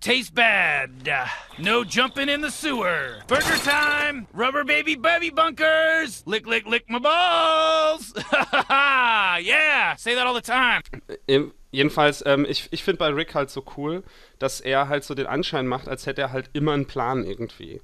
Tastes 0.00 0.30
bad. 0.30 0.90
No 1.58 1.84
jumping 1.84 2.30
in 2.30 2.40
the 2.40 2.50
sewer. 2.50 3.18
Burger 3.26 3.58
time! 3.58 4.26
Rubber 4.32 4.64
baby 4.64 4.94
baby 4.94 5.28
bunkers! 5.28 6.22
Lick, 6.24 6.46
lick, 6.46 6.66
lick 6.66 6.88
my 6.88 6.98
balls! 6.98 8.14
yeah! 8.70 9.94
Say 9.96 10.14
that 10.14 10.26
all 10.26 10.32
the 10.32 10.40
time. 10.40 10.82
Ähm, 11.28 11.52
Jedenfalls, 11.72 12.24
ähm, 12.26 12.46
ich, 12.48 12.68
ich 12.72 12.82
finde 12.82 12.98
bei 12.98 13.10
Rick 13.10 13.34
halt 13.34 13.50
so 13.50 13.64
cool, 13.76 14.02
dass 14.38 14.60
er 14.60 14.88
halt 14.88 15.04
so 15.04 15.14
den 15.14 15.26
Anschein 15.26 15.68
macht, 15.68 15.88
als 15.88 16.06
hätte 16.06 16.20
er 16.22 16.32
halt 16.32 16.50
immer 16.52 16.72
einen 16.72 16.86
Plan 16.86 17.24
irgendwie. 17.24 17.80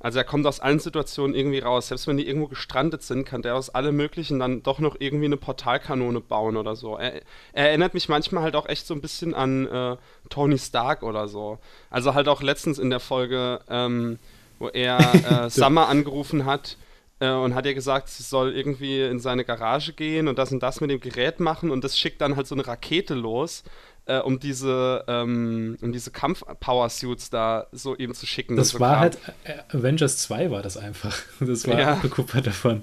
Also 0.00 0.18
er 0.18 0.24
kommt 0.24 0.46
aus 0.46 0.60
allen 0.60 0.80
Situationen 0.80 1.36
irgendwie 1.36 1.58
raus. 1.58 1.88
Selbst 1.88 2.06
wenn 2.06 2.16
die 2.16 2.26
irgendwo 2.26 2.48
gestrandet 2.48 3.02
sind, 3.02 3.26
kann 3.26 3.42
der 3.42 3.54
aus 3.54 3.68
allem 3.68 3.96
Möglichen 3.96 4.38
dann 4.38 4.62
doch 4.62 4.78
noch 4.78 4.96
irgendwie 4.98 5.26
eine 5.26 5.36
Portalkanone 5.36 6.20
bauen 6.20 6.56
oder 6.56 6.74
so. 6.74 6.96
Er, 6.96 7.20
er 7.52 7.68
erinnert 7.68 7.92
mich 7.92 8.08
manchmal 8.08 8.42
halt 8.42 8.56
auch 8.56 8.66
echt 8.66 8.86
so 8.86 8.94
ein 8.94 9.02
bisschen 9.02 9.34
an 9.34 9.66
äh, 9.66 9.96
Tony 10.30 10.58
Stark 10.58 11.02
oder 11.02 11.28
so. 11.28 11.58
Also 11.90 12.14
halt 12.14 12.28
auch 12.28 12.42
letztens 12.42 12.78
in 12.78 12.88
der 12.88 13.00
Folge, 13.00 13.60
ähm, 13.68 14.18
wo 14.58 14.68
er 14.68 14.98
äh, 15.46 15.50
Summer 15.50 15.88
angerufen 15.88 16.46
hat 16.46 16.78
äh, 17.20 17.30
und 17.30 17.54
hat 17.54 17.66
ihr 17.66 17.74
gesagt, 17.74 18.08
sie 18.08 18.22
soll 18.22 18.56
irgendwie 18.56 19.02
in 19.02 19.20
seine 19.20 19.44
Garage 19.44 19.92
gehen 19.92 20.28
und 20.28 20.38
das 20.38 20.50
und 20.50 20.62
das 20.62 20.80
mit 20.80 20.90
dem 20.90 21.00
Gerät 21.00 21.40
machen 21.40 21.70
und 21.70 21.84
das 21.84 21.98
schickt 21.98 22.20
dann 22.22 22.36
halt 22.36 22.46
so 22.46 22.54
eine 22.54 22.66
Rakete 22.66 23.14
los, 23.14 23.62
äh, 24.10 24.20
um 24.20 24.40
diese, 24.40 25.04
ähm, 25.08 25.76
um 25.82 25.92
diese 25.92 26.10
Kampf-Power-Suits 26.10 27.30
da 27.30 27.66
so 27.72 27.96
eben 27.96 28.14
zu 28.14 28.26
schicken. 28.26 28.56
Das 28.56 28.70
so 28.70 28.80
war 28.80 28.90
Kram. 28.92 29.00
halt, 29.00 29.18
äh, 29.44 29.76
Avengers 29.76 30.18
2 30.18 30.50
war 30.50 30.62
das 30.62 30.76
einfach. 30.76 31.16
Das 31.40 31.66
war 31.68 31.78
Ja. 31.78 31.92
abgekupfert 31.94 32.46
davon. 32.46 32.82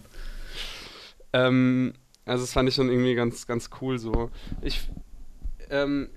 Ähm, 1.33 1.93
also 2.25 2.43
das 2.43 2.53
fand 2.53 2.69
ich 2.69 2.75
schon 2.75 2.89
irgendwie 2.89 3.15
ganz, 3.15 3.47
ganz 3.47 3.69
cool 3.81 3.97
so. 3.99 4.29
Ich, 4.61 4.89
ähm, 5.69 6.09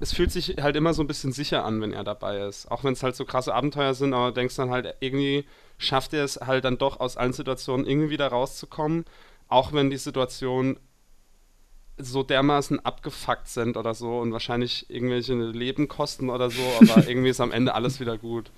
es 0.00 0.12
fühlt 0.12 0.30
sich 0.30 0.56
halt 0.60 0.76
immer 0.76 0.94
so 0.94 1.02
ein 1.02 1.06
bisschen 1.06 1.32
sicher 1.32 1.64
an, 1.64 1.80
wenn 1.80 1.92
er 1.92 2.04
dabei 2.04 2.38
ist. 2.46 2.70
Auch 2.70 2.84
wenn 2.84 2.92
es 2.92 3.02
halt 3.02 3.16
so 3.16 3.24
krasse 3.24 3.54
Abenteuer 3.54 3.94
sind, 3.94 4.14
aber 4.14 4.32
denkst 4.32 4.56
dann 4.56 4.70
halt, 4.70 4.94
irgendwie 5.00 5.44
schafft 5.78 6.12
er 6.14 6.24
es 6.24 6.36
halt 6.36 6.64
dann 6.64 6.78
doch 6.78 7.00
aus 7.00 7.16
allen 7.16 7.32
Situationen 7.32 7.86
irgendwie 7.86 8.10
wieder 8.10 8.28
rauszukommen, 8.28 9.04
auch 9.48 9.72
wenn 9.72 9.90
die 9.90 9.96
Situationen 9.96 10.78
so 11.98 12.22
dermaßen 12.22 12.84
abgefuckt 12.84 13.48
sind 13.48 13.76
oder 13.76 13.94
so 13.94 14.18
und 14.18 14.32
wahrscheinlich 14.32 14.86
irgendwelche 14.88 15.34
Leben 15.34 15.88
kosten 15.88 16.30
oder 16.30 16.50
so, 16.50 16.62
aber 16.80 17.06
irgendwie 17.08 17.30
ist 17.30 17.40
am 17.40 17.52
Ende 17.52 17.74
alles 17.74 18.00
wieder 18.00 18.18
gut. 18.18 18.50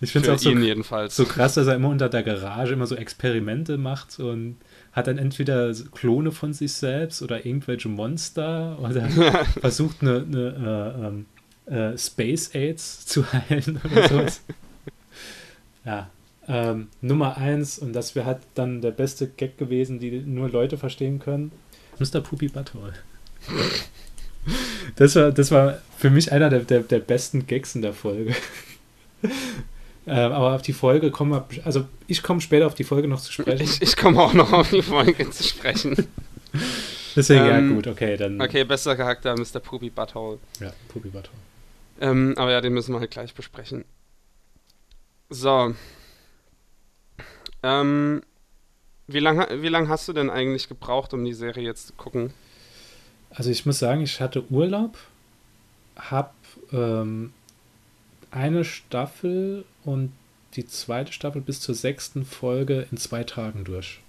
Ich 0.00 0.10
finde 0.10 0.32
es 0.32 0.40
auch 0.40 0.42
so, 0.42 0.50
jedenfalls. 0.50 1.14
so 1.14 1.24
krass, 1.24 1.54
dass 1.54 1.68
er 1.68 1.76
immer 1.76 1.88
unter 1.88 2.08
der 2.08 2.24
Garage 2.24 2.72
immer 2.72 2.88
so 2.88 2.96
Experimente 2.96 3.78
macht 3.78 4.18
und 4.18 4.56
hat 4.92 5.06
dann 5.06 5.16
entweder 5.16 5.72
Klone 5.92 6.32
von 6.32 6.52
sich 6.52 6.72
selbst 6.72 7.22
oder 7.22 7.46
irgendwelche 7.46 7.88
Monster 7.88 8.78
oder 8.80 9.08
versucht 9.60 10.02
eine, 10.02 10.26
eine 10.26 11.24
äh, 11.68 11.72
ähm, 11.72 11.94
äh, 11.94 11.96
Space 11.96 12.50
AIDS 12.54 13.06
zu 13.06 13.32
heilen 13.32 13.80
oder 13.84 14.08
sowas. 14.08 14.42
ja. 15.84 16.10
Ähm, 16.48 16.88
Nummer 17.00 17.36
eins, 17.36 17.78
und 17.78 17.92
das 17.92 18.16
wäre 18.16 18.26
halt 18.26 18.40
dann 18.54 18.80
der 18.80 18.90
beste 18.90 19.28
Gag 19.28 19.58
gewesen, 19.58 20.00
die 20.00 20.10
nur 20.20 20.50
Leute 20.50 20.76
verstehen 20.76 21.20
können. 21.20 21.52
Mr. 21.98 22.20
Poopy 22.20 22.48
Butthole. 22.48 22.94
Das 24.96 25.14
war, 25.14 25.30
das 25.30 25.50
war 25.50 25.78
für 25.96 26.10
mich 26.10 26.32
einer 26.32 26.50
der, 26.50 26.60
der, 26.60 26.80
der 26.80 26.98
besten 26.98 27.46
Gags 27.46 27.74
in 27.74 27.82
der 27.82 27.92
Folge. 27.92 28.34
ähm, 30.06 30.32
aber 30.32 30.54
auf 30.54 30.62
die 30.62 30.72
Folge 30.72 31.10
kommen 31.10 31.32
wir, 31.32 31.66
also 31.66 31.86
ich 32.06 32.22
komme 32.22 32.40
später 32.40 32.66
auf 32.66 32.74
die 32.74 32.84
Folge 32.84 33.08
noch 33.08 33.20
zu 33.20 33.32
sprechen. 33.32 33.62
Ich, 33.62 33.80
ich 33.80 33.96
komme 33.96 34.20
auch 34.20 34.32
noch 34.32 34.52
auf 34.52 34.70
die 34.70 34.82
Folge 34.82 35.30
zu 35.30 35.44
sprechen. 35.44 36.08
Deswegen, 37.14 37.44
ja 37.44 37.58
ähm, 37.58 37.74
gut, 37.74 37.86
okay, 37.86 38.16
dann. 38.16 38.40
Okay, 38.40 38.64
bester 38.64 38.96
Charakter, 38.96 39.34
Mr. 39.36 39.60
Poopy 39.60 39.90
Butthole. 39.90 40.38
Ja, 40.60 40.72
Poopy 40.88 41.08
Butthole. 41.08 41.38
Ähm, 42.00 42.34
aber 42.36 42.52
ja, 42.52 42.60
den 42.60 42.72
müssen 42.72 42.92
wir 42.92 43.00
halt 43.00 43.10
gleich 43.10 43.34
besprechen. 43.34 43.84
So. 45.30 45.74
Ähm, 47.62 48.22
wie 49.06 49.18
lange 49.18 49.62
wie 49.62 49.68
lang 49.68 49.88
hast 49.88 50.08
du 50.08 50.12
denn 50.12 50.30
eigentlich 50.30 50.68
gebraucht, 50.68 51.12
um 51.14 51.24
die 51.24 51.34
Serie 51.34 51.64
jetzt 51.64 51.88
zu 51.88 51.92
gucken? 51.94 52.32
Also 53.30 53.50
ich 53.50 53.64
muss 53.66 53.78
sagen, 53.78 54.02
ich 54.02 54.20
hatte 54.20 54.44
Urlaub, 54.50 54.98
hab 55.96 56.34
ähm, 56.72 57.32
eine 58.30 58.64
Staffel 58.64 59.64
und 59.84 60.12
die 60.54 60.66
zweite 60.66 61.12
Staffel 61.12 61.40
bis 61.40 61.60
zur 61.60 61.74
sechsten 61.74 62.24
Folge 62.24 62.86
in 62.90 62.98
zwei 62.98 63.24
Tagen 63.24 63.64
durch. 63.64 64.00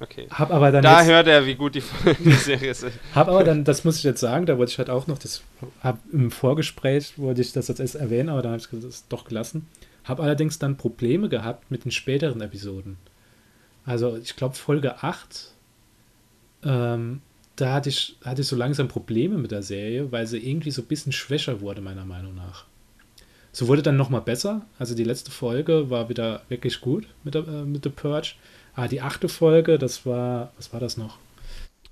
Okay. 0.00 0.28
Hab 0.30 0.52
aber 0.52 0.70
dann 0.70 0.82
Da 0.82 1.00
jetzt, 1.00 1.10
hört 1.10 1.26
er, 1.26 1.46
wie 1.46 1.54
gut 1.54 1.74
die, 1.74 1.82
die 2.20 2.32
Serie 2.32 2.70
ist. 2.70 2.86
hab 3.14 3.28
aber 3.28 3.42
dann, 3.42 3.64
das 3.64 3.84
muss 3.84 3.96
ich 3.96 4.04
jetzt 4.04 4.20
sagen, 4.20 4.46
da 4.46 4.58
wollte 4.58 4.72
ich 4.72 4.78
halt 4.78 4.90
auch 4.90 5.06
noch, 5.06 5.18
das 5.18 5.42
hab 5.82 5.98
im 6.12 6.30
Vorgespräch 6.30 7.18
wollte 7.18 7.40
ich 7.40 7.52
das 7.52 7.68
jetzt 7.68 7.80
erst 7.80 7.96
erwähnen, 7.96 8.28
aber 8.28 8.42
dann 8.42 8.52
habe 8.52 8.62
ich 8.62 8.82
das 8.82 9.08
doch 9.08 9.24
gelassen. 9.24 9.66
Hab 10.04 10.20
allerdings 10.20 10.58
dann 10.58 10.76
Probleme 10.76 11.28
gehabt 11.28 11.70
mit 11.70 11.84
den 11.84 11.90
späteren 11.90 12.40
Episoden. 12.40 12.96
Also 13.88 14.18
ich 14.18 14.36
glaube 14.36 14.54
Folge 14.54 15.02
8, 15.02 15.50
ähm, 16.62 17.22
da 17.56 17.72
hatte 17.72 17.88
ich, 17.88 18.16
hatte 18.22 18.42
ich 18.42 18.46
so 18.46 18.54
langsam 18.54 18.86
Probleme 18.86 19.38
mit 19.38 19.50
der 19.50 19.62
Serie, 19.62 20.12
weil 20.12 20.26
sie 20.26 20.38
irgendwie 20.38 20.70
so 20.70 20.82
ein 20.82 20.88
bisschen 20.88 21.12
schwächer 21.12 21.62
wurde, 21.62 21.80
meiner 21.80 22.04
Meinung 22.04 22.34
nach. 22.34 22.66
So 23.50 23.66
wurde 23.66 23.80
dann 23.80 23.96
nochmal 23.96 24.20
besser. 24.20 24.66
Also 24.78 24.94
die 24.94 25.04
letzte 25.04 25.30
Folge 25.30 25.88
war 25.88 26.10
wieder 26.10 26.42
wirklich 26.50 26.82
gut 26.82 27.06
mit, 27.24 27.34
der, 27.34 27.48
äh, 27.48 27.64
mit 27.64 27.82
The 27.82 27.88
Purge. 27.88 28.34
Aber 28.74 28.88
die 28.88 29.00
achte 29.00 29.30
Folge, 29.30 29.78
das 29.78 30.04
war, 30.04 30.52
was 30.58 30.70
war 30.74 30.80
das 30.80 30.98
noch? 30.98 31.16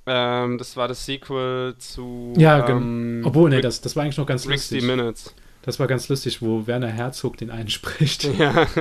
Ähm, 0.04 0.58
das 0.58 0.76
war 0.76 0.88
das 0.88 1.06
Sequel 1.06 1.76
zu. 1.78 2.34
Ja, 2.36 2.68
ähm, 2.68 3.22
Obwohl, 3.24 3.48
nee, 3.48 3.62
das, 3.62 3.80
das 3.80 3.96
war 3.96 4.04
eigentlich 4.04 4.18
noch 4.18 4.26
ganz 4.26 4.42
60 4.42 4.82
lustig. 4.82 4.96
Minutes. 4.96 5.34
Das 5.66 5.80
war 5.80 5.88
ganz 5.88 6.08
lustig, 6.08 6.40
wo 6.42 6.68
Werner 6.68 6.86
Herzog 6.86 7.38
den 7.38 7.50
einspricht. 7.50 8.24
Ja. 8.38 8.66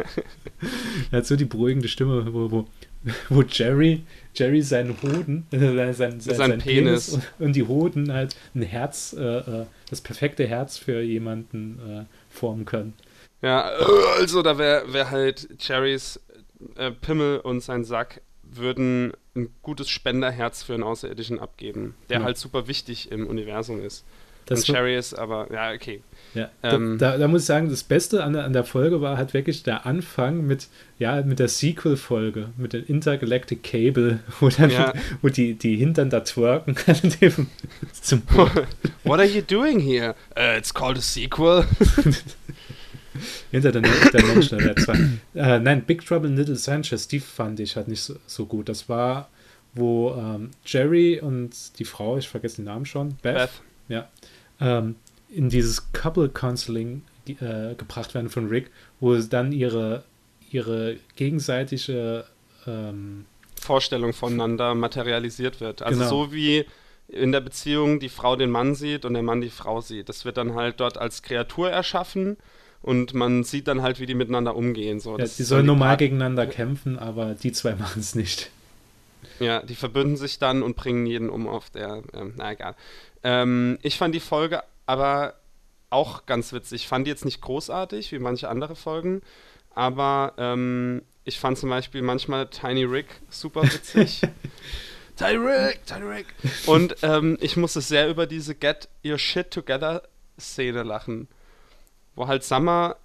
Er 1.12 1.20
hat 1.20 1.26
so 1.26 1.36
die 1.36 1.46
beruhigende 1.46 1.88
Stimme, 1.88 2.34
wo, 2.34 2.50
wo, 2.50 2.68
wo 3.30 3.42
Jerry, 3.44 4.04
Jerry 4.34 4.62
seinen 4.62 4.96
Hoden, 5.02 5.46
äh, 5.52 5.94
sein, 5.94 6.20
sein, 6.20 6.20
sein, 6.20 6.60
Penis. 6.60 7.10
und, 7.10 7.24
und 7.40 7.56
die 7.56 7.64
Hoden 7.64 8.12
halt 8.12 8.36
ein 8.54 8.62
Herz, 8.64 9.16
äh, 9.18 9.22
äh, 9.22 9.66
das 9.90 10.02
perfekte 10.02 10.48
Herz 10.48 10.78
für 10.78 11.02
jemanden 11.02 11.80
äh, 11.80 12.06
formen 12.30 12.66
können. 12.66 12.94
Ja, 13.42 13.62
also 14.18 14.42
da 14.42 14.58
wäre 14.58 14.92
wär 14.94 15.12
halt 15.12 15.48
Cherrys 15.60 16.20
äh, 16.78 16.92
Pimmel 16.92 17.40
und 17.40 17.62
sein 17.62 17.84
Sack 17.84 18.22
würden 18.44 19.14
ein 19.36 19.50
gutes 19.62 19.90
Spenderherz 19.90 20.64
für 20.64 20.74
einen 20.74 20.84
Außerirdischen 20.84 21.40
abgeben, 21.40 21.96
der 22.10 22.20
Ja. 22.20 22.24
halt 22.26 22.38
super 22.38 22.68
wichtig 22.68 23.12
im 23.12 23.28
Universum 23.28 23.82
ist. 23.84 24.06
Das 24.46 24.60
und 24.60 24.76
Cherry 24.76 24.96
ist 24.96 25.14
aber, 25.14 25.52
ja, 25.52 25.72
okay. 25.72 26.02
Ja, 26.34 26.50
Ähm, 26.64 26.98
da, 26.98 27.12
da, 27.14 27.18
da 27.18 27.28
muss 27.28 27.42
ich 27.42 27.48
sagen, 27.48 27.70
das 27.70 27.84
Beste 27.84 28.24
an 28.24 28.34
der, 28.34 28.44
an 28.44 28.54
der 28.54 28.64
Folge 28.66 29.02
war 29.02 29.18
halt 29.18 29.34
wirklich 29.34 29.64
der 29.64 29.86
Anfang 29.86 30.46
mit, 30.46 30.68
ja, 31.00 31.22
mit 31.22 31.40
der 31.40 31.48
Sequel-Folge, 31.48 32.50
mit 32.58 32.74
dem 32.74 32.86
Intergalactic 32.86 33.64
Cable, 33.64 34.20
wo 34.40 34.50
dann 34.50 34.70
Ja. 34.70 34.94
wo 35.22 35.30
die, 35.30 35.54
die 35.56 35.78
Hintern 35.78 36.10
da 36.10 36.20
twerken 36.20 36.76
zum 38.02 38.22
What 39.04 39.20
are 39.20 39.26
you 39.26 39.42
doing 39.42 39.80
here? 39.80 40.14
Uh, 40.38 40.58
it's 40.58 40.74
called 40.74 40.98
a 40.98 41.02
sequel. 41.02 41.66
hinter 43.52 43.72
der, 43.72 43.82
der 43.82 44.24
Mensch 44.26 44.50
der 44.50 44.76
zwei. 44.76 44.94
Äh, 45.36 45.60
nein, 45.60 45.84
Big 45.86 46.06
Trouble 46.06 46.30
in 46.30 46.36
Little 46.36 46.56
Sanchez, 46.56 47.08
die 47.08 47.20
fand 47.20 47.60
ich 47.60 47.76
halt 47.76 47.88
nicht 47.88 48.02
so, 48.02 48.16
so 48.28 48.46
gut. 48.46 48.70
Das 48.70 48.90
war, 48.90 49.30
wo 49.74 50.14
ähm, 50.18 50.52
Jerry 50.66 51.20
und 51.22 51.80
die 51.80 51.86
Frau, 51.86 52.18
ich 52.18 52.28
vergesse 52.28 52.58
den 52.58 52.66
Namen 52.66 52.86
schon, 52.86 53.16
Beth, 53.22 53.36
Beth. 53.36 53.50
ja, 53.88 54.10
ähm, 54.60 54.96
in 55.30 55.50
dieses 55.50 55.92
Couple 55.94 56.30
Counseling 56.30 57.02
äh, 57.28 57.76
gebracht 57.76 58.14
werden 58.14 58.30
von 58.30 58.48
Rick, 58.48 58.70
wo 59.00 59.16
dann 59.16 59.52
ihre, 59.52 60.04
ihre 60.52 60.98
gegenseitige 61.16 62.26
ähm, 62.68 63.26
Vorstellung 63.60 64.14
voneinander 64.14 64.76
materialisiert 64.76 65.60
wird. 65.62 65.82
Also 65.82 66.00
Genau. 66.00 66.10
so 66.10 66.34
wie 66.34 66.66
in 67.08 67.32
der 67.32 67.42
Beziehung 67.42 68.00
die 68.00 68.10
Frau 68.10 68.36
den 68.36 68.50
Mann 68.50 68.76
sieht 68.76 69.06
und 69.06 69.14
der 69.14 69.24
Mann 69.24 69.42
die 69.42 69.50
Frau 69.50 69.82
sieht. 69.82 70.10
Das 70.10 70.26
wird 70.26 70.38
dann 70.38 70.56
halt 70.56 70.80
dort 70.80 70.98
als 70.98 71.22
Kreatur 71.22 71.70
erschaffen 71.70 72.38
und 72.82 73.14
man 73.14 73.44
sieht 73.44 73.68
dann 73.68 73.82
halt, 73.82 74.00
wie 74.00 74.06
die 74.06 74.16
miteinander 74.16 74.56
umgehen. 74.56 75.00
So, 75.00 75.18
ja, 75.18 75.26
die 75.26 75.44
sollen 75.44 75.66
normal 75.66 75.90
Part- 75.90 76.00
gegeneinander 76.00 76.48
kämpfen, 76.48 76.98
aber 76.98 77.34
die 77.36 77.52
zwei 77.52 77.76
machen 77.76 78.00
es 78.00 78.16
nicht. 78.16 78.50
Ja, 79.40 79.62
die 79.62 79.76
verbünden 79.76 80.16
sich 80.18 80.40
dann 80.40 80.64
und 80.64 80.76
bringen 80.76 81.06
jeden 81.06 81.30
um 81.30 81.48
auf 81.48 81.70
der. 81.70 82.04
Ähm, 82.14 82.34
na 82.38 82.52
egal. 82.54 82.76
Ähm, 83.26 83.80
ich 83.82 83.98
fand 83.98 84.14
die 84.14 84.20
Folge 84.20 84.64
aber 84.86 85.34
auch 85.90 86.28
ganz 86.28 86.54
witzig. 86.54 86.84
Ich 86.84 86.88
fand 86.88 87.08
die 87.08 87.12
jetzt 87.12 87.26
nicht 87.26 87.42
großartig 87.42 88.12
wie 88.12 88.20
manche 88.20 88.50
andere 88.50 88.76
Folgen, 88.76 89.24
aber 89.74 90.34
ähm, 90.38 91.02
ich 91.24 91.40
fand 91.40 91.58
zum 91.58 91.72
Beispiel 91.72 92.04
manchmal 92.04 92.48
Tiny 92.48 92.84
Rick 92.84 93.08
super 93.30 93.64
witzig. 93.64 94.22
Tiny 95.16 95.38
Rick, 95.38 95.86
Tiny 95.88 96.06
Rick. 96.06 96.28
Und 96.68 96.98
ähm, 97.02 97.38
ich 97.42 97.58
musste 97.58 97.82
sehr 97.82 98.10
über 98.10 98.28
diese 98.28 98.54
Get 98.54 98.90
Your 99.04 99.18
Shit 99.18 99.50
Together 99.50 100.04
Szene 100.40 100.84
lachen, 100.84 101.28
wo 102.16 102.28
halt 102.28 102.44
Summer 102.44 102.98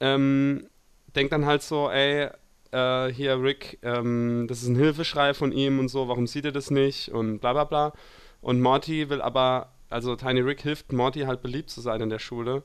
ähm, 0.00 0.68
denkt 1.14 1.34
dann 1.34 1.44
halt 1.44 1.62
so, 1.62 1.90
ey, 1.90 2.30
äh, 2.70 3.12
hier 3.12 3.42
Rick, 3.42 3.78
ähm, 3.82 4.46
das 4.48 4.62
ist 4.62 4.68
ein 4.68 4.76
Hilfeschrei 4.76 5.34
von 5.34 5.52
ihm 5.52 5.80
und 5.80 5.88
so, 5.88 6.08
warum 6.08 6.26
sieht 6.26 6.46
er 6.46 6.52
das 6.52 6.70
nicht 6.70 7.10
und 7.10 7.40
bla 7.40 7.52
bla 7.52 7.64
bla. 7.64 7.92
Und 8.40 8.60
Morty 8.60 9.08
will 9.08 9.22
aber, 9.22 9.72
also 9.90 10.16
Tiny 10.16 10.40
Rick 10.40 10.62
hilft 10.62 10.92
Morty 10.92 11.20
halt 11.20 11.42
beliebt 11.42 11.70
zu 11.70 11.80
sein 11.80 12.00
in 12.00 12.10
der 12.10 12.18
Schule. 12.18 12.62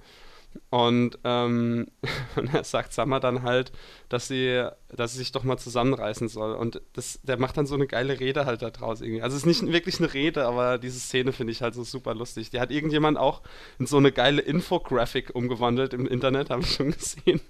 Und, 0.70 1.18
ähm, 1.24 1.88
und 2.36 2.54
er 2.54 2.64
sagt 2.64 2.94
Summer 2.94 3.20
dann 3.20 3.44
halt, 3.44 3.72
dass 4.10 4.28
sie, 4.28 4.68
dass 4.90 5.14
sie 5.14 5.20
sich 5.20 5.32
doch 5.32 5.44
mal 5.44 5.58
zusammenreißen 5.58 6.28
soll. 6.28 6.54
Und 6.56 6.82
das, 6.94 7.20
der 7.24 7.38
macht 7.38 7.58
dann 7.58 7.66
so 7.66 7.76
eine 7.76 7.88
geile 7.88 8.20
Rede 8.20 8.46
halt 8.46 8.62
da 8.62 8.70
draus 8.70 9.02
irgendwie. 9.02 9.22
Also 9.22 9.38
es 9.38 9.44
ist 9.46 9.64
nicht 9.64 9.74
wirklich 9.74 10.00
eine 10.00 10.14
Rede, 10.14 10.46
aber 10.46 10.78
diese 10.78 11.00
Szene 11.00 11.32
finde 11.32 11.52
ich 11.52 11.62
halt 11.62 11.74
so 11.74 11.84
super 11.84 12.14
lustig. 12.14 12.50
Die 12.50 12.60
hat 12.60 12.72
irgendjemand 12.72 13.18
auch 13.18 13.42
in 13.80 13.86
so 13.86 13.98
eine 13.98 14.12
geile 14.12 14.42
Infographic 14.42 15.34
umgewandelt 15.34 15.94
im 15.94 16.08
Internet, 16.08 16.50
habe 16.52 16.64
ich 16.64 16.74
schon 16.74 16.92
gesehen. 16.92 17.42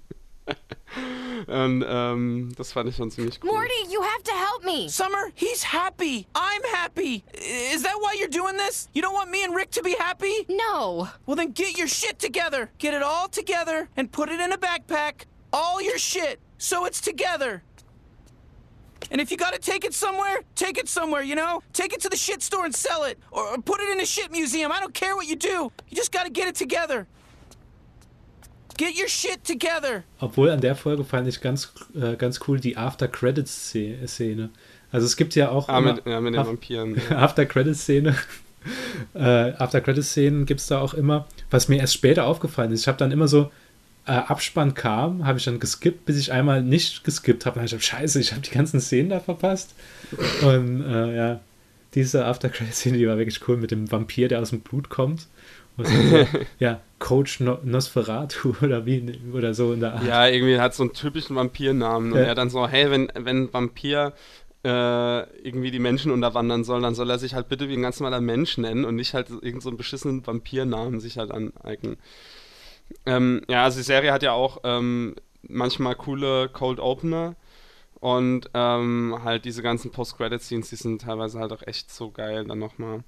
Und 1.46 1.84
ähm, 1.88 2.52
das 2.56 2.72
fand 2.72 2.88
ich 2.88 2.96
schon 2.96 3.10
ziemlich 3.10 3.40
cool. 3.42 3.52
Morty, 3.52 3.72
you 3.88 4.02
have 4.02 4.22
to 4.22 4.32
help 4.32 4.64
me. 4.64 4.88
Summer, 4.88 5.30
he's 5.34 5.62
happy. 5.62 6.26
I'm 6.34 6.62
happy. 6.72 7.24
Is 7.34 7.82
that 7.82 7.96
why 8.00 8.14
you're 8.18 8.28
doing 8.28 8.56
this? 8.56 8.88
You 8.92 9.02
don't 9.02 9.14
want 9.14 9.30
me 9.30 9.44
and 9.44 9.54
Rick 9.54 9.70
to 9.72 9.82
be 9.82 9.96
happy? 9.98 10.46
No. 10.48 11.08
Well, 11.26 11.36
then 11.36 11.52
get 11.52 11.78
your 11.78 11.88
shit 11.88 12.18
together. 12.18 12.70
Get 12.78 12.94
it 12.94 13.02
all 13.02 13.28
together 13.28 13.88
and 13.96 14.10
put 14.10 14.28
it 14.28 14.40
in 14.40 14.52
a 14.52 14.58
backpack. 14.58 15.24
All 15.52 15.80
your 15.82 15.98
shit. 15.98 16.40
So 16.58 16.84
it's 16.84 17.00
together. 17.00 17.62
And 19.10 19.20
if 19.20 19.30
you 19.30 19.36
gotta 19.36 19.58
take 19.58 19.84
it 19.84 19.92
somewhere, 19.94 20.40
take 20.54 20.78
it 20.78 20.88
somewhere, 20.88 21.22
you 21.22 21.34
know? 21.34 21.62
Take 21.72 21.92
it 21.92 22.00
to 22.02 22.08
the 22.08 22.16
shit 22.16 22.42
store 22.42 22.64
and 22.64 22.74
sell 22.74 23.04
it. 23.04 23.18
Or, 23.30 23.46
or 23.46 23.58
put 23.58 23.80
it 23.80 23.90
in 23.90 24.00
a 24.00 24.06
shit 24.06 24.30
museum. 24.30 24.72
I 24.72 24.80
don't 24.80 24.94
care 24.94 25.16
what 25.16 25.26
you 25.26 25.36
do. 25.36 25.72
You 25.88 25.96
just 25.96 26.12
gotta 26.12 26.30
get 26.30 26.48
it 26.48 26.54
together. 26.54 27.06
Get 28.76 28.98
your 29.00 29.08
shit 29.08 29.44
together. 29.44 30.02
Obwohl 30.20 30.50
an 30.50 30.60
der 30.60 30.74
Folge 30.74 31.04
fand 31.04 31.28
ich 31.28 31.40
ganz, 31.40 31.72
äh, 31.94 32.16
ganz 32.16 32.40
cool 32.48 32.58
die 32.60 32.76
After-Credits-Szene. 32.76 34.50
Also 34.90 35.06
es 35.06 35.16
gibt 35.16 35.34
ja 35.34 35.50
auch 35.50 35.68
Ah, 35.68 35.78
immer 35.78 35.94
mit, 35.94 36.06
ja, 36.06 36.20
mit 36.20 36.34
den 36.34 36.46
Vampiren. 36.46 37.00
Ja. 37.10 37.18
After-Credits-Szene. 37.18 38.16
äh, 39.14 39.18
After-Credits-Szenen 39.18 40.46
gibt 40.46 40.60
es 40.60 40.66
da 40.66 40.80
auch 40.80 40.94
immer. 40.94 41.26
Was 41.50 41.68
mir 41.68 41.78
erst 41.78 41.94
später 41.94 42.26
aufgefallen 42.26 42.72
ist, 42.72 42.82
ich 42.82 42.88
habe 42.88 42.98
dann 42.98 43.12
immer 43.12 43.28
so, 43.28 43.50
äh, 44.06 44.12
Abspann 44.12 44.74
kam, 44.74 45.24
habe 45.26 45.38
ich 45.38 45.44
dann 45.44 45.60
geskippt, 45.60 46.04
bis 46.06 46.16
ich 46.18 46.32
einmal 46.32 46.62
nicht 46.62 47.04
geskippt 47.04 47.46
habe. 47.46 47.54
Dann 47.54 47.60
habe 47.62 47.66
ich 47.66 47.72
gedacht, 47.72 48.00
scheiße, 48.00 48.20
ich 48.20 48.32
habe 48.32 48.42
die 48.42 48.50
ganzen 48.50 48.80
Szenen 48.80 49.10
da 49.10 49.20
verpasst. 49.20 49.74
Und 50.42 50.82
äh, 50.84 51.16
ja, 51.16 51.40
diese 51.94 52.24
After-Credits-Szene, 52.26 52.98
die 52.98 53.06
war 53.06 53.18
wirklich 53.18 53.46
cool 53.48 53.56
mit 53.56 53.70
dem 53.70 53.90
Vampir, 53.90 54.28
der 54.28 54.40
aus 54.40 54.50
dem 54.50 54.60
Blut 54.60 54.88
kommt. 54.88 55.28
So, 55.84 56.26
ja, 56.58 56.80
Coach 56.98 57.40
no 57.40 57.58
Nosferatu 57.64 58.54
oder 58.62 58.84
wie 58.86 59.18
oder 59.32 59.54
so 59.54 59.72
in 59.72 59.80
der 59.80 59.94
Art. 59.94 60.04
Ja, 60.06 60.28
irgendwie 60.28 60.58
hat 60.60 60.74
so 60.74 60.82
einen 60.82 60.92
typischen 60.92 61.34
Vampirnamen. 61.36 62.12
Und 62.12 62.18
Ja. 62.20 62.26
er 62.26 62.34
dann 62.34 62.50
so, 62.50 62.68
hey, 62.68 62.90
wenn, 62.90 63.10
wenn 63.14 63.52
Vampir 63.52 64.12
äh, 64.64 65.22
irgendwie 65.46 65.70
die 65.70 65.78
Menschen 65.80 66.12
unterwandern 66.12 66.62
soll, 66.62 66.82
dann 66.82 66.94
soll 66.94 67.10
er 67.10 67.18
sich 67.18 67.34
halt 67.34 67.48
bitte 67.48 67.68
wie 67.68 67.74
ein 67.74 67.82
ganz 67.82 67.98
normaler 67.98 68.20
Mensch 68.20 68.58
nennen 68.58 68.84
und 68.84 68.94
nicht 68.96 69.14
halt 69.14 69.30
irgendeinen 69.30 69.60
so 69.60 69.70
einen 69.70 69.78
beschissenen 69.78 70.26
Vampirnamen 70.26 71.00
sich 71.00 71.18
halt 71.18 71.32
aneignen. 71.32 71.96
Ähm, 73.06 73.42
ja, 73.48 73.64
also 73.64 73.78
die 73.78 73.84
Serie 73.84 74.12
hat 74.12 74.22
ja 74.22 74.32
auch 74.32 74.60
ähm, 74.64 75.16
manchmal 75.42 75.96
coole 75.96 76.48
Cold 76.48 76.78
Opener 76.78 77.34
und 77.94 78.50
ähm, 78.54 79.18
halt 79.24 79.44
diese 79.44 79.62
ganzen 79.62 79.90
Post-Credit-Scenes, 79.90 80.68
die 80.70 80.76
sind 80.76 81.02
teilweise 81.02 81.40
halt 81.40 81.52
auch 81.52 81.62
echt 81.66 81.90
so 81.90 82.10
geil 82.10 82.44
dann 82.44 82.58
nochmal. 82.58 83.00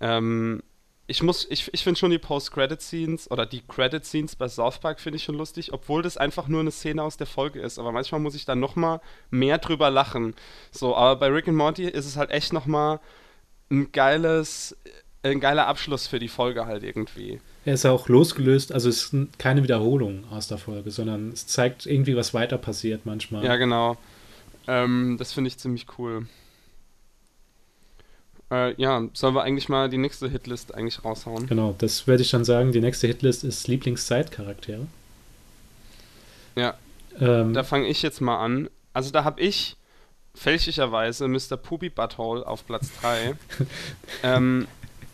Ähm, 0.00 0.62
ich 1.10 1.24
muss, 1.24 1.44
ich, 1.50 1.68
ich 1.74 1.82
finde 1.82 1.98
schon 1.98 2.12
die 2.12 2.18
Post-Credit-Scenes 2.18 3.32
oder 3.32 3.44
die 3.44 3.62
Credit-Scenes 3.66 4.36
bei 4.36 4.46
South 4.46 4.78
Park 4.78 5.00
finde 5.00 5.16
ich 5.16 5.24
schon 5.24 5.34
lustig, 5.34 5.72
obwohl 5.72 6.02
das 6.02 6.16
einfach 6.16 6.46
nur 6.46 6.60
eine 6.60 6.70
Szene 6.70 7.02
aus 7.02 7.16
der 7.16 7.26
Folge 7.26 7.60
ist. 7.60 7.80
Aber 7.80 7.90
manchmal 7.90 8.20
muss 8.20 8.36
ich 8.36 8.44
dann 8.44 8.60
nochmal 8.60 9.00
mehr 9.28 9.58
drüber 9.58 9.90
lachen. 9.90 10.34
So, 10.70 10.94
aber 10.94 11.16
bei 11.16 11.26
Rick 11.26 11.48
and 11.48 11.56
Morty 11.56 11.88
ist 11.88 12.06
es 12.06 12.16
halt 12.16 12.30
echt 12.30 12.52
nochmal 12.52 13.00
ein 13.72 13.90
geiles, 13.90 14.76
ein 15.24 15.40
geiler 15.40 15.66
Abschluss 15.66 16.06
für 16.06 16.20
die 16.20 16.28
Folge 16.28 16.66
halt 16.66 16.84
irgendwie. 16.84 17.40
Er 17.64 17.74
ist 17.74 17.86
auch 17.86 18.08
losgelöst, 18.08 18.70
also 18.70 18.88
es 18.88 19.12
ist 19.12 19.36
keine 19.36 19.64
Wiederholung 19.64 20.22
aus 20.30 20.46
der 20.46 20.58
Folge, 20.58 20.92
sondern 20.92 21.32
es 21.32 21.44
zeigt 21.48 21.86
irgendwie, 21.86 22.14
was 22.14 22.34
weiter 22.34 22.56
passiert 22.56 23.04
manchmal. 23.04 23.44
Ja, 23.44 23.56
genau. 23.56 23.96
Ähm, 24.68 25.16
das 25.18 25.32
finde 25.32 25.48
ich 25.48 25.58
ziemlich 25.58 25.86
cool. 25.98 26.28
Äh, 28.50 28.74
ja, 28.80 29.02
sollen 29.12 29.34
wir 29.34 29.42
eigentlich 29.42 29.68
mal 29.68 29.88
die 29.88 29.98
nächste 29.98 30.28
Hitlist 30.28 30.74
eigentlich 30.74 31.04
raushauen? 31.04 31.46
Genau, 31.46 31.74
das 31.78 32.06
werde 32.06 32.22
ich 32.22 32.30
dann 32.30 32.44
sagen. 32.44 32.72
Die 32.72 32.80
nächste 32.80 33.06
Hitlist 33.06 33.44
ist 33.44 33.68
Lieblings-Side-Charaktere. 33.68 34.86
Ja, 36.56 36.74
Ähm, 37.20 37.54
da 37.54 37.62
fange 37.64 37.86
ich 37.88 38.02
jetzt 38.02 38.20
mal 38.20 38.38
an. 38.38 38.68
Also 38.92 39.10
da 39.10 39.24
habe 39.24 39.40
ich 39.40 39.76
fälschlicherweise 40.34 41.28
Mr. 41.28 41.56
Poopy 41.56 41.90
Butthole 41.90 42.46
auf 42.46 42.66
Platz 42.66 42.92
3. 43.00 43.34
ähm, 44.22 44.68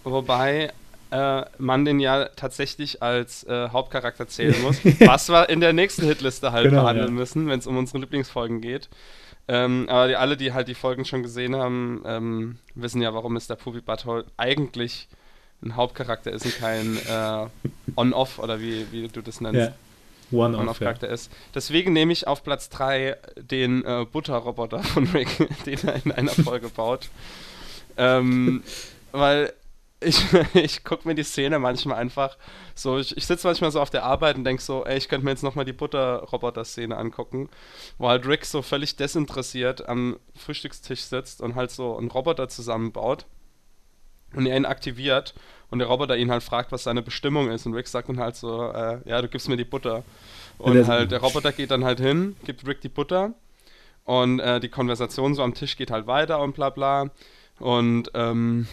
wobei 0.05 0.73
äh, 1.11 1.43
man 1.59 1.85
den 1.85 2.01
ja 2.01 2.27
tatsächlich 2.37 3.03
als 3.03 3.45
äh, 3.45 3.69
Hauptcharakter 3.71 4.29
zählen 4.29 4.61
muss. 4.63 4.79
was 5.01 5.29
wir 5.29 5.49
in 5.49 5.61
der 5.61 5.73
nächsten 5.73 6.05
Hitliste 6.07 6.53
halt 6.53 6.71
Genau, 6.71 6.83
behandeln 6.83 7.09
ja. 7.09 7.15
müssen, 7.15 7.49
wenn 7.49 7.59
es 7.59 7.67
um 7.67 7.77
unsere 7.77 7.99
Lieblingsfolgen 7.99 8.61
geht. 8.61 8.89
Ähm, 9.49 9.87
aber 9.89 10.09
die, 10.09 10.17
alle, 10.17 10.37
die 10.37 10.53
halt 10.53 10.69
die 10.69 10.75
Folgen 10.75 11.05
schon 11.05 11.23
gesehen 11.23 11.55
haben, 11.55 12.03
ähm, 12.05 12.59
wissen 12.75 13.01
ja, 13.01 13.15
warum 13.15 13.35
Mr. 13.35 13.55
Poopy 13.55 13.81
Butthole 13.81 14.25
eigentlich 14.37 15.09
ein 15.63 15.77
Hauptcharakter 15.77 16.33
ist 16.33 16.45
und 16.45 16.59
kein 16.59 16.97
äh, 16.97 17.47
On-Off 17.97 18.39
oder 18.39 18.61
wie, 18.61 18.87
wie 18.91 19.09
du 19.09 19.23
das 19.23 19.41
nennst. 19.41 19.59
ja, 19.61 19.73
One-Off. 20.33 20.55
Ja. 20.55 20.61
On-Off-Charakter 20.63 21.09
ist. 21.09 21.31
Deswegen 21.55 21.93
nehme 21.93 22.13
ich 22.13 22.27
auf 22.27 22.43
Platz 22.43 22.69
3 22.71 23.17
den 23.37 23.85
äh, 23.85 24.05
Butterroboter 24.11 24.83
von 24.83 25.07
Rick, 25.09 25.49
den 25.67 25.79
er 25.87 26.05
in 26.05 26.13
einer 26.13 26.31
Folge 26.33 26.69
baut. 26.69 27.09
Ähm, 27.97 28.63
weil 29.13 29.53
ich, 30.01 30.25
ich 30.55 30.85
gucke 30.85 31.07
mir 31.09 31.15
die 31.15 31.25
Szene 31.25 31.59
manchmal 31.59 31.99
einfach 31.99 32.37
so, 32.75 32.99
ich, 32.99 33.17
ich 33.17 33.27
sitze 33.27 33.47
manchmal 33.47 33.71
so 33.71 33.81
auf 33.81 33.91
der 33.91 34.05
Arbeit 34.05 34.37
und 34.37 34.45
denke 34.45 34.63
so, 34.63 34.85
ey, 34.85 34.97
ich 34.99 35.09
könnte 35.09 35.25
mir 35.25 35.31
jetzt 35.31 35.43
nochmal 35.43 35.65
die 35.65 35.73
Butterroboter-Szene 35.73 36.97
angucken, 36.97 37.49
wo 37.99 38.09
halt 38.09 38.27
Rick 38.27 38.45
so 38.45 38.63
völlig 38.63 38.97
desinteressiert 38.97 39.89
am 39.89 40.19
Frühstückstisch 40.35 41.03
sitzt 41.03 41.41
und 41.41 41.55
halt 41.55 41.71
so 41.71 41.97
einen 41.97 42.11
Roboter 42.11 42.49
zusammenbaut 42.49 43.27
und 44.35 44.47
er 44.47 44.57
ihn 44.57 44.67
aktiviert 44.67 45.35
und 45.71 45.79
der 45.79 45.89
Roboter 45.89 46.17
ihn 46.17 46.31
halt 46.31 46.43
fragt, 46.43 46.73
was 46.73 46.85
seine 46.85 47.03
Bestimmung 47.03 47.51
ist 47.51 47.67
und 47.67 47.75
Rick 47.75 47.89
sagt 47.89 48.09
dann 48.09 48.19
halt 48.19 48.37
so, 48.37 48.71
äh, 48.71 49.01
ja, 49.05 49.21
du 49.23 49.29
gibst 49.29 49.49
mir 49.49 49.57
die 49.57 49.65
Butter. 49.65 50.05
Und 50.59 50.87
halt 50.87 51.11
der 51.11 51.21
Roboter 51.21 51.53
geht 51.53 51.71
dann 51.71 51.85
halt 51.85 52.01
hin, 52.01 52.35
gibt 52.45 52.67
Rick 52.67 52.81
die 52.81 52.89
Butter 52.89 53.35
und 54.05 54.41
äh, 54.41 54.59
die 54.59 54.71
Konversation 54.71 55.35
so 55.35 55.43
am 55.43 55.55
Tisch 55.55 55.77
geht 55.77 55.91
halt 55.91 56.07
weiter 56.07 56.41
und 56.41 56.55
bla 56.55 56.71
bla 56.71 57.11
und 57.59 58.11
ähm, 58.15 58.67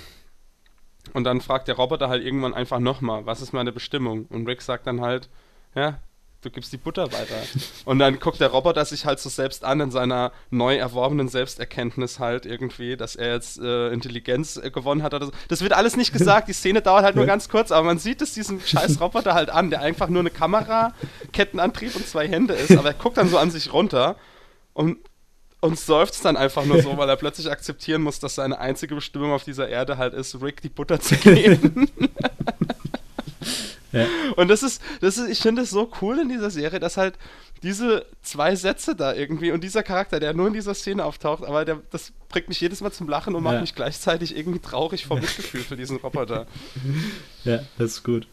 und 1.11 1.25
dann 1.25 1.41
fragt 1.41 1.67
der 1.67 1.75
Roboter 1.75 2.09
halt 2.09 2.23
irgendwann 2.23 2.53
einfach 2.53 2.79
nochmal, 2.79 3.25
was 3.25 3.41
ist 3.41 3.53
meine 3.53 3.71
Bestimmung? 3.71 4.25
Und 4.29 4.47
Rick 4.47 4.61
sagt 4.61 4.87
dann 4.87 5.01
halt, 5.01 5.29
ja, 5.75 5.99
du 6.43 6.49
gibst 6.49 6.71
die 6.73 6.77
Butter 6.77 7.11
weiter. 7.11 7.35
Und 7.85 7.99
dann 7.99 8.19
guckt 8.19 8.39
der 8.39 8.49
Roboter 8.49 8.83
sich 8.85 9.05
halt 9.05 9.19
so 9.19 9.29
selbst 9.29 9.63
an 9.63 9.79
in 9.79 9.91
seiner 9.91 10.31
neu 10.49 10.75
erworbenen 10.75 11.27
Selbsterkenntnis 11.27 12.19
halt 12.19 12.45
irgendwie, 12.45 12.97
dass 12.97 13.15
er 13.15 13.33
jetzt 13.33 13.59
äh, 13.59 13.89
Intelligenz 13.89 14.57
äh, 14.57 14.69
gewonnen 14.69 15.03
hat 15.03 15.13
oder 15.13 15.27
so. 15.27 15.31
Das 15.47 15.61
wird 15.61 15.73
alles 15.73 15.95
nicht 15.95 16.13
gesagt, 16.13 16.47
die 16.47 16.53
Szene 16.53 16.81
dauert 16.81 17.03
halt 17.03 17.15
nur 17.15 17.25
ganz 17.25 17.49
kurz, 17.49 17.71
aber 17.71 17.85
man 17.85 17.97
sieht 17.97 18.21
es 18.21 18.33
diesem 18.33 18.59
scheiß 18.59 18.99
Roboter 18.99 19.33
halt 19.33 19.49
an, 19.49 19.69
der 19.69 19.81
einfach 19.81 20.09
nur 20.09 20.21
eine 20.21 20.31
Kamera, 20.31 20.93
Kettenantrieb 21.31 21.95
und 21.95 22.07
zwei 22.07 22.27
Hände 22.27 22.53
ist, 22.53 22.77
aber 22.77 22.89
er 22.89 22.93
guckt 22.93 23.17
dann 23.17 23.29
so 23.29 23.37
an 23.37 23.51
sich 23.51 23.71
runter 23.73 24.17
und 24.73 24.97
und 25.63 25.79
seufzt 25.79 26.25
dann 26.25 26.35
einfach 26.37 26.65
nur 26.65 26.81
so, 26.81 26.97
weil 26.97 27.07
er 27.09 27.15
plötzlich 27.15 27.49
akzeptieren 27.49 28.01
muss, 28.01 28.19
dass 28.19 28.35
seine 28.35 28.59
einzige 28.59 28.95
Bestimmung 28.95 29.31
auf 29.31 29.43
dieser 29.45 29.69
Erde 29.69 29.97
halt 29.97 30.13
ist, 30.13 30.41
Rick 30.41 30.61
die 30.61 30.69
Butter 30.69 30.99
zu 30.99 31.15
geben. 31.15 31.89
Ja. 33.91 34.07
Und 34.37 34.47
das 34.47 34.63
ist, 34.63 34.81
das 35.01 35.19
ist, 35.19 35.29
ich 35.29 35.39
finde 35.39 35.61
es 35.61 35.69
so 35.69 35.87
cool 36.01 36.17
in 36.17 36.27
dieser 36.27 36.49
Serie, 36.49 36.79
dass 36.79 36.97
halt 36.97 37.13
diese 37.61 38.07
zwei 38.23 38.55
Sätze 38.55 38.95
da 38.95 39.13
irgendwie 39.13 39.51
und 39.51 39.63
dieser 39.63 39.83
Charakter, 39.83 40.19
der 40.19 40.33
nur 40.33 40.47
in 40.47 40.53
dieser 40.53 40.73
Szene 40.73 41.05
auftaucht, 41.05 41.43
aber 41.43 41.63
der, 41.63 41.79
das 41.91 42.11
bringt 42.27 42.47
mich 42.49 42.59
jedes 42.59 42.81
Mal 42.81 42.91
zum 42.91 43.07
Lachen 43.07 43.35
und 43.35 43.43
macht 43.43 43.53
Ja. 43.53 43.61
mich 43.61 43.75
gleichzeitig 43.75 44.35
irgendwie 44.35 44.57
traurig 44.57 45.05
vor 45.05 45.19
Mitgefühl 45.19 45.61
für 45.61 45.75
diesen 45.77 45.97
Roboter. 45.97 46.47
Ja, 47.43 47.59
das 47.77 47.91
ist 47.91 48.03
gut. 48.03 48.25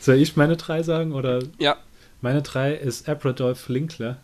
Soll 0.00 0.16
ich 0.16 0.34
meine 0.34 0.56
drei 0.56 0.82
sagen 0.82 1.12
oder 1.12 1.44
Ja, 1.58 1.76
Meine 2.20 2.42
drei 2.42 2.74
ist 2.74 3.08
Abradolf 3.08 3.68
Linkler. 3.68 4.16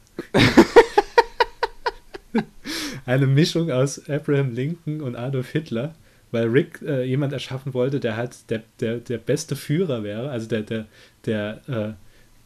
Eine 3.07 3.27
Mischung 3.27 3.71
aus 3.71 4.09
Abraham 4.09 4.55
Lincoln 4.55 5.01
und 5.01 5.17
Adolf 5.17 5.51
Hitler, 5.51 5.95
weil 6.31 6.47
Rick 6.47 6.81
äh, 6.83 7.05
jemand 7.05 7.33
erschaffen 7.33 7.75
wollte, 7.75 8.01
der 8.01 8.17
halt 8.17 8.51
der, 8.51 8.63
der, 8.81 8.99
der 8.99 9.19
beste 9.19 9.57
Führer 9.57 10.03
wäre, 10.03 10.31
also 10.31 10.47
der, 10.47 10.63
der, 10.63 10.87
der, 11.27 11.61
äh, 11.69 11.93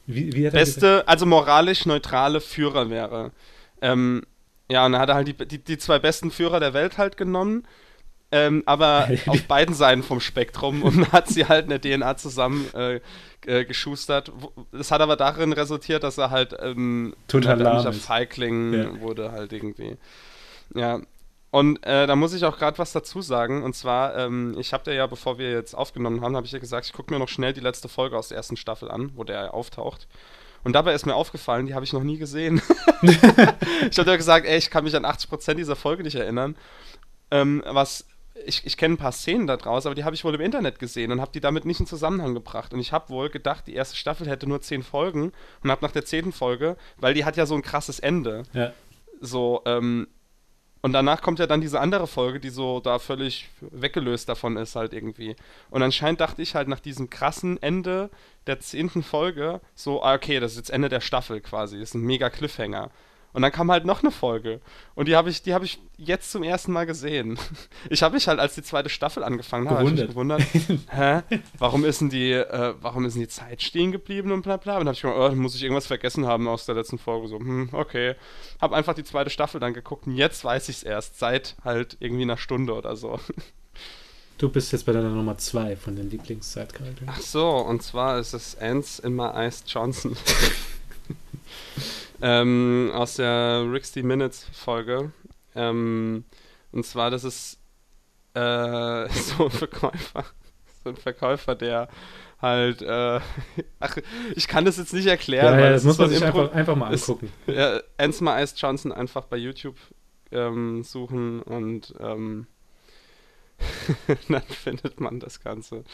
wie, 0.06 0.32
wie 0.32 0.44
er 0.44 0.50
gesagt? 0.50 0.52
beste, 0.52 1.08
also 1.08 1.26
moralisch 1.26 1.86
neutrale 1.86 2.40
Führer 2.40 2.90
wäre. 2.90 3.32
Ähm, 3.80 4.22
ja, 4.70 4.86
und 4.86 4.92
dann 4.92 5.00
hat 5.00 5.10
er 5.10 5.14
halt 5.16 5.28
die, 5.28 5.46
die, 5.46 5.58
die 5.58 5.78
zwei 5.78 5.98
besten 5.98 6.30
Führer 6.30 6.60
der 6.60 6.72
Welt 6.74 6.98
halt 6.98 7.16
genommen, 7.16 7.64
ähm, 8.34 8.64
aber 8.66 9.08
auf 9.28 9.44
beiden 9.44 9.76
Seiten 9.76 10.02
vom 10.02 10.18
Spektrum 10.20 10.82
und 10.82 11.12
hat 11.12 11.28
sie 11.28 11.46
halt 11.46 11.70
in 11.70 11.70
der 11.70 11.80
DNA 11.80 12.16
zusammen 12.16 12.66
äh, 12.74 13.00
äh, 13.46 13.64
geschustert. 13.64 14.32
Das 14.72 14.90
hat 14.90 15.00
aber 15.00 15.14
darin 15.14 15.52
resultiert, 15.52 16.02
dass 16.02 16.18
er 16.18 16.30
halt 16.30 16.56
ähm, 16.60 17.14
Total 17.28 17.52
ein 17.52 17.58
lahm 17.60 17.66
erbärmlicher 17.76 17.96
ist. 17.96 18.04
Feigling 18.04 18.72
Ja. 18.74 19.00
wurde 19.00 19.30
halt 19.30 19.52
irgendwie. 19.52 19.96
Ja. 20.74 21.00
Und 21.52 21.86
äh, 21.86 22.08
da 22.08 22.16
muss 22.16 22.34
ich 22.34 22.44
auch 22.44 22.58
gerade 22.58 22.76
was 22.78 22.90
dazu 22.90 23.22
sagen. 23.22 23.62
Und 23.62 23.76
zwar, 23.76 24.16
ähm, 24.16 24.56
ich 24.58 24.72
habe 24.72 24.82
dir 24.82 24.94
ja, 24.94 25.06
bevor 25.06 25.38
wir 25.38 25.52
jetzt 25.52 25.74
aufgenommen 25.74 26.20
haben, 26.20 26.34
habe 26.34 26.44
ich 26.44 26.50
dir 26.50 26.58
gesagt, 26.58 26.86
ich 26.86 26.92
gucke 26.92 27.12
mir 27.12 27.20
noch 27.20 27.28
schnell 27.28 27.52
die 27.52 27.60
letzte 27.60 27.88
Folge 27.88 28.18
aus 28.18 28.28
der 28.28 28.38
ersten 28.38 28.56
Staffel 28.56 28.90
an, 28.90 29.12
wo 29.14 29.22
der 29.22 29.54
auftaucht. 29.54 30.08
Und 30.64 30.72
dabei 30.72 30.92
ist 30.94 31.06
mir 31.06 31.14
aufgefallen, 31.14 31.66
die 31.66 31.74
habe 31.74 31.84
ich 31.84 31.92
noch 31.92 32.02
nie 32.02 32.18
gesehen. 32.18 32.60
ich 33.02 33.98
habe 33.98 34.10
dir 34.10 34.16
gesagt, 34.16 34.44
ey, 34.44 34.58
ich 34.58 34.70
kann 34.70 34.82
mich 34.82 34.96
an 34.96 35.04
80% 35.04 35.54
dieser 35.54 35.76
Folge 35.76 36.02
nicht 36.02 36.16
erinnern. 36.16 36.56
Ähm, 37.30 37.62
was 37.64 38.04
ich, 38.46 38.66
ich 38.66 38.76
kenne 38.76 38.94
ein 38.94 38.98
paar 38.98 39.12
Szenen 39.12 39.46
da 39.46 39.56
draus, 39.56 39.86
aber 39.86 39.94
die 39.94 40.04
habe 40.04 40.14
ich 40.14 40.24
wohl 40.24 40.34
im 40.34 40.40
Internet 40.40 40.78
gesehen 40.78 41.12
und 41.12 41.20
habe 41.20 41.32
die 41.32 41.40
damit 41.40 41.64
nicht 41.64 41.80
in 41.80 41.86
Zusammenhang 41.86 42.34
gebracht. 42.34 42.72
Und 42.74 42.80
ich 42.80 42.92
habe 42.92 43.08
wohl 43.08 43.30
gedacht, 43.30 43.66
die 43.66 43.74
erste 43.74 43.96
Staffel 43.96 44.28
hätte 44.28 44.48
nur 44.48 44.60
10 44.60 44.82
Folgen 44.82 45.32
und 45.62 45.70
habe 45.70 45.84
nach 45.84 45.92
der 45.92 46.04
zehnten 46.04 46.32
Folge, 46.32 46.76
weil 46.96 47.14
die 47.14 47.24
hat 47.24 47.36
ja 47.36 47.46
so 47.46 47.54
ein 47.54 47.62
krasses 47.62 48.00
Ende, 48.00 48.42
Ja, 48.52 48.72
so, 49.20 49.62
ähm, 49.64 50.08
und 50.82 50.92
danach 50.92 51.22
kommt 51.22 51.38
ja 51.38 51.46
dann 51.46 51.62
diese 51.62 51.80
andere 51.80 52.06
Folge, 52.06 52.40
die 52.40 52.50
so 52.50 52.78
da 52.78 52.98
völlig 52.98 53.48
weggelöst 53.62 54.28
davon 54.28 54.58
ist, 54.58 54.76
halt 54.76 54.92
irgendwie. 54.92 55.34
Und 55.70 55.82
anscheinend 55.82 56.20
dachte 56.20 56.42
ich 56.42 56.54
halt 56.54 56.68
nach 56.68 56.80
diesem 56.80 57.08
krassen 57.08 57.56
Ende 57.62 58.10
der 58.46 58.60
zehnten 58.60 59.02
Folge, 59.02 59.62
so, 59.74 60.02
ah, 60.02 60.12
okay, 60.12 60.40
das 60.40 60.52
ist 60.52 60.58
jetzt 60.58 60.70
Ende 60.70 60.90
der 60.90 61.00
Staffel 61.00 61.40
quasi, 61.40 61.78
das 61.78 61.90
ist 61.90 61.94
ein 61.94 62.02
mega 62.02 62.28
Cliffhanger. 62.28 62.90
Und 63.34 63.42
dann 63.42 63.50
kam 63.50 63.68
halt 63.68 63.84
noch 63.84 64.00
eine 64.02 64.12
Folge. 64.12 64.60
Und 64.94 65.08
die 65.08 65.16
habe 65.16 65.28
ich, 65.28 65.42
die 65.42 65.54
habe 65.54 65.64
ich 65.64 65.80
jetzt 65.96 66.30
zum 66.30 66.44
ersten 66.44 66.72
Mal 66.72 66.86
gesehen. 66.86 67.38
Ich 67.90 68.02
habe 68.02 68.14
mich 68.14 68.28
halt, 68.28 68.40
als 68.40 68.54
die 68.54 68.62
zweite 68.62 68.88
Staffel 68.88 69.22
angefangen 69.22 69.68
hat, 69.68 69.84
mich 69.84 70.06
gewundert, 70.06 70.42
hä? 70.90 71.22
Warum 71.58 71.84
ist 71.84 72.00
denn 72.00 72.08
die, 72.08 72.32
äh, 72.32 72.74
warum 72.80 73.04
ist 73.04 73.14
denn 73.14 73.22
die 73.22 73.28
Zeit 73.28 73.62
stehen 73.62 73.92
geblieben 73.92 74.32
und 74.32 74.42
bla 74.42 74.56
bla? 74.56 74.78
Und 74.78 74.86
dann 74.86 74.88
habe 74.88 74.96
ich 74.96 75.02
gedacht, 75.02 75.32
oh, 75.32 75.34
muss 75.34 75.54
ich 75.54 75.62
irgendwas 75.62 75.86
vergessen 75.86 76.26
haben 76.26 76.48
aus 76.48 76.64
der 76.66 76.76
letzten 76.76 76.98
Folge. 76.98 77.28
So, 77.28 77.38
hm, 77.38 77.70
okay. 77.72 78.14
Hab 78.60 78.72
einfach 78.72 78.94
die 78.94 79.04
zweite 79.04 79.30
Staffel 79.30 79.60
dann 79.60 79.74
geguckt 79.74 80.06
und 80.06 80.16
jetzt 80.16 80.44
weiß 80.44 80.68
ich 80.68 80.76
es 80.76 80.82
erst, 80.82 81.18
seit 81.18 81.56
halt 81.64 81.96
irgendwie 82.00 82.22
einer 82.22 82.38
Stunde 82.38 82.72
oder 82.74 82.96
so. 82.96 83.18
du 84.38 84.48
bist 84.48 84.72
jetzt 84.72 84.86
bei 84.86 84.92
deiner 84.92 85.10
Nummer 85.10 85.36
zwei 85.38 85.76
von 85.76 85.96
den 85.96 86.10
Lieblingszeitkarakteren. 86.10 87.08
Ach 87.12 87.20
so, 87.20 87.48
und 87.48 87.82
zwar 87.82 88.18
ist 88.18 88.32
es 88.32 88.56
Ants 88.56 88.98
in 88.98 89.14
My 89.14 89.28
Eyes 89.34 89.64
Johnson. 89.66 90.16
Ähm, 92.22 92.90
aus 92.94 93.16
der 93.16 93.66
60 93.70 94.04
Minutes 94.04 94.46
Folge. 94.52 95.12
Ähm, 95.54 96.24
und 96.72 96.84
zwar, 96.86 97.10
das 97.10 97.24
ist 97.24 97.58
äh, 98.34 99.08
so 99.10 99.44
ein 99.44 99.50
Verkäufer. 99.50 100.24
So 100.82 100.90
ein 100.90 100.96
Verkäufer, 100.96 101.54
der 101.54 101.88
halt, 102.42 102.82
äh, 102.82 103.20
ach, 103.80 103.96
ich 104.34 104.48
kann 104.48 104.64
das 104.64 104.76
jetzt 104.76 104.92
nicht 104.92 105.06
erklären. 105.06 105.46
Ja, 105.46 105.52
weil 105.52 105.64
ja, 105.64 105.70
das 105.70 105.84
muss 105.84 105.92
ist 105.92 105.96
so 105.98 106.02
man 106.02 106.10
ein 106.10 106.14
sich 106.18 106.22
Impro- 106.28 106.40
einfach, 106.42 106.54
einfach 106.54 106.76
mal 106.76 106.92
ist- 106.94 107.08
angucken. 107.08 107.32
ja, 107.46 107.80
Ants 107.98 108.20
My 108.20 108.30
Eyes 108.32 108.54
Johnson 108.56 108.92
einfach 108.92 109.24
bei 109.26 109.36
YouTube 109.36 109.76
ähm, 110.32 110.82
suchen 110.82 111.40
und 111.42 111.94
ähm, 112.00 112.46
dann 114.28 114.42
findet 114.42 115.00
man 115.00 115.20
das 115.20 115.40
Ganze. 115.40 115.84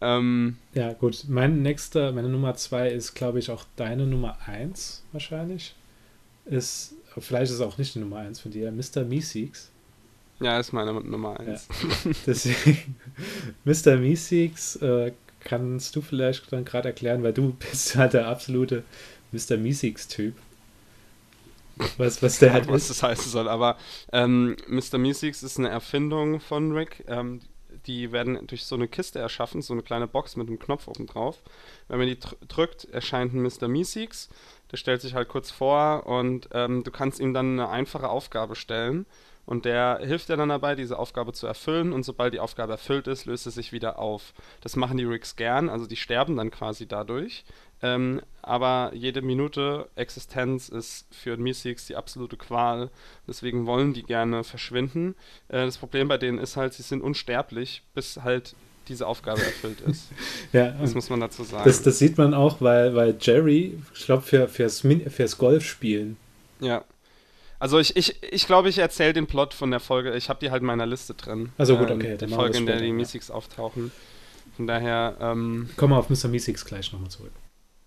Ähm, 0.00 0.58
Ja, 0.74 0.92
gut. 0.92 1.24
Mein 1.28 1.62
nächster, 1.62 2.12
meine 2.12 2.28
Nummer 2.28 2.54
zwei 2.54 2.88
ist, 2.90 3.14
glaube 3.14 3.38
ich, 3.38 3.50
auch 3.50 3.64
deine 3.76 4.06
Nummer 4.06 4.38
eins 4.46 5.04
wahrscheinlich. 5.12 5.74
Ist, 6.46 6.94
vielleicht 7.18 7.50
ist 7.50 7.56
es 7.56 7.60
auch 7.60 7.78
nicht 7.78 7.94
die 7.94 7.98
Nummer 8.00 8.18
eins 8.18 8.40
von 8.40 8.50
dir, 8.50 8.72
Mr. 8.72 9.04
Meeseeks. 9.04 9.70
ja, 10.40 10.58
ist 10.58 10.72
meine 10.72 10.92
Nummer 10.92 11.38
eins. 11.40 11.68
Deswegen, 12.26 12.96
Mr. 13.64 13.96
Meeseeks 13.96 14.76
äh, 14.76 15.12
kannst 15.40 15.96
du 15.96 16.02
vielleicht 16.02 16.50
dann 16.52 16.64
gerade 16.64 16.88
erklären, 16.88 17.22
weil 17.22 17.32
du 17.34 17.52
bist 17.54 17.96
halt 17.96 18.14
der 18.14 18.28
absolute 18.28 18.84
Mr. 19.32 19.56
Meeseeks-Typ. 19.58 20.34
Was, 21.96 22.22
was 22.22 22.38
der 22.38 22.52
halt 22.54 22.68
was 22.68 22.82
ist. 22.82 22.90
das 22.90 23.02
heißen 23.02 23.30
soll. 23.30 23.48
Aber 23.48 23.76
ähm, 24.12 24.56
Mr. 24.68 24.98
Meeseeks 24.98 25.42
ist 25.42 25.58
eine 25.58 25.68
Erfindung 25.70 26.40
von 26.40 26.72
Rick. 26.72 27.04
Ähm, 27.08 27.40
die 27.90 28.12
werden 28.12 28.46
durch 28.46 28.64
so 28.64 28.76
eine 28.76 28.88
Kiste 28.88 29.18
erschaffen, 29.18 29.62
so 29.62 29.72
eine 29.72 29.82
kleine 29.82 30.06
Box 30.06 30.36
mit 30.36 30.48
einem 30.48 30.58
Knopf 30.58 30.86
oben 30.86 31.06
drauf. 31.06 31.42
Wenn 31.88 31.98
man 31.98 32.06
die 32.06 32.18
dr 32.18 32.38
drückt, 32.46 32.84
erscheint 32.84 33.34
ein 33.34 33.42
Mr. 33.42 33.68
Meeseeks. 33.68 34.28
Der 34.70 34.76
stellt 34.76 35.00
sich 35.00 35.14
halt 35.14 35.28
kurz 35.28 35.50
vor 35.50 36.06
und 36.06 36.48
ähm, 36.52 36.84
du 36.84 36.90
kannst 36.90 37.18
ihm 37.18 37.34
dann 37.34 37.58
eine 37.58 37.68
einfache 37.68 38.08
Aufgabe 38.08 38.54
stellen. 38.54 39.06
Und 39.46 39.64
der 39.64 39.98
hilft 40.00 40.28
dir 40.28 40.36
dann 40.36 40.50
dabei, 40.50 40.76
diese 40.76 40.96
Aufgabe 40.96 41.32
zu 41.32 41.48
erfüllen. 41.48 41.92
Und 41.92 42.04
sobald 42.04 42.32
die 42.32 42.38
Aufgabe 42.38 42.72
erfüllt 42.72 43.08
ist, 43.08 43.26
löst 43.26 43.48
es 43.48 43.54
sich 43.54 43.72
wieder 43.72 43.98
auf. 43.98 44.32
Das 44.60 44.76
machen 44.76 44.96
die 44.96 45.04
Ricks 45.04 45.34
gern, 45.34 45.68
also 45.68 45.86
die 45.86 45.96
sterben 45.96 46.36
dann 46.36 46.52
quasi 46.52 46.86
dadurch. 46.86 47.44
Ähm, 47.82 48.20
aber 48.42 48.92
jede 48.94 49.22
Minute 49.22 49.88
Existenz 49.96 50.68
ist 50.68 51.06
für 51.10 51.36
Meeseeks 51.36 51.86
die 51.86 51.96
absolute 51.96 52.36
Qual. 52.36 52.90
Deswegen 53.26 53.66
wollen 53.66 53.94
die 53.94 54.02
gerne 54.02 54.44
verschwinden. 54.44 55.14
Äh, 55.48 55.64
das 55.64 55.78
Problem 55.78 56.08
bei 56.08 56.18
denen 56.18 56.38
ist 56.38 56.56
halt, 56.56 56.74
sie 56.74 56.82
sind 56.82 57.02
unsterblich, 57.02 57.82
bis 57.94 58.18
halt 58.22 58.54
diese 58.88 59.06
Aufgabe 59.06 59.40
erfüllt 59.42 59.80
ist. 59.82 60.08
Ja, 60.52 60.72
Das 60.72 60.94
muss 60.94 61.08
man 61.10 61.20
dazu 61.20 61.44
sagen. 61.44 61.64
das, 61.64 61.82
das 61.82 61.98
sieht 61.98 62.18
man 62.18 62.34
auch, 62.34 62.60
weil, 62.60 62.94
weil 62.94 63.16
Jerry, 63.20 63.78
ich 63.94 64.04
glaube, 64.04 64.22
für, 64.22 64.48
fürs, 64.48 64.80
fürs 65.08 65.38
Golfspielen, 65.38 66.16
ja. 66.60 66.84
Also 67.58 67.78
ich, 67.78 67.94
ich, 67.96 68.22
ich 68.22 68.46
glaube, 68.46 68.70
ich 68.70 68.78
erzähle 68.78 69.12
den 69.12 69.26
Plot 69.26 69.52
von 69.52 69.70
der 69.70 69.80
Folge. 69.80 70.14
Ich 70.16 70.30
habe 70.30 70.40
die 70.40 70.50
halt 70.50 70.62
in 70.62 70.66
meiner 70.66 70.86
Liste 70.86 71.12
drin. 71.14 71.40
Ähm, 71.40 71.52
Ach 71.58 71.66
so, 71.66 71.76
gut, 71.76 71.90
okay, 71.90 72.16
dann 72.16 72.30
Die 72.30 72.34
Folge, 72.34 72.56
in 72.56 72.66
der 72.66 72.78
die 72.78 72.86
ja. 72.86 72.92
Meeseeks 72.92 73.30
auftauchen. 73.30 73.92
Von 74.56 74.66
daher, 74.66 75.16
ähm, 75.20 75.68
kommen 75.76 75.92
wir 75.92 75.98
auf 75.98 76.08
Mr. 76.08 76.28
Meeseeks 76.28 76.64
gleich 76.64 76.90
nochmal 76.92 77.10
zurück. 77.10 77.32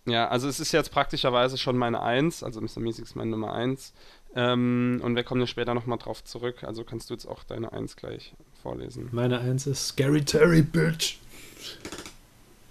Ja, 0.05 0.27
also 0.27 0.47
es 0.47 0.59
ist 0.59 0.71
jetzt 0.73 0.91
praktischerweise 0.91 1.57
schon 1.57 1.77
meine 1.77 2.01
Eins, 2.01 2.43
also 2.43 2.59
Mr. 2.59 2.79
Meeseeks 2.79 3.09
ist 3.09 3.15
meine 3.15 3.31
Nummer 3.31 3.53
Eins. 3.53 3.93
Ähm, 4.35 4.99
und 5.03 5.15
wir 5.15 5.23
kommen 5.23 5.41
ja 5.41 5.47
später 5.47 5.73
nochmal 5.73 5.99
drauf 5.99 6.23
zurück, 6.23 6.63
also 6.63 6.83
kannst 6.83 7.09
du 7.09 7.13
jetzt 7.13 7.25
auch 7.25 7.43
deine 7.43 7.71
Eins 7.71 7.95
gleich 7.95 8.33
vorlesen. 8.61 9.09
Meine 9.11 9.39
Eins 9.39 9.67
ist 9.67 9.89
Scary 9.89 10.25
Terry, 10.25 10.61
Bitch. 10.61 11.17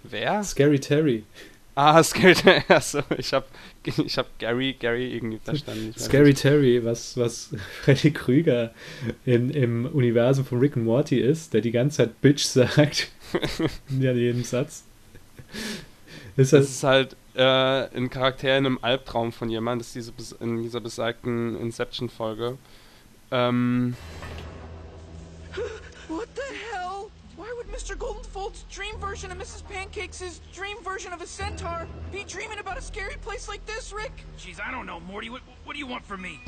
Wer? 0.03 0.43
Scary 0.43 0.79
Terry. 0.79 1.23
Ah, 1.75 2.03
Scary 2.03 2.35
Terry, 2.35 2.61
achso, 2.67 2.99
ich 3.17 3.33
habe 3.33 3.45
ich 3.83 4.17
hab 4.17 4.37
Gary, 4.37 4.73
Gary 4.73 5.15
irgendwie 5.15 5.39
verstanden. 5.39 5.93
Scary 5.97 6.29
nicht. 6.29 6.41
Terry, 6.41 6.85
was, 6.85 7.17
was 7.17 7.49
Freddy 7.81 8.11
Krüger 8.11 8.73
in, 9.25 9.49
im 9.49 9.85
Universum 9.87 10.45
von 10.45 10.59
Rick 10.59 10.77
and 10.77 10.85
Morty 10.85 11.19
ist, 11.19 11.53
der 11.53 11.61
die 11.61 11.71
ganze 11.71 11.97
Zeit 11.97 12.21
Bitch 12.21 12.43
sagt. 12.43 13.09
in 13.89 14.01
ja 14.01 14.11
jedem 14.13 14.43
Satz. 14.43 14.83
Ist 16.37 16.53
Das 16.53 16.61
das, 16.61 16.69
ist 16.69 16.83
halt 16.83 17.15
äh, 17.35 17.97
ein 17.97 18.09
Charakter 18.09 18.49
in 18.57 18.65
einem 18.65 18.79
Albtraum 18.81 19.31
von 19.31 19.49
jemand, 19.49 19.81
das 19.81 19.95
ist 19.95 20.13
diese, 20.17 20.35
in 20.35 20.61
dieser 20.61 20.79
besagten 20.79 21.55
Inception-Folge. 21.59 22.57
Ähm, 23.31 23.95
What 26.07 26.27
the 26.35 26.41
hell? 26.71 27.09
Why 27.35 27.51
would 27.55 27.67
Mr. 27.71 27.95
Goldenfold's 27.97 28.65
dream 28.69 28.99
version 28.99 29.31
of 29.31 29.37
Mrs. 29.37 29.63
Pancakes' 29.67 30.41
dream 30.53 30.77
version 30.83 31.11
of 31.13 31.21
a 31.21 31.25
centaur 31.27 31.87
be 32.11 32.23
dreaming 32.25 32.59
about 32.59 32.77
a 32.77 32.81
scary 32.81 33.15
place 33.23 33.47
like 33.47 33.65
this, 33.65 33.91
Rick? 33.91 34.11
Jeez, 34.37 34.59
I 34.61 34.69
don't 34.71 34.85
know, 34.85 34.99
Morty. 34.99 35.29
What, 35.29 35.41
what 35.63 35.73
do 35.73 35.79
you 35.79 35.87
want 35.87 36.05
from 36.05 36.21
me? 36.21 36.39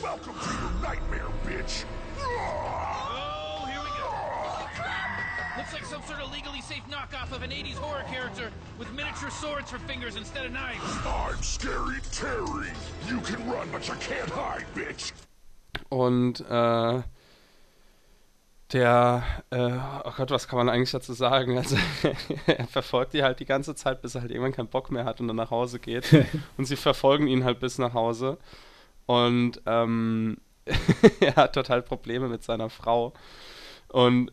Welcome 0.00 0.34
to 0.34 0.50
your 0.52 0.70
nightmare, 0.80 1.26
bitch. 1.44 1.84
Oh, 2.20 3.66
here 3.66 3.80
we 3.80 3.88
go. 3.98 5.17
Looks 5.58 5.72
like 5.72 5.84
some 5.86 6.02
sort 6.02 6.20
of 6.20 6.30
legally 6.32 6.60
safe 6.60 6.84
knockoff 6.88 7.32
of 7.34 7.42
an 7.42 7.50
80s 7.50 7.74
horror 7.74 8.04
character 8.10 8.52
with 8.78 8.92
miniature 8.94 9.28
swords 9.30 9.68
for 9.70 9.80
fingers 9.80 10.14
instead 10.14 10.46
of 10.46 10.52
knives. 10.52 10.84
I'm 11.04 11.42
Scary 11.42 11.98
Terry. 12.12 12.70
You 13.08 13.20
can 13.22 13.44
run, 13.50 13.68
but 13.72 13.88
you 13.88 13.94
can't 13.94 14.30
hide, 14.30 14.66
bitch. 14.74 15.12
und 15.88 16.40
äh, 16.48 17.02
der, 18.72 19.22
äh, 19.50 19.78
oh 20.04 20.12
Gott, 20.16 20.30
was 20.30 20.46
kann 20.46 20.58
man 20.58 20.68
eigentlich 20.68 20.92
dazu 20.92 21.12
sagen? 21.12 21.58
Also, 21.58 21.76
er 22.46 22.68
verfolgt 22.68 23.14
die 23.14 23.24
halt 23.24 23.40
die 23.40 23.44
ganze 23.44 23.74
Zeit, 23.74 24.00
bis 24.00 24.14
er 24.14 24.20
halt 24.20 24.30
irgendwann 24.30 24.52
keinen 24.52 24.68
Bock 24.68 24.92
mehr 24.92 25.04
hat 25.04 25.20
und 25.20 25.26
dann 25.26 25.36
nach 25.36 25.50
Hause 25.50 25.80
geht. 25.80 26.08
und 26.56 26.66
sie 26.66 26.76
verfolgen 26.76 27.26
ihn 27.26 27.42
halt 27.42 27.58
bis 27.58 27.78
nach 27.78 27.94
Hause. 27.94 28.38
Und 29.06 29.60
ähm, 29.66 30.36
er 31.20 31.34
hat 31.34 31.54
total 31.54 31.82
Probleme 31.82 32.28
mit 32.28 32.44
seiner 32.44 32.70
Frau. 32.70 33.12
Und 33.88 34.30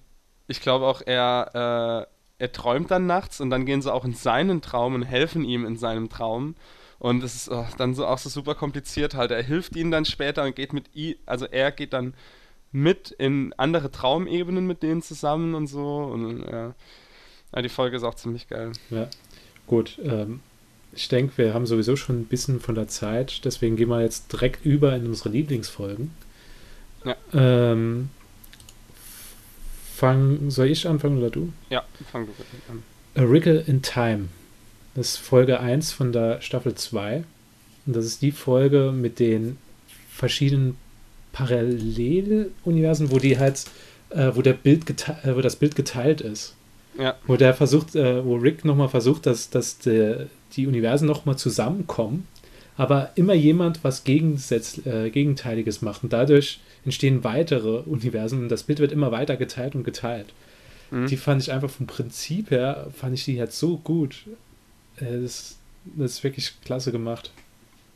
ich 0.47 0.61
glaube 0.61 0.85
auch, 0.85 1.01
er, 1.05 2.07
äh, 2.39 2.43
er 2.43 2.51
träumt 2.51 2.91
dann 2.91 3.05
nachts 3.07 3.41
und 3.41 3.49
dann 3.49 3.65
gehen 3.65 3.81
sie 3.81 3.93
auch 3.93 4.05
in 4.05 4.13
seinen 4.13 4.61
Traum 4.61 4.95
und 4.95 5.03
helfen 5.03 5.43
ihm 5.43 5.65
in 5.65 5.77
seinem 5.77 6.09
Traum. 6.09 6.55
Und 6.99 7.23
es 7.23 7.35
ist 7.35 7.51
oh, 7.51 7.65
dann 7.77 7.93
so 7.93 8.05
auch 8.05 8.17
so 8.17 8.29
super 8.29 8.55
kompliziert 8.55 9.15
halt. 9.15 9.31
Er 9.31 9.43
hilft 9.43 9.75
ihnen 9.75 9.91
dann 9.91 10.05
später 10.05 10.43
und 10.43 10.55
geht 10.55 10.73
mit 10.73 10.95
ihm, 10.95 11.15
also 11.25 11.45
er 11.45 11.71
geht 11.71 11.93
dann 11.93 12.13
mit 12.71 13.11
in 13.11 13.53
andere 13.57 13.91
Traumebenen 13.91 14.67
mit 14.67 14.83
denen 14.83 15.01
zusammen 15.01 15.55
und 15.55 15.67
so. 15.67 15.97
Und 15.97 16.41
ja, 16.41 16.73
ja 17.53 17.61
die 17.61 17.69
Folge 17.69 17.97
ist 17.97 18.03
auch 18.03 18.15
ziemlich 18.15 18.47
geil. 18.47 18.71
Ja, 18.89 19.07
gut. 19.67 19.99
Ähm, 20.03 20.41
ich 20.93 21.07
denke, 21.09 21.37
wir 21.37 21.53
haben 21.53 21.65
sowieso 21.65 21.95
schon 21.95 22.21
ein 22.21 22.25
bisschen 22.25 22.59
von 22.59 22.75
der 22.75 22.87
Zeit, 22.87 23.43
deswegen 23.43 23.75
gehen 23.75 23.89
wir 23.89 24.01
jetzt 24.01 24.31
direkt 24.31 24.65
über 24.65 24.95
in 24.95 25.05
unsere 25.07 25.29
Lieblingsfolgen. 25.29 26.11
Ja. 27.03 27.15
Ähm, 27.33 28.09
fang, 29.95 30.49
soll 30.49 30.67
ich 30.67 30.87
anfangen 30.87 31.17
oder 31.17 31.29
du? 31.29 31.51
Ja, 31.69 31.83
fang 32.11 32.25
du 32.25 32.31
an. 32.71 32.83
A 33.15 33.29
Wrinkle 33.29 33.61
in 33.61 33.81
Time. 33.81 34.27
Das 34.93 35.11
ist 35.11 35.17
Folge 35.17 35.59
1 35.59 35.91
von 35.91 36.11
der 36.11 36.41
Staffel 36.41 36.75
2. 36.75 37.23
Und 37.85 37.95
das 37.95 38.05
ist 38.05 38.21
die 38.21 38.31
Folge 38.31 38.91
mit 38.93 39.19
den 39.19 39.57
verschiedenen 40.09 40.77
Paralleluniversen, 41.31 43.11
wo 43.11 43.19
die 43.19 43.37
halt, 43.37 43.65
äh, 44.09 44.31
wo 44.33 44.41
der 44.41 44.53
Bild 44.53 44.89
äh, 45.23 45.35
wo 45.35 45.41
das 45.41 45.55
Bild 45.55 45.75
geteilt 45.75 46.21
ist. 46.21 46.55
Ja. 46.97 47.15
Wo 47.27 47.35
der 47.35 47.53
versucht, 47.53 47.95
äh, 47.95 48.23
wo 48.23 48.35
Rick 48.35 48.63
nochmal 48.63 48.89
versucht, 48.89 49.25
dass, 49.25 49.49
dass 49.49 49.79
de, 49.79 50.27
die 50.53 50.67
Universen 50.67 51.07
nochmal 51.07 51.37
zusammenkommen, 51.37 52.27
aber 52.77 53.11
immer 53.15 53.33
jemand 53.33 53.83
was 53.83 54.05
Gegensätz, 54.05 54.85
äh, 54.85 55.09
Gegenteiliges 55.09 55.81
macht. 55.81 56.03
Und 56.03 56.13
dadurch 56.13 56.59
entstehen 56.85 57.23
weitere 57.23 57.79
Universen 57.81 58.39
und 58.43 58.49
das 58.49 58.63
Bild 58.63 58.79
wird 58.79 58.91
immer 58.91 59.11
weiter 59.11 59.37
geteilt 59.37 59.75
und 59.75 59.83
geteilt. 59.83 60.27
Mhm. 60.91 61.07
Die 61.07 61.17
fand 61.17 61.41
ich 61.41 61.51
einfach 61.51 61.69
vom 61.69 61.87
Prinzip 61.87 62.51
her, 62.51 62.87
fand 62.95 63.15
ich 63.15 63.25
die 63.25 63.39
halt 63.39 63.51
so 63.51 63.77
gut. 63.77 64.25
Äh, 64.97 65.21
das, 65.21 65.57
das 65.85 66.11
ist 66.13 66.23
wirklich 66.23 66.53
klasse 66.63 66.91
gemacht. 66.91 67.31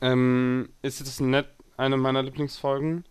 Ähm, 0.02 0.70
ist 0.82 1.02
das 1.02 1.20
nicht 1.20 1.45
eine 1.78 1.98
meiner 1.98 2.24
Lieblingsfolgen? 2.24 3.03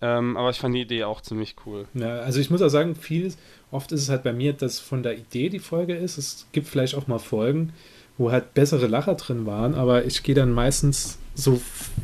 Ähm, 0.00 0.36
aber 0.36 0.50
ich 0.50 0.58
fand 0.58 0.74
die 0.74 0.82
Idee 0.82 1.04
auch 1.04 1.20
ziemlich 1.20 1.56
cool. 1.64 1.86
Ja, 1.94 2.20
also 2.20 2.40
ich 2.40 2.50
muss 2.50 2.60
auch 2.60 2.68
sagen, 2.68 2.94
viel, 2.94 3.32
oft 3.70 3.92
ist 3.92 4.02
es 4.02 4.08
halt 4.08 4.22
bei 4.22 4.32
mir, 4.32 4.52
dass 4.52 4.78
von 4.78 5.02
der 5.02 5.16
Idee 5.16 5.48
die 5.48 5.60
Folge 5.60 5.94
ist. 5.94 6.18
Es 6.18 6.46
gibt 6.52 6.68
vielleicht 6.68 6.94
auch 6.94 7.06
mal 7.06 7.18
Folgen, 7.18 7.72
wo 8.18 8.30
halt 8.30 8.54
bessere 8.54 8.86
Lacher 8.86 9.14
drin 9.14 9.46
waren, 9.46 9.74
aber 9.74 10.04
ich 10.04 10.22
gehe 10.22 10.34
dann 10.34 10.52
meistens 10.52 11.18
so 11.34 11.60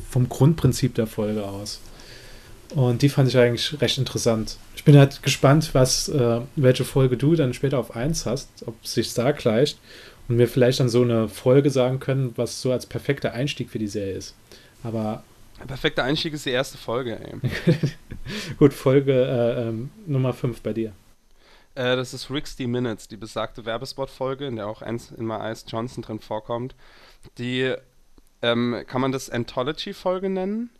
vom 0.09 0.28
Grundprinzip 0.28 0.95
der 0.95 1.07
Folge 1.07 1.45
aus. 1.45 1.81
Und 2.74 3.02
die 3.02 3.09
fand 3.09 3.28
ich 3.28 3.36
eigentlich 3.36 3.80
recht 3.80 3.98
interessant. 3.98 4.56
Ich 4.76 4.84
bin 4.84 4.97
halt 4.97 5.22
gespannt, 5.22 5.70
was, 5.72 6.09
äh, 6.09 6.40
welche 6.56 6.84
Folge 6.84 7.16
du 7.16 7.34
dann 7.34 7.52
später 7.52 7.78
auf 7.78 7.97
1 7.97 8.26
hast, 8.26 8.48
ob 8.66 8.74
es 8.84 8.94
sich 8.94 9.12
da 9.14 9.32
gleicht 9.32 9.78
und 10.28 10.36
mir 10.36 10.47
vielleicht 10.47 10.80
dann 10.80 10.88
so 10.88 11.02
eine 11.02 11.28
Folge 11.28 11.70
sagen 11.70 11.98
können, 11.98 12.32
was 12.36 12.62
so 12.62 12.70
als 12.72 12.86
perfekter 12.86 13.32
Einstieg 13.32 13.70
für 13.70 13.78
die 13.78 13.88
Serie 13.88 14.14
ist. 14.14 14.34
Aber 14.82 15.24
Perfekter 15.66 16.05
Einstieg 16.05 16.32
ist 16.32 16.47
die 16.47 16.51
erste 16.51 16.78
Folge, 16.78 17.18
ey. 17.20 17.38
Gut, 18.59 18.72
Folge 18.72 19.12
äh, 19.12 19.68
ähm, 19.68 19.90
Nummer 20.06 20.32
5 20.32 20.62
bei 20.62 20.72
dir. 20.72 20.92
Äh, 21.74 21.97
das 21.97 22.14
ist 22.14 22.30
Rick's 22.30 22.56
D 22.56 22.66
Minutes, 22.66 23.09
die 23.09 23.16
besagte 23.16 23.64
Werbespot-Folge, 23.66 24.47
in 24.47 24.56
der 24.56 24.66
auch 24.66 24.82
in 24.82 24.98
My 25.18 25.34
Eyes 25.34 25.64
Johnson 25.68 26.02
drin 26.02 26.18
vorkommt. 26.18 26.74
Die, 27.38 27.74
ähm, 28.42 28.84
kann 28.86 29.01
man 29.01 29.12
das 29.12 29.28
Anthology-Folge 29.28 30.30
nennen? 30.30 30.70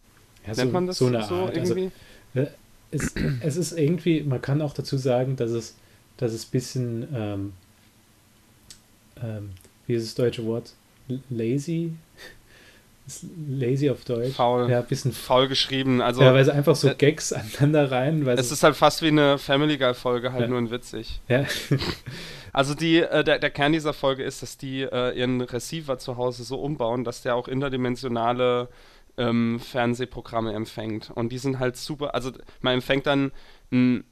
Ja, 0.47 0.55
Nennt 0.55 0.59
so, 0.59 0.73
man 0.73 0.87
das 0.87 0.99
so, 0.99 1.07
eine 1.07 1.23
so 1.25 1.35
Art. 1.35 1.57
Also, 1.57 1.75
irgendwie? 1.75 1.93
Also, 2.35 2.51
es, 2.93 3.15
es, 3.41 3.57
ist 3.57 3.79
irgendwie, 3.79 4.23
man 4.23 4.43
kann 4.43 4.63
auch 4.63 4.73
dazu 4.73 4.97
sagen, 4.97 5.37
dass 5.37 5.51
es, 5.51 5.75
dass 6.17 6.33
es 6.33 6.47
ein 6.47 6.51
bisschen, 6.51 7.09
ähm, 7.15 7.53
ähm, 9.23 9.51
wie 9.87 9.95
ist 9.95 10.07
das 10.07 10.15
deutsche 10.15 10.45
Wort? 10.45 10.73
Lazy 11.29 11.93
lazy 13.49 13.91
auf 13.91 14.05
Deutsch. 14.05 14.35
Faul. 14.35 14.71
Ja, 14.71 14.81
ein 14.81 14.87
bisschen 14.87 15.13
faul 15.13 15.49
geschrieben. 15.49 16.01
Also, 16.01 16.23
ja, 16.23 16.33
weil 16.33 16.45
sie 16.45 16.53
einfach 16.53 16.77
so 16.77 16.89
äh, 16.89 16.95
Gags 16.95 17.33
aneinander 17.33 17.91
rein. 17.91 18.27
Weil 18.27 18.39
es 18.39 18.53
ist 18.53 18.63
halt 18.63 18.77
fast 18.77 19.03
wie 19.03 19.09
eine 19.09 19.39
Family 19.39 19.79
Guy 19.79 19.95
Folge, 19.95 20.33
halt 20.33 20.43
ja. 20.43 20.49
nur 20.49 20.59
in 20.59 20.71
witzig. 20.71 21.21
Ja. 21.29 21.45
also 22.53 22.75
die, 22.75 22.99
äh, 22.99 23.25
der, 23.25 23.39
der 23.39 23.51
Kern 23.51 23.73
dieser 23.73 23.93
Folge 23.93 24.23
ist, 24.23 24.43
dass 24.43 24.57
die 24.57 24.83
äh, 24.83 25.19
ihren 25.19 25.41
Receiver 25.41 25.99
zu 25.99 26.17
Hause 26.17 26.45
so 26.45 26.61
umbauen, 26.61 27.05
dass 27.05 27.23
der 27.23 27.35
auch 27.35 27.49
interdimensionale 27.49 28.69
ähm, 29.21 29.61
Fernsehprogramme 29.61 30.53
empfängt. 30.55 31.11
Und 31.11 31.31
die 31.31 31.39
sind 31.39 31.59
halt 31.59 31.77
super, 31.77 32.15
also 32.15 32.33
man 32.63 32.75
empfängt 32.75 33.07
dann 33.07 33.33
ein, 33.71 34.05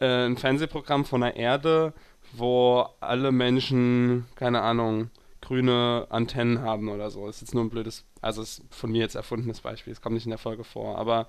äh, 0.00 0.26
ein 0.26 0.36
Fernsehprogramm 0.36 1.04
von 1.04 1.20
der 1.20 1.36
Erde, 1.36 1.94
wo 2.32 2.86
alle 3.00 3.30
Menschen, 3.30 4.26
keine 4.34 4.62
Ahnung, 4.62 5.10
grüne 5.40 6.06
Antennen 6.10 6.60
haben 6.60 6.88
oder 6.88 7.10
so. 7.10 7.26
Das 7.26 7.36
ist 7.36 7.42
jetzt 7.42 7.54
nur 7.54 7.64
ein 7.64 7.70
blödes, 7.70 8.04
also 8.20 8.42
ist 8.42 8.62
von 8.70 8.90
mir 8.90 9.00
jetzt 9.00 9.14
erfundenes 9.14 9.60
Beispiel, 9.60 9.92
es 9.92 10.00
kommt 10.00 10.14
nicht 10.14 10.26
in 10.26 10.30
der 10.30 10.38
Folge 10.38 10.64
vor, 10.64 10.98
aber 10.98 11.28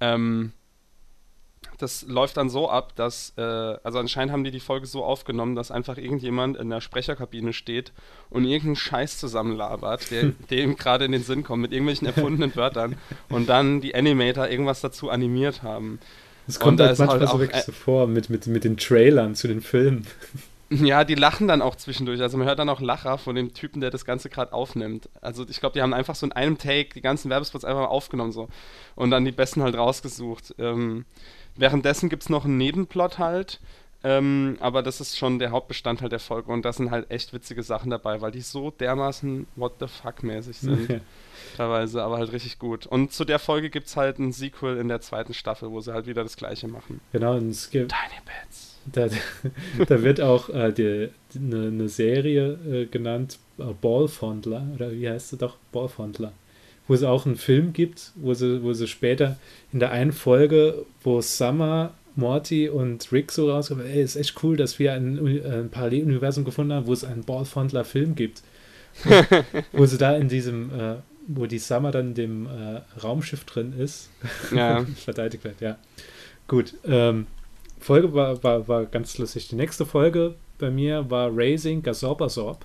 ähm, 0.00 0.52
das 1.78 2.04
läuft 2.08 2.36
dann 2.36 2.48
so 2.48 2.70
ab, 2.70 2.94
dass, 2.96 3.32
äh, 3.36 3.40
also 3.40 3.98
anscheinend 3.98 4.32
haben 4.32 4.44
die 4.44 4.50
die 4.50 4.60
Folge 4.60 4.86
so 4.86 5.04
aufgenommen, 5.04 5.54
dass 5.54 5.70
einfach 5.70 5.98
irgendjemand 5.98 6.56
in 6.56 6.70
der 6.70 6.80
Sprecherkabine 6.80 7.52
steht 7.52 7.92
und 8.30 8.44
irgendeinen 8.44 8.76
Scheiß 8.76 9.18
zusammenlabert, 9.18 10.10
der 10.10 10.24
dem 10.50 10.76
gerade 10.76 11.04
in 11.04 11.12
den 11.12 11.22
Sinn 11.22 11.42
kommt, 11.42 11.62
mit 11.62 11.72
irgendwelchen 11.72 12.06
erfundenen 12.06 12.54
Wörtern 12.56 12.96
und 13.28 13.48
dann 13.48 13.80
die 13.80 13.94
Animator 13.94 14.48
irgendwas 14.48 14.80
dazu 14.80 15.10
animiert 15.10 15.62
haben. 15.62 15.98
Es 16.48 16.60
kommt 16.60 16.80
halt 16.80 16.98
manchmal 16.98 17.20
halt 17.20 17.30
so 17.30 17.40
wirklich 17.40 17.62
so 17.62 17.72
vor 17.72 18.06
mit, 18.06 18.30
mit, 18.30 18.46
mit 18.46 18.64
den 18.64 18.76
Trailern 18.76 19.34
zu 19.34 19.48
den 19.48 19.60
Filmen. 19.60 20.06
Ja, 20.70 21.04
die 21.04 21.14
lachen 21.14 21.48
dann 21.48 21.62
auch 21.62 21.76
zwischendurch. 21.76 22.20
Also 22.20 22.36
man 22.38 22.46
hört 22.46 22.58
dann 22.58 22.68
auch 22.68 22.80
Lacher 22.80 23.18
von 23.18 23.36
dem 23.36 23.54
Typen, 23.54 23.80
der 23.80 23.90
das 23.90 24.04
Ganze 24.04 24.28
gerade 24.28 24.52
aufnimmt. 24.52 25.08
Also 25.20 25.46
ich 25.48 25.60
glaube, 25.60 25.74
die 25.74 25.82
haben 25.82 25.94
einfach 25.94 26.14
so 26.14 26.26
in 26.26 26.32
einem 26.32 26.58
Take 26.58 26.90
die 26.94 27.00
ganzen 27.00 27.30
Werbespots 27.30 27.64
einfach 27.64 27.82
mal 27.82 27.86
aufgenommen 27.86 28.32
so 28.32 28.48
und 28.94 29.10
dann 29.10 29.24
die 29.24 29.32
besten 29.32 29.62
halt 29.62 29.76
rausgesucht. 29.76 30.54
Ähm, 30.58 31.04
währenddessen 31.54 32.08
gibt 32.08 32.24
es 32.24 32.28
noch 32.28 32.44
einen 32.44 32.56
Nebenplot 32.56 33.18
halt, 33.18 33.60
ähm, 34.04 34.56
aber 34.60 34.82
das 34.82 35.00
ist 35.00 35.16
schon 35.16 35.38
der 35.38 35.50
Hauptbestandteil 35.50 36.08
der 36.08 36.18
Folge 36.18 36.52
und 36.52 36.64
da 36.64 36.72
sind 36.72 36.90
halt 36.90 37.10
echt 37.10 37.32
witzige 37.32 37.62
Sachen 37.62 37.90
dabei, 37.90 38.20
weil 38.20 38.30
die 38.30 38.40
so 38.40 38.70
dermaßen 38.70 39.46
what 39.56 39.74
the 39.80 39.86
fuck 39.86 40.22
mäßig 40.22 40.58
sind. 40.58 41.00
Teilweise, 41.56 42.02
aber 42.02 42.18
halt 42.18 42.32
richtig 42.32 42.58
gut. 42.58 42.86
Und 42.86 43.12
zu 43.12 43.24
der 43.24 43.38
Folge 43.38 43.70
gibt 43.70 43.86
es 43.86 43.96
halt 43.96 44.18
ein 44.18 44.32
Sequel 44.32 44.78
in 44.78 44.88
der 44.88 45.00
zweiten 45.00 45.32
Staffel, 45.32 45.70
wo 45.70 45.80
sie 45.80 45.92
halt 45.92 46.06
wieder 46.06 46.22
das 46.22 46.36
gleiche 46.36 46.68
machen. 46.68 47.00
Genau, 47.12 47.34
und 47.36 47.50
es 47.50 47.70
gibt. 47.70 47.92
Tiny 47.92 48.20
Pets. 48.24 48.75
Da, 48.92 49.08
da 49.86 50.02
wird 50.02 50.20
auch 50.20 50.48
äh, 50.48 50.72
die, 50.72 51.08
eine, 51.34 51.68
eine 51.68 51.88
Serie 51.88 52.58
äh, 52.70 52.86
genannt 52.86 53.38
äh, 53.58 53.64
Ballfondler, 53.80 54.66
oder 54.74 54.92
wie 54.92 55.08
heißt 55.08 55.30
sie 55.30 55.36
doch? 55.36 55.56
Ballfondler. 55.72 56.32
Wo 56.88 56.94
es 56.94 57.02
auch 57.02 57.26
einen 57.26 57.36
Film 57.36 57.72
gibt, 57.72 58.12
wo 58.14 58.34
sie, 58.34 58.62
wo 58.62 58.72
sie 58.72 58.86
später 58.86 59.36
in 59.72 59.80
der 59.80 59.90
einen 59.90 60.12
Folge, 60.12 60.84
wo 61.02 61.20
Summer, 61.20 61.94
Morty 62.14 62.68
und 62.68 63.10
Rick 63.12 63.32
so 63.32 63.50
rauskommen, 63.50 63.86
ey, 63.86 64.02
ist 64.02 64.16
echt 64.16 64.42
cool, 64.42 64.56
dass 64.56 64.78
wir 64.78 64.92
ein, 64.92 65.18
ein 65.18 65.68
Paralleluniversum 65.70 66.44
gefunden 66.44 66.72
haben, 66.72 66.86
wo 66.86 66.92
es 66.92 67.04
einen 67.04 67.24
Ballfondler-Film 67.24 68.14
gibt. 68.14 68.42
wo 69.72 69.84
sie 69.84 69.98
da 69.98 70.16
in 70.16 70.28
diesem, 70.28 70.70
äh, 70.70 70.94
wo 71.26 71.46
die 71.46 71.58
Summer 71.58 71.90
dann 71.90 72.08
in 72.08 72.14
dem 72.14 72.46
äh, 72.46 72.80
Raumschiff 73.02 73.44
drin 73.44 73.74
ist, 73.78 74.10
ja. 74.54 74.84
verteidigt 74.96 75.44
wird, 75.44 75.60
ja. 75.60 75.76
Gut, 76.48 76.74
ähm, 76.86 77.26
Folge 77.80 78.12
war, 78.14 78.42
war, 78.42 78.68
war 78.68 78.86
ganz 78.86 79.18
lustig. 79.18 79.48
Die 79.48 79.56
nächste 79.56 79.86
Folge 79.86 80.34
bei 80.58 80.70
mir 80.70 81.10
war 81.10 81.30
Raising 81.32 81.82
Gasorbasorb. 81.82 82.64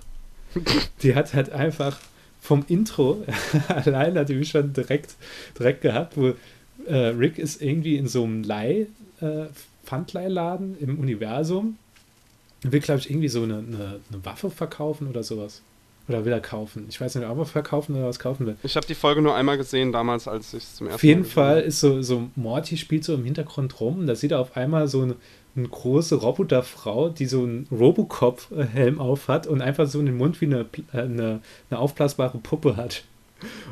die 1.02 1.14
hat 1.14 1.34
halt 1.34 1.50
einfach 1.50 1.98
vom 2.40 2.64
Intro 2.68 3.24
allein 3.68 4.18
hat 4.18 4.28
die 4.28 4.34
mich 4.34 4.50
schon 4.50 4.72
direkt, 4.72 5.14
direkt 5.58 5.82
gehabt, 5.82 6.16
wo 6.16 6.34
äh, 6.86 6.96
Rick 6.96 7.38
ist 7.38 7.62
irgendwie 7.62 7.96
in 7.96 8.08
so 8.08 8.24
einem 8.24 8.42
Leih, 8.42 8.88
äh, 9.20 9.46
Pfandleihladen 9.84 10.76
im 10.78 10.98
Universum. 10.98 11.78
Will, 12.62 12.80
glaube 12.80 13.00
ich, 13.00 13.10
irgendwie 13.10 13.28
so 13.28 13.42
eine, 13.42 13.58
eine, 13.58 14.00
eine 14.10 14.24
Waffe 14.24 14.50
verkaufen 14.50 15.08
oder 15.08 15.22
sowas. 15.22 15.62
Oder 16.08 16.24
will 16.24 16.32
er 16.32 16.40
kaufen? 16.40 16.86
Ich 16.88 17.00
weiß 17.00 17.14
nicht, 17.14 17.28
ob 17.28 17.38
er 17.38 17.44
verkaufen 17.44 17.94
oder 17.94 18.06
was 18.06 18.18
kaufen 18.18 18.46
will. 18.46 18.56
Ich 18.62 18.76
habe 18.76 18.86
die 18.86 18.94
Folge 18.94 19.22
nur 19.22 19.34
einmal 19.34 19.56
gesehen, 19.56 19.92
damals, 19.92 20.26
als 20.26 20.52
ich 20.52 20.64
es 20.64 20.74
zum 20.74 20.86
ersten 20.86 20.90
Mal 20.90 20.94
Auf 20.94 21.04
jeden 21.04 21.22
Mal 21.22 21.28
Fall 21.28 21.60
ist 21.60 21.80
so, 21.80 22.02
so 22.02 22.28
Morty 22.34 22.76
spielt 22.76 23.04
so 23.04 23.14
im 23.14 23.24
Hintergrund 23.24 23.80
rum. 23.80 24.06
Da 24.06 24.14
sieht 24.14 24.32
er 24.32 24.40
auf 24.40 24.56
einmal 24.56 24.88
so 24.88 25.02
eine, 25.02 25.16
eine 25.54 25.68
große 25.68 26.16
Roboterfrau, 26.16 27.10
die 27.10 27.26
so 27.26 27.42
einen 27.42 27.66
Robocop-Helm 27.70 29.00
auf 29.00 29.28
hat 29.28 29.46
und 29.46 29.62
einfach 29.62 29.86
so 29.86 30.00
in 30.00 30.06
den 30.06 30.16
Mund 30.16 30.40
wie 30.40 30.46
eine, 30.46 30.66
äh, 30.92 30.98
eine, 30.98 31.40
eine 31.70 31.78
aufblasbare 31.78 32.38
Puppe 32.38 32.76
hat. 32.76 33.04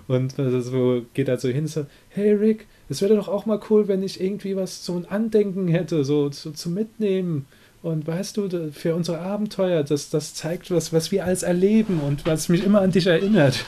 Und 0.08 0.34
so 0.36 1.02
geht 1.14 1.28
er 1.28 1.38
so 1.38 1.48
hin, 1.48 1.66
so, 1.66 1.86
hey 2.08 2.32
Rick, 2.32 2.66
es 2.88 3.02
wäre 3.02 3.14
doch 3.14 3.28
auch 3.28 3.46
mal 3.46 3.60
cool, 3.70 3.86
wenn 3.86 4.02
ich 4.02 4.20
irgendwie 4.20 4.56
was, 4.56 4.84
so 4.84 4.96
ein 4.96 5.06
Andenken 5.06 5.68
hätte, 5.68 6.04
so, 6.04 6.30
so 6.30 6.50
zum 6.50 6.74
Mitnehmen. 6.74 7.46
Und 7.82 8.06
weißt 8.06 8.36
du, 8.36 8.70
für 8.72 8.94
unsere 8.94 9.20
Abenteuer, 9.20 9.82
das, 9.82 10.10
das 10.10 10.34
zeigt 10.34 10.70
was, 10.70 10.92
was 10.92 11.10
wir 11.12 11.24
alles 11.24 11.42
erleben 11.42 12.00
und 12.00 12.26
was 12.26 12.50
mich 12.50 12.62
immer 12.62 12.82
an 12.82 12.90
dich 12.90 13.06
erinnert. 13.06 13.64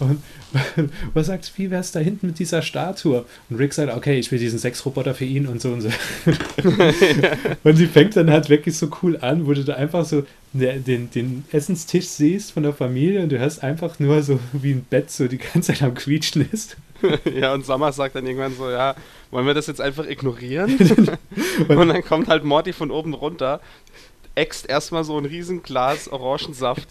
Und 0.00 0.20
was 1.14 1.28
sagt, 1.28 1.52
wie 1.56 1.70
wär's 1.70 1.92
da 1.92 2.00
hinten 2.00 2.28
mit 2.28 2.40
dieser 2.40 2.62
Statue? 2.62 3.24
Und 3.48 3.56
Rick 3.56 3.72
sagt, 3.72 3.96
okay, 3.96 4.18
ich 4.18 4.32
will 4.32 4.40
diesen 4.40 4.58
Sexroboter 4.58 5.14
für 5.14 5.24
ihn 5.24 5.46
und 5.46 5.60
so 5.60 5.72
und 5.72 5.82
so. 5.82 5.88
und 7.64 7.76
sie 7.76 7.86
fängt 7.86 8.16
dann 8.16 8.28
halt 8.28 8.48
wirklich 8.48 8.76
so 8.76 8.88
cool 9.02 9.18
an, 9.20 9.46
wo 9.46 9.52
du 9.52 9.62
da 9.62 9.74
einfach 9.74 10.04
so 10.04 10.24
den, 10.52 11.10
den 11.10 11.44
Essenstisch 11.52 12.06
siehst 12.06 12.52
von 12.52 12.64
der 12.64 12.72
Familie 12.72 13.22
und 13.22 13.30
du 13.30 13.38
hörst 13.38 13.62
einfach 13.62 14.00
nur 14.00 14.22
so, 14.24 14.40
wie 14.52 14.72
ein 14.72 14.84
Bett 14.88 15.12
so 15.12 15.28
die 15.28 15.38
ganze 15.38 15.72
Zeit 15.72 15.82
am 15.82 15.94
Quietschen 15.94 16.48
ist. 16.50 16.76
ja, 17.34 17.54
und 17.54 17.66
Sommer 17.66 17.92
sagt 17.92 18.14
dann 18.14 18.26
irgendwann 18.26 18.56
so, 18.56 18.70
ja, 18.70 18.94
wollen 19.34 19.46
wir 19.46 19.54
das 19.54 19.66
jetzt 19.66 19.80
einfach 19.80 20.06
ignorieren? 20.06 20.78
und 21.68 21.88
dann 21.88 22.04
kommt 22.04 22.28
halt 22.28 22.44
Morty 22.44 22.72
von 22.72 22.90
oben 22.90 23.14
runter, 23.14 23.60
äxt 24.36 24.68
erstmal 24.68 25.02
so 25.02 25.18
ein 25.18 25.24
riesen 25.24 25.62
Glas 25.62 26.08
Orangensaft 26.08 26.88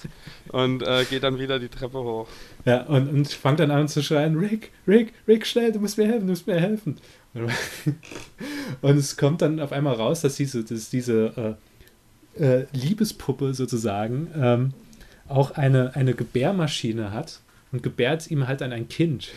und 0.50 0.84
äh, 0.84 1.06
geht 1.06 1.24
dann 1.24 1.40
wieder 1.40 1.58
die 1.58 1.70
Treppe 1.70 2.00
hoch. 2.00 2.28
Ja, 2.66 2.84
und, 2.84 3.08
und 3.08 3.30
fangt 3.30 3.60
dann 3.60 3.72
an 3.72 3.88
zu 3.88 4.04
schreien, 4.04 4.38
Rick, 4.38 4.72
Rick, 4.88 5.14
Rick, 5.28 5.48
schnell, 5.48 5.72
du 5.72 5.80
musst 5.80 5.98
mir 5.98 6.06
helfen, 6.06 6.28
du 6.28 6.32
musst 6.32 6.46
mir 6.46 6.60
helfen. 6.60 6.98
Und 8.82 8.98
es 8.98 9.18
kommt 9.18 9.42
dann 9.42 9.60
auf 9.60 9.72
einmal 9.72 9.96
raus, 9.96 10.22
dass 10.22 10.36
diese, 10.36 10.64
dass 10.64 10.92
diese 10.92 11.58
äh, 12.38 12.44
äh, 12.44 12.66
Liebespuppe 12.74 13.56
sozusagen 13.56 14.28
ähm, 14.40 14.74
auch 15.28 15.52
eine, 15.52 15.96
eine 15.96 16.14
Gebärmaschine 16.14 17.12
hat 17.12 17.40
und 17.72 17.82
gebärt 17.82 18.30
ihm 18.30 18.48
halt 18.48 18.62
dann 18.62 18.72
ein 18.72 18.88
Kind. 18.88 19.32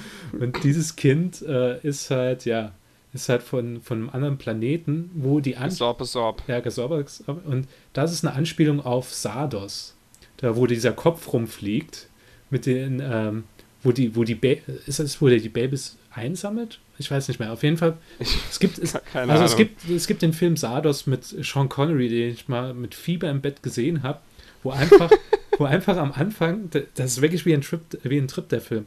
Und 0.38 0.62
dieses 0.64 0.96
Kind 0.96 1.42
äh, 1.42 1.78
ist 1.80 2.10
halt, 2.10 2.44
ja, 2.44 2.72
ist 3.12 3.28
halt 3.28 3.42
von, 3.42 3.80
von 3.80 3.98
einem 3.98 4.10
anderen 4.10 4.38
Planeten, 4.38 5.10
wo 5.14 5.40
die 5.40 5.56
An 5.56 5.68
Gesorb, 5.68 5.98
Gesorb. 5.98 6.42
Ja, 6.46 6.60
Gesorb, 6.60 7.06
und 7.44 7.68
das 7.92 8.12
ist 8.12 8.24
eine 8.24 8.34
Anspielung 8.34 8.80
auf 8.80 9.12
Sardos, 9.12 9.94
da 10.38 10.56
wo 10.56 10.66
dieser 10.66 10.92
Kopf 10.92 11.32
rumfliegt, 11.32 12.08
mit 12.50 12.66
den, 12.66 13.02
ähm, 13.04 13.44
wo 13.82 13.92
die, 13.92 14.16
wo 14.16 14.24
die, 14.24 14.34
ba 14.34 14.54
ist 14.86 14.98
das, 14.98 15.20
wo 15.20 15.28
der 15.28 15.38
die 15.38 15.48
Babys 15.48 15.96
einsammelt? 16.10 16.78
Ich 16.98 17.10
weiß 17.10 17.28
nicht 17.28 17.40
mehr. 17.40 17.52
Auf 17.52 17.62
jeden 17.62 17.76
Fall. 17.76 17.96
Es 18.50 18.60
gibt, 18.60 18.78
es, 18.78 18.94
also 19.14 19.44
es 19.44 19.56
gibt, 19.56 19.88
es 19.88 20.06
gibt 20.06 20.22
den 20.22 20.32
Film 20.32 20.56
Sardos 20.56 21.06
mit 21.06 21.24
Sean 21.24 21.68
Connery, 21.68 22.08
den 22.08 22.32
ich 22.32 22.48
mal 22.48 22.74
mit 22.74 22.94
Fieber 22.94 23.30
im 23.30 23.40
Bett 23.40 23.62
gesehen 23.62 24.02
habe, 24.02 24.20
wo 24.62 24.70
einfach, 24.70 25.10
wo 25.58 25.64
einfach 25.64 25.96
am 25.96 26.12
Anfang, 26.12 26.70
das 26.70 27.12
ist 27.12 27.22
wirklich 27.22 27.44
wie 27.44 27.54
ein 27.54 27.62
Trip, 27.62 27.80
wie 28.04 28.18
ein 28.18 28.28
Trip 28.28 28.48
der 28.48 28.60
Film 28.60 28.86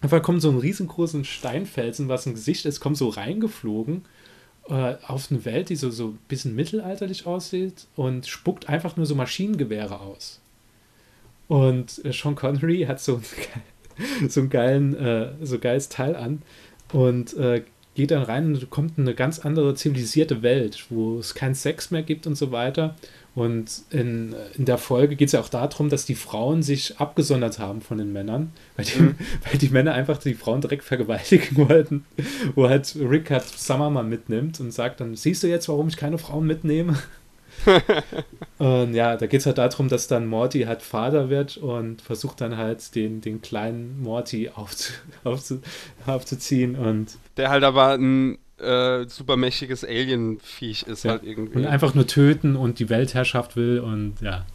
Einfach 0.00 0.22
kommt 0.22 0.40
so 0.42 0.50
ein 0.50 0.58
riesengroßen 0.58 1.24
Steinfelsen, 1.24 2.08
was 2.08 2.26
ein 2.26 2.34
Gesicht 2.34 2.64
ist, 2.64 2.80
kommt 2.80 2.96
so 2.96 3.08
reingeflogen 3.08 4.02
äh, 4.68 4.94
auf 5.06 5.30
eine 5.30 5.44
Welt, 5.44 5.68
die 5.68 5.76
so, 5.76 5.90
so 5.90 6.08
ein 6.08 6.18
bisschen 6.28 6.54
mittelalterlich 6.54 7.26
aussieht 7.26 7.86
und 7.96 8.26
spuckt 8.26 8.68
einfach 8.68 8.96
nur 8.96 9.06
so 9.06 9.14
Maschinengewehre 9.14 10.00
aus. 10.00 10.40
Und 11.48 12.04
äh, 12.04 12.12
Sean 12.12 12.36
Connery 12.36 12.84
hat 12.88 13.00
so, 13.00 13.20
so, 14.28 14.40
einen 14.40 14.50
geilen, 14.50 14.96
äh, 14.96 15.32
so 15.42 15.58
geiles 15.58 15.88
Teil 15.88 16.14
an 16.14 16.42
und 16.92 17.34
äh, 17.36 17.62
geht 17.94 18.12
dann 18.12 18.22
rein 18.22 18.54
und 18.54 18.70
kommt 18.70 18.96
in 18.98 19.04
eine 19.04 19.14
ganz 19.14 19.40
andere 19.40 19.74
zivilisierte 19.74 20.42
Welt, 20.42 20.86
wo 20.90 21.18
es 21.18 21.34
keinen 21.34 21.54
Sex 21.54 21.90
mehr 21.90 22.02
gibt 22.02 22.26
und 22.26 22.36
so 22.36 22.52
weiter. 22.52 22.96
Und 23.34 23.82
in, 23.90 24.34
in 24.56 24.64
der 24.64 24.78
Folge 24.78 25.14
geht 25.14 25.28
es 25.28 25.32
ja 25.32 25.40
auch 25.40 25.48
darum, 25.48 25.88
dass 25.88 26.04
die 26.04 26.16
Frauen 26.16 26.62
sich 26.62 26.98
abgesondert 26.98 27.58
haben 27.60 27.80
von 27.80 27.98
den 27.98 28.12
Männern, 28.12 28.52
weil 28.76 28.84
die, 28.84 29.00
mhm. 29.00 29.14
weil 29.44 29.58
die 29.58 29.68
Männer 29.68 29.92
einfach 29.92 30.18
die 30.18 30.34
Frauen 30.34 30.60
direkt 30.60 30.84
vergewaltigen 30.84 31.56
wollten. 31.68 32.04
Wo 32.54 32.68
halt 32.68 32.96
Rick 32.96 33.30
halt 33.30 33.44
Summer 33.44 33.90
mal 33.90 34.02
mitnimmt 34.02 34.58
und 34.60 34.72
sagt 34.72 35.00
dann, 35.00 35.14
siehst 35.14 35.42
du 35.42 35.46
jetzt, 35.46 35.68
warum 35.68 35.88
ich 35.88 35.96
keine 35.96 36.18
Frauen 36.18 36.46
mitnehme? 36.46 36.96
und 38.58 38.94
ja, 38.94 39.16
da 39.16 39.26
geht 39.26 39.40
es 39.40 39.46
halt 39.46 39.58
darum, 39.58 39.88
dass 39.88 40.08
dann 40.08 40.26
Morty 40.26 40.62
halt 40.62 40.82
Vater 40.82 41.28
wird 41.30 41.56
und 41.56 42.00
versucht 42.00 42.40
dann 42.40 42.56
halt 42.56 42.94
den, 42.94 43.20
den 43.20 43.42
kleinen 43.42 44.02
Morty 44.02 44.50
aufzu, 44.54 44.92
aufzu, 45.24 45.60
aufzuziehen 46.06 46.74
und 46.76 47.18
der 47.36 47.50
halt 47.50 47.64
aber 47.64 47.94
ein 47.94 48.38
äh, 48.60 49.08
supermächtiges 49.08 49.84
Alien-Viech 49.84 50.84
ist 50.84 51.04
ja. 51.04 51.12
halt 51.12 51.24
irgendwie. 51.24 51.58
Und 51.58 51.66
einfach 51.66 51.94
nur 51.94 52.06
töten 52.06 52.56
und 52.56 52.78
die 52.78 52.88
Weltherrschaft 52.88 53.56
will 53.56 53.80
und 53.80 54.20
ja, 54.20 54.46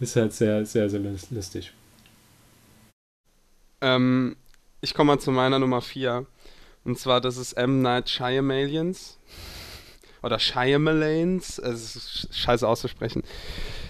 ist 0.00 0.16
halt 0.16 0.32
sehr, 0.32 0.64
sehr, 0.66 0.88
sehr 0.88 1.00
lustig. 1.30 1.72
Ähm, 3.80 4.36
ich 4.80 4.94
komme 4.94 5.12
mal 5.14 5.18
zu 5.18 5.30
meiner 5.30 5.58
Nummer 5.58 5.80
4. 5.80 6.26
Und 6.84 6.98
zwar, 6.98 7.20
das 7.20 7.36
ist 7.36 7.54
M. 7.54 7.82
Night 7.82 8.08
Shyamalians. 8.08 9.18
Oder 10.22 10.38
Shyamalans. 10.38 11.58
Es 11.58 11.96
ist 11.96 12.34
scheiße 12.34 12.66
auszusprechen. 12.66 13.22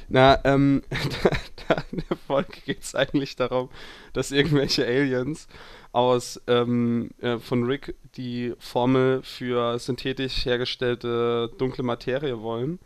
Na, 0.09 0.41
ähm, 0.45 0.83
da, 1.69 1.77
in 1.93 2.03
der 2.09 2.17
Folge 2.27 2.53
geht 2.65 2.83
es 2.83 2.95
eigentlich 2.95 3.37
darum, 3.37 3.69
dass 4.13 4.33
irgendwelche 4.33 4.85
Aliens 4.85 5.47
aus 5.93 6.41
ähm, 6.47 7.11
äh, 7.21 7.39
von 7.39 7.65
Rick 7.65 7.97
die 8.17 8.55
Formel 8.59 9.23
für 9.23 9.79
synthetisch 9.79 10.45
hergestellte 10.45 11.51
dunkle 11.59 11.83
Materie 11.83 12.43
wollen. 12.43 12.79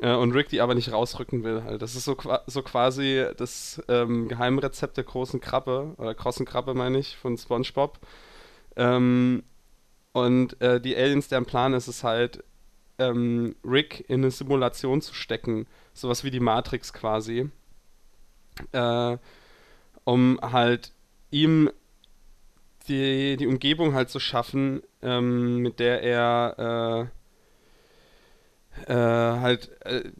Äh, 0.00 0.14
und 0.14 0.32
Rick 0.32 0.48
die 0.48 0.60
aber 0.60 0.74
nicht 0.74 0.92
rausrücken 0.92 1.44
will. 1.44 1.62
Also 1.64 1.78
das 1.78 1.94
ist 1.94 2.04
so, 2.04 2.16
so 2.46 2.62
quasi 2.62 3.24
das 3.36 3.82
ähm, 3.88 4.28
Geheimrezept 4.28 4.96
der 4.96 5.04
großen 5.04 5.40
Krabbe, 5.40 5.94
oder 5.96 6.14
großen 6.14 6.46
Krabbe 6.46 6.74
meine 6.74 6.98
ich, 6.98 7.16
von 7.16 7.38
SpongeBob. 7.38 7.98
Ähm, 8.76 9.44
und 10.12 10.60
äh, 10.60 10.80
die 10.80 10.96
Aliens, 10.96 11.28
deren 11.28 11.46
Plan 11.46 11.74
ist 11.74 11.88
es 11.88 12.04
halt, 12.04 12.44
ähm, 12.98 13.56
Rick 13.64 14.04
in 14.08 14.20
eine 14.20 14.30
Simulation 14.30 15.00
zu 15.00 15.14
stecken. 15.14 15.66
Sowas 15.92 16.24
wie 16.24 16.30
die 16.30 16.40
Matrix 16.40 16.92
quasi. 16.92 17.50
Äh, 18.72 19.18
um 20.04 20.38
halt 20.42 20.92
ihm 21.30 21.70
die, 22.88 23.36
die 23.36 23.46
Umgebung 23.46 23.94
halt 23.94 24.10
zu 24.10 24.20
schaffen, 24.20 24.82
ähm, 25.02 25.58
mit 25.58 25.80
der 25.80 26.02
er 26.02 27.10
äh, 28.86 28.92
äh, 28.92 29.40
halt, 29.40 29.70
äh, 29.84 30.10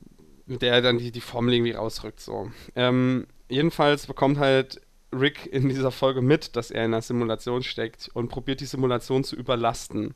mit 0.47 0.63
der 0.63 0.75
er 0.75 0.83
dann 0.83 0.99
die, 0.99 1.11
die 1.11 1.21
Formel 1.21 1.55
irgendwie 1.55 1.73
rausrückt. 1.73 2.21
So. 2.21 2.51
Ähm, 2.75 3.27
jedenfalls 3.49 4.07
bekommt 4.07 4.39
halt 4.39 4.81
Rick 5.13 5.47
in 5.47 5.69
dieser 5.69 5.91
Folge 5.91 6.23
mit, 6.23 6.57
dass 6.57 6.71
er 6.71 6.85
in 6.85 6.93
einer 6.93 7.03
Simulation 7.03 7.63
steckt 7.63 8.11
und 8.15 8.29
probiert 8.29 8.61
die 8.61 8.67
Simulation 8.67 9.25
zu 9.25 9.37
überlasten. 9.37 10.15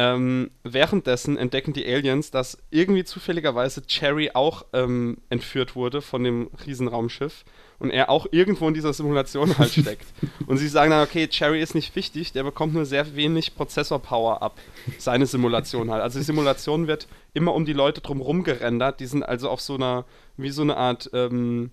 Ähm, 0.00 0.52
währenddessen 0.62 1.36
entdecken 1.36 1.72
die 1.72 1.84
Aliens, 1.84 2.30
dass 2.30 2.56
irgendwie 2.70 3.02
zufälligerweise 3.02 3.84
Cherry 3.84 4.30
auch 4.32 4.64
ähm, 4.72 5.16
entführt 5.28 5.74
wurde 5.74 6.02
von 6.02 6.22
dem 6.22 6.50
Riesenraumschiff 6.64 7.44
und 7.80 7.90
er 7.90 8.08
auch 8.08 8.28
irgendwo 8.30 8.68
in 8.68 8.74
dieser 8.74 8.92
Simulation 8.92 9.58
halt 9.58 9.72
steckt. 9.72 10.06
und 10.46 10.58
sie 10.58 10.68
sagen 10.68 10.92
dann, 10.92 11.02
okay, 11.02 11.26
Cherry 11.26 11.60
ist 11.60 11.74
nicht 11.74 11.96
wichtig, 11.96 12.30
der 12.30 12.44
bekommt 12.44 12.74
nur 12.74 12.84
sehr 12.84 13.16
wenig 13.16 13.56
Prozessor-Power 13.56 14.40
ab. 14.40 14.60
Seine 14.98 15.26
Simulation 15.26 15.90
halt. 15.90 16.00
Also 16.00 16.20
die 16.20 16.24
Simulation 16.24 16.86
wird 16.86 17.08
immer 17.34 17.52
um 17.52 17.64
die 17.64 17.72
Leute 17.72 18.00
drumherum 18.00 18.44
gerendert. 18.44 19.00
Die 19.00 19.06
sind 19.06 19.24
also 19.24 19.50
auf 19.50 19.60
so 19.60 19.74
einer, 19.74 20.04
wie 20.36 20.50
so 20.50 20.62
eine 20.62 20.76
Art, 20.76 21.10
ähm, 21.12 21.72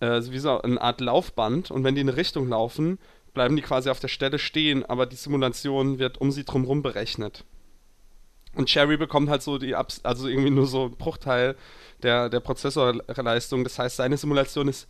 äh, 0.00 0.22
wie 0.30 0.38
so 0.38 0.58
eine 0.58 0.80
Art 0.80 1.02
Laufband 1.02 1.70
und 1.70 1.84
wenn 1.84 1.94
die 1.94 2.00
in 2.00 2.08
eine 2.08 2.16
Richtung 2.16 2.48
laufen, 2.48 2.98
bleiben 3.34 3.56
die 3.56 3.62
quasi 3.62 3.90
auf 3.90 4.00
der 4.00 4.08
Stelle 4.08 4.38
stehen, 4.38 4.86
aber 4.86 5.04
die 5.04 5.16
Simulation 5.16 5.98
wird 5.98 6.18
um 6.18 6.30
sie 6.30 6.44
drumherum 6.44 6.80
berechnet. 6.80 7.44
Und 8.58 8.68
Cherry 8.68 8.96
bekommt 8.96 9.30
halt 9.30 9.40
so 9.40 9.56
die, 9.56 9.76
Abs 9.76 10.00
also 10.02 10.26
irgendwie 10.26 10.50
nur 10.50 10.66
so 10.66 10.86
ein 10.86 10.96
Bruchteil 10.96 11.54
der, 12.02 12.28
der 12.28 12.40
Prozessorleistung. 12.40 13.62
Das 13.62 13.78
heißt, 13.78 13.94
seine 13.94 14.16
Simulation 14.16 14.66
ist 14.66 14.88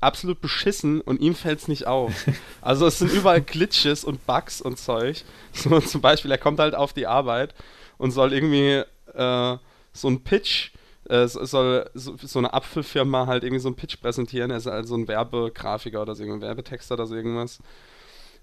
absolut 0.00 0.40
beschissen 0.40 1.02
und 1.02 1.20
ihm 1.20 1.34
fällt 1.34 1.58
es 1.58 1.68
nicht 1.68 1.86
auf. 1.86 2.12
Also 2.62 2.86
es 2.86 2.98
sind 2.98 3.12
überall 3.12 3.42
Glitches 3.42 4.04
und 4.04 4.26
Bugs 4.26 4.62
und 4.62 4.78
Zeug. 4.78 5.22
So, 5.52 5.80
zum 5.80 6.00
Beispiel, 6.00 6.30
er 6.30 6.38
kommt 6.38 6.60
halt 6.60 6.74
auf 6.74 6.94
die 6.94 7.06
Arbeit 7.06 7.54
und 7.98 8.10
soll 8.10 8.32
irgendwie 8.32 8.84
äh, 9.14 9.58
so 9.92 10.08
ein 10.08 10.24
Pitch, 10.24 10.70
äh, 11.10 11.26
soll 11.26 11.90
so, 11.92 12.16
so, 12.16 12.38
eine 12.38 12.54
Apfelfirma 12.54 13.26
halt 13.26 13.44
irgendwie 13.44 13.60
so 13.60 13.68
ein 13.68 13.76
Pitch 13.76 14.00
präsentieren. 14.00 14.50
Er 14.50 14.56
ist 14.56 14.66
halt 14.66 14.88
so 14.88 14.96
ein 14.96 15.08
Werbegrafiker 15.08 16.00
oder 16.00 16.14
so, 16.14 16.24
ein 16.24 16.40
Werbetexter 16.40 16.94
oder 16.94 17.06
so 17.06 17.14
irgendwas. 17.14 17.58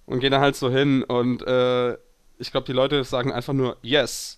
Und 0.06 0.20
geht 0.20 0.34
da 0.34 0.40
halt 0.40 0.56
so 0.56 0.70
hin 0.70 1.04
und 1.04 1.42
äh, 1.48 1.94
ich 2.38 2.52
glaube, 2.52 2.68
die 2.68 2.74
Leute 2.74 3.04
sagen 3.04 3.32
einfach 3.32 3.54
nur 3.54 3.78
Yes 3.82 4.38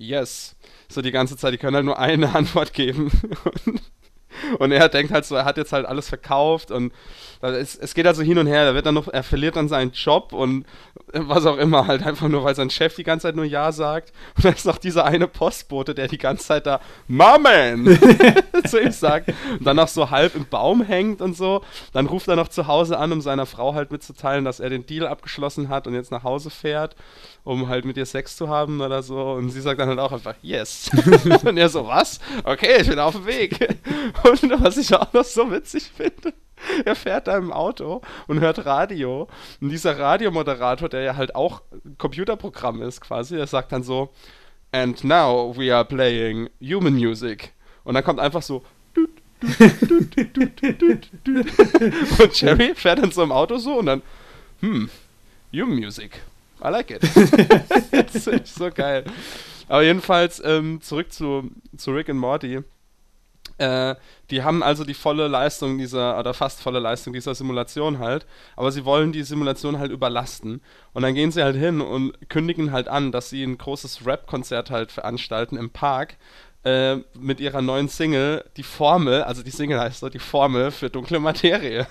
yes. 0.00 0.56
So 0.88 1.02
die 1.02 1.12
ganze 1.12 1.36
Zeit, 1.36 1.52
die 1.52 1.58
können 1.58 1.76
halt 1.76 1.84
nur 1.84 1.98
eine 1.98 2.34
Antwort 2.34 2.72
geben. 2.72 3.10
und 4.58 4.72
er 4.72 4.88
denkt 4.88 5.12
halt 5.12 5.24
so, 5.24 5.36
er 5.36 5.44
hat 5.44 5.56
jetzt 5.56 5.72
halt 5.72 5.86
alles 5.86 6.08
verkauft 6.08 6.70
und 6.70 6.92
es, 7.42 7.74
es 7.74 7.94
geht 7.94 8.06
also 8.06 8.22
hin 8.22 8.38
und 8.38 8.46
her. 8.46 8.64
Er 8.64 8.74
wird 8.74 8.86
dann 8.86 8.94
noch, 8.94 9.08
er 9.08 9.22
verliert 9.22 9.56
dann 9.56 9.68
seinen 9.68 9.92
Job 9.92 10.32
und 10.32 10.66
was 11.12 11.46
auch 11.46 11.56
immer, 11.56 11.86
halt 11.86 12.04
einfach 12.04 12.28
nur, 12.28 12.44
weil 12.44 12.54
sein 12.54 12.70
Chef 12.70 12.94
die 12.94 13.02
ganze 13.02 13.28
Zeit 13.28 13.36
nur 13.36 13.44
Ja 13.44 13.72
sagt. 13.72 14.12
Und 14.36 14.44
dann 14.44 14.54
ist 14.54 14.66
noch 14.66 14.78
dieser 14.78 15.04
eine 15.04 15.26
Postbote, 15.26 15.94
der 15.94 16.08
die 16.08 16.18
ganze 16.18 16.44
Zeit 16.44 16.66
da 16.66 16.80
Mamen 17.08 17.98
zu 18.66 18.80
ihm 18.80 18.92
sagt. 18.92 19.32
Und 19.58 19.66
dann 19.66 19.76
noch 19.76 19.88
so 19.88 20.10
halb 20.10 20.34
im 20.34 20.46
Baum 20.46 20.82
hängt 20.82 21.20
und 21.22 21.36
so. 21.36 21.62
Dann 21.92 22.06
ruft 22.06 22.28
er 22.28 22.36
noch 22.36 22.48
zu 22.48 22.66
Hause 22.66 22.98
an, 22.98 23.12
um 23.12 23.20
seiner 23.20 23.46
Frau 23.46 23.74
halt 23.74 23.90
mitzuteilen, 23.90 24.44
dass 24.44 24.60
er 24.60 24.70
den 24.70 24.86
Deal 24.86 25.06
abgeschlossen 25.06 25.68
hat 25.68 25.86
und 25.86 25.94
jetzt 25.94 26.10
nach 26.10 26.24
Hause 26.24 26.50
fährt, 26.50 26.94
um 27.44 27.68
halt 27.68 27.84
mit 27.84 27.96
ihr 27.96 28.06
Sex 28.06 28.36
zu 28.36 28.48
haben 28.48 28.80
oder 28.80 29.02
so. 29.02 29.32
Und 29.32 29.50
sie 29.50 29.60
sagt 29.60 29.80
dann 29.80 29.88
halt 29.88 29.98
auch 29.98 30.12
einfach 30.12 30.34
Yes. 30.42 30.90
und 31.44 31.56
er 31.56 31.68
so, 31.68 31.86
was? 31.86 32.20
Okay, 32.44 32.80
ich 32.80 32.88
bin 32.88 32.98
auf 32.98 33.14
dem 33.14 33.26
Weg. 33.26 33.58
Und 34.22 34.62
was 34.62 34.76
ich 34.76 34.94
auch 34.94 35.12
noch 35.12 35.24
so 35.24 35.50
witzig 35.50 35.90
finde, 35.96 36.32
er 36.84 36.94
fährt 36.96 37.26
da 37.26 37.36
im 37.36 37.52
Auto 37.52 38.02
und 38.26 38.40
hört 38.40 38.64
Radio. 38.64 39.28
Und 39.60 39.70
dieser 39.70 39.98
Radiomoderator, 39.98 40.88
der 40.88 41.02
ja 41.02 41.16
halt 41.16 41.34
auch 41.34 41.62
Computerprogramm 41.98 42.82
ist 42.82 43.00
quasi, 43.00 43.36
der 43.36 43.46
sagt 43.46 43.72
dann 43.72 43.82
so, 43.82 44.10
And 44.72 45.02
now 45.02 45.52
we 45.56 45.74
are 45.74 45.84
playing 45.84 46.48
human 46.60 46.94
music. 46.94 47.52
Und 47.84 47.94
dann 47.94 48.04
kommt 48.04 48.20
einfach 48.20 48.42
so. 48.42 48.62
und 52.18 52.40
Jerry 52.40 52.74
fährt 52.74 52.98
dann 52.98 53.10
so 53.10 53.22
im 53.22 53.32
Auto 53.32 53.56
so 53.56 53.78
und 53.78 53.86
dann, 53.86 54.02
hm, 54.60 54.90
human 55.52 55.76
music. 55.76 56.20
I 56.62 56.68
like 56.68 56.90
it. 56.90 57.02
das 58.12 58.26
ist 58.26 58.54
so 58.54 58.70
geil. 58.70 59.04
Aber 59.66 59.82
jedenfalls 59.82 60.42
ähm, 60.44 60.80
zurück 60.82 61.12
zu, 61.12 61.50
zu 61.76 61.92
Rick 61.92 62.08
und 62.10 62.18
Morty. 62.18 62.60
Äh, 63.60 63.96
die 64.30 64.42
haben 64.42 64.62
also 64.62 64.84
die 64.84 64.94
volle 64.94 65.28
Leistung 65.28 65.76
dieser, 65.76 66.18
oder 66.18 66.32
fast 66.32 66.62
volle 66.62 66.78
Leistung 66.78 67.12
dieser 67.12 67.34
Simulation 67.34 67.98
halt, 67.98 68.26
aber 68.56 68.72
sie 68.72 68.86
wollen 68.86 69.12
die 69.12 69.22
Simulation 69.22 69.78
halt 69.78 69.92
überlasten. 69.92 70.62
Und 70.94 71.02
dann 71.02 71.14
gehen 71.14 71.30
sie 71.30 71.42
halt 71.42 71.56
hin 71.56 71.82
und 71.82 72.14
kündigen 72.30 72.72
halt 72.72 72.88
an, 72.88 73.12
dass 73.12 73.28
sie 73.28 73.44
ein 73.44 73.58
großes 73.58 74.06
Rap-Konzert 74.06 74.70
halt 74.70 74.92
veranstalten 74.92 75.58
im 75.58 75.68
Park 75.68 76.16
äh, 76.64 76.96
mit 77.18 77.38
ihrer 77.38 77.60
neuen 77.60 77.88
Single, 77.88 78.46
die 78.56 78.62
Formel, 78.62 79.24
also 79.24 79.42
die 79.42 79.50
Single 79.50 79.78
heißt 79.78 80.00
so, 80.00 80.08
die 80.08 80.18
Formel 80.18 80.70
für 80.70 80.88
dunkle 80.88 81.20
Materie. 81.20 81.86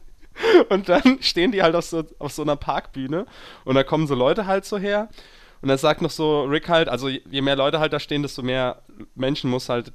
und 0.70 0.88
dann 0.88 1.18
stehen 1.20 1.52
die 1.52 1.62
halt 1.62 1.74
auf 1.74 1.84
so, 1.84 2.02
auf 2.18 2.32
so 2.32 2.40
einer 2.40 2.56
Parkbühne 2.56 3.26
und 3.66 3.74
da 3.74 3.84
kommen 3.84 4.06
so 4.06 4.14
Leute 4.14 4.46
halt 4.46 4.64
so 4.64 4.78
her. 4.78 5.10
Und 5.60 5.68
dann 5.68 5.78
sagt 5.78 6.00
noch 6.00 6.10
so 6.10 6.44
Rick 6.44 6.70
halt, 6.70 6.88
also 6.88 7.08
je 7.08 7.42
mehr 7.42 7.56
Leute 7.56 7.78
halt 7.78 7.92
da 7.92 8.00
stehen, 8.00 8.22
desto 8.22 8.42
mehr 8.42 8.82
Menschen 9.14 9.50
muss 9.50 9.68
halt 9.68 9.92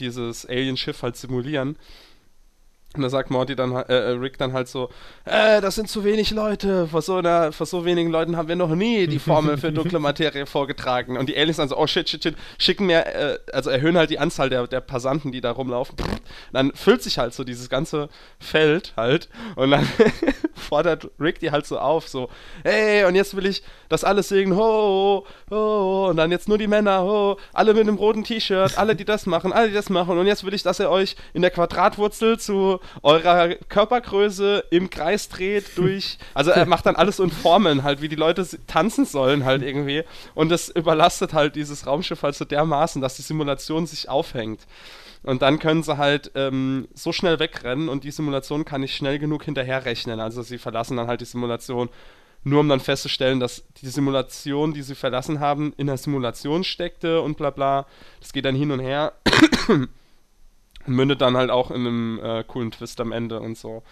dieses 0.00 0.46
Alien-Schiff 0.46 1.02
halt 1.02 1.16
simulieren. 1.16 1.76
Und 2.96 3.02
da 3.02 3.08
sagt 3.08 3.30
Morty 3.30 3.54
dann, 3.54 3.70
äh, 3.72 3.84
äh, 3.84 4.10
Rick 4.18 4.36
dann 4.36 4.52
halt 4.52 4.66
so, 4.66 4.90
äh, 5.24 5.60
das 5.60 5.76
sind 5.76 5.88
zu 5.88 6.02
wenig 6.02 6.32
Leute, 6.32 6.88
vor 6.88 7.02
so, 7.02 7.16
einer, 7.16 7.52
vor 7.52 7.66
so 7.66 7.84
wenigen 7.84 8.10
Leuten 8.10 8.36
haben 8.36 8.48
wir 8.48 8.56
noch 8.56 8.74
nie 8.74 9.06
die 9.06 9.20
Formel 9.20 9.58
für 9.58 9.70
dunkle 9.70 9.98
Materie 10.00 10.44
vorgetragen. 10.44 11.16
Und 11.16 11.28
die 11.28 11.36
Aliens 11.36 11.58
dann 11.58 11.68
so, 11.68 11.78
oh 11.78 11.86
shit, 11.86 12.08
shit, 12.08 12.24
shit, 12.24 12.36
schicken 12.58 12.86
mir, 12.86 13.06
äh, 13.06 13.38
also 13.52 13.70
erhöhen 13.70 13.96
halt 13.96 14.10
die 14.10 14.18
Anzahl 14.18 14.50
der, 14.50 14.66
der 14.66 14.80
Passanten, 14.80 15.30
die 15.30 15.40
da 15.40 15.52
rumlaufen. 15.52 15.94
Dann 16.52 16.72
füllt 16.74 17.04
sich 17.04 17.18
halt 17.18 17.32
so 17.32 17.44
dieses 17.44 17.68
ganze 17.68 18.08
Feld 18.40 18.92
halt. 18.96 19.28
Und 19.54 19.70
dann 19.70 19.88
fordert 20.54 21.08
Rick 21.20 21.38
die 21.38 21.52
halt 21.52 21.66
so 21.66 21.78
auf, 21.78 22.08
so, 22.08 22.28
hey, 22.64 23.04
und 23.04 23.14
jetzt 23.14 23.36
will 23.36 23.46
ich 23.46 23.62
das 23.88 24.02
alles 24.02 24.28
singen, 24.28 24.56
ho, 24.56 25.26
ho, 25.50 26.08
und 26.10 26.16
dann 26.16 26.30
jetzt 26.30 26.48
nur 26.48 26.58
die 26.58 26.66
Männer, 26.66 27.02
ho, 27.02 27.36
alle 27.52 27.72
mit 27.72 27.82
einem 27.82 27.96
roten 27.96 28.24
T-Shirt, 28.24 28.78
alle, 28.78 28.94
die 28.94 29.04
das 29.04 29.26
machen, 29.26 29.52
alle, 29.52 29.68
die 29.68 29.74
das 29.74 29.90
machen, 29.90 30.18
und 30.18 30.26
jetzt 30.26 30.44
will 30.44 30.54
ich, 30.54 30.62
dass 30.62 30.80
ihr 30.80 30.90
euch 30.90 31.16
in 31.34 31.42
der 31.42 31.50
Quadratwurzel 31.50 32.38
zu 32.38 32.79
eurer 33.02 33.54
Körpergröße 33.68 34.64
im 34.70 34.90
Kreis 34.90 35.28
dreht 35.28 35.76
durch, 35.76 36.18
also 36.34 36.50
er 36.50 36.66
macht 36.66 36.86
dann 36.86 36.96
alles 36.96 37.18
in 37.18 37.30
Formeln 37.30 37.82
halt, 37.82 38.02
wie 38.02 38.08
die 38.08 38.16
Leute 38.16 38.46
tanzen 38.66 39.04
sollen 39.04 39.44
halt 39.44 39.62
irgendwie, 39.62 40.04
und 40.34 40.48
das 40.50 40.68
überlastet 40.68 41.32
halt 41.32 41.56
dieses 41.56 41.86
Raumschiff 41.86 42.22
halt 42.22 42.34
so 42.34 42.44
dermaßen, 42.44 43.00
dass 43.00 43.16
die 43.16 43.22
Simulation 43.22 43.86
sich 43.86 44.08
aufhängt. 44.08 44.66
Und 45.22 45.42
dann 45.42 45.58
können 45.58 45.82
sie 45.82 45.98
halt 45.98 46.32
ähm, 46.34 46.88
so 46.94 47.12
schnell 47.12 47.38
wegrennen 47.38 47.88
und 47.88 48.04
die 48.04 48.10
Simulation 48.10 48.64
kann 48.64 48.80
nicht 48.80 48.96
schnell 48.96 49.18
genug 49.18 49.44
hinterherrechnen. 49.44 50.18
Also 50.18 50.42
sie 50.42 50.56
verlassen 50.56 50.96
dann 50.96 51.08
halt 51.08 51.20
die 51.20 51.26
Simulation, 51.26 51.90
nur 52.42 52.60
um 52.60 52.68
dann 52.68 52.80
festzustellen, 52.80 53.38
dass 53.38 53.64
die 53.82 53.88
Simulation, 53.88 54.72
die 54.72 54.82
sie 54.82 54.94
verlassen 54.94 55.40
haben, 55.40 55.74
in 55.76 55.88
der 55.88 55.98
Simulation 55.98 56.64
steckte 56.64 57.20
und 57.20 57.36
bla 57.36 57.50
bla. 57.50 57.86
Das 58.20 58.32
geht 58.32 58.46
dann 58.46 58.54
hin 58.54 58.70
und 58.70 58.80
her. 58.80 59.12
Mündet 60.94 61.20
dann 61.20 61.36
halt 61.36 61.50
auch 61.50 61.70
in 61.70 61.86
einem 61.86 62.20
äh, 62.22 62.44
coolen 62.44 62.70
Twist 62.70 63.00
am 63.00 63.12
Ende 63.12 63.40
und 63.40 63.56
so. 63.56 63.82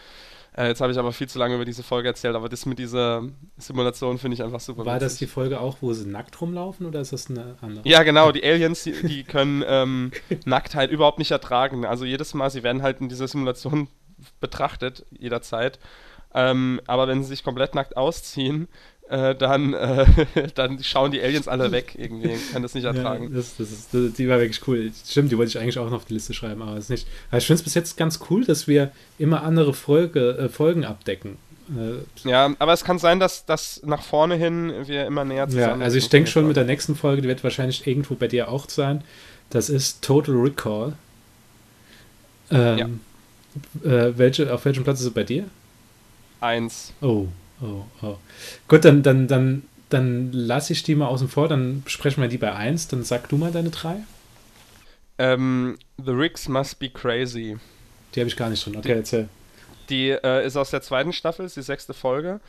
Äh, 0.57 0.69
jetzt 0.69 0.81
habe 0.81 0.91
ich 0.91 0.99
aber 0.99 1.13
viel 1.13 1.29
zu 1.29 1.39
lange 1.39 1.55
über 1.55 1.65
diese 1.65 1.83
Folge 1.83 2.09
erzählt, 2.09 2.35
aber 2.35 2.49
das 2.49 2.67
mit 2.67 2.79
dieser 2.79 3.23
Simulation 3.59 4.19
finde 4.19 4.35
ich 4.35 4.43
einfach 4.43 4.61
super 4.61 4.85
War 4.85 4.97
witzig. 4.97 5.07
das 5.07 5.19
die 5.19 5.27
Folge 5.27 5.61
auch, 5.61 5.77
wo 5.81 5.93
sie 5.93 6.09
nackt 6.09 6.41
rumlaufen 6.41 6.87
oder 6.87 7.01
ist 7.01 7.13
das 7.13 7.31
eine 7.31 7.57
andere? 7.61 7.89
Ja, 7.89 8.03
genau, 8.03 8.33
die 8.33 8.43
Aliens, 8.43 8.83
die, 8.83 8.93
die 9.07 9.23
können 9.25 9.63
ähm, 9.67 10.11
Nacktheit 10.47 10.91
überhaupt 10.91 11.19
nicht 11.19 11.31
ertragen. 11.31 11.85
Also 11.85 12.05
jedes 12.05 12.35
Mal, 12.35 12.51
sie 12.51 12.63
werden 12.63 12.83
halt 12.83 13.01
in 13.01 13.09
dieser 13.09 13.29
Simulation 13.29 13.89
betrachtet, 14.41 15.07
jederzeit. 15.11 15.79
Ähm, 16.35 16.81
aber 16.87 17.09
wenn 17.09 17.23
sie 17.23 17.29
sich 17.29 17.45
komplett 17.45 17.75
nackt 17.75 17.97
ausziehen, 17.97 18.69
äh, 19.09 19.35
dann, 19.35 19.73
äh, 19.75 20.07
dann 20.55 20.83
schauen 20.83 21.11
die 21.11 21.21
Aliens 21.21 21.49
alle 21.49 21.73
weg 21.73 21.95
irgendwie, 21.97 22.37
können 22.53 22.63
das 22.63 22.75
nicht 22.75 22.85
ertragen. 22.85 23.31
Ja, 23.31 23.37
das, 23.37 23.57
das 23.57 23.71
ist, 23.71 23.95
das, 23.95 24.13
die 24.13 24.29
war 24.29 24.39
wirklich 24.39 24.67
cool. 24.69 24.91
Stimmt, 25.07 25.33
die 25.33 25.39
wollte 25.39 25.51
ich 25.51 25.59
eigentlich 25.59 25.79
auch 25.79 25.87
noch 25.87 25.97
auf 25.97 26.05
die 26.05 26.15
Liste 26.15 26.35
schreiben, 26.35 26.63
aber 26.63 26.77
ist 26.77 26.91
nicht. 26.91 27.07
Aber 27.31 27.39
ich 27.39 27.47
finde 27.47 27.61
es 27.61 27.65
bis 27.65 27.75
jetzt 27.75 27.97
ganz 27.97 28.21
cool, 28.29 28.45
dass 28.45 28.69
wir 28.69 28.93
immer 29.19 29.43
andere 29.43 29.73
Folge, 29.73 30.37
äh, 30.39 30.49
Folgen 30.49 30.85
abdecken. 30.85 31.39
Äh, 31.71 32.29
ja, 32.29 32.55
aber 32.59 32.73
es 32.73 32.85
kann 32.85 32.99
sein, 32.99 33.21
dass, 33.21 33.45
dass 33.47 33.83
nach 33.85 34.03
vorne 34.03 34.37
hin 34.37 34.73
wir 34.87 35.07
immer 35.07 35.25
näher 35.25 35.49
zusammen 35.49 35.81
Ja, 35.81 35.85
also 35.85 35.97
ich 35.99 36.09
denke 36.09 36.31
schon 36.31 36.47
mit 36.47 36.57
der 36.57 36.65
nächsten 36.65 36.95
Folge, 36.95 37.23
die 37.23 37.29
wird 37.29 37.45
wahrscheinlich 37.45 37.87
irgendwo 37.87 38.15
bei 38.15 38.29
dir 38.29 38.49
auch 38.49 38.69
sein. 38.69 39.05
Das 39.51 39.71
ist 39.71 40.03
Total 40.03 40.35
Recall. 40.35 40.95
Ähm, 42.51 43.01
ja. 43.83 43.91
Äh, 43.91 44.19
welche, 44.19 44.53
auf 44.53 44.65
welchem 44.65 44.85
Platz 44.85 45.01
ist 45.01 45.07
es 45.07 45.15
bei 45.15 45.25
dir? 45.25 45.45
Eins. 46.41 46.93
Oh, 47.01 47.27
Oh, 47.61 47.85
oh. 48.03 48.17
Gut, 48.69 48.85
dann, 48.85 49.03
dann, 49.03 49.27
dann, 49.27 49.65
dann 49.89 50.33
lasse 50.33 50.73
ich 50.73 50.83
die 50.83 50.95
mal 50.95 51.07
außen 51.07 51.29
vor, 51.29 51.49
dann 51.49 51.83
besprechen 51.83 52.23
wir 52.23 52.29
die 52.29 52.39
bei 52.39 52.55
1. 52.55 52.89
Dann 52.89 53.03
sag 53.03 53.29
du 53.29 53.37
mal 53.37 53.53
deine 53.53 53.71
drei. 53.71 53.97
Ähm, 55.19 55.79
The 55.97 56.13
Ricks 56.13 56.49
Must 56.49 56.79
Be 56.79 56.91
Crazy. 56.91 57.59
Die 58.15 58.21
habe 58.21 58.29
ich 58.29 58.37
gar 58.37 58.51
nicht 58.51 58.65
drin. 58.65 58.77
Okay, 58.77 58.89
die, 58.89 58.93
erzähl. 58.93 59.29
Die 59.89 60.11
äh, 60.11 60.47
ist 60.47 60.57
aus 60.57 60.71
der 60.71 60.83
zweiten 60.83 61.13
Staffel, 61.13 61.45
ist 61.45 61.57
die 61.57 61.63
sechste 61.63 61.95
Folge. 61.95 62.41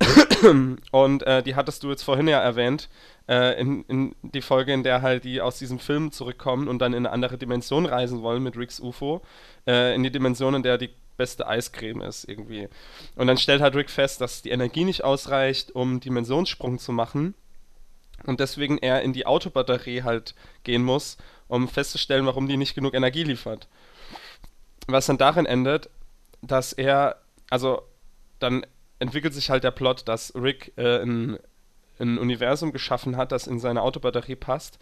Und 0.92 1.22
äh, 1.24 1.42
die 1.42 1.54
hattest 1.54 1.82
du 1.82 1.90
jetzt 1.90 2.02
vorhin 2.02 2.28
ja 2.28 2.40
erwähnt, 2.40 2.88
äh, 3.28 3.60
in, 3.60 3.84
in, 3.84 4.14
die 4.22 4.42
Folge, 4.42 4.72
in 4.72 4.84
der 4.84 5.02
halt 5.02 5.24
die 5.24 5.40
aus 5.40 5.58
diesem 5.58 5.78
Film 5.78 6.12
zurückkommen 6.12 6.68
und 6.68 6.78
dann 6.78 6.92
in 6.92 7.04
eine 7.04 7.10
andere 7.10 7.36
Dimension 7.36 7.84
reisen 7.84 8.22
wollen 8.22 8.42
mit 8.42 8.56
Ricks 8.56 8.80
UFO. 8.80 9.22
Äh, 9.66 9.94
in 9.94 10.02
die 10.02 10.10
Dimension, 10.10 10.54
in 10.54 10.62
der 10.62 10.78
die 10.78 10.90
beste 11.18 11.46
Eiscreme 11.46 12.00
ist 12.00 12.26
irgendwie. 12.26 12.68
Und 13.14 13.26
dann 13.26 13.36
stellt 13.36 13.60
halt 13.60 13.74
Rick 13.74 13.90
fest, 13.90 14.22
dass 14.22 14.40
die 14.40 14.50
Energie 14.50 14.84
nicht 14.84 15.04
ausreicht, 15.04 15.72
um 15.72 16.00
Dimensionssprung 16.00 16.78
zu 16.78 16.92
machen. 16.92 17.34
Und 18.24 18.40
deswegen 18.40 18.78
er 18.78 19.02
in 19.02 19.12
die 19.12 19.26
Autobatterie 19.26 20.02
halt 20.02 20.34
gehen 20.64 20.82
muss, 20.82 21.18
um 21.46 21.68
festzustellen, 21.68 22.24
warum 22.24 22.48
die 22.48 22.56
nicht 22.56 22.74
genug 22.74 22.94
Energie 22.94 23.24
liefert. 23.24 23.68
Was 24.86 25.06
dann 25.06 25.18
darin 25.18 25.44
endet, 25.44 25.90
dass 26.40 26.72
er, 26.72 27.20
also 27.50 27.82
dann 28.38 28.64
entwickelt 28.98 29.34
sich 29.34 29.50
halt 29.50 29.64
der 29.64 29.70
Plot, 29.70 30.08
dass 30.08 30.34
Rick 30.34 30.72
äh, 30.76 31.02
ein, 31.02 31.38
ein 31.98 32.18
Universum 32.18 32.72
geschaffen 32.72 33.16
hat, 33.16 33.32
das 33.32 33.46
in 33.46 33.60
seine 33.60 33.82
Autobatterie 33.82 34.36
passt, 34.36 34.78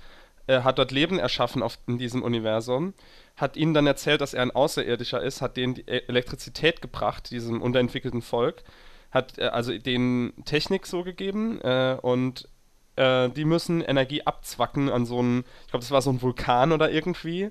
er 0.46 0.64
hat 0.64 0.78
dort 0.78 0.92
Leben 0.92 1.18
erschaffen 1.18 1.62
auf, 1.62 1.78
in 1.86 1.98
diesem 1.98 2.22
Universum, 2.22 2.94
hat 3.36 3.56
ihnen 3.56 3.74
dann 3.74 3.86
erzählt, 3.86 4.20
dass 4.20 4.34
er 4.34 4.42
ein 4.42 4.50
Außerirdischer 4.50 5.22
ist, 5.22 5.42
hat 5.42 5.56
denen 5.56 5.74
die 5.74 5.82
e-, 5.82 6.02
Elektrizität 6.08 6.80
gebracht, 6.80 7.30
diesem 7.30 7.60
unterentwickelten 7.60 8.22
Volk, 8.22 8.62
hat 9.10 9.38
äh, 9.38 9.46
also 9.46 9.76
denen 9.76 10.44
Technik 10.44 10.86
so 10.86 11.02
gegeben 11.02 11.60
äh, 11.62 11.96
und 12.00 12.48
äh, 12.96 13.28
die 13.30 13.44
müssen 13.44 13.82
Energie 13.82 14.22
abzwacken 14.22 14.88
an 14.88 15.04
so 15.04 15.18
einen, 15.18 15.44
ich 15.64 15.70
glaube, 15.70 15.82
das 15.82 15.90
war 15.90 16.02
so 16.02 16.10
ein 16.10 16.22
Vulkan 16.22 16.72
oder 16.72 16.90
irgendwie, 16.90 17.50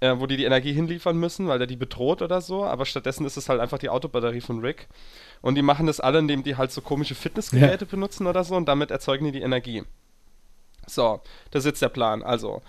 äh, 0.00 0.14
wo 0.18 0.26
die 0.26 0.36
die 0.36 0.44
Energie 0.44 0.72
hinliefern 0.72 1.16
müssen, 1.16 1.48
weil 1.48 1.58
der 1.58 1.66
die 1.66 1.76
bedroht 1.76 2.22
oder 2.22 2.40
so, 2.40 2.64
aber 2.64 2.86
stattdessen 2.86 3.26
ist 3.26 3.36
es 3.36 3.48
halt 3.48 3.60
einfach 3.60 3.78
die 3.78 3.90
Autobatterie 3.90 4.40
von 4.40 4.60
Rick. 4.60 4.88
Und 5.42 5.56
die 5.56 5.62
machen 5.62 5.86
das 5.86 6.00
alle, 6.00 6.18
indem 6.18 6.42
die 6.42 6.56
halt 6.56 6.72
so 6.72 6.80
komische 6.80 7.14
Fitnessgeräte 7.14 7.84
ja. 7.84 7.90
benutzen 7.90 8.26
oder 8.26 8.44
so 8.44 8.54
und 8.54 8.66
damit 8.66 8.90
erzeugen 8.90 9.24
die 9.24 9.32
die 9.32 9.42
Energie. 9.42 9.82
So, 10.88 11.20
das 11.50 11.60
ist 11.60 11.66
jetzt 11.66 11.82
der 11.82 11.88
Plan. 11.88 12.22
Also, 12.22 12.62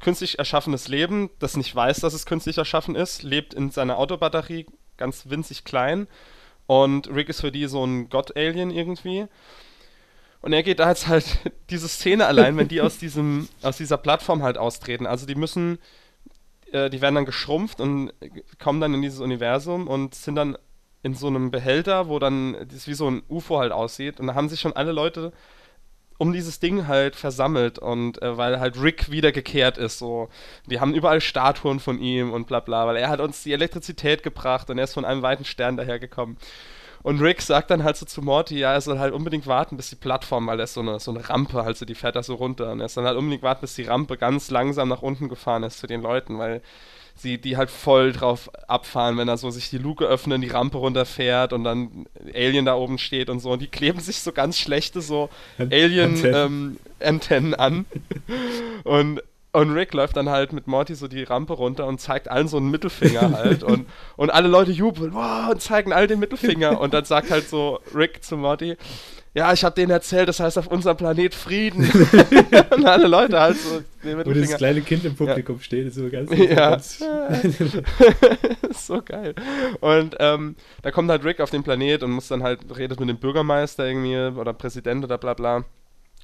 künstlich 0.00 0.38
erschaffenes 0.38 0.88
Leben, 0.88 1.30
das 1.38 1.56
nicht 1.56 1.74
weiß, 1.74 2.00
dass 2.00 2.14
es 2.14 2.26
künstlich 2.26 2.58
erschaffen 2.58 2.94
ist, 2.94 3.22
lebt 3.22 3.54
in 3.54 3.70
seiner 3.70 3.98
Autobatterie 3.98 4.66
ganz 4.96 5.28
winzig 5.28 5.64
klein. 5.64 6.06
Und 6.66 7.08
Rick 7.08 7.28
ist 7.28 7.40
für 7.40 7.52
die 7.52 7.66
so 7.66 7.84
ein 7.84 8.08
Gott-Alien 8.08 8.70
irgendwie. 8.70 9.26
Und 10.40 10.52
er 10.52 10.62
geht 10.62 10.78
da 10.78 10.88
jetzt 10.88 11.08
halt 11.08 11.24
diese 11.70 11.88
Szene 11.88 12.26
allein, 12.26 12.56
wenn 12.56 12.68
die 12.68 12.80
aus 12.80 12.98
diesem, 12.98 13.48
aus 13.62 13.76
dieser 13.76 13.96
Plattform 13.96 14.42
halt 14.42 14.58
austreten. 14.58 15.06
Also 15.06 15.26
die 15.26 15.34
müssen, 15.34 15.78
äh, 16.72 16.90
die 16.90 17.00
werden 17.00 17.14
dann 17.14 17.24
geschrumpft 17.24 17.80
und 17.80 18.12
kommen 18.58 18.80
dann 18.80 18.94
in 18.94 19.02
dieses 19.02 19.20
Universum 19.20 19.88
und 19.88 20.14
sind 20.14 20.36
dann 20.36 20.56
in 21.02 21.14
so 21.14 21.26
einem 21.26 21.50
Behälter, 21.50 22.08
wo 22.08 22.18
dann 22.18 22.56
das 22.72 22.88
wie 22.88 22.94
so 22.94 23.10
ein 23.10 23.22
UFO 23.28 23.58
halt 23.58 23.72
aussieht. 23.72 24.20
Und 24.20 24.26
da 24.26 24.34
haben 24.34 24.48
sich 24.48 24.60
schon 24.60 24.72
alle 24.72 24.92
Leute 24.92 25.32
um 26.18 26.32
dieses 26.32 26.60
Ding 26.60 26.86
halt 26.86 27.16
versammelt 27.16 27.78
und 27.78 28.22
äh, 28.22 28.36
weil 28.36 28.60
halt 28.60 28.80
Rick 28.80 29.10
wiedergekehrt 29.10 29.78
ist, 29.78 29.98
so. 29.98 30.28
Die 30.66 30.80
haben 30.80 30.94
überall 30.94 31.20
Statuen 31.20 31.80
von 31.80 31.98
ihm 31.98 32.32
und 32.32 32.46
bla 32.46 32.60
bla, 32.60 32.86
weil 32.86 32.96
er 32.96 33.08
hat 33.08 33.20
uns 33.20 33.42
die 33.42 33.52
Elektrizität 33.52 34.22
gebracht 34.22 34.70
und 34.70 34.78
er 34.78 34.84
ist 34.84 34.94
von 34.94 35.04
einem 35.04 35.22
weiten 35.22 35.44
Stern 35.44 35.76
dahergekommen. 35.76 36.36
Und 37.04 37.20
Rick 37.20 37.42
sagt 37.42 37.70
dann 37.70 37.84
halt 37.84 37.98
so 37.98 38.06
zu 38.06 38.22
Morty, 38.22 38.58
ja, 38.58 38.72
er 38.72 38.80
soll 38.80 38.98
halt 38.98 39.12
unbedingt 39.12 39.46
warten, 39.46 39.76
bis 39.76 39.90
die 39.90 39.96
Plattform, 39.96 40.46
weil 40.46 40.58
er 40.58 40.64
ist 40.64 40.72
so 40.72 40.80
eine, 40.80 40.98
so 41.00 41.10
eine 41.10 41.28
Rampe, 41.28 41.62
halt 41.62 41.76
so, 41.76 41.84
die 41.84 41.94
fährt 41.94 42.16
da 42.16 42.22
so 42.22 42.34
runter. 42.34 42.72
Und 42.72 42.80
er 42.80 42.88
soll 42.88 43.04
halt 43.04 43.18
unbedingt 43.18 43.42
warten, 43.42 43.60
bis 43.60 43.74
die 43.74 43.82
Rampe 43.82 44.16
ganz 44.16 44.50
langsam 44.50 44.88
nach 44.88 45.02
unten 45.02 45.28
gefahren 45.28 45.64
ist 45.64 45.80
zu 45.80 45.86
den 45.86 46.00
Leuten, 46.00 46.38
weil 46.38 46.62
sie 47.16 47.38
die 47.38 47.56
halt 47.56 47.70
voll 47.70 48.12
drauf 48.12 48.50
abfahren, 48.68 49.16
wenn 49.16 49.28
er 49.28 49.36
so 49.36 49.50
sich 49.50 49.70
die 49.70 49.78
Luke 49.78 50.04
öffnet, 50.04 50.42
die 50.42 50.48
Rampe 50.48 50.78
runterfährt 50.78 51.52
und 51.52 51.64
dann 51.64 52.06
Alien 52.34 52.64
da 52.64 52.74
oben 52.74 52.98
steht 52.98 53.30
und 53.30 53.40
so. 53.40 53.52
Und 53.52 53.62
die 53.62 53.68
kleben 53.68 54.00
sich 54.00 54.20
so 54.20 54.32
ganz 54.32 54.58
schlechte 54.58 55.00
so 55.00 55.30
Alien-Antennen 55.58 57.52
ähm, 57.52 57.54
an. 57.58 57.86
und 58.84 59.22
und 59.52 59.70
Rick 59.70 59.94
läuft 59.94 60.16
dann 60.16 60.30
halt 60.30 60.52
mit 60.52 60.66
Morty 60.66 60.96
so 60.96 61.06
die 61.06 61.22
Rampe 61.22 61.52
runter 61.52 61.86
und 61.86 62.00
zeigt 62.00 62.28
allen 62.28 62.48
so 62.48 62.56
einen 62.56 62.72
Mittelfinger 62.72 63.30
halt. 63.38 63.62
und, 63.62 63.86
und 64.16 64.30
alle 64.30 64.48
Leute 64.48 64.72
jubeln 64.72 65.14
wow, 65.14 65.52
und 65.52 65.62
zeigen 65.62 65.92
all 65.92 66.08
den 66.08 66.18
Mittelfinger. 66.18 66.80
Und 66.80 66.92
dann 66.92 67.04
sagt 67.04 67.30
halt 67.30 67.48
so 67.48 67.78
Rick 67.94 68.24
zu 68.24 68.36
Morty, 68.36 68.76
ja, 69.34 69.52
ich 69.52 69.64
habe 69.64 69.74
denen 69.74 69.90
erzählt, 69.90 70.28
das 70.28 70.38
heißt 70.38 70.58
auf 70.58 70.68
unserem 70.68 70.96
Planet 70.96 71.34
Frieden. 71.34 71.82
und 72.76 72.86
alle 72.86 73.08
Leute 73.08 73.40
halt 73.40 73.56
so. 73.56 73.82
Wo 74.02 74.32
das 74.32 74.56
kleine 74.56 74.80
Kind 74.80 75.04
im 75.04 75.16
Publikum 75.16 75.56
ja. 75.56 75.62
steht, 75.62 75.86
ist 75.88 75.96
so 75.96 76.08
ganz... 76.08 76.30
Ja. 76.38 76.70
Ganz 78.62 78.86
so 78.86 79.02
geil. 79.02 79.34
Und 79.80 80.16
ähm, 80.20 80.56
da 80.82 80.90
kommt 80.90 81.10
halt 81.10 81.24
Rick 81.24 81.40
auf 81.40 81.50
den 81.50 81.62
Planet 81.62 82.02
und 82.02 82.12
muss 82.12 82.28
dann 82.28 82.42
halt, 82.42 82.60
redet 82.76 83.00
mit 83.00 83.08
dem 83.08 83.18
Bürgermeister 83.18 83.86
irgendwie 83.86 84.16
oder 84.38 84.52
Präsident 84.52 85.04
oder 85.04 85.18
bla 85.18 85.34
bla 85.34 85.64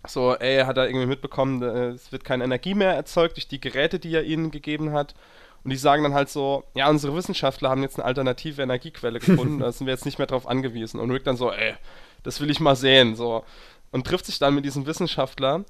so, 0.07 0.35
ey, 0.35 0.65
hat 0.65 0.79
er 0.79 0.87
irgendwie 0.87 1.07
mitbekommen, 1.07 1.63
äh, 1.63 1.89
es 1.89 2.11
wird 2.11 2.25
keine 2.25 2.45
Energie 2.45 2.75
mehr 2.75 2.95
erzeugt 2.95 3.37
durch 3.37 3.49
die 3.49 3.61
Geräte, 3.61 3.99
die 3.99 4.15
er 4.15 4.25
ihnen 4.25 4.51
gegeben 4.51 4.93
hat. 4.93 5.15
Und 5.63 5.71
die 5.71 5.77
sagen 5.77 6.03
dann 6.03 6.15
halt 6.15 6.31
so, 6.31 6.65
ja, 6.75 6.89
unsere 6.89 7.15
Wissenschaftler 7.15 7.69
haben 7.69 7.83
jetzt 7.83 7.99
eine 7.99 8.07
alternative 8.07 8.63
Energiequelle 8.63 9.19
gefunden, 9.19 9.59
da 9.59 9.71
sind 9.73 9.87
wir 9.87 9.93
jetzt 9.93 10.07
nicht 10.07 10.17
mehr 10.19 10.27
drauf 10.27 10.47
angewiesen. 10.47 10.99
Und 10.99 11.11
Rick 11.11 11.25
dann 11.25 11.37
so, 11.37 11.53
ey, 11.53 11.75
das 12.23 12.41
will 12.41 12.51
ich 12.51 12.61
mal 12.61 12.77
sehen, 12.77 13.17
so. 13.17 13.45
Und 13.93 14.07
trifft 14.07 14.27
sich 14.27 14.39
dann 14.39 14.55
mit 14.55 14.65
diesem 14.65 14.87
Wissenschaftler 14.87 15.65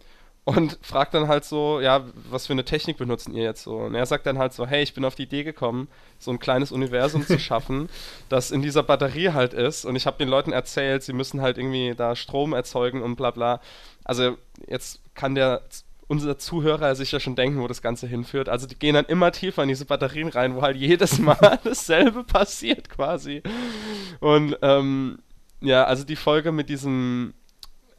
und 0.45 0.79
fragt 0.83 1.15
dann 1.15 1.29
halt 1.29 1.45
so, 1.45 1.81
ja, 1.81 2.05
was 2.31 2.47
für 2.47 2.55
eine 2.55 2.65
Technik 2.65 2.97
benutzen 2.97 3.35
ihr 3.35 3.45
jetzt 3.45 3.63
so? 3.63 3.77
Und 3.77 3.95
er 3.95 4.07
sagt 4.07 4.27
dann 4.27 4.39
halt 4.39 4.53
so, 4.53 4.67
hey, 4.67 4.83
ich 4.83 4.95
bin 4.95 5.05
auf 5.05 5.15
die 5.15 5.25
Idee 5.25 5.45
gekommen, 5.45 5.89
so 6.19 6.31
ein 6.31 6.39
kleines 6.39 6.73
Universum 6.73 7.27
zu 7.27 7.39
schaffen, 7.39 7.89
das 8.29 8.51
in 8.51 8.63
dieser 8.63 8.83
Batterie 8.83 9.31
halt 9.31 9.55
ist. 9.55 9.85
Und 9.85 9.97
ich 9.97 10.07
habe 10.07 10.19
den 10.19 10.29
Leuten 10.29 10.53
erzählt, 10.53 11.03
sie 11.03 11.13
müssen 11.13 11.41
halt 11.41 11.59
irgendwie 11.59 11.95
da 11.97 12.17
Strom 12.17 12.53
erzeugen 12.53 13.03
und 13.03 13.17
bla 13.17 13.31
bla. 13.31 13.61
Also 14.05 14.37
jetzt 14.67 15.01
kann 15.15 15.35
der 15.35 15.63
unser 16.09 16.39
Zuhörer 16.39 16.97
sich 16.97 17.13
ja 17.13 17.21
schon 17.21 17.37
denken, 17.37 17.61
wo 17.61 17.69
das 17.69 17.83
Ganze 17.83 18.09
hinführt. 18.09 18.49
Also 18.49 18.67
die 18.67 18.77
gehen 18.77 18.95
dann 18.95 19.05
immer 19.05 19.31
tiefer 19.31 19.63
in 19.63 19.69
diese 19.69 19.85
Batterien 19.85 20.29
rein, 20.29 20.57
wo 20.57 20.63
halt 20.63 20.77
jedes 20.77 21.21
Mal 21.21 21.61
dasselbe 21.65 22.25
passiert 22.25 22.89
quasi. 22.91 23.43
Und 24.19 24.59
ähm, 24.61 25.21
ja, 25.61 25.85
also 25.85 26.05
die 26.05 26.17
Folge 26.17 26.53
mit 26.53 26.69
diesem 26.69 27.35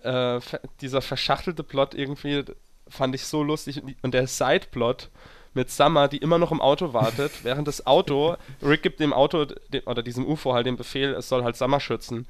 äh, 0.04 0.40
dieser 0.82 1.02
verschachtelte 1.02 1.64
Plot 1.64 1.94
irgendwie 1.94 2.44
fand 2.88 3.16
ich 3.16 3.26
so 3.26 3.44
lustig 3.44 3.82
und 4.02 4.14
der 4.14 4.28
Sideplot 4.28 5.10
mit 5.54 5.70
Summer, 5.70 6.08
die 6.08 6.18
immer 6.18 6.38
noch 6.38 6.52
im 6.52 6.62
Auto 6.62 6.94
wartet, 6.94 7.32
während 7.44 7.68
das 7.68 7.86
Auto, 7.86 8.36
Rick 8.62 8.84
gibt 8.84 9.00
dem 9.00 9.14
Auto 9.14 9.46
oder 9.86 10.04
diesem 10.04 10.26
UFO 10.26 10.54
halt 10.54 10.66
den 10.66 10.78
Befehl, 10.78 11.14
es 11.14 11.30
soll 11.30 11.44
halt 11.44 11.56
Summer 11.56 11.80
schützen. 11.80 12.28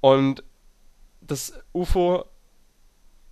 Und 0.00 0.42
das 1.20 1.52
UFO 1.72 2.24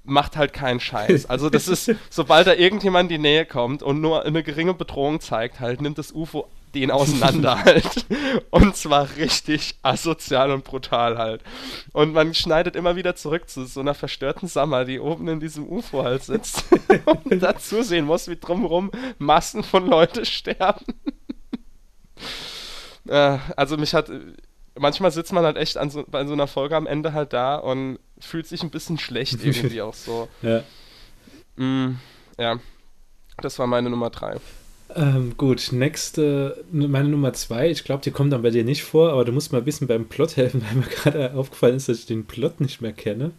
macht 0.04 0.36
halt 0.36 0.52
keinen 0.52 0.80
Scheiß. 0.80 1.26
Also 1.26 1.50
das 1.50 1.66
ist, 1.68 1.92
sobald 2.10 2.46
da 2.46 2.54
irgendjemand 2.54 3.10
in 3.10 3.16
die 3.16 3.28
Nähe 3.28 3.46
kommt 3.46 3.82
und 3.82 4.00
nur 4.00 4.24
eine 4.24 4.42
geringe 4.42 4.74
Bedrohung 4.74 5.20
zeigt, 5.20 5.60
halt 5.60 5.80
nimmt 5.80 5.98
das 5.98 6.12
UFO 6.12 6.48
den 6.80 6.90
auseinander 6.90 7.64
halt. 7.64 8.06
Und 8.50 8.76
zwar 8.76 9.16
richtig 9.16 9.76
asozial 9.82 10.50
und 10.50 10.64
brutal 10.64 11.18
halt. 11.18 11.42
Und 11.92 12.12
man 12.12 12.34
schneidet 12.34 12.76
immer 12.76 12.96
wieder 12.96 13.16
zurück 13.16 13.48
zu 13.48 13.64
so 13.64 13.80
einer 13.80 13.94
verstörten 13.94 14.48
Summer, 14.48 14.84
die 14.84 15.00
oben 15.00 15.28
in 15.28 15.40
diesem 15.40 15.68
UFO 15.68 16.04
halt 16.04 16.22
sitzt 16.22 16.64
und 17.24 17.42
dazu 17.42 17.82
sehen 17.82 18.04
muss, 18.04 18.28
wie 18.28 18.36
drumherum 18.36 18.90
Massen 19.18 19.62
von 19.62 19.86
Leuten 19.86 20.24
sterben. 20.24 20.84
äh, 23.08 23.38
also 23.56 23.76
mich 23.76 23.94
hat 23.94 24.10
manchmal 24.78 25.10
sitzt 25.10 25.32
man 25.32 25.44
halt 25.44 25.56
echt 25.56 25.76
an 25.76 25.90
so, 25.90 26.04
bei 26.06 26.24
so 26.26 26.32
einer 26.32 26.46
Folge 26.46 26.76
am 26.76 26.86
Ende 26.86 27.12
halt 27.12 27.32
da 27.32 27.56
und 27.56 27.98
fühlt 28.18 28.46
sich 28.46 28.62
ein 28.62 28.70
bisschen 28.70 28.98
schlecht 28.98 29.44
irgendwie 29.44 29.82
auch 29.82 29.94
so. 29.94 30.28
Ja. 30.42 30.62
Mm, 31.56 31.98
ja. 32.38 32.58
Das 33.38 33.58
war 33.58 33.66
meine 33.66 33.90
Nummer 33.90 34.10
drei. 34.10 34.36
Ähm, 34.94 35.34
gut, 35.36 35.72
nächste, 35.72 36.64
meine 36.70 37.08
Nummer 37.08 37.32
zwei, 37.32 37.70
ich 37.70 37.84
glaube, 37.84 38.02
die 38.02 38.12
kommt 38.12 38.32
dann 38.32 38.42
bei 38.42 38.50
dir 38.50 38.64
nicht 38.64 38.84
vor, 38.84 39.12
aber 39.12 39.24
du 39.24 39.32
musst 39.32 39.52
mal 39.52 39.58
ein 39.58 39.64
bisschen 39.64 39.88
beim 39.88 40.06
Plot 40.06 40.36
helfen, 40.36 40.62
weil 40.66 40.76
mir 40.76 40.86
gerade 40.86 41.34
aufgefallen 41.34 41.76
ist, 41.76 41.88
dass 41.88 41.98
ich 41.98 42.06
den 42.06 42.24
Plot 42.24 42.60
nicht 42.60 42.80
mehr 42.80 42.92
kenne. 42.92 43.32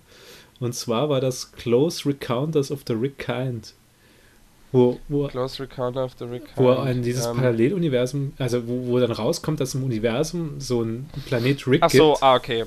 Und 0.60 0.74
zwar 0.74 1.10
war 1.10 1.22
das 1.22 1.52
Close 1.52 2.08
Recounters 2.08 2.72
of 2.72 2.82
the 2.88 2.94
Rick 2.94 3.20
Kind. 3.20 3.74
Wo, 4.72 5.00
wo, 5.08 5.28
Close 5.28 5.64
Recounter 5.64 6.04
of 6.04 6.14
the 6.20 6.26
Rick 6.26 6.46
Kind. 6.46 6.58
Wo 6.58 6.74
in 6.84 7.02
dieses 7.02 7.26
ähm, 7.26 7.38
Paralleluniversum, 7.38 8.34
also 8.38 8.68
wo, 8.68 8.88
wo 8.88 9.00
dann 9.00 9.12
rauskommt, 9.12 9.60
dass 9.60 9.76
im 9.76 9.84
Universum 9.84 10.60
so 10.60 10.82
ein 10.82 11.10
Planet 11.26 11.66
Rick 11.68 11.84
Ach 11.84 11.90
so, 11.90 12.12
gibt, 12.14 12.24
ah, 12.24 12.36
okay. 12.36 12.66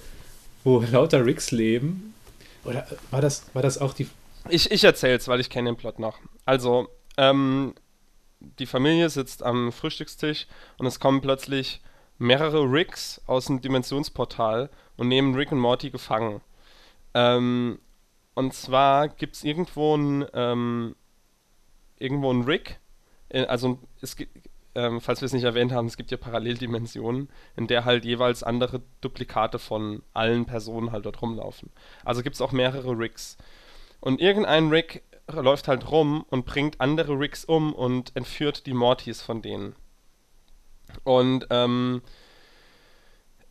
wo 0.65 0.82
lauter 0.90 1.27
Ricks 1.27 1.51
leben. 1.51 2.15
Oder 2.65 2.86
war 3.11 3.20
das, 3.20 3.44
war 3.52 3.62
das 3.62 3.78
auch 3.78 3.93
die. 3.93 4.09
Ich, 4.48 4.70
ich 4.70 4.85
erzähl's, 4.85 5.28
weil 5.28 5.40
ich 5.40 5.51
kenne 5.51 5.70
den 5.70 5.77
Plot 5.77 5.98
noch. 5.98 6.19
Also, 6.47 6.89
ähm, 7.19 7.74
die 8.41 8.67
Familie 8.67 9.11
sitzt 9.11 9.43
am 9.43 9.73
Frühstückstisch 9.73 10.47
und 10.79 10.87
es 10.87 11.01
kommen 11.01 11.21
plötzlich 11.21 11.81
mehrere 12.19 12.62
Ricks 12.62 13.21
aus 13.27 13.47
dem 13.47 13.61
Dimensionsportal 13.61 14.71
und 14.97 15.09
nehmen 15.09 15.35
Rick 15.35 15.53
und 15.53 15.59
Morty 15.59 15.91
gefangen. 15.91 16.41
Ähm, 17.15 17.79
und 18.35 18.55
zwar 18.55 19.09
gibt 19.09 19.37
es 19.37 19.45
irgendwo 19.45 19.97
ein, 19.97 20.27
ähm, 20.35 20.97
irgendwo 21.99 22.33
ein 22.33 22.43
Rick, 22.43 22.81
äh, 23.31 23.47
also 23.47 23.79
es 24.01 24.17
gibt, 24.17 24.49
ähm, 24.75 25.01
falls 25.01 25.21
wir 25.21 25.27
es 25.27 25.33
nicht 25.33 25.45
erwähnt 25.45 25.73
haben, 25.73 25.87
es 25.87 25.97
gibt 25.97 26.11
ja 26.11 26.17
Paralleldimensionen, 26.17 27.29
in 27.57 27.67
der 27.67 27.85
halt 27.85 28.05
jeweils 28.05 28.43
andere 28.43 28.83
Duplikate 29.01 29.59
von 29.59 30.03
allen 30.12 30.47
Personen 30.47 30.93
halt 30.93 31.07
dort 31.07 31.21
rumlaufen. 31.23 31.71
Also 32.05 32.23
gibt 32.23 32.37
es 32.37 32.41
auch 32.41 32.53
mehrere 32.53 32.97
Ricks. 32.97 33.37
Und 34.01 34.21
irgendein 34.21 34.69
Rick 34.69 35.03
läuft 35.35 35.69
halt 35.69 35.90
rum 35.90 36.24
und 36.31 36.47
bringt 36.47 36.81
andere 36.81 37.19
Ricks 37.19 37.44
um 37.44 37.73
und 37.73 38.15
entführt 38.16 38.66
die 38.66 38.74
Mortys 38.74 39.23
von 39.23 39.43
denen. 39.43 39.74
Und 41.05 41.47
ähm, 41.51 42.02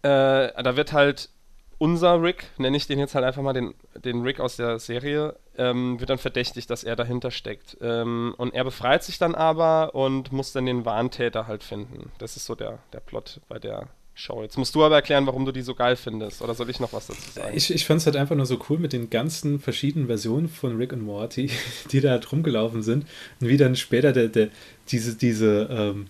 äh, 0.01 0.63
da 0.63 0.75
wird 0.75 0.93
halt 0.93 1.29
unser 1.77 2.21
Rick, 2.21 2.47
nenne 2.57 2.75
ich 2.75 2.87
den 2.87 2.99
jetzt 2.99 3.15
halt 3.15 3.25
einfach 3.25 3.41
mal 3.41 3.53
den, 3.53 3.73
den 3.95 4.21
Rick 4.21 4.39
aus 4.39 4.57
der 4.57 4.79
Serie, 4.79 5.35
ähm, 5.57 5.99
wird 5.99 6.09
dann 6.09 6.17
verdächtigt, 6.17 6.69
dass 6.69 6.83
er 6.83 6.95
dahinter 6.95 7.31
steckt. 7.31 7.77
Ähm, 7.81 8.35
und 8.37 8.53
er 8.53 8.65
befreit 8.65 9.03
sich 9.03 9.17
dann 9.17 9.33
aber 9.33 9.95
und 9.95 10.31
muss 10.31 10.51
dann 10.51 10.65
den 10.65 10.85
Warntäter 10.85 11.47
halt 11.47 11.63
finden. 11.63 12.11
Das 12.17 12.35
ist 12.35 12.45
so 12.45 12.55
der, 12.55 12.79
der 12.91 12.99
Plot 12.99 13.39
bei 13.47 13.59
der 13.59 13.87
Show. 14.19 14.43
Jetzt 14.43 14.57
musst 14.57 14.75
du 14.75 14.83
aber 14.83 14.95
erklären, 14.95 15.25
warum 15.27 15.45
du 15.45 15.53
die 15.53 15.61
so 15.61 15.73
geil 15.73 15.95
findest. 15.95 16.41
Oder 16.41 16.53
soll 16.53 16.69
ich 16.69 16.81
noch 16.81 16.91
was 16.91 17.07
dazu 17.07 17.31
sagen? 17.33 17.55
Ich, 17.55 17.73
ich 17.73 17.85
fand 17.85 18.01
es 18.01 18.05
halt 18.05 18.17
einfach 18.17 18.35
nur 18.35 18.45
so 18.45 18.59
cool 18.69 18.77
mit 18.77 18.91
den 18.91 19.09
ganzen 19.09 19.59
verschiedenen 19.59 20.07
Versionen 20.07 20.49
von 20.49 20.75
Rick 20.75 20.91
und 20.91 21.01
Morty, 21.01 21.49
die 21.91 22.01
da 22.01 22.11
halt 22.11 22.29
rumgelaufen 22.31 22.83
sind. 22.83 23.05
Und 23.39 23.47
wie 23.47 23.55
dann 23.55 23.77
später 23.77 24.11
der, 24.11 24.27
der, 24.27 24.49
diese, 24.89 25.15
diese, 25.15 25.69
ähm, 25.71 26.07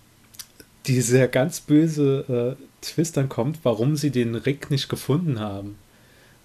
dieser 0.87 1.27
ganz 1.27 1.59
böse 1.59 2.57
äh, 2.59 2.63
Twist 2.81 3.15
dann 3.15 3.29
kommt, 3.29 3.59
warum 3.61 3.95
sie 3.95 4.09
den 4.09 4.33
Rick 4.33 4.71
nicht 4.71 4.89
gefunden 4.89 5.39
haben. 5.39 5.77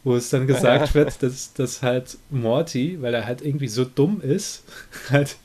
Wo 0.02 0.14
es 0.14 0.28
dann 0.28 0.46
gesagt 0.46 0.94
wird, 0.94 1.22
dass, 1.22 1.54
dass 1.54 1.82
halt 1.82 2.18
Morty, 2.28 3.00
weil 3.00 3.14
er 3.14 3.24
halt 3.24 3.40
irgendwie 3.40 3.68
so 3.68 3.86
dumm 3.86 4.20
ist, 4.20 4.64
halt 5.10 5.36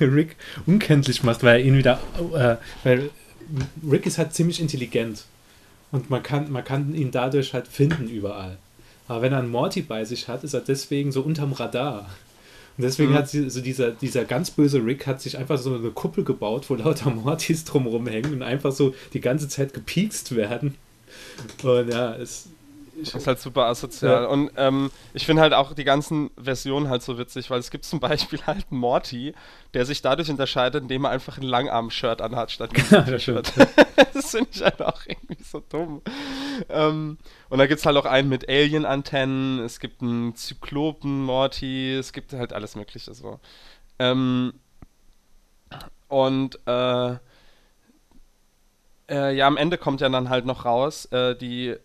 Rick 0.00 0.36
unkenntlich 0.66 1.22
macht, 1.22 1.42
weil 1.42 1.60
er 1.60 1.64
ihn 1.64 1.78
wieder, 1.78 1.98
äh, 2.34 2.56
weil 2.84 3.08
Rick 3.90 4.04
ist 4.04 4.18
halt 4.18 4.34
ziemlich 4.34 4.60
intelligent. 4.60 5.24
Und 5.92 6.10
man 6.10 6.22
kann, 6.22 6.50
man 6.50 6.64
kann 6.64 6.94
ihn 6.94 7.10
dadurch 7.10 7.54
halt 7.54 7.68
finden 7.68 8.08
überall. 8.08 8.58
Aber 9.08 9.22
wenn 9.22 9.32
er 9.32 9.38
einen 9.38 9.50
Morty 9.50 9.82
bei 9.82 10.04
sich 10.04 10.28
hat, 10.28 10.44
ist 10.44 10.54
er 10.54 10.60
deswegen 10.60 11.12
so 11.12 11.22
unterm 11.22 11.52
Radar. 11.52 12.10
Und 12.76 12.82
deswegen 12.82 13.12
mhm. 13.12 13.16
hat 13.16 13.28
sie, 13.28 13.48
so 13.48 13.60
dieser, 13.60 13.92
dieser 13.92 14.24
ganz 14.24 14.50
böse 14.50 14.84
Rick 14.84 15.06
hat 15.06 15.20
sich 15.20 15.38
einfach 15.38 15.58
so 15.58 15.74
eine 15.74 15.90
Kuppel 15.90 16.24
gebaut, 16.24 16.68
wo 16.68 16.74
lauter 16.74 17.10
Mortys 17.10 17.64
drumherum 17.64 18.06
hängen 18.06 18.34
und 18.34 18.42
einfach 18.42 18.72
so 18.72 18.94
die 19.12 19.20
ganze 19.20 19.48
Zeit 19.48 19.72
gepiekst 19.72 20.34
werden. 20.36 20.74
Und 21.62 21.88
ja, 21.90 22.14
es, 22.16 22.48
Das 22.98 23.14
ist 23.14 23.26
halt 23.26 23.40
super 23.40 23.66
asozial. 23.66 24.22
Ja. 24.22 24.28
Und 24.28 24.50
ähm, 24.56 24.90
ich 25.12 25.26
finde 25.26 25.42
halt 25.42 25.52
auch 25.52 25.74
die 25.74 25.84
ganzen 25.84 26.30
Versionen 26.40 26.88
halt 26.88 27.02
so 27.02 27.18
witzig, 27.18 27.50
weil 27.50 27.58
es 27.58 27.70
gibt 27.70 27.84
zum 27.84 28.00
Beispiel 28.00 28.40
halt 28.46 28.70
Morty, 28.70 29.34
der 29.74 29.84
sich 29.84 30.02
dadurch 30.02 30.30
unterscheidet, 30.30 30.82
indem 30.82 31.04
er 31.04 31.10
einfach 31.10 31.38
ein 31.38 31.42
Langarm-Shirt 31.42 32.22
anhat 32.22 32.50
statt 32.50 32.70
ein 32.92 33.20
stimmt. 33.20 33.52
das 34.14 34.30
finde 34.30 34.48
ich 34.52 34.62
halt 34.62 34.82
auch 34.82 35.00
irgendwie 35.06 35.42
so 35.42 35.62
dumm. 35.68 36.02
Ähm, 36.68 37.18
und 37.48 37.58
da 37.58 37.66
gibt 37.66 37.80
es 37.80 37.86
halt 37.86 37.96
auch 37.96 38.06
einen 38.06 38.28
mit 38.28 38.48
Alien-Antennen, 38.48 39.60
es 39.60 39.80
gibt 39.80 40.02
einen 40.02 40.34
Zyklopen-Morty, 40.34 41.94
es 41.94 42.12
gibt 42.12 42.32
halt 42.32 42.52
alles 42.52 42.76
Mögliche 42.76 43.14
so. 43.14 43.40
Ähm, 43.98 44.54
und 46.08 46.58
äh, 46.66 47.16
äh, 49.08 49.36
ja, 49.36 49.46
am 49.46 49.56
Ende 49.56 49.78
kommt 49.78 50.00
ja 50.00 50.08
dann 50.08 50.28
halt 50.28 50.46
noch 50.46 50.64
raus, 50.64 51.06
äh, 51.06 51.36
die, 51.36 51.76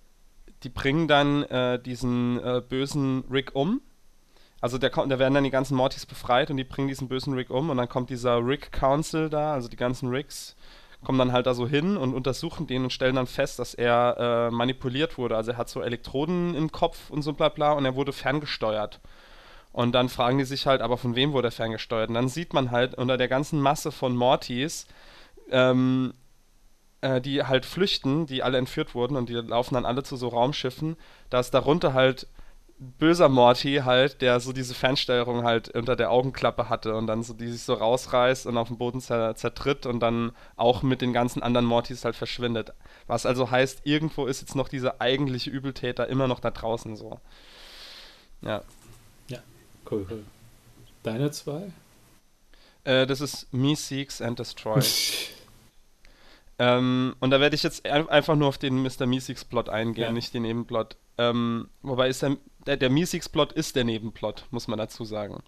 die 0.63 0.69
bringen 0.69 1.07
dann 1.07 1.43
äh, 1.43 1.81
diesen 1.81 2.43
äh, 2.43 2.61
bösen 2.67 3.23
Rick 3.31 3.55
um. 3.55 3.81
Also 4.61 4.77
der, 4.77 4.91
kommt- 4.91 5.11
da 5.11 5.17
werden 5.17 5.33
dann 5.33 5.43
die 5.43 5.49
ganzen 5.49 5.75
Mortys 5.75 6.05
befreit 6.05 6.51
und 6.51 6.57
die 6.57 6.63
bringen 6.63 6.87
diesen 6.87 7.07
bösen 7.07 7.33
Rick 7.33 7.49
um 7.49 7.69
und 7.69 7.77
dann 7.77 7.89
kommt 7.89 8.09
dieser 8.11 8.45
Rick 8.45 8.71
Council 8.71 9.29
da, 9.29 9.53
also 9.53 9.67
die 9.67 9.75
ganzen 9.75 10.09
Ricks, 10.09 10.55
kommen 11.03 11.17
dann 11.17 11.31
halt 11.31 11.47
da 11.47 11.55
so 11.55 11.67
hin 11.67 11.97
und 11.97 12.13
untersuchen 12.13 12.67
den 12.67 12.83
und 12.83 12.93
stellen 12.93 13.15
dann 13.15 13.25
fest, 13.25 13.57
dass 13.57 13.73
er 13.73 14.49
äh, 14.51 14.51
manipuliert 14.53 15.17
wurde. 15.17 15.35
Also 15.35 15.51
er 15.51 15.57
hat 15.57 15.67
so 15.67 15.81
Elektroden 15.81 16.53
im 16.53 16.71
Kopf 16.71 17.09
und 17.09 17.23
so 17.23 17.33
bla 17.33 17.49
bla 17.49 17.71
und 17.71 17.85
er 17.85 17.95
wurde 17.95 18.13
ferngesteuert. 18.13 18.99
Und 19.73 19.93
dann 19.93 20.09
fragen 20.09 20.37
die 20.37 20.43
sich 20.43 20.67
halt, 20.67 20.81
aber 20.81 20.97
von 20.97 21.15
wem 21.15 21.31
wurde 21.33 21.47
er 21.47 21.51
ferngesteuert? 21.51 22.09
Und 22.09 22.15
dann 22.15 22.27
sieht 22.27 22.53
man 22.53 22.69
halt 22.69 22.93
unter 22.93 23.17
der 23.17 23.29
ganzen 23.29 23.59
Masse 23.61 23.91
von 23.91 24.15
Mortys, 24.15 24.85
ähm, 25.49 26.13
äh, 27.01 27.21
die 27.21 27.43
halt 27.43 27.65
flüchten, 27.65 28.25
die 28.25 28.43
alle 28.43 28.57
entführt 28.57 28.95
wurden 28.95 29.15
und 29.15 29.29
die 29.29 29.33
laufen 29.33 29.75
dann 29.75 29.85
alle 29.85 30.03
zu 30.03 30.15
so 30.15 30.29
Raumschiffen, 30.29 30.97
da 31.29 31.39
ist 31.39 31.53
darunter 31.53 31.93
halt 31.93 32.27
böser 32.97 33.29
Morty 33.29 33.81
halt, 33.85 34.21
der 34.23 34.39
so 34.39 34.53
diese 34.53 34.73
Fernsteuerung 34.73 35.43
halt 35.43 35.69
unter 35.69 35.95
der 35.95 36.09
Augenklappe 36.09 36.67
hatte 36.67 36.95
und 36.95 37.05
dann 37.05 37.21
so 37.21 37.33
die 37.33 37.47
sich 37.47 37.61
so 37.61 37.75
rausreißt 37.75 38.47
und 38.47 38.57
auf 38.57 38.69
dem 38.69 38.79
Boden 38.79 39.01
zer 39.01 39.35
zertritt 39.35 39.85
und 39.85 39.99
dann 39.99 40.31
auch 40.55 40.81
mit 40.81 41.01
den 41.01 41.13
ganzen 41.13 41.43
anderen 41.43 41.67
Mortys 41.67 42.05
halt 42.05 42.15
verschwindet. 42.15 42.73
Was 43.05 43.27
also 43.27 43.51
heißt, 43.51 43.81
irgendwo 43.83 44.25
ist 44.25 44.41
jetzt 44.41 44.55
noch 44.55 44.67
dieser 44.67 44.99
eigentliche 44.99 45.51
Übeltäter 45.51 46.07
immer 46.07 46.27
noch 46.27 46.39
da 46.39 46.49
draußen 46.49 46.95
so. 46.95 47.19
Ja. 48.41 48.63
Cool, 49.91 50.05
cool. 50.09 50.23
Deine 51.03 51.31
zwei? 51.31 51.71
Äh, 52.85 53.05
das 53.05 53.19
ist 53.19 53.51
Me 53.53 53.75
Seeks 53.75 54.21
and 54.21 54.39
Destroy. 54.39 54.81
ähm, 56.63 57.15
und 57.19 57.31
da 57.31 57.39
werde 57.39 57.55
ich 57.55 57.63
jetzt 57.63 57.85
ein 57.87 58.07
einfach 58.07 58.35
nur 58.35 58.47
auf 58.47 58.59
den 58.59 58.83
Mr. 58.83 59.07
Meeseeks-Plot 59.07 59.67
eingehen, 59.69 60.03
Ja. 60.03 60.11
nicht 60.11 60.31
den 60.35 60.43
Nebenplot. 60.43 60.95
Ähm, 61.17 61.69
wobei 61.81 62.07
ist 62.07 62.21
der, 62.21 62.37
der, 62.67 62.77
der 62.77 62.91
Meeseeks-Plot 62.91 63.51
ist 63.53 63.75
der 63.75 63.83
Nebenplot, 63.83 64.45
muss 64.51 64.67
man 64.67 64.77
dazu 64.77 65.03
sagen. 65.03 65.41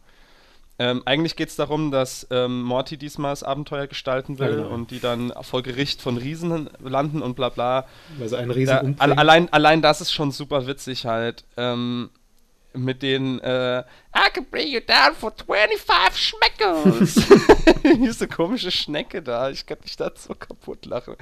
Ähm, 0.80 1.03
eigentlich 1.06 1.35
geht 1.35 1.49
es 1.49 1.56
darum, 1.56 1.91
dass 1.91 2.26
ähm, 2.31 2.64
Morty 2.64 2.98
diesmal 2.98 3.31
das 3.31 3.44
Abenteuer 3.44 3.85
gestalten 3.85 4.40
will 4.40 4.49
Ja, 4.49 4.56
genau. 4.64 4.69
und 4.69 4.90
die 4.90 4.99
dann 4.99 5.31
vor 5.44 5.61
Gericht 5.61 6.02
von 6.02 6.18
Riesen 6.18 6.68
landen 6.80 7.22
und 7.22 7.35
bla 7.35 7.49
bla. 7.49 7.85
Also 8.19 8.38
ein 8.38 8.49
riesen 8.49 8.95
Da, 8.98 9.03
allein, 9.06 9.53
allein 9.53 9.84
das 9.84 10.02
ist 10.02 10.11
schon 10.11 10.31
super 10.31 10.65
witzig 10.65 11.06
halt. 11.06 11.45
Ähm, 11.57 12.10
mit 12.74 13.04
den 13.04 13.40
äh, 13.40 13.84
I 14.16 14.30
can 14.32 14.45
bring 14.45 14.68
you 14.68 14.80
down 14.80 15.16
for 15.16 15.32
25 15.32 16.16
Schmeckles. 16.16 17.16
Diese 17.84 18.28
komische 18.28 18.70
Schnecke 18.70 19.24
da. 19.24 19.50
Ich 19.50 19.66
kann 19.66 19.80
mich 19.82 19.95
da 19.95 20.12
so 20.16 20.36
kaputt 20.36 20.86
lachen. 20.86 21.16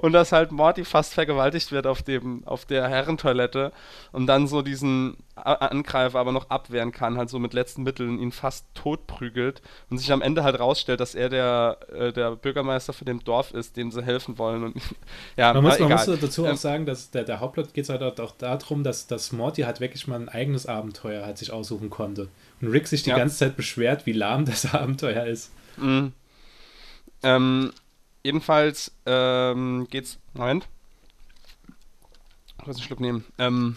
Und 0.00 0.12
dass 0.12 0.30
halt 0.30 0.52
Morty 0.52 0.84
fast 0.84 1.14
vergewaltigt 1.14 1.72
wird 1.72 1.88
auf 1.88 2.02
dem, 2.02 2.46
auf 2.46 2.64
der 2.64 2.88
Herrentoilette 2.88 3.72
und 4.12 4.28
dann 4.28 4.46
so 4.46 4.62
diesen 4.62 5.16
A 5.34 5.52
Angreifer 5.54 6.18
aber 6.18 6.32
noch 6.32 6.48
abwehren 6.48 6.92
kann, 6.92 7.18
halt 7.18 7.28
so 7.28 7.38
mit 7.38 7.52
letzten 7.52 7.82
Mitteln 7.82 8.18
ihn 8.18 8.32
fast 8.32 8.64
tot 8.74 9.06
prügelt 9.06 9.60
und 9.90 9.98
sich 9.98 10.10
am 10.10 10.22
Ende 10.22 10.44
halt 10.44 10.58
rausstellt, 10.58 11.00
dass 11.00 11.14
er 11.14 11.28
der, 11.28 11.78
äh, 11.92 12.12
der 12.12 12.36
Bürgermeister 12.36 12.94
von 12.94 13.04
dem 13.04 13.22
Dorf 13.22 13.52
ist, 13.52 13.76
dem 13.76 13.90
sie 13.90 14.02
helfen 14.02 14.38
wollen. 14.38 14.64
Und 14.64 14.76
ja, 15.36 15.52
Man 15.52 15.64
muss, 15.64 15.74
aber 15.74 15.88
man 15.88 16.06
muss 16.06 16.20
dazu 16.20 16.46
Ähm, 16.46 16.52
auch 16.52 16.56
sagen, 16.56 16.86
dass 16.86 17.10
der, 17.10 17.24
der 17.24 17.40
Hauptplot 17.40 17.74
geht 17.74 17.88
halt 17.88 18.02
auch 18.20 18.30
darum, 18.38 18.82
dass, 18.82 19.08
dass 19.08 19.32
Morty 19.32 19.62
halt 19.62 19.80
wirklich 19.80 20.06
mal 20.06 20.20
ein 20.20 20.28
eigenes 20.28 20.64
Abenteuer 20.96 21.24
halt 21.24 21.38
sich 21.38 21.52
aussuchen 21.52 21.90
konnte. 21.90 22.28
Und 22.60 22.68
Rick 22.68 22.88
sich 22.88 23.02
die 23.02 23.10
Ja. 23.10 23.16
ganze 23.18 23.36
Zeit 23.36 23.56
beschwert, 23.56 24.06
wie 24.06 24.12
lahm 24.12 24.44
das 24.44 24.64
Abenteuer 24.74 25.26
ist. 25.26 25.50
Mhm. 25.76 26.12
Ähm, 27.22 27.72
jedenfalls 28.22 28.92
ähm, 29.06 29.86
geht's. 29.90 30.18
Moment. 30.34 30.66
Ich 32.60 32.66
muss 32.66 32.76
einen 32.76 32.84
Schluck 32.84 33.00
nehmen. 33.00 33.24
Ähm, 33.38 33.76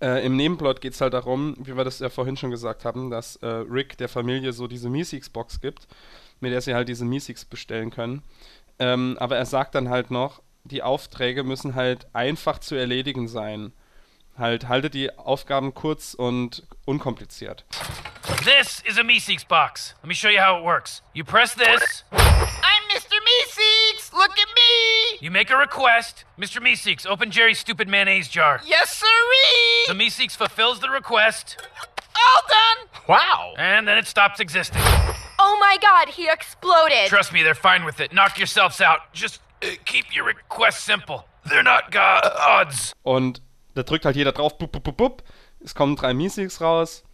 äh, 0.00 0.24
Im 0.24 0.36
Nebenplot 0.36 0.80
geht 0.80 0.94
es 0.94 1.00
halt 1.00 1.14
darum, 1.14 1.56
wie 1.58 1.76
wir 1.76 1.84
das 1.84 1.98
ja 1.98 2.08
vorhin 2.08 2.36
schon 2.36 2.50
gesagt 2.50 2.84
haben, 2.84 3.10
dass 3.10 3.36
äh, 3.36 3.46
Rick 3.46 3.98
der 3.98 4.08
Familie 4.08 4.52
so 4.52 4.66
diese 4.66 4.88
Meeseeks-Box 4.88 5.60
gibt, 5.60 5.86
mit 6.40 6.52
der 6.52 6.60
sie 6.60 6.74
halt 6.74 6.88
diese 6.88 7.04
Meeseeks 7.04 7.44
bestellen 7.44 7.90
können. 7.90 8.22
Ähm, 8.78 9.16
aber 9.20 9.36
er 9.36 9.46
sagt 9.46 9.74
dann 9.74 9.90
halt 9.90 10.10
noch, 10.10 10.42
die 10.64 10.82
Aufträge 10.82 11.44
müssen 11.44 11.74
halt 11.74 12.06
einfach 12.14 12.58
zu 12.58 12.74
erledigen 12.74 13.28
sein. 13.28 13.72
Halt, 14.38 14.68
halte 14.68 14.88
die 14.90 15.10
Aufgaben 15.18 15.74
kurz 15.74 16.14
und 16.14 16.62
unkompliziert. 16.86 17.64
This 18.44 18.80
is 18.86 18.98
a 18.98 19.02
Meeseeks 19.02 19.44
box. 19.46 19.94
Let 20.02 20.08
me 20.08 20.14
show 20.14 20.28
you 20.30 20.40
how 20.40 20.58
it 20.58 20.64
works. 20.64 21.02
You 21.12 21.22
press 21.24 21.54
this. 21.54 22.04
I'm 22.12 22.82
Mr. 22.90 23.18
Meeseeks! 23.20 24.12
Look 24.12 24.32
at 24.32 24.48
me! 24.56 25.18
You 25.20 25.30
make 25.30 25.50
a 25.50 25.56
request. 25.56 26.24
Mr. 26.38 26.60
Meeseeks, 26.62 27.06
open 27.06 27.30
Jerry's 27.30 27.58
stupid 27.58 27.88
mayonnaise 27.88 28.28
jar. 28.28 28.60
Yes, 28.64 28.96
sirree! 28.96 29.86
The 29.86 29.94
Meeseeks 29.94 30.34
fulfills 30.36 30.80
the 30.80 30.88
request, 30.90 31.58
All 32.16 32.42
done! 32.48 32.88
Wow. 33.08 33.54
and 33.58 33.86
then 33.86 33.98
it 33.98 34.06
stops 34.06 34.40
existing. 34.40 34.80
Oh 35.38 35.56
my 35.60 35.76
god, 35.80 36.08
he 36.14 36.28
exploded! 36.28 37.08
Trust 37.08 37.32
me, 37.32 37.42
they're 37.42 37.54
fine 37.54 37.84
with 37.84 38.00
it. 38.00 38.12
Knock 38.12 38.38
yourselves 38.38 38.80
out. 38.80 39.12
Just 39.12 39.40
uh, 39.62 39.66
keep 39.84 40.14
your 40.14 40.24
requests 40.24 40.82
simple. 40.82 41.26
They're 41.48 41.62
not 41.62 41.90
gods. 41.90 42.92
Und 43.04 43.40
da 43.74 43.82
drückt 43.82 44.04
halt 44.04 44.16
jeder 44.16 44.32
drauf, 44.32 44.58
bup, 44.58 44.72
bup, 44.72 44.84
bup, 44.84 44.96
bup. 44.96 45.22
Es 45.64 45.74
kommen 45.74 45.96
drei 45.96 46.14
Meeseeks 46.14 46.60
raus. 46.60 47.04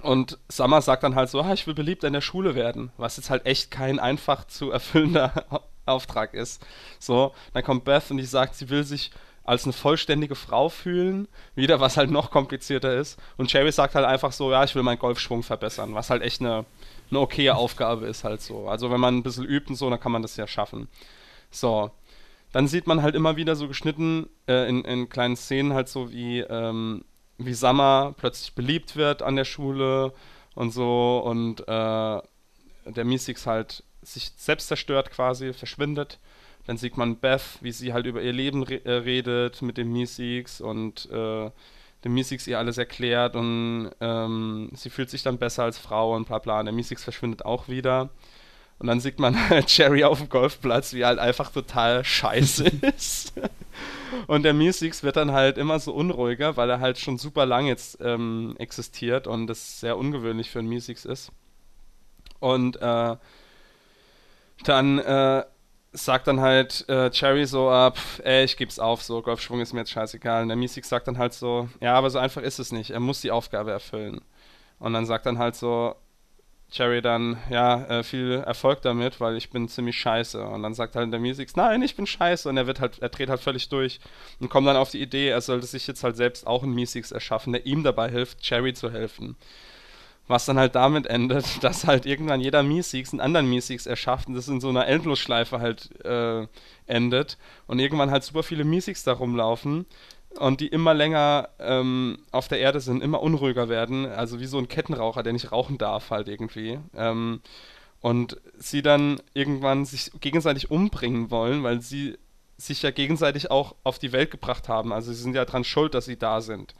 Und 0.00 0.38
Summer 0.48 0.80
sagt 0.80 1.02
dann 1.02 1.14
halt 1.14 1.28
so, 1.28 1.40
ah, 1.40 1.52
ich 1.52 1.66
will 1.66 1.74
beliebt 1.74 2.02
in 2.04 2.12
der 2.12 2.22
Schule 2.22 2.54
werden. 2.54 2.90
Was 2.96 3.16
jetzt 3.18 3.30
halt 3.30 3.44
echt 3.46 3.70
kein 3.70 3.98
einfach 3.98 4.46
zu 4.46 4.70
erfüllender 4.70 5.44
Auftrag 5.86 6.34
ist. 6.34 6.64
So, 6.98 7.34
dann 7.52 7.62
kommt 7.62 7.84
Beth 7.84 8.10
und 8.10 8.16
die 8.16 8.24
sagt, 8.24 8.54
sie 8.54 8.70
will 8.70 8.84
sich 8.84 9.10
als 9.44 9.64
eine 9.64 9.72
vollständige 9.72 10.34
Frau 10.34 10.68
fühlen. 10.68 11.28
Wieder, 11.54 11.80
was 11.80 11.96
halt 11.96 12.10
noch 12.10 12.30
komplizierter 12.30 12.94
ist. 12.94 13.18
Und 13.36 13.50
Cherry 13.50 13.72
sagt 13.72 13.94
halt 13.94 14.06
einfach 14.06 14.32
so, 14.32 14.50
ja, 14.50 14.64
ich 14.64 14.74
will 14.74 14.82
meinen 14.82 14.98
Golfschwung 14.98 15.42
verbessern. 15.42 15.94
Was 15.94 16.10
halt 16.10 16.22
echt 16.22 16.40
eine, 16.40 16.64
eine 17.10 17.20
okaye 17.20 17.54
Aufgabe 17.54 18.06
ist 18.06 18.24
halt 18.24 18.40
so. 18.40 18.68
Also 18.68 18.90
wenn 18.90 19.00
man 19.00 19.16
ein 19.18 19.22
bisschen 19.22 19.44
übt 19.44 19.68
und 19.68 19.76
so, 19.76 19.90
dann 19.90 20.00
kann 20.00 20.12
man 20.12 20.22
das 20.22 20.36
ja 20.36 20.46
schaffen. 20.46 20.88
So, 21.50 21.90
dann 22.52 22.68
sieht 22.68 22.86
man 22.86 23.02
halt 23.02 23.14
immer 23.14 23.36
wieder 23.36 23.56
so 23.56 23.66
geschnitten 23.66 24.28
äh, 24.46 24.68
in, 24.68 24.84
in 24.84 25.08
kleinen 25.08 25.36
Szenen 25.36 25.72
halt 25.72 25.88
so 25.88 26.12
wie, 26.12 26.40
ähm, 26.40 27.04
wie 27.38 27.54
Summer 27.54 28.14
plötzlich 28.16 28.54
beliebt 28.54 28.96
wird 28.96 29.22
an 29.22 29.36
der 29.36 29.44
Schule 29.44 30.12
und 30.54 30.70
so 30.70 31.22
und 31.24 31.60
äh, 31.62 32.20
der 32.84 33.04
Meeseeks 33.04 33.46
halt 33.46 33.84
sich 34.02 34.32
selbst 34.36 34.68
zerstört 34.68 35.10
quasi, 35.10 35.52
verschwindet. 35.52 36.18
Dann 36.66 36.76
sieht 36.76 36.96
man 36.96 37.16
Beth, 37.16 37.58
wie 37.60 37.72
sie 37.72 37.92
halt 37.92 38.06
über 38.06 38.22
ihr 38.22 38.32
Leben 38.32 38.62
re 38.62 38.84
äh, 38.84 38.92
redet 38.92 39.62
mit 39.62 39.78
dem 39.78 39.92
Meeseeks 39.92 40.60
und 40.60 41.10
äh, 41.10 41.50
dem 42.04 42.14
Meeseeks 42.14 42.46
ihr 42.46 42.58
alles 42.58 42.78
erklärt 42.78 43.36
und 43.36 43.90
ähm, 44.00 44.70
sie 44.74 44.90
fühlt 44.90 45.10
sich 45.10 45.22
dann 45.22 45.38
besser 45.38 45.64
als 45.64 45.78
Frau 45.78 46.14
und 46.14 46.26
bla 46.26 46.38
bla. 46.38 46.58
Und 46.60 46.66
der 46.66 46.74
Meeseeks 46.74 47.04
verschwindet 47.04 47.44
auch 47.44 47.68
wieder. 47.68 48.10
Und 48.78 48.88
dann 48.88 49.00
sieht 49.00 49.18
man 49.18 49.36
Jerry 49.66 50.04
auf 50.04 50.18
dem 50.18 50.28
Golfplatz, 50.28 50.92
wie 50.92 51.02
er 51.02 51.08
halt 51.08 51.18
einfach 51.18 51.52
total 51.52 52.04
scheiße 52.04 52.64
ist. 52.96 53.32
Und 54.26 54.42
der 54.42 54.54
Meeseeks 54.54 55.02
wird 55.02 55.16
dann 55.16 55.32
halt 55.32 55.56
immer 55.56 55.78
so 55.78 55.92
unruhiger, 55.92 56.56
weil 56.56 56.68
er 56.68 56.80
halt 56.80 56.98
schon 56.98 57.18
super 57.18 57.46
lang 57.46 57.66
jetzt 57.66 57.98
ähm, 58.00 58.54
existiert 58.58 59.26
und 59.26 59.46
das 59.46 59.80
sehr 59.80 59.96
ungewöhnlich 59.96 60.50
für 60.50 60.58
einen 60.58 60.68
Meeseeks 60.68 61.04
ist. 61.04 61.32
Und 62.40 62.76
äh, 62.82 63.16
dann 64.64 64.98
äh, 64.98 65.44
sagt 65.92 66.26
dann 66.26 66.40
halt 66.40 66.88
äh, 66.88 67.10
Cherry 67.10 67.46
so 67.46 67.70
ab, 67.70 67.98
ey, 68.24 68.44
ich 68.44 68.56
geb's 68.56 68.78
auf, 68.78 69.02
so 69.02 69.22
Golfschwung 69.22 69.60
ist 69.60 69.72
mir 69.72 69.80
jetzt 69.80 69.90
scheißegal. 69.92 70.42
Und 70.42 70.48
der 70.48 70.56
Meeseeks 70.56 70.88
sagt 70.88 71.06
dann 71.08 71.18
halt 71.18 71.34
so, 71.34 71.68
ja, 71.80 71.94
aber 71.94 72.10
so 72.10 72.18
einfach 72.18 72.42
ist 72.42 72.58
es 72.58 72.72
nicht. 72.72 72.90
Er 72.90 73.00
muss 73.00 73.20
die 73.20 73.30
Aufgabe 73.30 73.70
erfüllen. 73.70 74.20
Und 74.78 74.92
dann 74.94 75.06
sagt 75.06 75.26
dann 75.26 75.38
halt 75.38 75.54
so 75.54 75.94
Cherry 76.72 77.02
dann, 77.02 77.36
ja, 77.50 77.84
äh, 77.84 78.02
viel 78.02 78.42
Erfolg 78.46 78.80
damit, 78.80 79.20
weil 79.20 79.36
ich 79.36 79.50
bin 79.50 79.68
ziemlich 79.68 79.98
scheiße. 79.98 80.42
Und 80.42 80.62
dann 80.62 80.72
sagt 80.72 80.96
halt 80.96 81.12
der 81.12 81.20
Meeseeks, 81.20 81.54
nein, 81.54 81.82
ich 81.82 81.96
bin 81.96 82.06
scheiße. 82.06 82.48
Und 82.48 82.56
er 82.56 82.66
wird 82.66 82.80
halt, 82.80 82.98
er 83.00 83.10
dreht 83.10 83.28
halt 83.28 83.40
völlig 83.40 83.68
durch 83.68 84.00
und 84.40 84.48
kommt 84.48 84.66
dann 84.66 84.76
auf 84.76 84.90
die 84.90 85.02
Idee, 85.02 85.28
er 85.28 85.42
sollte 85.42 85.66
sich 85.66 85.86
jetzt 85.86 86.02
halt 86.02 86.16
selbst 86.16 86.46
auch 86.46 86.62
einen 86.62 86.74
Meeseeks 86.74 87.12
erschaffen, 87.12 87.52
der 87.52 87.66
ihm 87.66 87.82
dabei 87.82 88.10
hilft, 88.10 88.40
Cherry 88.40 88.72
zu 88.72 88.90
helfen. 88.90 89.36
Was 90.28 90.46
dann 90.46 90.58
halt 90.58 90.74
damit 90.74 91.06
endet, 91.06 91.44
dass 91.62 91.86
halt 91.86 92.06
irgendwann 92.06 92.40
jeder 92.40 92.62
Meeseeks 92.62 93.12
einen 93.12 93.20
anderen 93.20 93.50
Meeseeks 93.50 93.84
erschafft 93.84 94.28
und 94.28 94.34
das 94.34 94.48
in 94.48 94.60
so 94.60 94.70
einer 94.70 94.86
Endlosschleife 94.86 95.60
halt 95.60 95.90
äh, 96.06 96.46
endet 96.86 97.36
und 97.66 97.80
irgendwann 97.80 98.10
halt 98.10 98.24
super 98.24 98.42
viele 98.42 98.64
Meeseeks 98.64 99.04
da 99.04 99.12
rumlaufen 99.12 99.84
und 100.38 100.60
die 100.60 100.68
immer 100.68 100.94
länger 100.94 101.48
ähm, 101.58 102.18
auf 102.30 102.48
der 102.48 102.58
Erde 102.58 102.80
sind, 102.80 103.02
immer 103.02 103.22
unruhiger 103.22 103.68
werden, 103.68 104.06
also 104.06 104.40
wie 104.40 104.46
so 104.46 104.58
ein 104.58 104.68
Kettenraucher, 104.68 105.22
der 105.22 105.32
nicht 105.32 105.52
rauchen 105.52 105.78
darf 105.78 106.10
halt 106.10 106.28
irgendwie. 106.28 106.78
Ähm, 106.94 107.40
und 108.00 108.40
sie 108.58 108.82
dann 108.82 109.20
irgendwann 109.32 109.84
sich 109.84 110.10
gegenseitig 110.20 110.70
umbringen 110.70 111.30
wollen, 111.30 111.62
weil 111.62 111.80
sie 111.80 112.18
sich 112.56 112.82
ja 112.82 112.90
gegenseitig 112.90 113.50
auch 113.50 113.74
auf 113.84 113.98
die 113.98 114.12
Welt 114.12 114.30
gebracht 114.30 114.68
haben. 114.68 114.92
Also 114.92 115.12
sie 115.12 115.22
sind 115.22 115.34
ja 115.34 115.44
dran 115.44 115.64
schuld, 115.64 115.94
dass 115.94 116.06
sie 116.06 116.16
da 116.16 116.40
sind. 116.40 116.74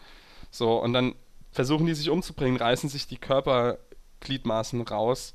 So, 0.51 0.77
und 0.83 0.93
dann 0.93 1.15
versuchen 1.53 1.87
die 1.87 1.95
sich 1.95 2.11
umzubringen, 2.11 2.57
reißen 2.57 2.89
sich 2.89 3.07
die 3.07 3.19
Körpergliedmaßen 3.19 4.81
raus 4.83 5.35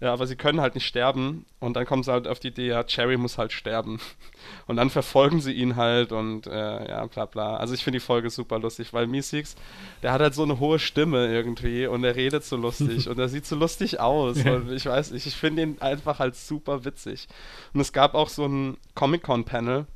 ja, 0.00 0.12
aber 0.12 0.28
sie 0.28 0.36
können 0.36 0.60
halt 0.60 0.76
nicht 0.76 0.86
sterben. 0.86 1.44
Und 1.58 1.74
dann 1.74 1.84
kommen 1.84 2.04
sie 2.04 2.12
halt 2.12 2.28
auf 2.28 2.38
die 2.38 2.48
Idee, 2.48 2.68
ja, 2.68 2.84
Cherry 2.84 3.16
muss 3.16 3.36
halt 3.36 3.52
sterben. 3.52 3.98
Und 4.68 4.76
dann 4.76 4.90
verfolgen 4.90 5.40
sie 5.40 5.52
ihn 5.52 5.74
halt 5.76 6.12
und 6.12 6.46
äh, 6.46 6.88
ja, 6.88 7.04
bla 7.06 7.26
bla. 7.26 7.56
Also 7.56 7.74
ich 7.74 7.82
finde 7.82 7.98
die 7.98 8.04
Folge 8.04 8.30
super 8.30 8.58
lustig, 8.58 8.92
weil 8.92 9.06
Meeseeks, 9.06 9.56
der 10.02 10.12
hat 10.12 10.20
halt 10.20 10.34
so 10.34 10.42
eine 10.42 10.60
hohe 10.60 10.78
Stimme 10.78 11.26
irgendwie 11.26 11.86
und 11.86 12.04
er 12.04 12.16
redet 12.16 12.44
so 12.44 12.56
lustig 12.56 13.08
und 13.08 13.18
er 13.18 13.28
sieht 13.28 13.44
so 13.46 13.56
lustig 13.56 13.98
aus. 14.00 14.38
Und 14.44 14.70
ich 14.70 14.86
weiß 14.86 15.10
nicht, 15.10 15.26
ich 15.26 15.34
finde 15.34 15.62
ihn 15.62 15.76
einfach 15.80 16.18
halt 16.18 16.36
super 16.36 16.84
witzig. 16.84 17.28
Und 17.74 17.80
es 17.80 17.92
gab 17.92 18.14
auch 18.14 18.28
so 18.28 18.46
ein 18.46 18.76
Comic-Con-Panel. 18.94 19.86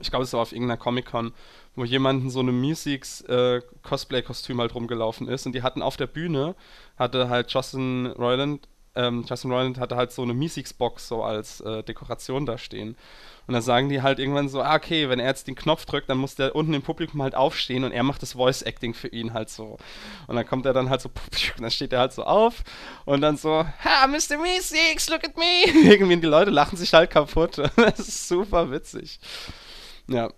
Ich 0.00 0.10
glaube, 0.10 0.24
es 0.24 0.32
war 0.32 0.40
auf 0.40 0.52
irgendeiner 0.52 0.78
Comic-Con, 0.78 1.32
wo 1.76 1.84
jemanden 1.84 2.30
so 2.30 2.40
eine 2.40 2.52
Meeseeks 2.52 3.22
äh, 3.22 3.62
Cosplay-Kostüm 3.82 4.60
halt 4.60 4.74
rumgelaufen 4.74 5.28
ist 5.28 5.46
und 5.46 5.54
die 5.54 5.62
hatten 5.62 5.82
auf 5.82 5.96
der 5.96 6.06
Bühne, 6.06 6.54
hatte 6.98 7.28
halt 7.28 7.52
Justin 7.52 8.06
Roiland 8.06 8.68
ähm, 8.94 9.24
Justin 9.26 9.50
Roiland 9.50 9.78
hatte 9.78 9.96
halt 9.96 10.12
so 10.12 10.22
eine 10.22 10.34
Meeseeks-Box 10.34 11.08
so 11.08 11.22
als 11.22 11.60
äh, 11.60 11.82
Dekoration 11.82 12.44
da 12.44 12.58
stehen. 12.58 12.96
Und 13.46 13.54
dann 13.54 13.62
sagen 13.62 13.88
die 13.88 14.02
halt 14.02 14.18
irgendwann 14.18 14.48
so, 14.48 14.62
ah, 14.62 14.76
okay, 14.76 15.08
wenn 15.08 15.18
er 15.18 15.26
jetzt 15.26 15.48
den 15.48 15.56
Knopf 15.56 15.84
drückt, 15.84 16.08
dann 16.08 16.18
muss 16.18 16.36
der 16.36 16.54
unten 16.54 16.74
im 16.74 16.82
Publikum 16.82 17.22
halt 17.22 17.34
aufstehen 17.34 17.84
und 17.84 17.92
er 17.92 18.02
macht 18.02 18.22
das 18.22 18.34
Voice-Acting 18.34 18.94
für 18.94 19.08
ihn 19.08 19.32
halt 19.32 19.50
so. 19.50 19.78
Und 20.28 20.36
dann 20.36 20.46
kommt 20.46 20.66
er 20.66 20.72
dann 20.72 20.90
halt 20.90 21.00
so, 21.00 21.10
dann 21.58 21.70
steht 21.70 21.92
er 21.92 22.00
halt 22.00 22.12
so 22.12 22.24
auf 22.24 22.62
und 23.04 23.20
dann 23.20 23.36
so, 23.36 23.64
ha, 23.64 24.06
Mr. 24.06 24.38
Meeseeks, 24.40 25.08
look 25.08 25.24
at 25.24 25.36
me. 25.36 25.64
Irgendwie 25.90 26.18
die 26.18 26.26
Leute 26.26 26.50
lachen 26.50 26.76
sich 26.76 26.92
halt 26.92 27.10
kaputt. 27.10 27.58
das 27.76 27.98
ist 27.98 28.28
super 28.28 28.70
witzig. 28.70 29.18
Ja. 30.06 30.30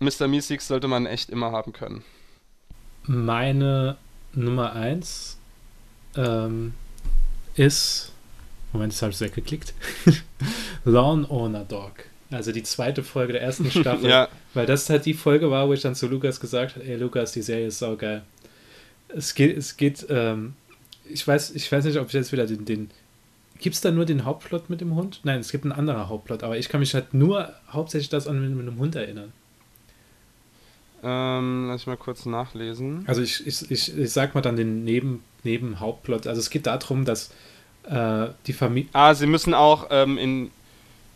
Mr. 0.00 0.28
Meeseeks 0.28 0.68
sollte 0.68 0.88
man 0.88 1.06
echt 1.06 1.30
immer 1.30 1.52
haben 1.52 1.72
können. 1.72 2.04
Meine 3.04 3.96
Nummer 4.34 4.74
1 4.74 5.37
ähm, 6.18 6.74
ist, 7.54 8.12
Moment, 8.72 8.92
jetzt 8.92 9.02
habe 9.02 9.10
ich 9.10 9.16
es 9.16 9.20
weggeklickt, 9.20 9.72
Lawn 10.84 11.24
Owner 11.24 11.64
Dog. 11.64 11.92
Also 12.30 12.52
die 12.52 12.62
zweite 12.62 13.02
Folge 13.02 13.32
der 13.32 13.42
ersten 13.42 13.70
Staffel. 13.70 14.10
ja. 14.10 14.28
Weil 14.52 14.66
das 14.66 14.90
halt 14.90 15.06
die 15.06 15.14
Folge 15.14 15.50
war, 15.50 15.68
wo 15.68 15.72
ich 15.72 15.80
dann 15.80 15.94
zu 15.94 16.08
Lukas 16.08 16.40
gesagt 16.40 16.76
habe, 16.76 16.84
ey 16.84 16.96
Lukas, 16.96 17.32
die 17.32 17.42
Serie 17.42 17.68
ist 17.68 17.78
saugeil. 17.78 18.22
Es 19.08 19.34
geht, 19.34 19.56
es 19.56 19.76
geht, 19.76 20.06
ähm, 20.10 20.54
ich 21.08 21.26
weiß, 21.26 21.52
ich 21.52 21.70
weiß 21.70 21.84
nicht, 21.84 21.98
ob 21.98 22.08
ich 22.08 22.12
jetzt 22.12 22.32
wieder 22.32 22.46
den, 22.46 22.64
den 22.64 22.90
Gibt 23.60 23.74
es 23.74 23.80
da 23.80 23.90
nur 23.90 24.04
den 24.04 24.24
Hauptplot 24.24 24.70
mit 24.70 24.80
dem 24.80 24.94
Hund? 24.94 25.20
Nein, 25.24 25.40
es 25.40 25.50
gibt 25.50 25.64
einen 25.64 25.72
anderen 25.72 26.08
Hauptplot, 26.08 26.44
aber 26.44 26.58
ich 26.58 26.68
kann 26.68 26.80
mich 26.80 26.94
halt 26.94 27.12
nur 27.12 27.52
hauptsächlich 27.70 28.08
das 28.08 28.28
an 28.28 28.40
mit, 28.40 28.50
mit 28.50 28.68
einem 28.68 28.78
Hund 28.78 28.94
erinnern. 28.94 29.32
Ähm, 31.02 31.66
lass 31.68 31.82
ich 31.82 31.86
mal 31.86 31.96
kurz 31.96 32.24
nachlesen. 32.26 33.04
Also 33.06 33.22
ich, 33.22 33.46
ich, 33.46 33.70
ich, 33.70 33.96
ich 33.96 34.12
sag 34.12 34.34
mal 34.34 34.40
dann 34.42 34.56
den 34.56 34.84
Neben, 34.84 35.24
Nebenhauptplot. 35.44 36.26
Also 36.26 36.40
es 36.40 36.50
geht 36.50 36.66
darum, 36.66 37.04
dass 37.04 37.30
äh, 37.88 38.28
die 38.46 38.52
Familie. 38.52 38.88
Ah, 38.92 39.14
sie 39.14 39.26
müssen 39.26 39.54
auch 39.54 39.86
ähm, 39.90 40.18
in, 40.18 40.50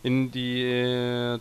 in 0.03 0.31
die. 0.31 0.63
Äh, 0.63 1.39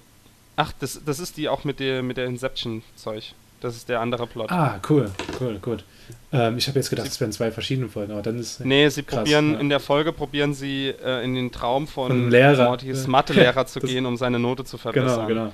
ach, 0.57 0.73
das, 0.81 1.01
das 1.05 1.21
ist 1.21 1.37
die 1.37 1.49
auch 1.49 1.65
mit 1.65 1.81
der, 1.81 2.03
mit 2.03 2.17
der 2.17 2.27
Inception-Zeug. 2.27 3.35
Das 3.61 3.77
ist 3.77 3.89
der 3.89 4.01
andere 4.01 4.27
Plot. 4.27 4.51
Ah, 4.51 4.81
cool, 4.91 5.11
cool, 5.41 5.59
gut. 5.63 5.85
Ähm, 6.33 6.59
ich 6.59 6.67
habe 6.67 6.79
jetzt 6.79 6.91
gedacht, 6.91 7.07
es 7.07 7.21
wären 7.21 7.31
zwei 7.31 7.53
verschiedene 7.53 7.89
Folgen, 7.89 8.13
aber 8.13 8.23
dann 8.23 8.39
ist. 8.39 8.65
Nee, 8.65 8.89
sie 8.89 9.05
krass, 9.05 9.19
probieren, 9.19 9.53
ja. 9.53 9.61
in 9.61 9.69
der 9.69 9.81
Folge 9.81 10.13
probieren 10.13 10.53
sie 10.53 10.89
äh, 10.89 11.25
in 11.25 11.35
den 11.35 11.53
Traum 11.53 11.87
von, 11.87 12.09
von 12.09 12.31
Lehrer. 12.31 12.65
Mortys 12.65 13.07
Mathelehrer 13.07 13.67
zu 13.67 13.81
gehen, 13.81 14.05
um 14.05 14.17
seine 14.17 14.39
Note 14.39 14.65
zu 14.65 14.79
verbessern. 14.79 15.29
Genau, 15.29 15.53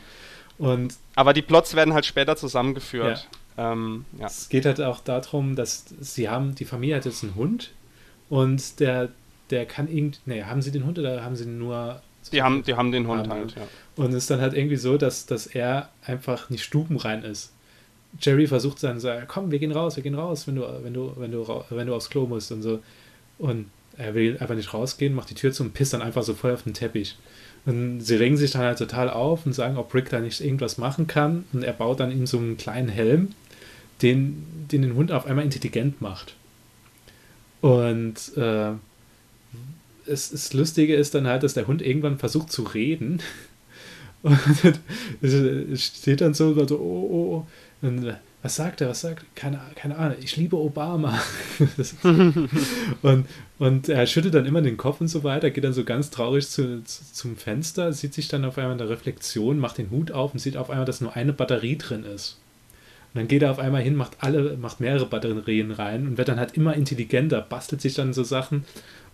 genau. 0.59 0.73
Und 0.73 0.95
Aber 1.15 1.35
die 1.35 1.43
Plots 1.43 1.75
werden 1.77 1.95
halt 1.95 2.07
später 2.07 2.37
zusammengeführt. 2.37 3.29
Ähm, 3.59 4.05
ja. 4.19 4.27
Es 4.27 4.49
geht 4.49 4.65
halt 4.65 4.81
auch 4.81 5.01
darum, 5.01 5.57
dass 5.57 5.87
sie 6.01 6.29
haben, 6.29 6.55
die 6.55 6.65
Familie 6.65 6.97
hat 6.97 7.05
jetzt 7.05 7.25
einen 7.25 7.35
Hund 7.35 7.73
und 8.31 8.81
der, 8.81 9.09
der 9.51 9.67
kann 9.67 9.89
irgendwie, 9.89 10.19
nee, 10.27 10.45
haben 10.45 10.63
sie 10.63 10.71
den 10.71 10.87
Hund 10.87 10.99
oder 10.99 11.25
haben 11.25 11.37
sie 11.37 11.47
nur 11.47 12.01
die 12.33 12.43
haben, 12.43 12.63
die 12.63 12.75
haben 12.75 12.93
den 12.93 13.07
Hund 13.07 13.29
haben 13.29 13.31
halt, 13.31 13.55
ja. 13.57 13.63
Und 13.97 14.11
es 14.11 14.25
ist 14.25 14.31
dann 14.31 14.41
halt 14.41 14.55
irgendwie 14.55 14.77
so, 14.77 14.99
dass, 14.99 15.27
dass 15.27 15.47
er 15.47 15.89
einfach 16.05 16.51
nicht 16.51 16.63
stubenrein 16.63 17.23
ist. 17.23 17.53
Jerry 18.21 18.47
versucht 18.47 18.83
dann 18.83 19.01
so, 19.01 19.11
komm, 19.27 19.51
wir 19.51 19.59
gehen 19.59 19.73
raus, 19.73 19.97
wir 19.97 20.03
gehen 20.03 20.15
raus, 20.15 20.47
wenn 20.47 20.57
du, 20.57 20.63
wenn 20.83 20.95
du, 20.95 21.13
wenn 21.17 21.33
du, 21.33 21.65
wenn 21.71 21.87
du 21.87 21.95
aufs 21.95 22.11
Klo 22.11 22.27
musst 22.27 22.53
und 22.53 22.63
so. 22.63 22.81
Und 23.39 23.71
er 23.97 24.15
will 24.15 24.39
einfach 24.39 24.55
nicht 24.55 24.73
rausgehen, 24.73 25.15
macht 25.15 25.31
die 25.31 25.35
Tür 25.35 25.53
zu 25.53 25.63
und 25.63 25.75
pisst 25.75 25.93
dann 25.93 26.03
einfach 26.03 26.23
so 26.23 26.35
voll 26.35 26.53
auf 26.53 26.63
den 26.63 26.75
Teppich. 26.75 27.17
Und 27.67 28.01
sie 28.01 28.17
regen 28.17 28.37
sich 28.37 28.53
dann 28.53 28.63
halt 28.63 28.79
total 28.79 29.11
auf 29.11 29.45
und 29.45 29.53
sagen, 29.53 29.77
ob 29.77 29.95
Rick 29.95 30.11
da 30.11 30.21
nicht 30.21 30.41
irgendwas 30.41 30.79
machen 30.79 31.07
kann. 31.07 31.45
Und 31.53 31.65
er 31.65 31.73
baut 31.73 32.01
dann 32.01 32.11
ihm 32.11 32.27
so 32.27 32.39
einen 32.39 32.57
kleinen 32.57 32.89
Helm, 32.89 33.33
den 34.03 34.45
den, 34.71 34.83
den 34.83 34.95
Hund 34.95 35.13
auf 35.13 35.27
einmal 35.27 35.45
intelligent 35.45 36.01
macht. 36.01 36.35
Und 37.61 38.37
äh, 38.37 38.73
es, 40.07 40.31
das 40.31 40.53
Lustige 40.53 40.95
ist 40.95 41.15
dann 41.15 41.27
halt, 41.27 41.43
dass 41.43 41.55
der 41.55 41.67
Hund 41.67 41.83
irgendwann 41.83 42.19
versucht 42.19 42.53
zu 42.53 42.63
reden. 42.63 43.21
Und 44.23 45.79
steht 45.79 46.21
dann 46.21 46.35
so, 46.35 46.67
so 46.67 46.79
oh, 46.79 47.09
oh, 47.11 47.47
oh. 47.83 47.87
Und 47.87 48.17
was 48.43 48.57
sagt 48.57 48.81
er, 48.81 48.89
was 48.89 49.01
sagt 49.01 49.23
er? 49.23 49.27
Keine, 49.37 49.61
keine 49.77 49.97
Ahnung, 49.97 50.17
ich 50.21 50.37
liebe 50.37 50.57
Obama. 50.57 51.21
und, 53.03 53.27
und 53.61 53.89
er 53.89 54.07
schüttelt 54.09 54.35
dann 54.35 54.45
immer 54.45 54.61
den 54.61 54.77
Kopf 54.77 55.01
und 55.01 55.07
so 55.07 55.23
weiter, 55.23 55.51
geht 55.51 55.63
dann 55.63 55.73
so 55.73 55.85
ganz 55.85 56.11
traurig 56.11 56.49
zu, 56.49 56.83
zu, 56.83 57.05
zum 57.13 57.37
Fenster, 57.37 57.93
sieht 57.93 58.13
sich 58.13 58.27
dann 58.27 58.45
auf 58.45 58.59
einmal 58.59 58.73
in 58.73 58.79
der 58.79 58.89
Reflexion, 58.89 59.61
macht 59.61 59.79
den 59.79 59.91
Hut 59.91 60.11
auf 60.11 60.33
und 60.33 60.41
sieht 60.41 60.57
auf 60.57 60.69
einmal, 60.69 60.85
dass 60.85 61.01
nur 61.01 61.15
eine 61.15 61.33
Batterie 61.33 61.79
drin 61.79 62.05
ist. 62.05 62.39
Und 63.15 63.21
dann 63.21 63.29
geht 63.29 63.43
er 63.43 63.51
auf 63.51 63.59
einmal 63.59 63.83
hin, 63.83 63.97
macht 63.97 64.19
alle, 64.21 64.57
macht 64.57 64.81
mehrere 64.81 65.07
Batterien 65.07 65.71
rein 65.71 66.07
und 66.07 66.19
wird 66.19 66.29
dann 66.29 66.39
halt 66.39 66.57
immer 66.57 66.75
intelligenter, 66.75 67.41
bastelt 67.41 67.81
sich 67.81 67.95
dann 67.95 68.13
so 68.13 68.23
Sachen 68.23 68.65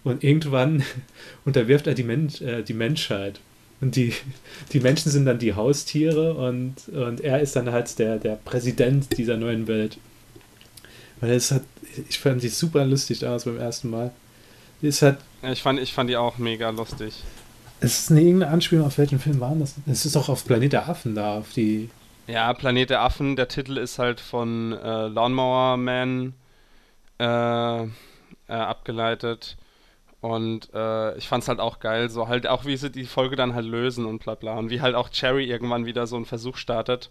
und 0.03 0.23
irgendwann 0.23 0.83
unterwirft 1.45 1.87
er 1.87 1.95
die, 1.95 2.05
Mensch, 2.05 2.41
äh, 2.41 2.63
die 2.63 2.75
Menschheit. 2.75 3.41
Und 3.81 3.97
die, 3.97 4.13
die 4.73 4.81
Menschen 4.81 5.11
sind 5.11 5.27
dann 5.27 5.39
die 5.39 5.55
Haustiere 5.55 6.35
und, 6.35 6.89
und 6.89 7.21
er 7.21 7.41
ist 7.41 7.57
dann 7.57 7.71
halt 7.71 7.99
der, 7.99 8.19
der 8.19 8.37
Präsident 8.37 9.17
dieser 9.17 9.37
neuen 9.37 9.67
Welt. 9.67 9.99
Weil 11.21 11.33
es 11.33 11.51
hat, 11.51 11.63
ich 12.09 12.19
fand 12.19 12.41
sie 12.41 12.49
super 12.49 12.85
lustig 12.85 13.25
aus 13.25 13.45
beim 13.45 13.59
ersten 13.59 13.91
Mal. 13.91 14.13
Es 14.83 15.01
hat, 15.01 15.19
ich, 15.43 15.63
fand, 15.63 15.81
ich 15.81 15.95
fand 15.95 16.11
die 16.11 16.17
auch 16.17 16.39
mega 16.39 16.69
lustig. 16.71 17.15
Es 17.81 18.01
ist 18.01 18.11
eine 18.11 18.21
irgendeine 18.21 18.53
Anspielung, 18.53 18.87
auf 18.87 18.99
welchen 18.99 19.19
Film 19.19 19.41
waren 19.41 19.61
das? 19.61 19.75
Es 19.87 20.07
ist 20.07 20.17
auch 20.17 20.29
auf 20.29 20.45
Planet 20.45 20.73
der 20.73 20.89
Affen 20.89 21.15
da, 21.15 21.39
auf 21.39 21.53
die. 21.53 21.91
Ja, 22.27 22.53
Planet 22.55 22.89
der 22.91 23.03
Affen, 23.03 23.37
der 23.37 23.49
Titel 23.49 23.77
ist 23.77 23.99
halt 23.99 24.19
von 24.19 24.73
äh, 24.73 25.09
Lawnmower 25.09 25.77
Man 25.77 26.35
äh, 27.19 27.85
äh, 27.85 27.89
abgeleitet. 28.49 29.57
Und 30.21 30.73
äh, 30.73 31.17
ich 31.19 31.29
fand's 31.29 31.49
halt 31.49 31.61
auch 31.61 31.81
geil, 31.81 32.09
so 32.09 32.29
halt 32.29 32.47
auch, 32.47 32.65
wie 32.65 32.79
sie 32.79 32.91
die 32.91 33.05
Folge 33.05 33.37
dann 33.37 33.55
halt 33.55 33.67
lösen 33.67 34.07
und 34.07 34.23
bla 34.23 34.37
bla. 34.37 34.55
Und 34.59 34.71
wie 34.71 34.81
halt 34.81 34.95
auch 34.95 35.11
Cherry 35.11 35.45
irgendwann 35.45 35.85
wieder 35.85 36.07
so 36.07 36.17
einen 36.17 36.25
Versuch 36.25 36.57
startet, 36.57 37.11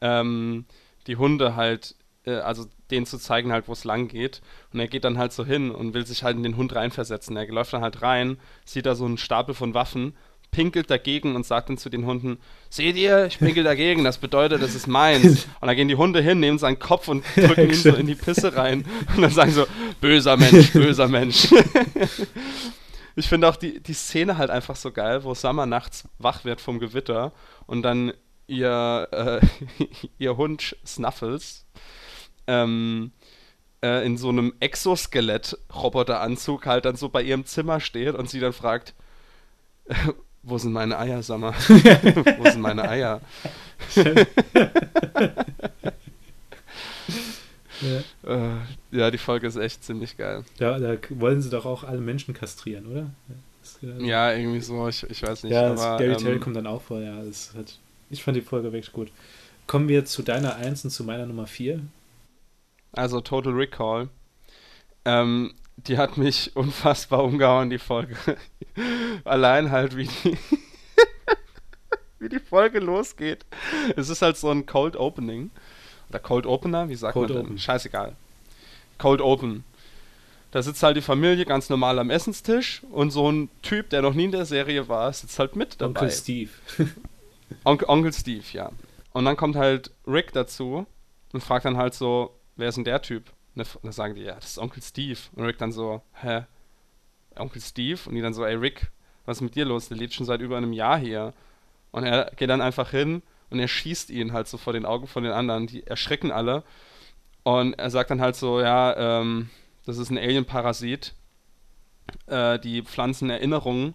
ähm, 0.00 0.64
die 1.08 1.16
Hunde 1.16 1.56
halt, 1.56 1.96
äh, 2.24 2.36
also 2.36 2.66
denen 2.92 3.06
zu 3.06 3.18
zeigen 3.18 3.50
halt, 3.52 3.66
wo 3.66 3.72
es 3.72 3.82
lang 3.82 4.06
geht. 4.06 4.42
Und 4.72 4.78
er 4.78 4.86
geht 4.86 5.02
dann 5.04 5.18
halt 5.18 5.32
so 5.32 5.44
hin 5.44 5.72
und 5.72 5.92
will 5.94 6.06
sich 6.06 6.22
halt 6.22 6.36
in 6.36 6.44
den 6.44 6.56
Hund 6.56 6.72
reinversetzen. 6.74 7.36
Er 7.36 7.46
läuft 7.48 7.72
dann 7.72 7.82
halt 7.82 8.02
rein, 8.02 8.38
sieht 8.64 8.86
da 8.86 8.94
so 8.94 9.06
einen 9.06 9.18
Stapel 9.18 9.56
von 9.56 9.74
Waffen 9.74 10.14
pinkelt 10.52 10.88
dagegen 10.90 11.34
und 11.34 11.44
sagt 11.44 11.70
dann 11.70 11.78
zu 11.78 11.90
den 11.90 12.06
Hunden, 12.06 12.38
seht 12.68 12.94
ihr, 12.96 13.26
ich 13.26 13.38
pinkel 13.38 13.64
dagegen, 13.64 14.04
das 14.04 14.18
bedeutet, 14.18 14.62
das 14.62 14.76
ist 14.76 14.86
meins. 14.86 15.48
Und 15.60 15.66
dann 15.66 15.74
gehen 15.74 15.88
die 15.88 15.96
Hunde 15.96 16.20
hin, 16.20 16.38
nehmen 16.40 16.58
seinen 16.58 16.78
Kopf 16.78 17.08
und 17.08 17.24
drücken 17.34 17.70
ihn 17.70 17.74
so 17.74 17.94
in 17.94 18.06
die 18.06 18.14
Pisse 18.14 18.54
rein. 18.54 18.84
Und 19.16 19.22
dann 19.22 19.30
sagen 19.30 19.50
so, 19.50 19.64
böser 20.00 20.36
Mensch, 20.36 20.72
böser 20.72 21.08
Mensch. 21.08 21.48
ich 23.16 23.28
finde 23.28 23.48
auch 23.48 23.56
die, 23.56 23.82
die 23.82 23.94
Szene 23.94 24.36
halt 24.36 24.50
einfach 24.50 24.76
so 24.76 24.92
geil, 24.92 25.24
wo 25.24 25.34
Summer 25.34 25.64
nachts 25.66 26.06
wach 26.18 26.44
wird 26.44 26.60
vom 26.60 26.78
Gewitter 26.78 27.32
und 27.66 27.82
dann 27.82 28.12
ihr, 28.46 29.08
äh, 29.10 29.40
ihr 30.18 30.36
Hund 30.36 30.76
Snuffles 30.84 31.64
ähm, 32.46 33.12
äh, 33.82 34.04
in 34.04 34.18
so 34.18 34.28
einem 34.28 34.52
Exoskelett-Roboteranzug 34.60 36.66
halt 36.66 36.84
dann 36.84 36.96
so 36.96 37.08
bei 37.08 37.22
ihrem 37.22 37.46
Zimmer 37.46 37.80
steht 37.80 38.14
und 38.14 38.28
sie 38.28 38.40
dann 38.40 38.52
fragt, 38.52 38.92
wo 40.42 40.58
sind 40.58 40.72
meine 40.72 40.98
Eier, 40.98 41.22
Sommer? 41.22 41.54
Wo 42.38 42.50
sind 42.50 42.60
meine 42.60 42.88
Eier? 42.88 43.20
ja. 43.94 44.04
Äh, 48.24 48.58
ja, 48.92 49.10
die 49.10 49.18
Folge 49.18 49.48
ist 49.48 49.56
echt 49.56 49.82
ziemlich 49.82 50.16
geil. 50.16 50.44
Ja, 50.60 50.78
da 50.78 50.96
wollen 51.10 51.42
sie 51.42 51.50
doch 51.50 51.66
auch 51.66 51.82
alle 51.82 52.00
Menschen 52.00 52.32
kastrieren, 52.32 52.86
oder? 52.86 53.10
Ja, 53.98 54.32
irgendwie 54.32 54.60
so, 54.60 54.88
ich, 54.88 55.02
ich 55.10 55.22
weiß 55.22 55.42
nicht. 55.42 55.52
Ja, 55.52 55.72
aber, 55.72 55.98
Gary 55.98 56.12
ähm, 56.12 56.18
Terry 56.18 56.38
kommt 56.38 56.54
dann 56.54 56.68
auch 56.68 56.82
vor, 56.82 57.00
ja. 57.00 57.16
Hat, 57.16 57.78
ich 58.10 58.22
fand 58.22 58.36
die 58.36 58.42
Folge 58.42 58.72
wirklich 58.72 58.92
gut. 58.92 59.10
Kommen 59.66 59.88
wir 59.88 60.04
zu 60.04 60.22
deiner 60.22 60.56
1 60.56 60.84
und 60.84 60.90
zu 60.90 61.04
meiner 61.04 61.26
Nummer 61.26 61.46
4. 61.46 61.80
Also 62.92 63.20
Total 63.20 63.52
Recall. 63.52 64.08
Ähm, 65.04 65.54
die 65.76 65.98
hat 65.98 66.16
mich 66.16 66.54
unfassbar 66.54 67.24
umgehauen, 67.24 67.70
die 67.70 67.78
Folge. 67.78 68.16
Allein 69.24 69.70
halt, 69.70 69.96
wie 69.96 70.08
die, 70.08 70.38
wie 72.18 72.28
die 72.28 72.40
Folge 72.40 72.78
losgeht. 72.78 73.44
Es 73.96 74.08
ist 74.08 74.22
halt 74.22 74.36
so 74.36 74.50
ein 74.50 74.66
Cold 74.66 74.96
Opening. 74.96 75.50
Oder 76.08 76.18
Cold 76.18 76.46
Opener, 76.46 76.88
wie 76.88 76.94
sagt 76.94 77.14
Cold 77.14 77.30
man 77.30 77.38
Open. 77.38 77.48
denn? 77.50 77.58
Scheißegal. 77.58 78.16
Cold 78.98 79.20
Open. 79.20 79.64
Da 80.50 80.62
sitzt 80.62 80.82
halt 80.82 80.98
die 80.98 81.02
Familie 81.02 81.46
ganz 81.46 81.70
normal 81.70 81.98
am 81.98 82.10
Essenstisch 82.10 82.82
und 82.90 83.10
so 83.10 83.30
ein 83.30 83.48
Typ, 83.62 83.88
der 83.88 84.02
noch 84.02 84.12
nie 84.12 84.24
in 84.24 84.32
der 84.32 84.44
Serie 84.44 84.86
war, 84.86 85.10
sitzt 85.12 85.38
halt 85.38 85.56
mit 85.56 85.80
dabei. 85.80 86.00
Onkel 86.00 86.10
Steve. 86.10 86.50
Onkel, 87.64 87.88
Onkel 87.88 88.12
Steve, 88.12 88.44
ja. 88.52 88.70
Und 89.12 89.24
dann 89.24 89.36
kommt 89.36 89.56
halt 89.56 89.90
Rick 90.06 90.32
dazu 90.32 90.86
und 91.32 91.40
fragt 91.42 91.64
dann 91.64 91.78
halt 91.78 91.94
so, 91.94 92.38
wer 92.56 92.68
ist 92.68 92.74
denn 92.74 92.84
der 92.84 93.00
Typ? 93.00 93.24
Und 93.54 93.66
dann- 93.82 93.92
sagen 93.92 94.14
die, 94.14 94.22
ja, 94.22 94.34
das 94.34 94.52
ist 94.52 94.58
Onkel 94.58 94.82
Steve. 94.82 95.18
Und 95.34 95.44
Rick 95.44 95.58
dann 95.58 95.72
so, 95.72 96.02
hä? 96.14 96.44
Onkel 97.36 97.60
Steve? 97.60 98.00
Und 98.06 98.14
die 98.14 98.20
dann 98.22 98.34
so, 98.34 98.44
ey 98.44 98.54
Rick, 98.54 98.90
was 99.26 99.38
ist 99.38 99.42
mit 99.42 99.54
dir 99.54 99.64
los? 99.64 99.88
Der 99.88 99.96
lebt 99.96 100.12
schon 100.14 100.26
seit 100.26 100.40
über 100.40 100.56
einem 100.56 100.72
Jahr 100.72 100.98
hier. 100.98 101.32
Und 101.90 102.04
er 102.04 102.30
geht 102.36 102.50
dann 102.50 102.60
einfach 102.62 102.90
hin 102.90 103.22
und 103.50 103.58
er 103.58 103.68
schießt 103.68 104.10
ihn 104.10 104.32
halt 104.32 104.48
so 104.48 104.56
vor 104.56 104.72
den 104.72 104.86
Augen 104.86 105.06
von 105.06 105.22
den 105.22 105.32
anderen. 105.32 105.66
Die 105.66 105.86
erschrecken 105.86 106.32
alle. 106.32 106.62
Und 107.42 107.74
er 107.74 107.90
sagt 107.90 108.10
dann 108.10 108.20
halt 108.20 108.36
so, 108.36 108.60
ja, 108.60 109.20
ähm, 109.20 109.50
das 109.84 109.98
ist 109.98 110.10
ein 110.10 110.18
Alien-Parasit. 110.18 111.14
Äh, 112.26 112.58
die 112.58 112.82
pflanzen 112.82 113.30
Erinnerungen 113.30 113.94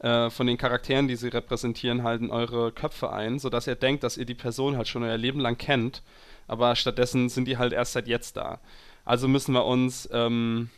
äh, 0.00 0.28
von 0.30 0.46
den 0.46 0.58
Charakteren, 0.58 1.08
die 1.08 1.16
sie 1.16 1.28
repräsentieren, 1.28 2.02
halt 2.02 2.20
in 2.20 2.30
eure 2.30 2.72
Köpfe 2.72 3.12
ein, 3.12 3.38
sodass 3.38 3.66
ihr 3.66 3.76
denkt, 3.76 4.02
dass 4.02 4.16
ihr 4.16 4.26
die 4.26 4.34
Person 4.34 4.76
halt 4.76 4.88
schon 4.88 5.02
euer 5.04 5.16
Leben 5.16 5.40
lang 5.40 5.56
kennt. 5.56 6.02
Aber 6.48 6.76
stattdessen 6.76 7.28
sind 7.28 7.46
die 7.46 7.58
halt 7.58 7.72
erst 7.72 7.92
seit 7.92 8.08
jetzt 8.08 8.36
da. 8.36 8.60
Also 9.06 9.26
müssen 9.28 9.54
wir 9.54 9.64
uns 9.64 10.06
ähm, 10.12 10.68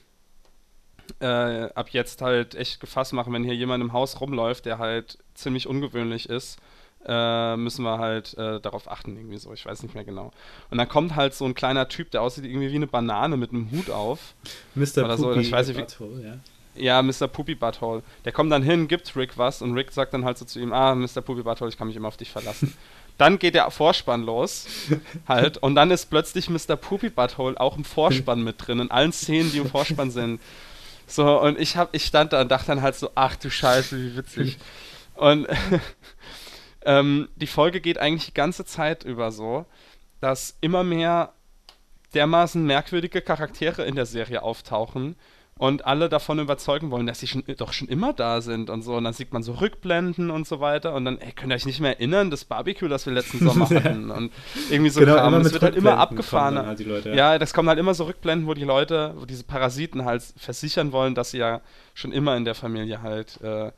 äh, 1.20 1.26
ab 1.74 1.88
jetzt 1.90 2.22
halt 2.22 2.54
echt 2.54 2.78
gefasst 2.80 3.12
machen, 3.12 3.32
wenn 3.32 3.42
hier 3.44 3.54
jemand 3.56 3.82
im 3.82 3.92
Haus 3.92 4.20
rumläuft, 4.20 4.66
der 4.66 4.78
halt 4.78 5.18
ziemlich 5.34 5.66
ungewöhnlich 5.66 6.28
ist, 6.28 6.58
äh, 7.06 7.56
müssen 7.56 7.84
wir 7.84 7.98
halt 7.98 8.36
äh, 8.36 8.60
darauf 8.60 8.90
achten, 8.90 9.16
irgendwie 9.16 9.38
so. 9.38 9.52
Ich 9.52 9.64
weiß 9.64 9.82
nicht 9.82 9.94
mehr 9.94 10.04
genau. 10.04 10.30
Und 10.70 10.78
dann 10.78 10.88
kommt 10.88 11.16
halt 11.16 11.32
so 11.34 11.44
ein 11.46 11.54
kleiner 11.54 11.88
Typ, 11.88 12.10
der 12.10 12.22
aussieht 12.22 12.44
irgendwie 12.44 12.70
wie 12.70 12.76
eine 12.76 12.86
Banane 12.86 13.36
mit 13.36 13.50
einem 13.50 13.70
Hut 13.70 13.88
auf. 13.90 14.34
Mr. 14.74 15.04
Oder 15.04 15.16
so, 15.16 15.28
Poopy 15.28 15.40
ich 15.40 15.52
weiß 15.52 15.68
nicht, 15.68 15.76
wie- 15.78 16.22
ja. 16.22 16.38
Ja, 16.76 17.02
Mr. 17.02 17.26
Poopy 17.26 17.54
Butthole. 17.56 18.02
Der 18.24 18.30
kommt 18.32 18.52
dann 18.52 18.62
hin, 18.62 18.86
gibt 18.86 19.16
Rick 19.16 19.36
was 19.38 19.62
und 19.62 19.74
Rick 19.74 19.90
sagt 19.90 20.14
dann 20.14 20.24
halt 20.24 20.38
so 20.38 20.44
zu 20.44 20.60
ihm, 20.60 20.72
ah, 20.72 20.94
Mr. 20.94 21.22
Poopy 21.22 21.42
Butthole, 21.42 21.70
ich 21.70 21.76
kann 21.78 21.88
mich 21.88 21.96
immer 21.96 22.08
auf 22.08 22.16
dich 22.18 22.30
verlassen. 22.30 22.72
dann 23.18 23.38
geht 23.38 23.54
der 23.54 23.70
Vorspann 23.70 24.22
los, 24.22 24.66
halt, 25.28 25.58
und 25.58 25.74
dann 25.74 25.90
ist 25.90 26.06
plötzlich 26.06 26.48
Mr. 26.48 26.76
Poopy 26.76 27.10
Butthole 27.10 27.60
auch 27.60 27.76
im 27.76 27.84
Vorspann 27.84 28.42
mit 28.42 28.66
drin, 28.66 28.80
in 28.80 28.90
allen 28.90 29.12
Szenen, 29.12 29.52
die 29.52 29.58
im 29.58 29.68
Vorspann 29.68 30.10
sind. 30.10 30.40
So, 31.06 31.40
und 31.40 31.58
ich 31.58 31.76
hab, 31.76 31.94
ich 31.94 32.04
stand 32.04 32.32
da 32.32 32.40
und 32.40 32.50
dachte 32.50 32.68
dann 32.68 32.82
halt 32.82 32.94
so, 32.94 33.10
ach 33.14 33.34
du 33.36 33.50
Scheiße, 33.50 33.96
wie 33.98 34.16
witzig. 34.16 34.58
Und 35.14 35.48
ähm, 36.84 37.28
die 37.36 37.46
Folge 37.46 37.80
geht 37.80 37.98
eigentlich 37.98 38.26
die 38.26 38.34
ganze 38.34 38.64
Zeit 38.64 39.04
über 39.04 39.32
so, 39.32 39.66
dass 40.20 40.56
immer 40.60 40.84
mehr 40.84 41.32
dermaßen 42.14 42.64
merkwürdige 42.64 43.20
Charaktere 43.20 43.84
in 43.84 43.96
der 43.96 44.06
Serie 44.06 44.42
auftauchen 44.42 45.16
und 45.58 45.86
alle 45.86 46.08
davon 46.08 46.38
überzeugen 46.38 46.90
wollen, 46.92 47.06
dass 47.06 47.18
sie 47.18 47.26
schon, 47.26 47.42
doch 47.56 47.72
schon 47.72 47.88
immer 47.88 48.12
da 48.12 48.40
sind 48.40 48.70
und 48.70 48.82
so. 48.82 48.94
Und 48.96 49.04
dann 49.04 49.12
sieht 49.12 49.32
man 49.32 49.42
so 49.42 49.52
Rückblenden 49.54 50.30
und 50.30 50.46
so 50.46 50.60
weiter 50.60 50.94
und 50.94 51.04
dann, 51.04 51.18
ey, 51.18 51.32
könnt 51.32 51.52
ihr 51.52 51.56
euch 51.56 51.66
nicht 51.66 51.80
mehr 51.80 51.96
erinnern, 51.96 52.30
das 52.30 52.44
Barbecue, 52.44 52.88
das 52.88 53.06
wir 53.06 53.12
letzten 53.12 53.40
Sommer 53.40 53.68
hatten 53.70 54.10
und 54.10 54.32
irgendwie 54.70 54.90
so 54.90 55.00
Genau, 55.00 55.16
Kram. 55.16 55.34
es 55.34 55.52
wird 55.52 55.62
halt 55.64 55.76
immer 55.76 55.98
abgefahren. 55.98 56.58
halt 56.64 56.78
Leute, 56.86 57.10
ja. 57.10 57.32
ja, 57.32 57.38
das 57.38 57.52
kommen 57.52 57.68
halt 57.68 57.80
immer 57.80 57.94
so 57.94 58.04
Rückblenden, 58.04 58.46
wo 58.46 58.54
die 58.54 58.64
Leute, 58.64 59.14
wo 59.16 59.26
diese 59.26 59.42
Parasiten 59.42 60.04
halt 60.04 60.22
versichern 60.36 60.92
wollen, 60.92 61.16
dass 61.16 61.32
sie 61.32 61.38
ja 61.38 61.60
schon 61.92 62.12
immer 62.12 62.36
in 62.36 62.44
der 62.44 62.54
Familie 62.54 63.02
halt 63.02 63.40
äh, 63.42 63.72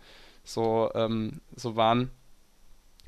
so, 0.44 0.90
ähm, 0.94 1.40
so 1.56 1.76
waren. 1.76 2.10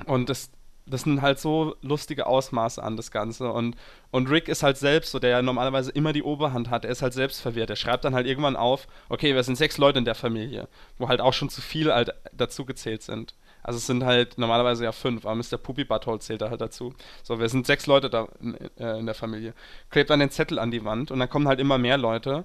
Und 0.07 0.31
das, 0.31 0.51
das 0.87 1.03
sind 1.03 1.23
halt 1.23 1.39
so 1.39 1.77
lustige 1.81 2.27
Ausmaße 2.27 2.83
an 2.83 2.97
das 2.97 3.11
Ganze. 3.11 3.53
Und, 3.53 3.77
und 4.11 4.29
Rick 4.29 4.49
ist 4.49 4.63
halt 4.63 4.77
selbst 4.77 5.13
so, 5.13 5.19
der 5.19 5.31
ja 5.31 5.43
normalerweise 5.43 5.91
immer 5.93 6.13
die 6.13 6.23
Oberhand 6.23 6.71
hat, 6.71 6.85
er 6.85 6.91
ist 6.91 7.03
halt 7.03 7.13
selbst 7.13 7.41
verwirrt. 7.41 7.71
Er 7.71 7.77
schreibt 7.77 8.05
dann 8.05 8.15
halt 8.15 8.27
irgendwann 8.27 8.57
auf, 8.57 8.87
okay, 9.09 9.35
wir 9.35 9.43
sind 9.43 9.57
sechs 9.57 9.79
Leute 9.79 9.99
in 9.99 10.05
der 10.05 10.15
Familie, 10.15 10.69
wo 10.99 11.09
halt 11.09 11.21
auch 11.21 11.33
schon 11.33 11.49
zu 11.49 11.61
viel 11.61 11.93
halt 11.93 12.13
dazu 12.33 12.65
gezählt 12.65 13.03
sind. 13.03 13.35
Also 13.63 13.77
es 13.77 13.87
sind 13.87 14.05
halt 14.05 14.39
normalerweise 14.39 14.85
ja 14.85 14.93
fünf, 14.93 15.25
aber 15.25 15.37
Mr. 15.37 15.57
Puppy 15.57 15.85
Butthole 15.85 16.19
zählt 16.19 16.43
da 16.43 16.51
halt 16.51 16.61
dazu. 16.61 16.95
So, 17.23 17.39
wir 17.39 17.49
sind 17.49 17.67
sechs 17.67 17.87
Leute 17.87 18.11
da 18.11 18.27
in, 18.41 18.57
äh, 18.79 18.99
in 18.99 19.07
der 19.07 19.15
Familie. 19.15 19.55
Klebt 19.91 20.11
dann 20.11 20.21
den 20.21 20.31
Zettel 20.31 20.59
an 20.59 20.73
die 20.73 20.85
Wand 20.85 21.11
und 21.11 21.21
dann 21.21 21.29
kommen 21.29 21.47
halt 21.47 21.61
immer 21.61 21.79
mehr 21.79 21.97
Leute. 21.97 22.45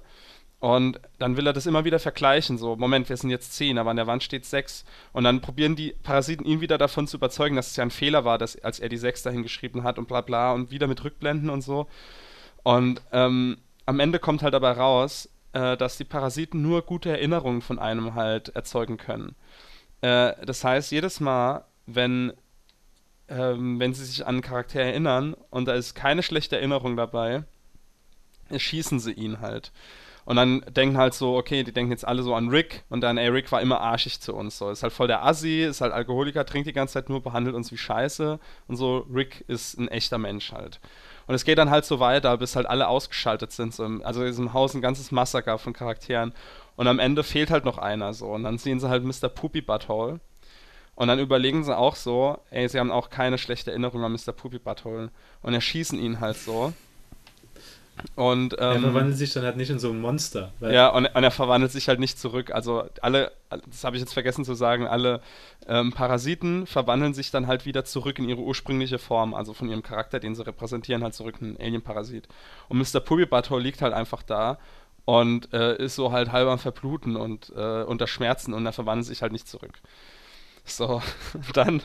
Und 0.60 1.00
dann 1.18 1.36
will 1.36 1.46
er 1.46 1.52
das 1.52 1.66
immer 1.66 1.84
wieder 1.84 2.00
vergleichen. 2.00 2.58
So, 2.58 2.74
Moment, 2.74 3.08
wir 3.08 3.16
sind 3.16 3.30
jetzt 3.30 3.52
zehn, 3.54 3.78
aber 3.78 3.90
an 3.90 3.96
der 3.96 4.08
Wand 4.08 4.24
steht 4.24 4.44
sechs. 4.44 4.84
Und 5.12 5.24
dann 5.24 5.40
probieren 5.40 5.76
die 5.76 5.94
Parasiten 6.02 6.44
ihn 6.44 6.60
wieder 6.60 6.78
davon 6.78 7.06
zu 7.06 7.16
überzeugen, 7.16 7.54
dass 7.54 7.70
es 7.70 7.76
ja 7.76 7.84
ein 7.84 7.92
Fehler 7.92 8.24
war, 8.24 8.38
dass, 8.38 8.56
als 8.64 8.80
er 8.80 8.88
die 8.88 8.96
sechs 8.96 9.22
dahin 9.22 9.44
geschrieben 9.44 9.84
hat 9.84 9.98
und 9.98 10.08
bla 10.08 10.20
bla 10.20 10.52
und 10.52 10.70
wieder 10.72 10.88
mit 10.88 11.04
Rückblenden 11.04 11.48
und 11.48 11.62
so. 11.62 11.86
Und 12.64 13.00
ähm, 13.12 13.58
am 13.86 14.00
Ende 14.00 14.18
kommt 14.18 14.42
halt 14.42 14.54
aber 14.54 14.72
raus, 14.72 15.28
äh, 15.52 15.76
dass 15.76 15.96
die 15.96 16.04
Parasiten 16.04 16.60
nur 16.60 16.82
gute 16.82 17.10
Erinnerungen 17.10 17.62
von 17.62 17.78
einem 17.78 18.14
halt 18.14 18.48
erzeugen 18.50 18.96
können. 18.96 19.36
Äh, 20.00 20.44
das 20.44 20.64
heißt, 20.64 20.90
jedes 20.90 21.20
Mal, 21.20 21.64
wenn, 21.86 22.32
ähm, 23.28 23.78
wenn 23.78 23.94
sie 23.94 24.04
sich 24.04 24.26
an 24.26 24.36
einen 24.36 24.42
Charakter 24.42 24.80
erinnern 24.80 25.34
und 25.50 25.66
da 25.66 25.74
ist 25.74 25.94
keine 25.94 26.24
schlechte 26.24 26.56
Erinnerung 26.56 26.96
dabei, 26.96 27.44
erschießen 28.48 28.98
sie 28.98 29.12
ihn 29.12 29.40
halt. 29.40 29.72
Und 30.28 30.36
dann 30.36 30.60
denken 30.68 30.98
halt 30.98 31.14
so, 31.14 31.38
okay, 31.38 31.64
die 31.64 31.72
denken 31.72 31.90
jetzt 31.90 32.06
alle 32.06 32.22
so 32.22 32.34
an 32.34 32.50
Rick 32.50 32.84
und 32.90 33.00
dann, 33.00 33.16
ey, 33.16 33.28
Rick 33.28 33.50
war 33.50 33.62
immer 33.62 33.80
arschig 33.80 34.20
zu 34.20 34.34
uns. 34.34 34.58
So, 34.58 34.68
ist 34.68 34.82
halt 34.82 34.92
voll 34.92 35.06
der 35.06 35.24
Assi, 35.24 35.62
ist 35.62 35.80
halt 35.80 35.94
Alkoholiker, 35.94 36.44
trinkt 36.44 36.68
die 36.68 36.74
ganze 36.74 36.92
Zeit 36.92 37.08
nur, 37.08 37.22
behandelt 37.22 37.56
uns 37.56 37.72
wie 37.72 37.78
Scheiße 37.78 38.38
und 38.66 38.76
so. 38.76 39.06
Rick 39.10 39.42
ist 39.48 39.78
ein 39.78 39.88
echter 39.88 40.18
Mensch 40.18 40.52
halt. 40.52 40.80
Und 41.28 41.34
es 41.34 41.46
geht 41.46 41.56
dann 41.56 41.70
halt 41.70 41.86
so 41.86 41.98
weiter, 41.98 42.36
bis 42.36 42.56
halt 42.56 42.66
alle 42.66 42.88
ausgeschaltet 42.88 43.52
sind. 43.52 43.72
So 43.72 43.86
im, 43.86 44.02
also 44.04 44.20
in 44.20 44.26
diesem 44.26 44.52
Haus 44.52 44.74
ein 44.74 44.82
ganzes 44.82 45.12
Massaker 45.12 45.56
von 45.56 45.72
Charakteren. 45.72 46.34
Und 46.76 46.88
am 46.88 46.98
Ende 46.98 47.24
fehlt 47.24 47.50
halt 47.50 47.64
noch 47.64 47.78
einer 47.78 48.12
so. 48.12 48.26
Und 48.26 48.42
dann 48.42 48.58
sehen 48.58 48.80
sie 48.80 48.90
halt 48.90 49.04
Mr. 49.04 49.30
Poopy 49.30 49.62
Butthole. 49.62 50.20
Und 50.94 51.08
dann 51.08 51.20
überlegen 51.20 51.64
sie 51.64 51.74
auch 51.74 51.96
so, 51.96 52.36
ey, 52.50 52.68
sie 52.68 52.78
haben 52.78 52.90
auch 52.90 53.08
keine 53.08 53.38
schlechte 53.38 53.70
Erinnerung 53.70 54.04
an 54.04 54.12
Mr. 54.12 54.32
Poopy 54.32 54.58
Butthole. 54.58 55.10
Und 55.40 55.54
erschießen 55.54 55.98
ihn 55.98 56.20
halt 56.20 56.36
so. 56.36 56.74
Und, 58.14 58.54
er 58.54 58.74
ähm, 58.74 58.82
verwandelt 58.82 59.16
sich 59.16 59.32
dann 59.32 59.44
halt 59.44 59.56
nicht 59.56 59.70
in 59.70 59.78
so 59.78 59.90
ein 59.90 60.00
Monster. 60.00 60.52
ja, 60.60 60.88
und, 60.88 61.06
und 61.06 61.24
er 61.24 61.30
verwandelt 61.30 61.72
sich 61.72 61.88
halt 61.88 62.00
nicht 62.00 62.18
zurück. 62.18 62.50
Also 62.52 62.84
alle, 63.02 63.32
das 63.66 63.84
habe 63.84 63.96
ich 63.96 64.00
jetzt 64.00 64.12
vergessen 64.12 64.44
zu 64.44 64.54
sagen, 64.54 64.86
alle 64.86 65.20
ähm, 65.66 65.92
Parasiten 65.92 66.66
verwandeln 66.66 67.14
sich 67.14 67.30
dann 67.30 67.46
halt 67.46 67.66
wieder 67.66 67.84
zurück 67.84 68.18
in 68.18 68.28
ihre 68.28 68.40
ursprüngliche 68.40 68.98
Form, 68.98 69.34
also 69.34 69.54
von 69.54 69.68
ihrem 69.68 69.82
Charakter, 69.82 70.20
den 70.20 70.34
sie 70.34 70.46
repräsentieren, 70.46 71.02
halt 71.02 71.14
zurück 71.14 71.40
ein 71.40 71.56
Alien-Parasit. 71.58 72.28
Und 72.68 72.78
Mr. 72.78 73.00
Puppy 73.00 73.26
Butthole 73.26 73.62
liegt 73.62 73.82
halt 73.82 73.94
einfach 73.94 74.22
da 74.22 74.58
und 75.04 75.52
äh, 75.54 75.76
ist 75.82 75.94
so 75.94 76.12
halt 76.12 76.32
halb 76.32 76.48
am 76.48 76.58
Verbluten 76.58 77.16
und 77.16 77.52
äh, 77.56 77.82
unter 77.82 78.06
Schmerzen 78.06 78.52
und 78.52 78.66
er 78.66 78.72
verwandelt 78.72 79.06
sich 79.06 79.22
halt 79.22 79.32
nicht 79.32 79.48
zurück. 79.48 79.80
So, 80.70 81.02
dann 81.54 81.82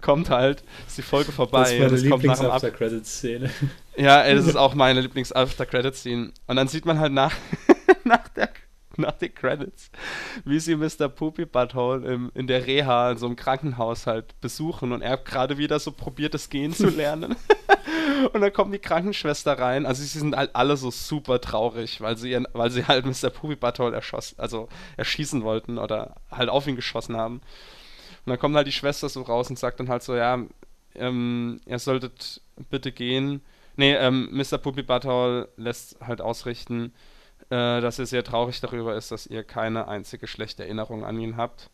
kommt 0.00 0.30
halt, 0.30 0.62
ist 0.86 0.98
die 0.98 1.02
Folge 1.02 1.32
vorbei. 1.32 1.78
das 1.78 1.92
ist 1.92 2.06
meine 2.06 2.16
Lieblings-After-Credits-Szene. 2.16 3.50
ja, 3.96 4.22
ey, 4.22 4.34
das 4.34 4.46
ist 4.48 4.56
auch 4.56 4.74
meine 4.74 5.00
Lieblings-After-Credits-Scene. 5.00 6.32
Und 6.46 6.56
dann 6.56 6.68
sieht 6.68 6.86
man 6.86 6.98
halt 6.98 7.12
nach, 7.12 7.34
nach, 8.04 8.28
der, 8.28 8.50
nach 8.96 9.12
den 9.12 9.34
Credits, 9.34 9.90
wie 10.44 10.60
sie 10.60 10.76
Mr. 10.76 11.08
Poopy 11.08 11.46
Butthole 11.46 12.06
im, 12.06 12.30
in 12.34 12.46
der 12.46 12.66
Reha 12.66 13.12
in 13.12 13.18
so 13.18 13.26
einem 13.26 13.36
Krankenhaus 13.36 14.06
halt 14.06 14.40
besuchen 14.40 14.92
und 14.92 15.02
er 15.02 15.16
gerade 15.16 15.58
wieder 15.58 15.78
so 15.78 15.92
probiert, 15.92 16.34
das 16.34 16.50
Gehen 16.50 16.72
zu 16.72 16.88
lernen. 16.88 17.36
und 18.32 18.40
dann 18.40 18.52
kommt 18.52 18.74
die 18.74 18.78
Krankenschwester 18.78 19.58
rein. 19.58 19.86
Also 19.86 20.02
sie 20.02 20.18
sind 20.18 20.36
halt 20.36 20.54
alle 20.54 20.76
so 20.76 20.90
super 20.90 21.40
traurig, 21.40 22.00
weil 22.00 22.16
sie, 22.16 22.30
ihren, 22.30 22.46
weil 22.52 22.70
sie 22.70 22.86
halt 22.86 23.06
Mr. 23.06 23.30
Poopy 23.30 23.56
Butthole 23.56 23.94
erschossen, 23.94 24.38
also 24.38 24.68
erschießen 24.96 25.42
wollten 25.42 25.78
oder 25.78 26.16
halt 26.30 26.48
auf 26.48 26.66
ihn 26.66 26.76
geschossen 26.76 27.16
haben. 27.16 27.40
Und 28.24 28.30
dann 28.30 28.38
kommt 28.38 28.56
halt 28.56 28.66
die 28.66 28.72
Schwester 28.72 29.08
so 29.08 29.22
raus 29.22 29.50
und 29.50 29.58
sagt 29.58 29.80
dann 29.80 29.88
halt 29.88 30.02
so, 30.02 30.14
ja, 30.14 30.38
ähm, 30.94 31.60
ihr 31.66 31.78
solltet 31.78 32.40
bitte 32.68 32.92
gehen. 32.92 33.40
Nee, 33.76 33.94
ähm, 33.94 34.28
Mr. 34.32 34.58
Puppy 34.58 34.82
Butthole 34.82 35.48
lässt 35.56 35.96
halt 36.00 36.20
ausrichten, 36.20 36.92
äh, 37.48 37.80
dass 37.80 37.98
er 37.98 38.06
sehr 38.06 38.24
traurig 38.24 38.60
darüber 38.60 38.94
ist, 38.94 39.10
dass 39.10 39.26
ihr 39.26 39.42
keine 39.42 39.88
einzige 39.88 40.26
schlechte 40.26 40.64
Erinnerung 40.64 41.04
an 41.04 41.18
ihn 41.18 41.36
habt. 41.36 41.70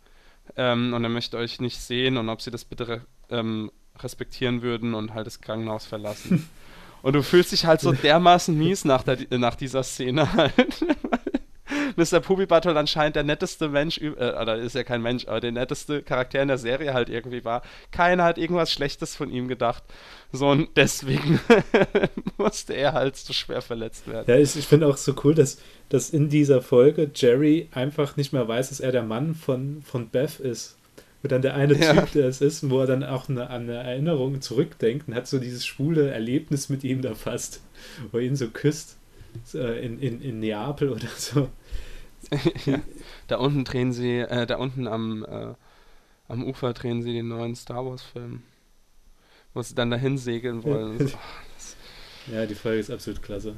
Ähm, 0.57 0.95
und 0.95 1.03
er 1.03 1.11
möchte 1.11 1.37
euch 1.37 1.61
nicht 1.61 1.81
sehen 1.81 2.17
und 2.17 2.29
ob 2.29 2.41
sie 2.41 2.51
das 2.51 2.65
bitte 2.65 2.89
re 2.89 3.01
ähm, 3.29 3.73
respektieren 3.99 4.63
würden 4.63 4.95
und 4.95 5.15
halt 5.15 5.27
das 5.27 5.41
Krankenhaus 5.41 5.87
verlassen. 5.87 6.49
und 7.03 7.15
du 7.15 7.23
fühlst 7.23 7.51
dich 7.51 7.67
halt 7.67 7.81
so 7.81 7.93
dermaßen 7.93 8.57
mies 8.57 8.85
nach, 8.85 9.03
der, 9.03 9.19
nach 9.39 9.57
dieser 9.57 9.83
Szene 9.83 10.33
halt. 10.33 10.85
Mr. 11.97 12.21
Pubi 12.21 12.47
Butthole 12.47 12.79
anscheinend 12.79 13.17
der 13.17 13.23
netteste 13.25 13.69
Mensch, 13.69 13.99
äh, 13.99 14.11
oder 14.11 14.57
ist 14.57 14.75
ja 14.75 14.85
kein 14.85 15.03
Mensch, 15.03 15.27
aber 15.27 15.41
der 15.41 15.53
netteste 15.53 16.03
Charakter 16.03 16.41
in 16.41 16.49
der 16.49 16.59
Serie 16.59 16.95
halt 16.95 17.09
irgendwie 17.09 17.45
war. 17.45 17.63
Keiner 17.91 18.25
hat 18.25 18.39
irgendwas 18.39 18.73
Schlechtes 18.73 19.17
von 19.17 19.31
ihm 19.31 19.49
gedacht. 19.49 19.83
So, 20.33 20.49
und 20.49 20.69
deswegen 20.77 21.41
musste 22.39 22.75
er 22.75 22.93
halt 22.93 23.17
so 23.17 23.33
schwer 23.33 23.63
verletzt 23.63 24.09
werden. 24.09 24.25
Ja, 24.29 24.37
ich, 24.37 24.57
ich 24.57 24.67
finde 24.67 24.87
auch 24.87 24.97
so 24.97 25.15
cool, 25.25 25.35
dass, 25.35 25.59
dass 25.89 26.11
in 26.11 26.29
dieser 26.29 26.63
Folge 26.63 27.11
Jerry 27.15 27.69
einfach 27.73 28.17
nicht 28.17 28.33
mehr 28.33 28.47
weiß, 28.47 28.69
dass 28.71 28.81
er 28.81 28.93
der 28.93 29.03
Mann 29.03 29.35
von, 29.35 29.83
von 29.83 30.09
Beth 30.09 30.41
ist. 30.41 30.77
Und 31.23 31.33
dann 31.33 31.43
der 31.43 31.55
eine 31.55 31.75
Ja. 31.75 31.93
Typ, 31.95 32.13
der 32.13 32.29
es 32.29 32.41
ist, 32.41 32.71
wo 32.71 32.81
er 32.81 32.87
dann 32.87 33.03
auch 33.03 33.29
eine, 33.29 33.51
an 33.51 33.63
eine 33.63 33.75
Erinnerung 33.79 34.41
zurückdenkt 34.41 35.09
und 35.09 35.15
hat 35.15 35.27
so 35.27 35.39
dieses 35.39 35.67
schwule 35.67 36.11
Erlebnis 36.11 36.69
mit 36.69 36.85
ihm 36.85 37.03
da 37.03 37.15
fast, 37.15 37.63
wo 38.13 38.19
er 38.19 38.25
ihn 38.25 38.37
so 38.37 38.49
küsst 38.49 38.96
in, 39.55 39.99
in, 39.99 40.21
in 40.21 40.41
Neapel 40.41 40.91
oder 40.91 41.09
so. 41.17 41.49
ja. 42.67 42.81
Da 43.29 43.37
unten 43.37 43.65
drehen 43.65 43.93
sie, 43.93 44.19
äh, 44.19 44.47
da 44.47 44.57
unten 44.57 44.87
am, 44.87 45.25
äh, 45.25 45.55
am 46.29 46.45
Ufer 46.45 46.73
drehen 46.73 47.03
sie 47.03 47.13
den 47.13 47.29
neuen 47.29 47.55
Star 47.55 47.85
Wars-Film. 47.85 48.43
Wo 49.55 49.63
sie 49.63 49.75
dann 49.75 49.91
dahin 49.91 50.19
segeln 50.19 50.65
wollen. 50.65 51.13
Ja, 52.33 52.45
die 52.45 52.57
Folge 52.57 52.81
ist 52.81 52.91
absolut 52.91 53.23
klasse. 53.23 53.55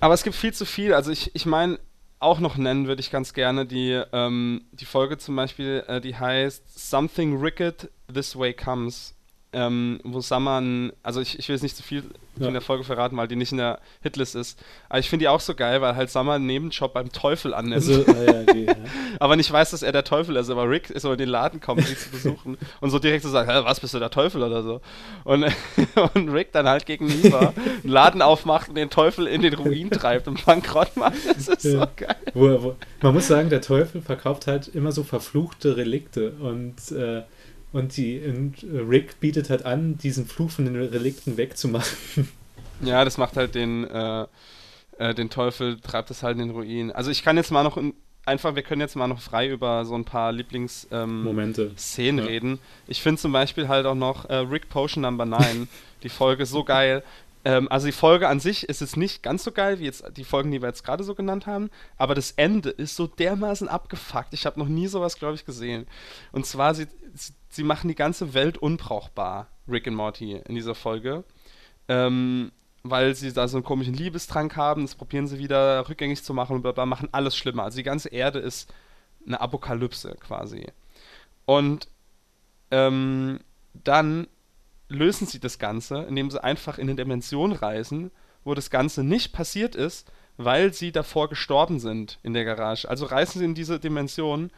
Aber 0.00 0.14
es 0.14 0.22
gibt 0.22 0.36
viel 0.36 0.54
zu 0.54 0.64
viel. 0.64 0.94
Also 0.94 1.10
ich, 1.10 1.34
ich 1.34 1.46
meine, 1.46 1.78
auch 2.18 2.40
noch 2.40 2.56
nennen 2.56 2.86
würde 2.86 3.00
ich 3.00 3.10
ganz 3.10 3.34
gerne 3.34 3.66
die, 3.66 4.02
ähm, 4.12 4.64
die 4.72 4.84
Folge 4.84 5.18
zum 5.18 5.36
Beispiel, 5.36 5.84
äh, 5.86 6.00
die 6.00 6.16
heißt 6.16 6.90
Something 6.90 7.42
Wicked 7.42 7.90
This 8.12 8.36
Way 8.36 8.54
Comes. 8.54 9.14
Ähm, 9.58 10.00
wo 10.04 10.20
ein- 10.58 10.92
also 11.02 11.22
ich, 11.22 11.38
ich 11.38 11.48
will 11.48 11.54
jetzt 11.54 11.62
nicht 11.62 11.76
zu 11.76 11.82
viel 11.82 12.04
Ja. 12.38 12.44
von 12.44 12.52
der 12.52 12.60
Folge 12.60 12.84
verraten, 12.84 13.16
weil 13.16 13.26
die 13.26 13.36
nicht 13.36 13.52
in 13.52 13.56
der 13.58 13.78
Hitlist 14.02 14.34
ist. 14.34 14.58
Aber 14.90 14.98
ich 14.98 15.08
finde 15.08 15.22
die 15.22 15.28
auch 15.28 15.40
so 15.40 15.54
geil, 15.54 15.80
weil 15.80 15.96
halt 15.96 16.10
Summer 16.10 16.34
einen 16.34 16.44
Nebenjob 16.44 16.92
beim 16.92 17.10
Teufel 17.10 17.54
annimmt. 17.54 17.76
Also, 17.76 18.02
ja, 18.02 18.42
die, 18.42 18.66
ja. 18.66 18.74
aber 19.18 19.36
nicht 19.36 19.50
weiß, 19.50 19.70
dass 19.70 19.82
er 19.82 19.92
der 19.92 20.04
Teufel 20.04 20.36
ist. 20.36 20.50
Aber 20.50 20.68
Rick 20.68 20.90
ist 20.90 21.00
so 21.02 21.12
in 21.12 21.16
den 21.18 21.30
Laden 21.30 21.60
kommt, 21.62 21.86
sie 21.86 21.96
zu 21.96 22.10
besuchen 22.10 22.58
und 22.82 22.90
so 22.90 22.98
direkt 22.98 23.22
so 23.22 23.30
sagt, 23.30 23.50
Hä, 23.50 23.60
was, 23.64 23.80
bist 23.80 23.94
du 23.94 23.98
der 23.98 24.10
Teufel 24.10 24.42
oder 24.42 24.62
so? 24.62 24.82
Und, 25.24 25.46
und 26.14 26.28
Rick 26.28 26.52
dann 26.52 26.68
halt 26.68 26.84
gegenüber 26.84 27.54
einen 27.82 27.90
Laden 27.92 28.20
aufmacht 28.20 28.68
und 28.68 28.74
den 28.74 28.90
Teufel 28.90 29.26
in 29.26 29.40
den 29.40 29.54
Ruin 29.54 29.88
treibt 29.90 30.28
und 30.28 30.44
bankrott 30.44 30.94
macht. 30.98 31.14
Das 31.26 31.48
ist 31.48 31.62
so 31.62 31.78
Ja. 31.78 31.88
geil. 31.96 32.16
Wo, 32.34 32.62
wo, 32.62 32.76
man 33.00 33.14
muss 33.14 33.26
sagen, 33.28 33.48
der 33.48 33.62
Teufel 33.62 34.02
verkauft 34.02 34.46
halt 34.46 34.68
immer 34.68 34.92
so 34.92 35.02
verfluchte 35.04 35.78
Relikte 35.78 36.32
und, 36.32 36.74
äh, 36.92 37.22
und, 37.76 37.96
die, 37.96 38.20
und 38.20 38.62
äh, 38.62 38.78
Rick 38.80 39.20
bietet 39.20 39.50
halt 39.50 39.64
an, 39.64 39.98
diesen 39.98 40.26
Fluch 40.26 40.50
von 40.50 40.64
den 40.64 40.76
Relikten 40.76 41.36
wegzumachen. 41.36 42.28
Ja, 42.82 43.06
das 43.06 43.16
macht 43.16 43.38
halt 43.38 43.54
den, 43.54 43.84
äh, 43.84 44.26
äh, 44.98 45.14
den 45.14 45.30
Teufel, 45.30 45.80
treibt 45.80 46.10
es 46.10 46.22
halt 46.22 46.38
in 46.38 46.48
den 46.48 46.50
Ruin. 46.50 46.92
Also 46.92 47.10
ich 47.10 47.22
kann 47.24 47.38
jetzt 47.38 47.50
mal 47.50 47.62
noch 47.62 47.78
in, 47.78 47.94
einfach, 48.26 48.54
wir 48.54 48.62
können 48.62 48.82
jetzt 48.82 48.96
mal 48.96 49.08
noch 49.08 49.22
frei 49.22 49.48
über 49.48 49.86
so 49.86 49.94
ein 49.94 50.04
paar 50.04 50.30
Lieblings 50.30 50.86
ähm, 50.90 51.24
Ja. 52.18 52.24
reden. 52.24 52.58
Ich 52.86 53.00
finde 53.00 53.18
zum 53.18 53.32
Beispiel 53.32 53.68
halt 53.68 53.86
auch 53.86 53.94
noch 53.94 54.28
äh, 54.28 54.34
Rick 54.36 54.68
Potion 54.68 55.00
Number 55.02 55.24
9, 55.24 55.68
die 56.02 56.10
Folge 56.10 56.44
so 56.44 56.64
geil. 56.64 57.02
Ähm, 57.46 57.66
also 57.70 57.86
die 57.86 57.92
Folge 57.92 58.28
an 58.28 58.40
sich 58.40 58.68
ist 58.68 58.80
jetzt 58.80 58.96
nicht 58.96 59.22
ganz 59.22 59.44
so 59.44 59.52
geil 59.52 59.78
wie 59.78 59.84
jetzt 59.84 60.04
die 60.16 60.24
Folgen, 60.24 60.50
die 60.50 60.60
wir 60.60 60.68
jetzt 60.68 60.84
gerade 60.84 61.04
so 61.04 61.14
genannt 61.14 61.46
haben, 61.46 61.70
aber 61.96 62.14
das 62.14 62.32
Ende 62.32 62.70
ist 62.70 62.96
so 62.96 63.06
dermaßen 63.06 63.68
abgefuckt. 63.68 64.34
Ich 64.34 64.44
habe 64.46 64.58
noch 64.58 64.68
nie 64.68 64.88
sowas, 64.88 65.16
glaube 65.18 65.36
ich, 65.36 65.46
gesehen. 65.46 65.86
Und 66.32 66.44
zwar, 66.44 66.74
sie, 66.74 66.88
sie, 67.56 67.64
machen 67.64 67.88
die 67.88 67.94
ganze 67.94 68.34
Welt 68.34 68.58
unbrauchbar, 68.58 69.48
Rick 69.68 69.86
und 69.86 69.94
Morty, 69.94 70.40
in 70.46 70.54
dieser 70.54 70.74
Folge. 70.74 71.24
Ähm, 71.88 72.52
weil 72.90 73.14
sie 73.14 73.32
da 73.32 73.48
so 73.48 73.56
einen 73.56 73.64
komischen 73.64 73.94
Liebestrank 73.94 74.56
haben, 74.56 74.82
das 74.82 74.94
probieren 74.94 75.26
sie 75.26 75.38
wieder 75.38 75.88
rückgängig 75.88 76.22
zu 76.22 76.34
machen 76.34 76.56
und 76.56 76.62
bla 76.62 76.72
bla, 76.72 76.86
machen 76.86 77.08
alles 77.12 77.36
schlimmer. 77.36 77.64
Also 77.64 77.76
die 77.76 77.82
ganze 77.82 78.10
Erde 78.10 78.38
ist 78.38 78.72
eine 79.26 79.40
Apokalypse 79.40 80.16
quasi. 80.20 80.66
Und 81.44 81.88
ähm, 82.70 83.40
dann 83.72 84.28
lösen 84.88 85.26
sie 85.26 85.40
das 85.40 85.58
Ganze, 85.58 86.02
indem 86.02 86.30
sie 86.30 86.42
einfach 86.42 86.78
in 86.78 86.88
eine 86.88 86.96
Dimension 86.96 87.52
reisen, 87.52 88.10
wo 88.44 88.54
das 88.54 88.70
Ganze 88.70 89.02
nicht 89.02 89.32
passiert 89.32 89.74
ist, 89.74 90.10
weil 90.36 90.72
sie 90.72 90.92
davor 90.92 91.28
gestorben 91.28 91.80
sind 91.80 92.18
in 92.22 92.34
der 92.34 92.44
Garage. 92.44 92.88
Also 92.88 93.06
reisen 93.06 93.38
sie 93.38 93.44
in 93.44 93.54
diese 93.54 93.80
Dimension, 93.80 94.50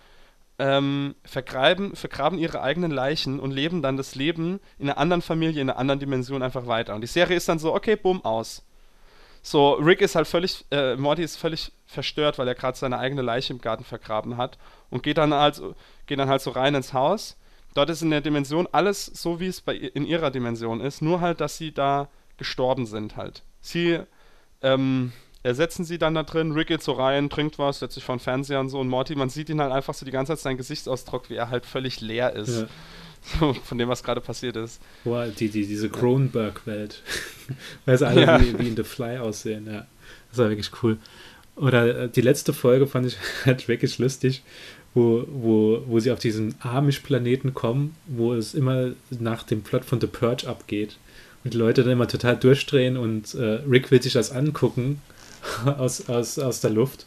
ähm, 0.59 1.15
vergraben, 1.25 1.95
vergraben 1.95 2.39
ihre 2.39 2.63
eigenen 2.63 2.91
Leichen 2.91 3.39
und 3.41 3.53
leben 3.53 3.81
dann 3.83 3.97
das 3.97 4.15
Leben 4.15 4.61
in 4.79 4.89
einer 4.89 4.99
anderen 4.99 5.23
Familie, 5.23 5.63
in 5.63 5.71
einer 5.71 5.79
anderen 5.79 6.01
Dimension 6.01 6.43
einfach 6.43 6.67
weiter. 6.67 6.95
Und 6.95 7.01
die 7.01 7.07
Serie 7.07 7.37
ist 7.37 7.49
dann 7.49 7.59
so, 7.59 7.75
okay, 7.75 7.97
bumm, 7.97 8.25
aus. 8.25 8.65
So, 9.41 9.75
Rick 9.75 10.01
ist 10.01 10.17
halt 10.17 10.27
völlig, 10.27 10.67
äh, 10.71 10.97
Morty 10.97 11.23
ist 11.23 11.37
völlig 11.37 11.73
verstört, 11.87 12.39
weil 12.39 12.49
er 12.49 12.55
gerade 12.57 12.77
seine 12.77 12.99
eigene 12.99 13.23
Leiche 13.23 13.53
im 13.53 13.61
Garten 13.61 13.85
vergraben 13.85 14.37
hat 14.37 14.59
und 14.91 15.03
geht 15.03 15.17
dann 15.19 15.33
halt, 15.33 15.55
so- 15.55 15.75
geht 16.07 16.19
dann 16.19 16.29
halt 16.29 16.43
so 16.43 16.51
rein 16.51 16.75
ins 16.75 16.93
Haus. 16.93 17.37
Dort 17.75 17.91
ist 17.91 18.03
in 18.03 18.11
der 18.11 18.21
Dimension 18.21 18.67
alles 18.73 19.07
so, 19.07 19.39
wie 19.41 19.47
es 19.47 19.61
bei, 19.61 19.75
in 19.77 20.05
ihrer 20.05 20.31
Dimension 20.31 20.81
ist, 20.81 21.03
nur 21.03 21.21
halt, 21.21 21.41
dass 21.41 21.57
sie 21.57 21.73
da 21.73 22.09
gestorben 22.37 22.87
sind 22.87 23.17
halt. 23.17 23.43
Sie 23.61 24.01
ähm, 24.63 25.13
ersetzen 25.43 25.85
sie 25.85 25.99
dann 25.99 26.15
da 26.15 26.23
drin, 26.23 26.53
Rick 26.53 26.69
geht 26.69 26.83
so 26.83 26.93
rein, 26.93 27.31
trinkt 27.31 27.59
was, 27.59 27.79
setzt 27.79 27.95
sich 27.95 28.05
vor 28.05 28.17
den 28.17 28.21
Fernseher 28.21 28.61
und 28.61 28.69
so 28.69 28.79
und 28.81 28.89
Morty, 28.89 29.15
man 29.15 29.31
sieht 29.31 29.49
ihn 29.51 29.61
halt 29.61 29.73
einfach 29.73 29.95
so 29.95 30.05
die 30.05 30.13
ganze 30.13 30.33
Zeit 30.33 30.41
seinen 30.41 30.57
Gesichtsausdruck, 30.57 31.31
wie 31.31 31.35
er 31.37 31.51
halt 31.51 31.65
völlig 31.65 32.01
leer 32.01 32.35
ist. 32.35 32.61
Ja. 32.61 32.67
So, 33.41 33.53
von 33.53 33.79
dem, 33.79 33.89
was 33.89 34.05
gerade 34.05 34.21
passiert 34.21 34.57
ist. 34.57 34.81
Boah, 35.05 35.27
die, 35.27 35.49
die, 35.49 35.67
diese 35.67 35.91
Cronenberg-Welt. 35.91 37.03
Weil 37.85 37.99
sie 37.99 38.07
alle 38.07 38.23
Ja. 38.23 38.41
wie, 38.41 38.59
wie 38.59 38.69
in 38.69 38.77
The 38.77 38.85
Fly 38.85 39.19
aussehen, 39.19 39.67
ja. 39.67 39.87
Das 40.31 40.39
war 40.39 40.49
wirklich 40.49 40.71
cool. 40.83 40.99
Oder 41.57 42.05
äh, 42.05 42.09
die 42.09 42.21
letzte 42.21 42.53
Folge 42.53 42.87
fand 42.87 43.07
ich 43.07 43.17
halt 43.45 43.67
wirklich 43.69 43.99
lustig, 43.99 44.43
wo, 44.95 45.25
wo, 45.29 45.83
wo 45.87 45.99
sie 45.99 46.13
auf 46.13 46.21
diesen 46.21 46.55
Amish-Planeten 46.61 47.55
kommen, 47.55 47.97
wo 48.07 48.35
es 48.35 48.55
immer 48.55 48.93
nach 49.11 49.43
dem 49.43 49.63
Plot 49.63 49.85
von 49.85 50.01
The 50.01 50.07
Purge 50.07 50.47
abgeht. 50.49 50.97
Und 51.45 51.55
die 51.55 51.59
Leute 51.59 51.83
dann 51.83 51.93
immer 51.93 52.09
total 52.09 52.37
durchdrehen 52.37 52.97
und 52.97 53.35
äh, 53.35 53.61
Rick 53.69 53.91
will 53.91 54.03
sich 54.03 54.13
das 54.13 54.31
angucken 54.31 55.03
aus, 55.79 56.09
aus, 56.09 56.39
aus 56.39 56.61
der 56.61 56.71
Luft. 56.71 57.07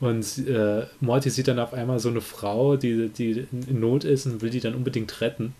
Und 0.00 0.48
äh, 0.48 0.86
Morty 1.00 1.30
sieht 1.30 1.48
dann 1.48 1.58
auf 1.58 1.72
einmal 1.72 1.98
so 1.98 2.08
eine 2.08 2.20
Frau, 2.20 2.76
die, 2.76 3.08
die 3.08 3.46
in 3.52 3.80
Not 3.80 4.04
ist 4.04 4.26
und 4.26 4.42
will 4.42 4.50
die 4.50 4.60
dann 4.60 4.74
unbedingt 4.74 5.20
retten. 5.20 5.54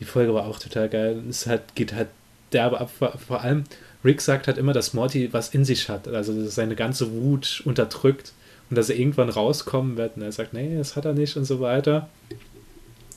Die 0.00 0.04
Folge 0.04 0.34
war 0.34 0.46
auch 0.46 0.58
total 0.58 0.88
geil. 0.88 1.22
Es 1.28 1.46
halt, 1.46 1.74
geht 1.74 1.92
halt 1.92 2.08
derbe 2.52 2.80
ab. 2.80 2.90
Vor, 2.90 3.40
allem, 3.42 3.64
Rick 4.04 4.22
sagt 4.22 4.46
halt 4.46 4.58
immer, 4.58 4.72
dass 4.72 4.94
Morty 4.94 5.32
was 5.32 5.50
in 5.50 5.64
sich 5.64 5.88
hat. 5.88 6.08
Also, 6.08 6.48
seine 6.48 6.74
ganze 6.74 7.12
Wut 7.12 7.62
unterdrückt 7.64 8.32
und 8.70 8.76
dass 8.76 8.88
er 8.88 8.98
irgendwann 8.98 9.28
rauskommen 9.28 9.96
wird. 9.96 10.16
Und 10.16 10.22
er 10.22 10.32
sagt, 10.32 10.54
nee, 10.54 10.76
das 10.76 10.96
hat 10.96 11.04
er 11.04 11.12
nicht 11.12 11.36
und 11.36 11.44
so 11.44 11.60
weiter. 11.60 12.08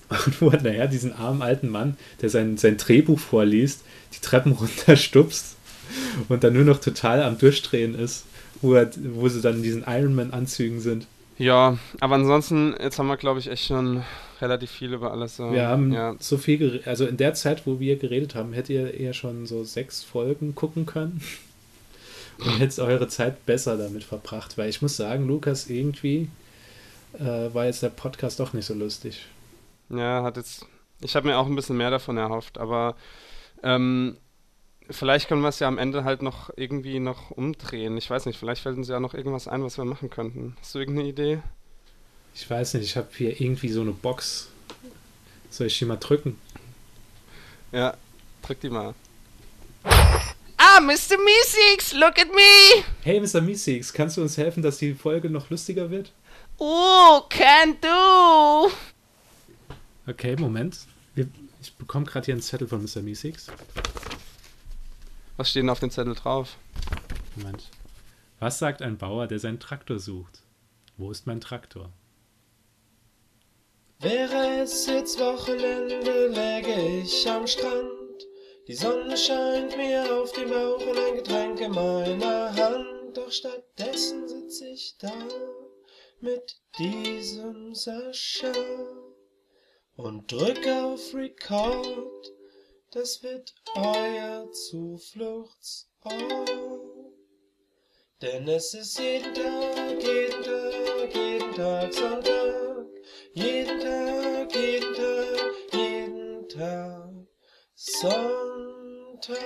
Und 0.09 0.41
wo 0.41 0.49
er 0.49 0.61
nachher 0.61 0.87
diesen 0.87 1.13
armen 1.13 1.41
alten 1.41 1.69
Mann, 1.69 1.97
der 2.21 2.29
sein, 2.29 2.57
sein 2.57 2.77
Drehbuch 2.77 3.17
vorliest, 3.17 3.81
die 4.13 4.19
Treppen 4.19 4.51
runterstupst 4.59 5.52
und 6.29 6.43
dann 6.43 6.53
nur 6.53 6.63
noch 6.63 6.79
total 6.79 7.23
am 7.23 7.37
Durchdrehen 7.37 7.95
ist, 7.95 8.25
wo, 8.61 8.73
er, 8.73 8.89
wo 8.95 9.27
sie 9.29 9.41
dann 9.41 9.57
in 9.57 9.63
diesen 9.63 9.83
Ironman-Anzügen 9.85 10.79
sind. 10.79 11.07
Ja, 11.37 11.77
aber 11.99 12.15
ansonsten, 12.15 12.75
jetzt 12.79 12.99
haben 12.99 13.07
wir, 13.07 13.17
glaube 13.17 13.39
ich, 13.39 13.49
echt 13.49 13.65
schon 13.65 14.03
relativ 14.41 14.71
viel 14.71 14.93
über 14.93 15.11
alles. 15.11 15.37
So. 15.37 15.51
Wir 15.51 15.67
haben 15.67 15.91
ja. 15.91 16.15
so 16.19 16.37
viel 16.37 16.57
geredet, 16.57 16.87
also 16.87 17.05
in 17.05 17.17
der 17.17 17.33
Zeit, 17.33 17.65
wo 17.65 17.79
wir 17.79 17.97
geredet 17.97 18.35
haben, 18.35 18.53
hättet 18.53 18.69
ihr 18.69 18.93
eher 18.93 19.13
schon 19.13 19.45
so 19.45 19.63
sechs 19.63 20.03
Folgen 20.03 20.53
gucken 20.53 20.85
können 20.85 21.21
und 22.39 22.59
hättet 22.59 22.79
eure 22.79 23.07
Zeit 23.07 23.45
besser 23.45 23.77
damit 23.77 24.03
verbracht, 24.03 24.57
weil 24.57 24.69
ich 24.69 24.81
muss 24.81 24.95
sagen, 24.95 25.27
Lukas, 25.27 25.69
irgendwie 25.69 26.29
äh, 27.19 27.53
war 27.53 27.65
jetzt 27.65 27.83
der 27.83 27.89
Podcast 27.89 28.39
doch 28.39 28.53
nicht 28.53 28.65
so 28.65 28.73
lustig. 28.73 29.25
Ja, 29.89 30.23
hat 30.23 30.37
jetzt. 30.37 30.65
Ich 31.01 31.15
habe 31.15 31.27
mir 31.27 31.37
auch 31.37 31.47
ein 31.47 31.55
bisschen 31.55 31.77
mehr 31.77 31.91
davon 31.91 32.17
erhofft, 32.17 32.57
aber 32.57 32.95
ähm, 33.61 34.17
vielleicht 34.93 35.27
können 35.27 35.41
wir 35.41 35.49
es 35.49 35.59
ja 35.59 35.67
am 35.67 35.77
Ende 35.77 36.03
halt 36.03 36.21
noch 36.21 36.49
irgendwie 36.55 36.99
noch 36.99 37.31
umdrehen. 37.31 37.97
Ich 37.97 38.09
weiß 38.09 38.25
nicht, 38.25 38.37
vielleicht 38.39 38.61
fällt 38.61 38.77
uns 38.77 38.87
ja 38.87 38.99
noch 38.99 39.13
irgendwas 39.13 39.47
ein, 39.47 39.63
was 39.63 39.77
wir 39.77 39.85
machen 39.85 40.09
könnten. 40.09 40.55
Hast 40.59 40.75
du 40.75 40.79
irgendeine 40.79 41.07
Idee? 41.09 41.39
Ich 42.35 42.49
weiß 42.49 42.75
nicht, 42.75 42.83
ich 42.85 42.97
habe 42.97 43.09
hier 43.15 43.39
irgendwie 43.39 43.69
so 43.69 43.81
eine 43.81 43.91
Box. 43.91 44.49
Soll 45.49 45.67
ich 45.67 45.77
die 45.77 45.85
mal 45.85 45.97
drücken? 45.97 46.39
Ja, 47.71 47.95
drück 48.41 48.59
die 48.61 48.69
mal. 48.69 48.93
Ah, 49.83 50.79
Mr. 50.79 51.17
Meeseeks, 51.17 51.93
look 51.93 52.17
at 52.17 52.29
me! 52.33 52.83
Hey, 53.03 53.19
Mr. 53.19 53.41
Meeseeks, 53.41 53.91
kannst 53.93 54.17
du 54.17 54.21
uns 54.21 54.37
helfen, 54.37 54.63
dass 54.63 54.77
die 54.77 54.93
Folge 54.93 55.29
noch 55.29 55.49
lustiger 55.49 55.91
wird? 55.91 56.11
Ooh, 56.59 57.21
can 57.29 57.75
do! 57.81 58.71
Okay, 60.07 60.35
Moment. 60.37 60.79
Wir- 61.15 61.27
Ich 61.61 61.73
bekomme 61.75 62.05
gerade 62.05 62.25
hier 62.25 62.33
einen 62.33 62.41
Zettel 62.41 62.67
von 62.67 62.81
Mr. 62.83 63.01
Meeseeks. 63.01 63.47
Was 65.35 65.49
steht 65.49 65.63
denn 65.63 65.69
auf 65.69 65.79
dem 65.79 65.89
Zettel 65.89 66.13
drauf? 66.13 66.57
Moment. 67.35 67.69
Was 68.39 68.59
sagt 68.59 68.81
ein 68.81 68.97
Bauer, 68.97 69.27
der 69.27 69.39
seinen 69.39 69.59
Traktor 69.59 69.97
sucht? 69.97 70.43
Wo 70.97 71.09
ist 71.09 71.25
mein 71.25 71.41
Traktor? 71.41 71.91
Wäre 73.99 74.61
es 74.61 74.85
jetzt 74.85 75.19
Wochenende, 75.19 76.27
läge 76.27 77.01
ich 77.01 77.27
am 77.29 77.47
Strand. 77.47 77.93
Die 78.67 78.75
Sonne 78.75 79.17
scheint 79.17 79.75
mir 79.75 80.03
auf 80.13 80.31
den 80.33 80.49
Bauch 80.49 80.85
und 80.85 80.97
ein 80.99 81.15
Getränk 81.15 81.59
in 81.61 81.71
meiner 81.71 82.55
Hand. 82.55 83.17
doch 83.17 83.31
stattdessen 83.31 84.27
sitz 84.27 84.61
ich 84.61 84.97
da 84.99 85.13
mit 86.19 86.61
diesem 86.77 87.73
Sascha 87.73 88.51
und 89.95 90.31
drück 90.31 90.65
auf 90.67 91.13
Record. 91.13 92.31
Das 92.93 93.21
wird 93.23 93.55
euer 93.73 94.51
Zufluchtsort. 94.51 96.51
Denn 98.21 98.47
es 98.47 98.75
ist 98.75 98.99
jeden 98.99 99.33
Tag, 99.33 100.03
jeden 100.03 100.43
Tag, 100.43 101.15
jeden 101.15 101.55
Tag 101.55 101.91
Sonntag. 101.91 102.85
Jeden 103.33 103.79
Tag, 103.79 104.55
jeden 104.55 104.93
Tag, 104.93 105.73
jeden 105.73 106.47
Tag 106.49 107.09
Sonntag. 107.73 109.39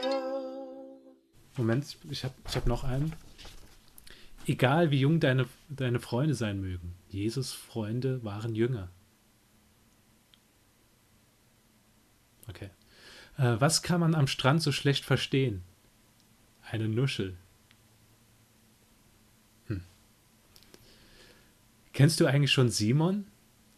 Moment, 1.55 1.97
ich 2.09 2.25
habe 2.25 2.35
ich 2.49 2.55
hab 2.57 2.67
noch 2.67 2.83
einen. 2.83 3.15
Egal 4.45 4.91
wie 4.91 4.99
jung 4.99 5.21
deine, 5.21 5.47
deine 5.69 6.01
Freunde 6.01 6.35
sein 6.35 6.59
mögen, 6.59 6.97
Jesus 7.07 7.53
Freunde 7.53 8.25
waren 8.25 8.55
jünger. 8.55 8.91
Okay. 12.49 12.71
Äh, 13.37 13.55
was 13.59 13.83
kann 13.83 13.99
man 13.99 14.15
am 14.15 14.27
Strand 14.27 14.61
so 14.61 14.71
schlecht 14.71 15.05
verstehen? 15.05 15.63
Eine 16.69 16.87
Nuschel. 16.87 17.37
Hm. 19.67 19.83
Kennst 21.93 22.19
du 22.19 22.25
eigentlich 22.25 22.51
schon 22.51 22.69
Simon? 22.69 23.25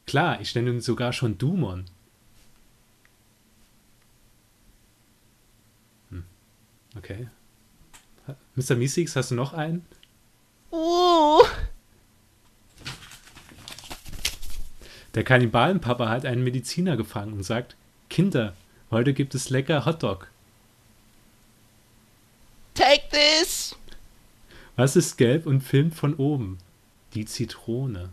Klar, 0.07 0.41
ich 0.41 0.55
nenne 0.55 0.71
ihn 0.71 0.81
sogar 0.81 1.13
schon 1.13 1.37
Dumon. 1.37 1.85
Hm. 6.09 6.23
Okay. 6.97 7.27
Mr. 8.55 8.75
Miesix, 8.75 9.15
hast 9.15 9.31
du 9.31 9.35
noch 9.35 9.53
einen? 9.53 9.85
Uh. 10.71 11.41
Der 15.15 15.23
Kannibalenpapa 15.23 16.07
hat 16.07 16.25
einen 16.25 16.43
Mediziner 16.43 16.95
gefangen 16.95 17.33
und 17.33 17.43
sagt, 17.43 17.75
Kinder, 18.09 18.55
heute 18.91 19.13
gibt 19.13 19.35
es 19.35 19.49
lecker 19.49 19.85
Hotdog. 19.85 20.29
Take 22.73 23.09
this. 23.11 23.75
Was 24.75 24.95
ist 24.95 25.17
gelb 25.17 25.45
und 25.45 25.61
filmt 25.61 25.93
von 25.93 26.15
oben? 26.15 26.57
Die 27.13 27.25
Zitrone. 27.25 28.09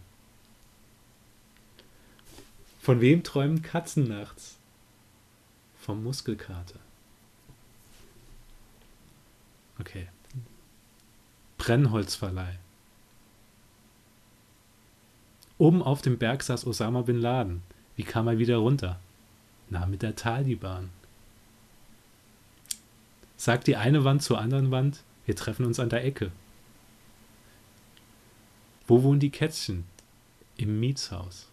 Von 2.81 3.01
wem 3.01 3.23
träumen 3.23 3.63
Katzen 3.63 4.09
nachts? 4.09 4.57
Vom 5.79 6.03
Muskelkater. 6.03 6.81
Okay. 9.79 10.09
Brennholzverleih. 11.59 12.59
Oben 15.59 15.83
auf 15.83 16.03
dem 16.03 16.19
Berg 16.19 16.43
saß 16.43 16.67
Osama 16.67 17.03
bin 17.03 17.21
Laden. 17.21 17.63
Wie 17.97 18.03
kam 18.03 18.29
er 18.29 18.39
wieder 18.39 18.57
runter? 18.57 18.99
Na, 19.69 19.87
mit 19.87 20.03
der 20.03 20.17
Taliban. 20.17 20.91
Sagt 23.37 23.67
die 23.67 23.77
eine 23.77 24.05
Wand 24.05 24.23
zur 24.23 24.39
anderen 24.39 24.71
Wand, 24.71 25.03
wir 25.27 25.37
treffen 25.37 25.67
uns 25.67 25.81
an 25.81 25.89
der 25.89 26.05
Ecke. 26.05 26.31
Wo 28.87 29.03
wohnen 29.03 29.21
die 29.21 29.31
Kätzchen? 29.31 29.85
Im 30.57 30.81
Mietshaus. 30.81 31.49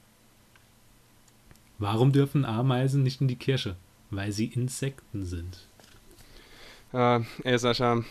Warum 1.79 2.11
dürfen 2.11 2.45
Ameisen 2.45 3.03
nicht 3.03 3.19
in 3.19 3.27
die 3.27 3.35
Kirche? 3.35 3.75
Weil 4.11 4.31
sie 4.31 4.45
Insekten 4.45 5.25
sind. 5.25 5.67
Ja, 6.93 7.25
ey 7.43 7.57
Sascha, 7.57 8.03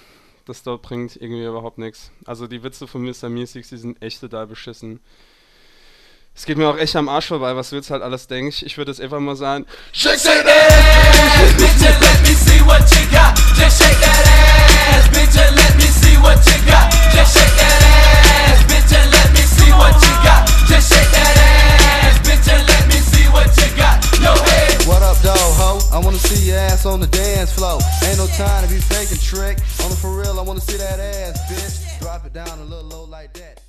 das 0.44 0.64
dort 0.64 0.82
bringt 0.82 1.16
irgendwie 1.16 1.46
überhaupt 1.46 1.78
nichts. 1.78 2.10
Also 2.24 2.48
die 2.48 2.62
Witze 2.64 2.88
von 2.88 3.02
Mr. 3.02 3.28
Music, 3.28 3.68
die 3.68 3.76
sind 3.76 4.02
echt 4.02 4.20
total 4.20 4.48
beschissen. 4.48 5.00
Es 6.34 6.46
geht 6.46 6.56
mir 6.56 6.66
auch 6.66 6.78
echt 6.78 6.96
am 6.96 7.10
Arsch 7.10 7.26
vorbei, 7.26 7.54
was 7.56 7.70
du 7.70 7.76
jetzt 7.76 7.90
halt 7.90 8.02
alles 8.02 8.26
denkst. 8.26 8.62
Ich 8.62 8.78
würde 8.78 8.90
jetzt 8.90 9.00
einfach 9.02 9.20
mal 9.20 9.36
sagen, 9.36 9.66
Shake 9.92 10.18
that 10.22 10.46
ass, 10.46 11.52
bitch, 11.58 11.84
and 11.84 12.00
let 12.00 12.22
me 12.22 12.34
see 12.34 12.60
what 12.64 12.80
you 12.90 13.04
got. 13.12 13.36
Just 13.54 13.76
shake 13.76 14.00
that 14.00 14.24
ass, 14.26 15.08
bitch, 15.12 15.36
and 15.36 15.56
let 15.56 15.76
me 15.76 15.84
see 15.84 16.16
what 16.16 16.40
you 16.48 16.56
got. 16.64 16.88
Just 17.12 17.36
shake 17.36 17.56
that 17.60 17.82
ass, 17.84 18.64
bitch, 18.64 18.96
and 18.96 19.12
let 19.12 19.28
me 19.32 19.44
see 19.44 19.70
what 19.76 19.92
you 20.00 20.12
got. 20.24 20.48
Just 20.66 20.88
shake 20.88 21.10
that 21.12 21.36
ass, 21.36 22.18
bitch, 22.24 22.48
and 22.48 22.66
let 22.66 22.88
me 22.88 22.96
see 22.96 23.28
what 23.28 23.52
you 23.60 23.68
got. 23.76 24.00
Yo, 24.18 24.32
hey. 24.48 24.88
What 24.88 25.02
up, 25.02 25.18
though, 25.18 25.36
ho? 25.36 25.80
I 25.92 25.98
wanna 25.98 26.16
see 26.16 26.48
your 26.48 26.56
ass 26.56 26.86
on 26.86 27.00
the 27.00 27.08
dance 27.08 27.52
floor. 27.52 27.78
Ain't 28.08 28.16
no 28.16 28.26
time 28.38 28.66
to 28.66 28.72
be 28.72 28.80
faking 28.80 29.18
trick. 29.18 29.58
On 29.84 29.90
the 29.90 29.96
for 29.96 30.18
real, 30.18 30.40
I 30.40 30.42
wanna 30.42 30.60
see 30.60 30.78
that 30.78 30.98
ass, 30.98 31.36
bitch. 31.52 32.00
Drop 32.00 32.24
it 32.24 32.32
down 32.32 32.58
a 32.58 32.64
little 32.64 32.88
low 32.88 33.04
like 33.04 33.34
that. 33.34 33.60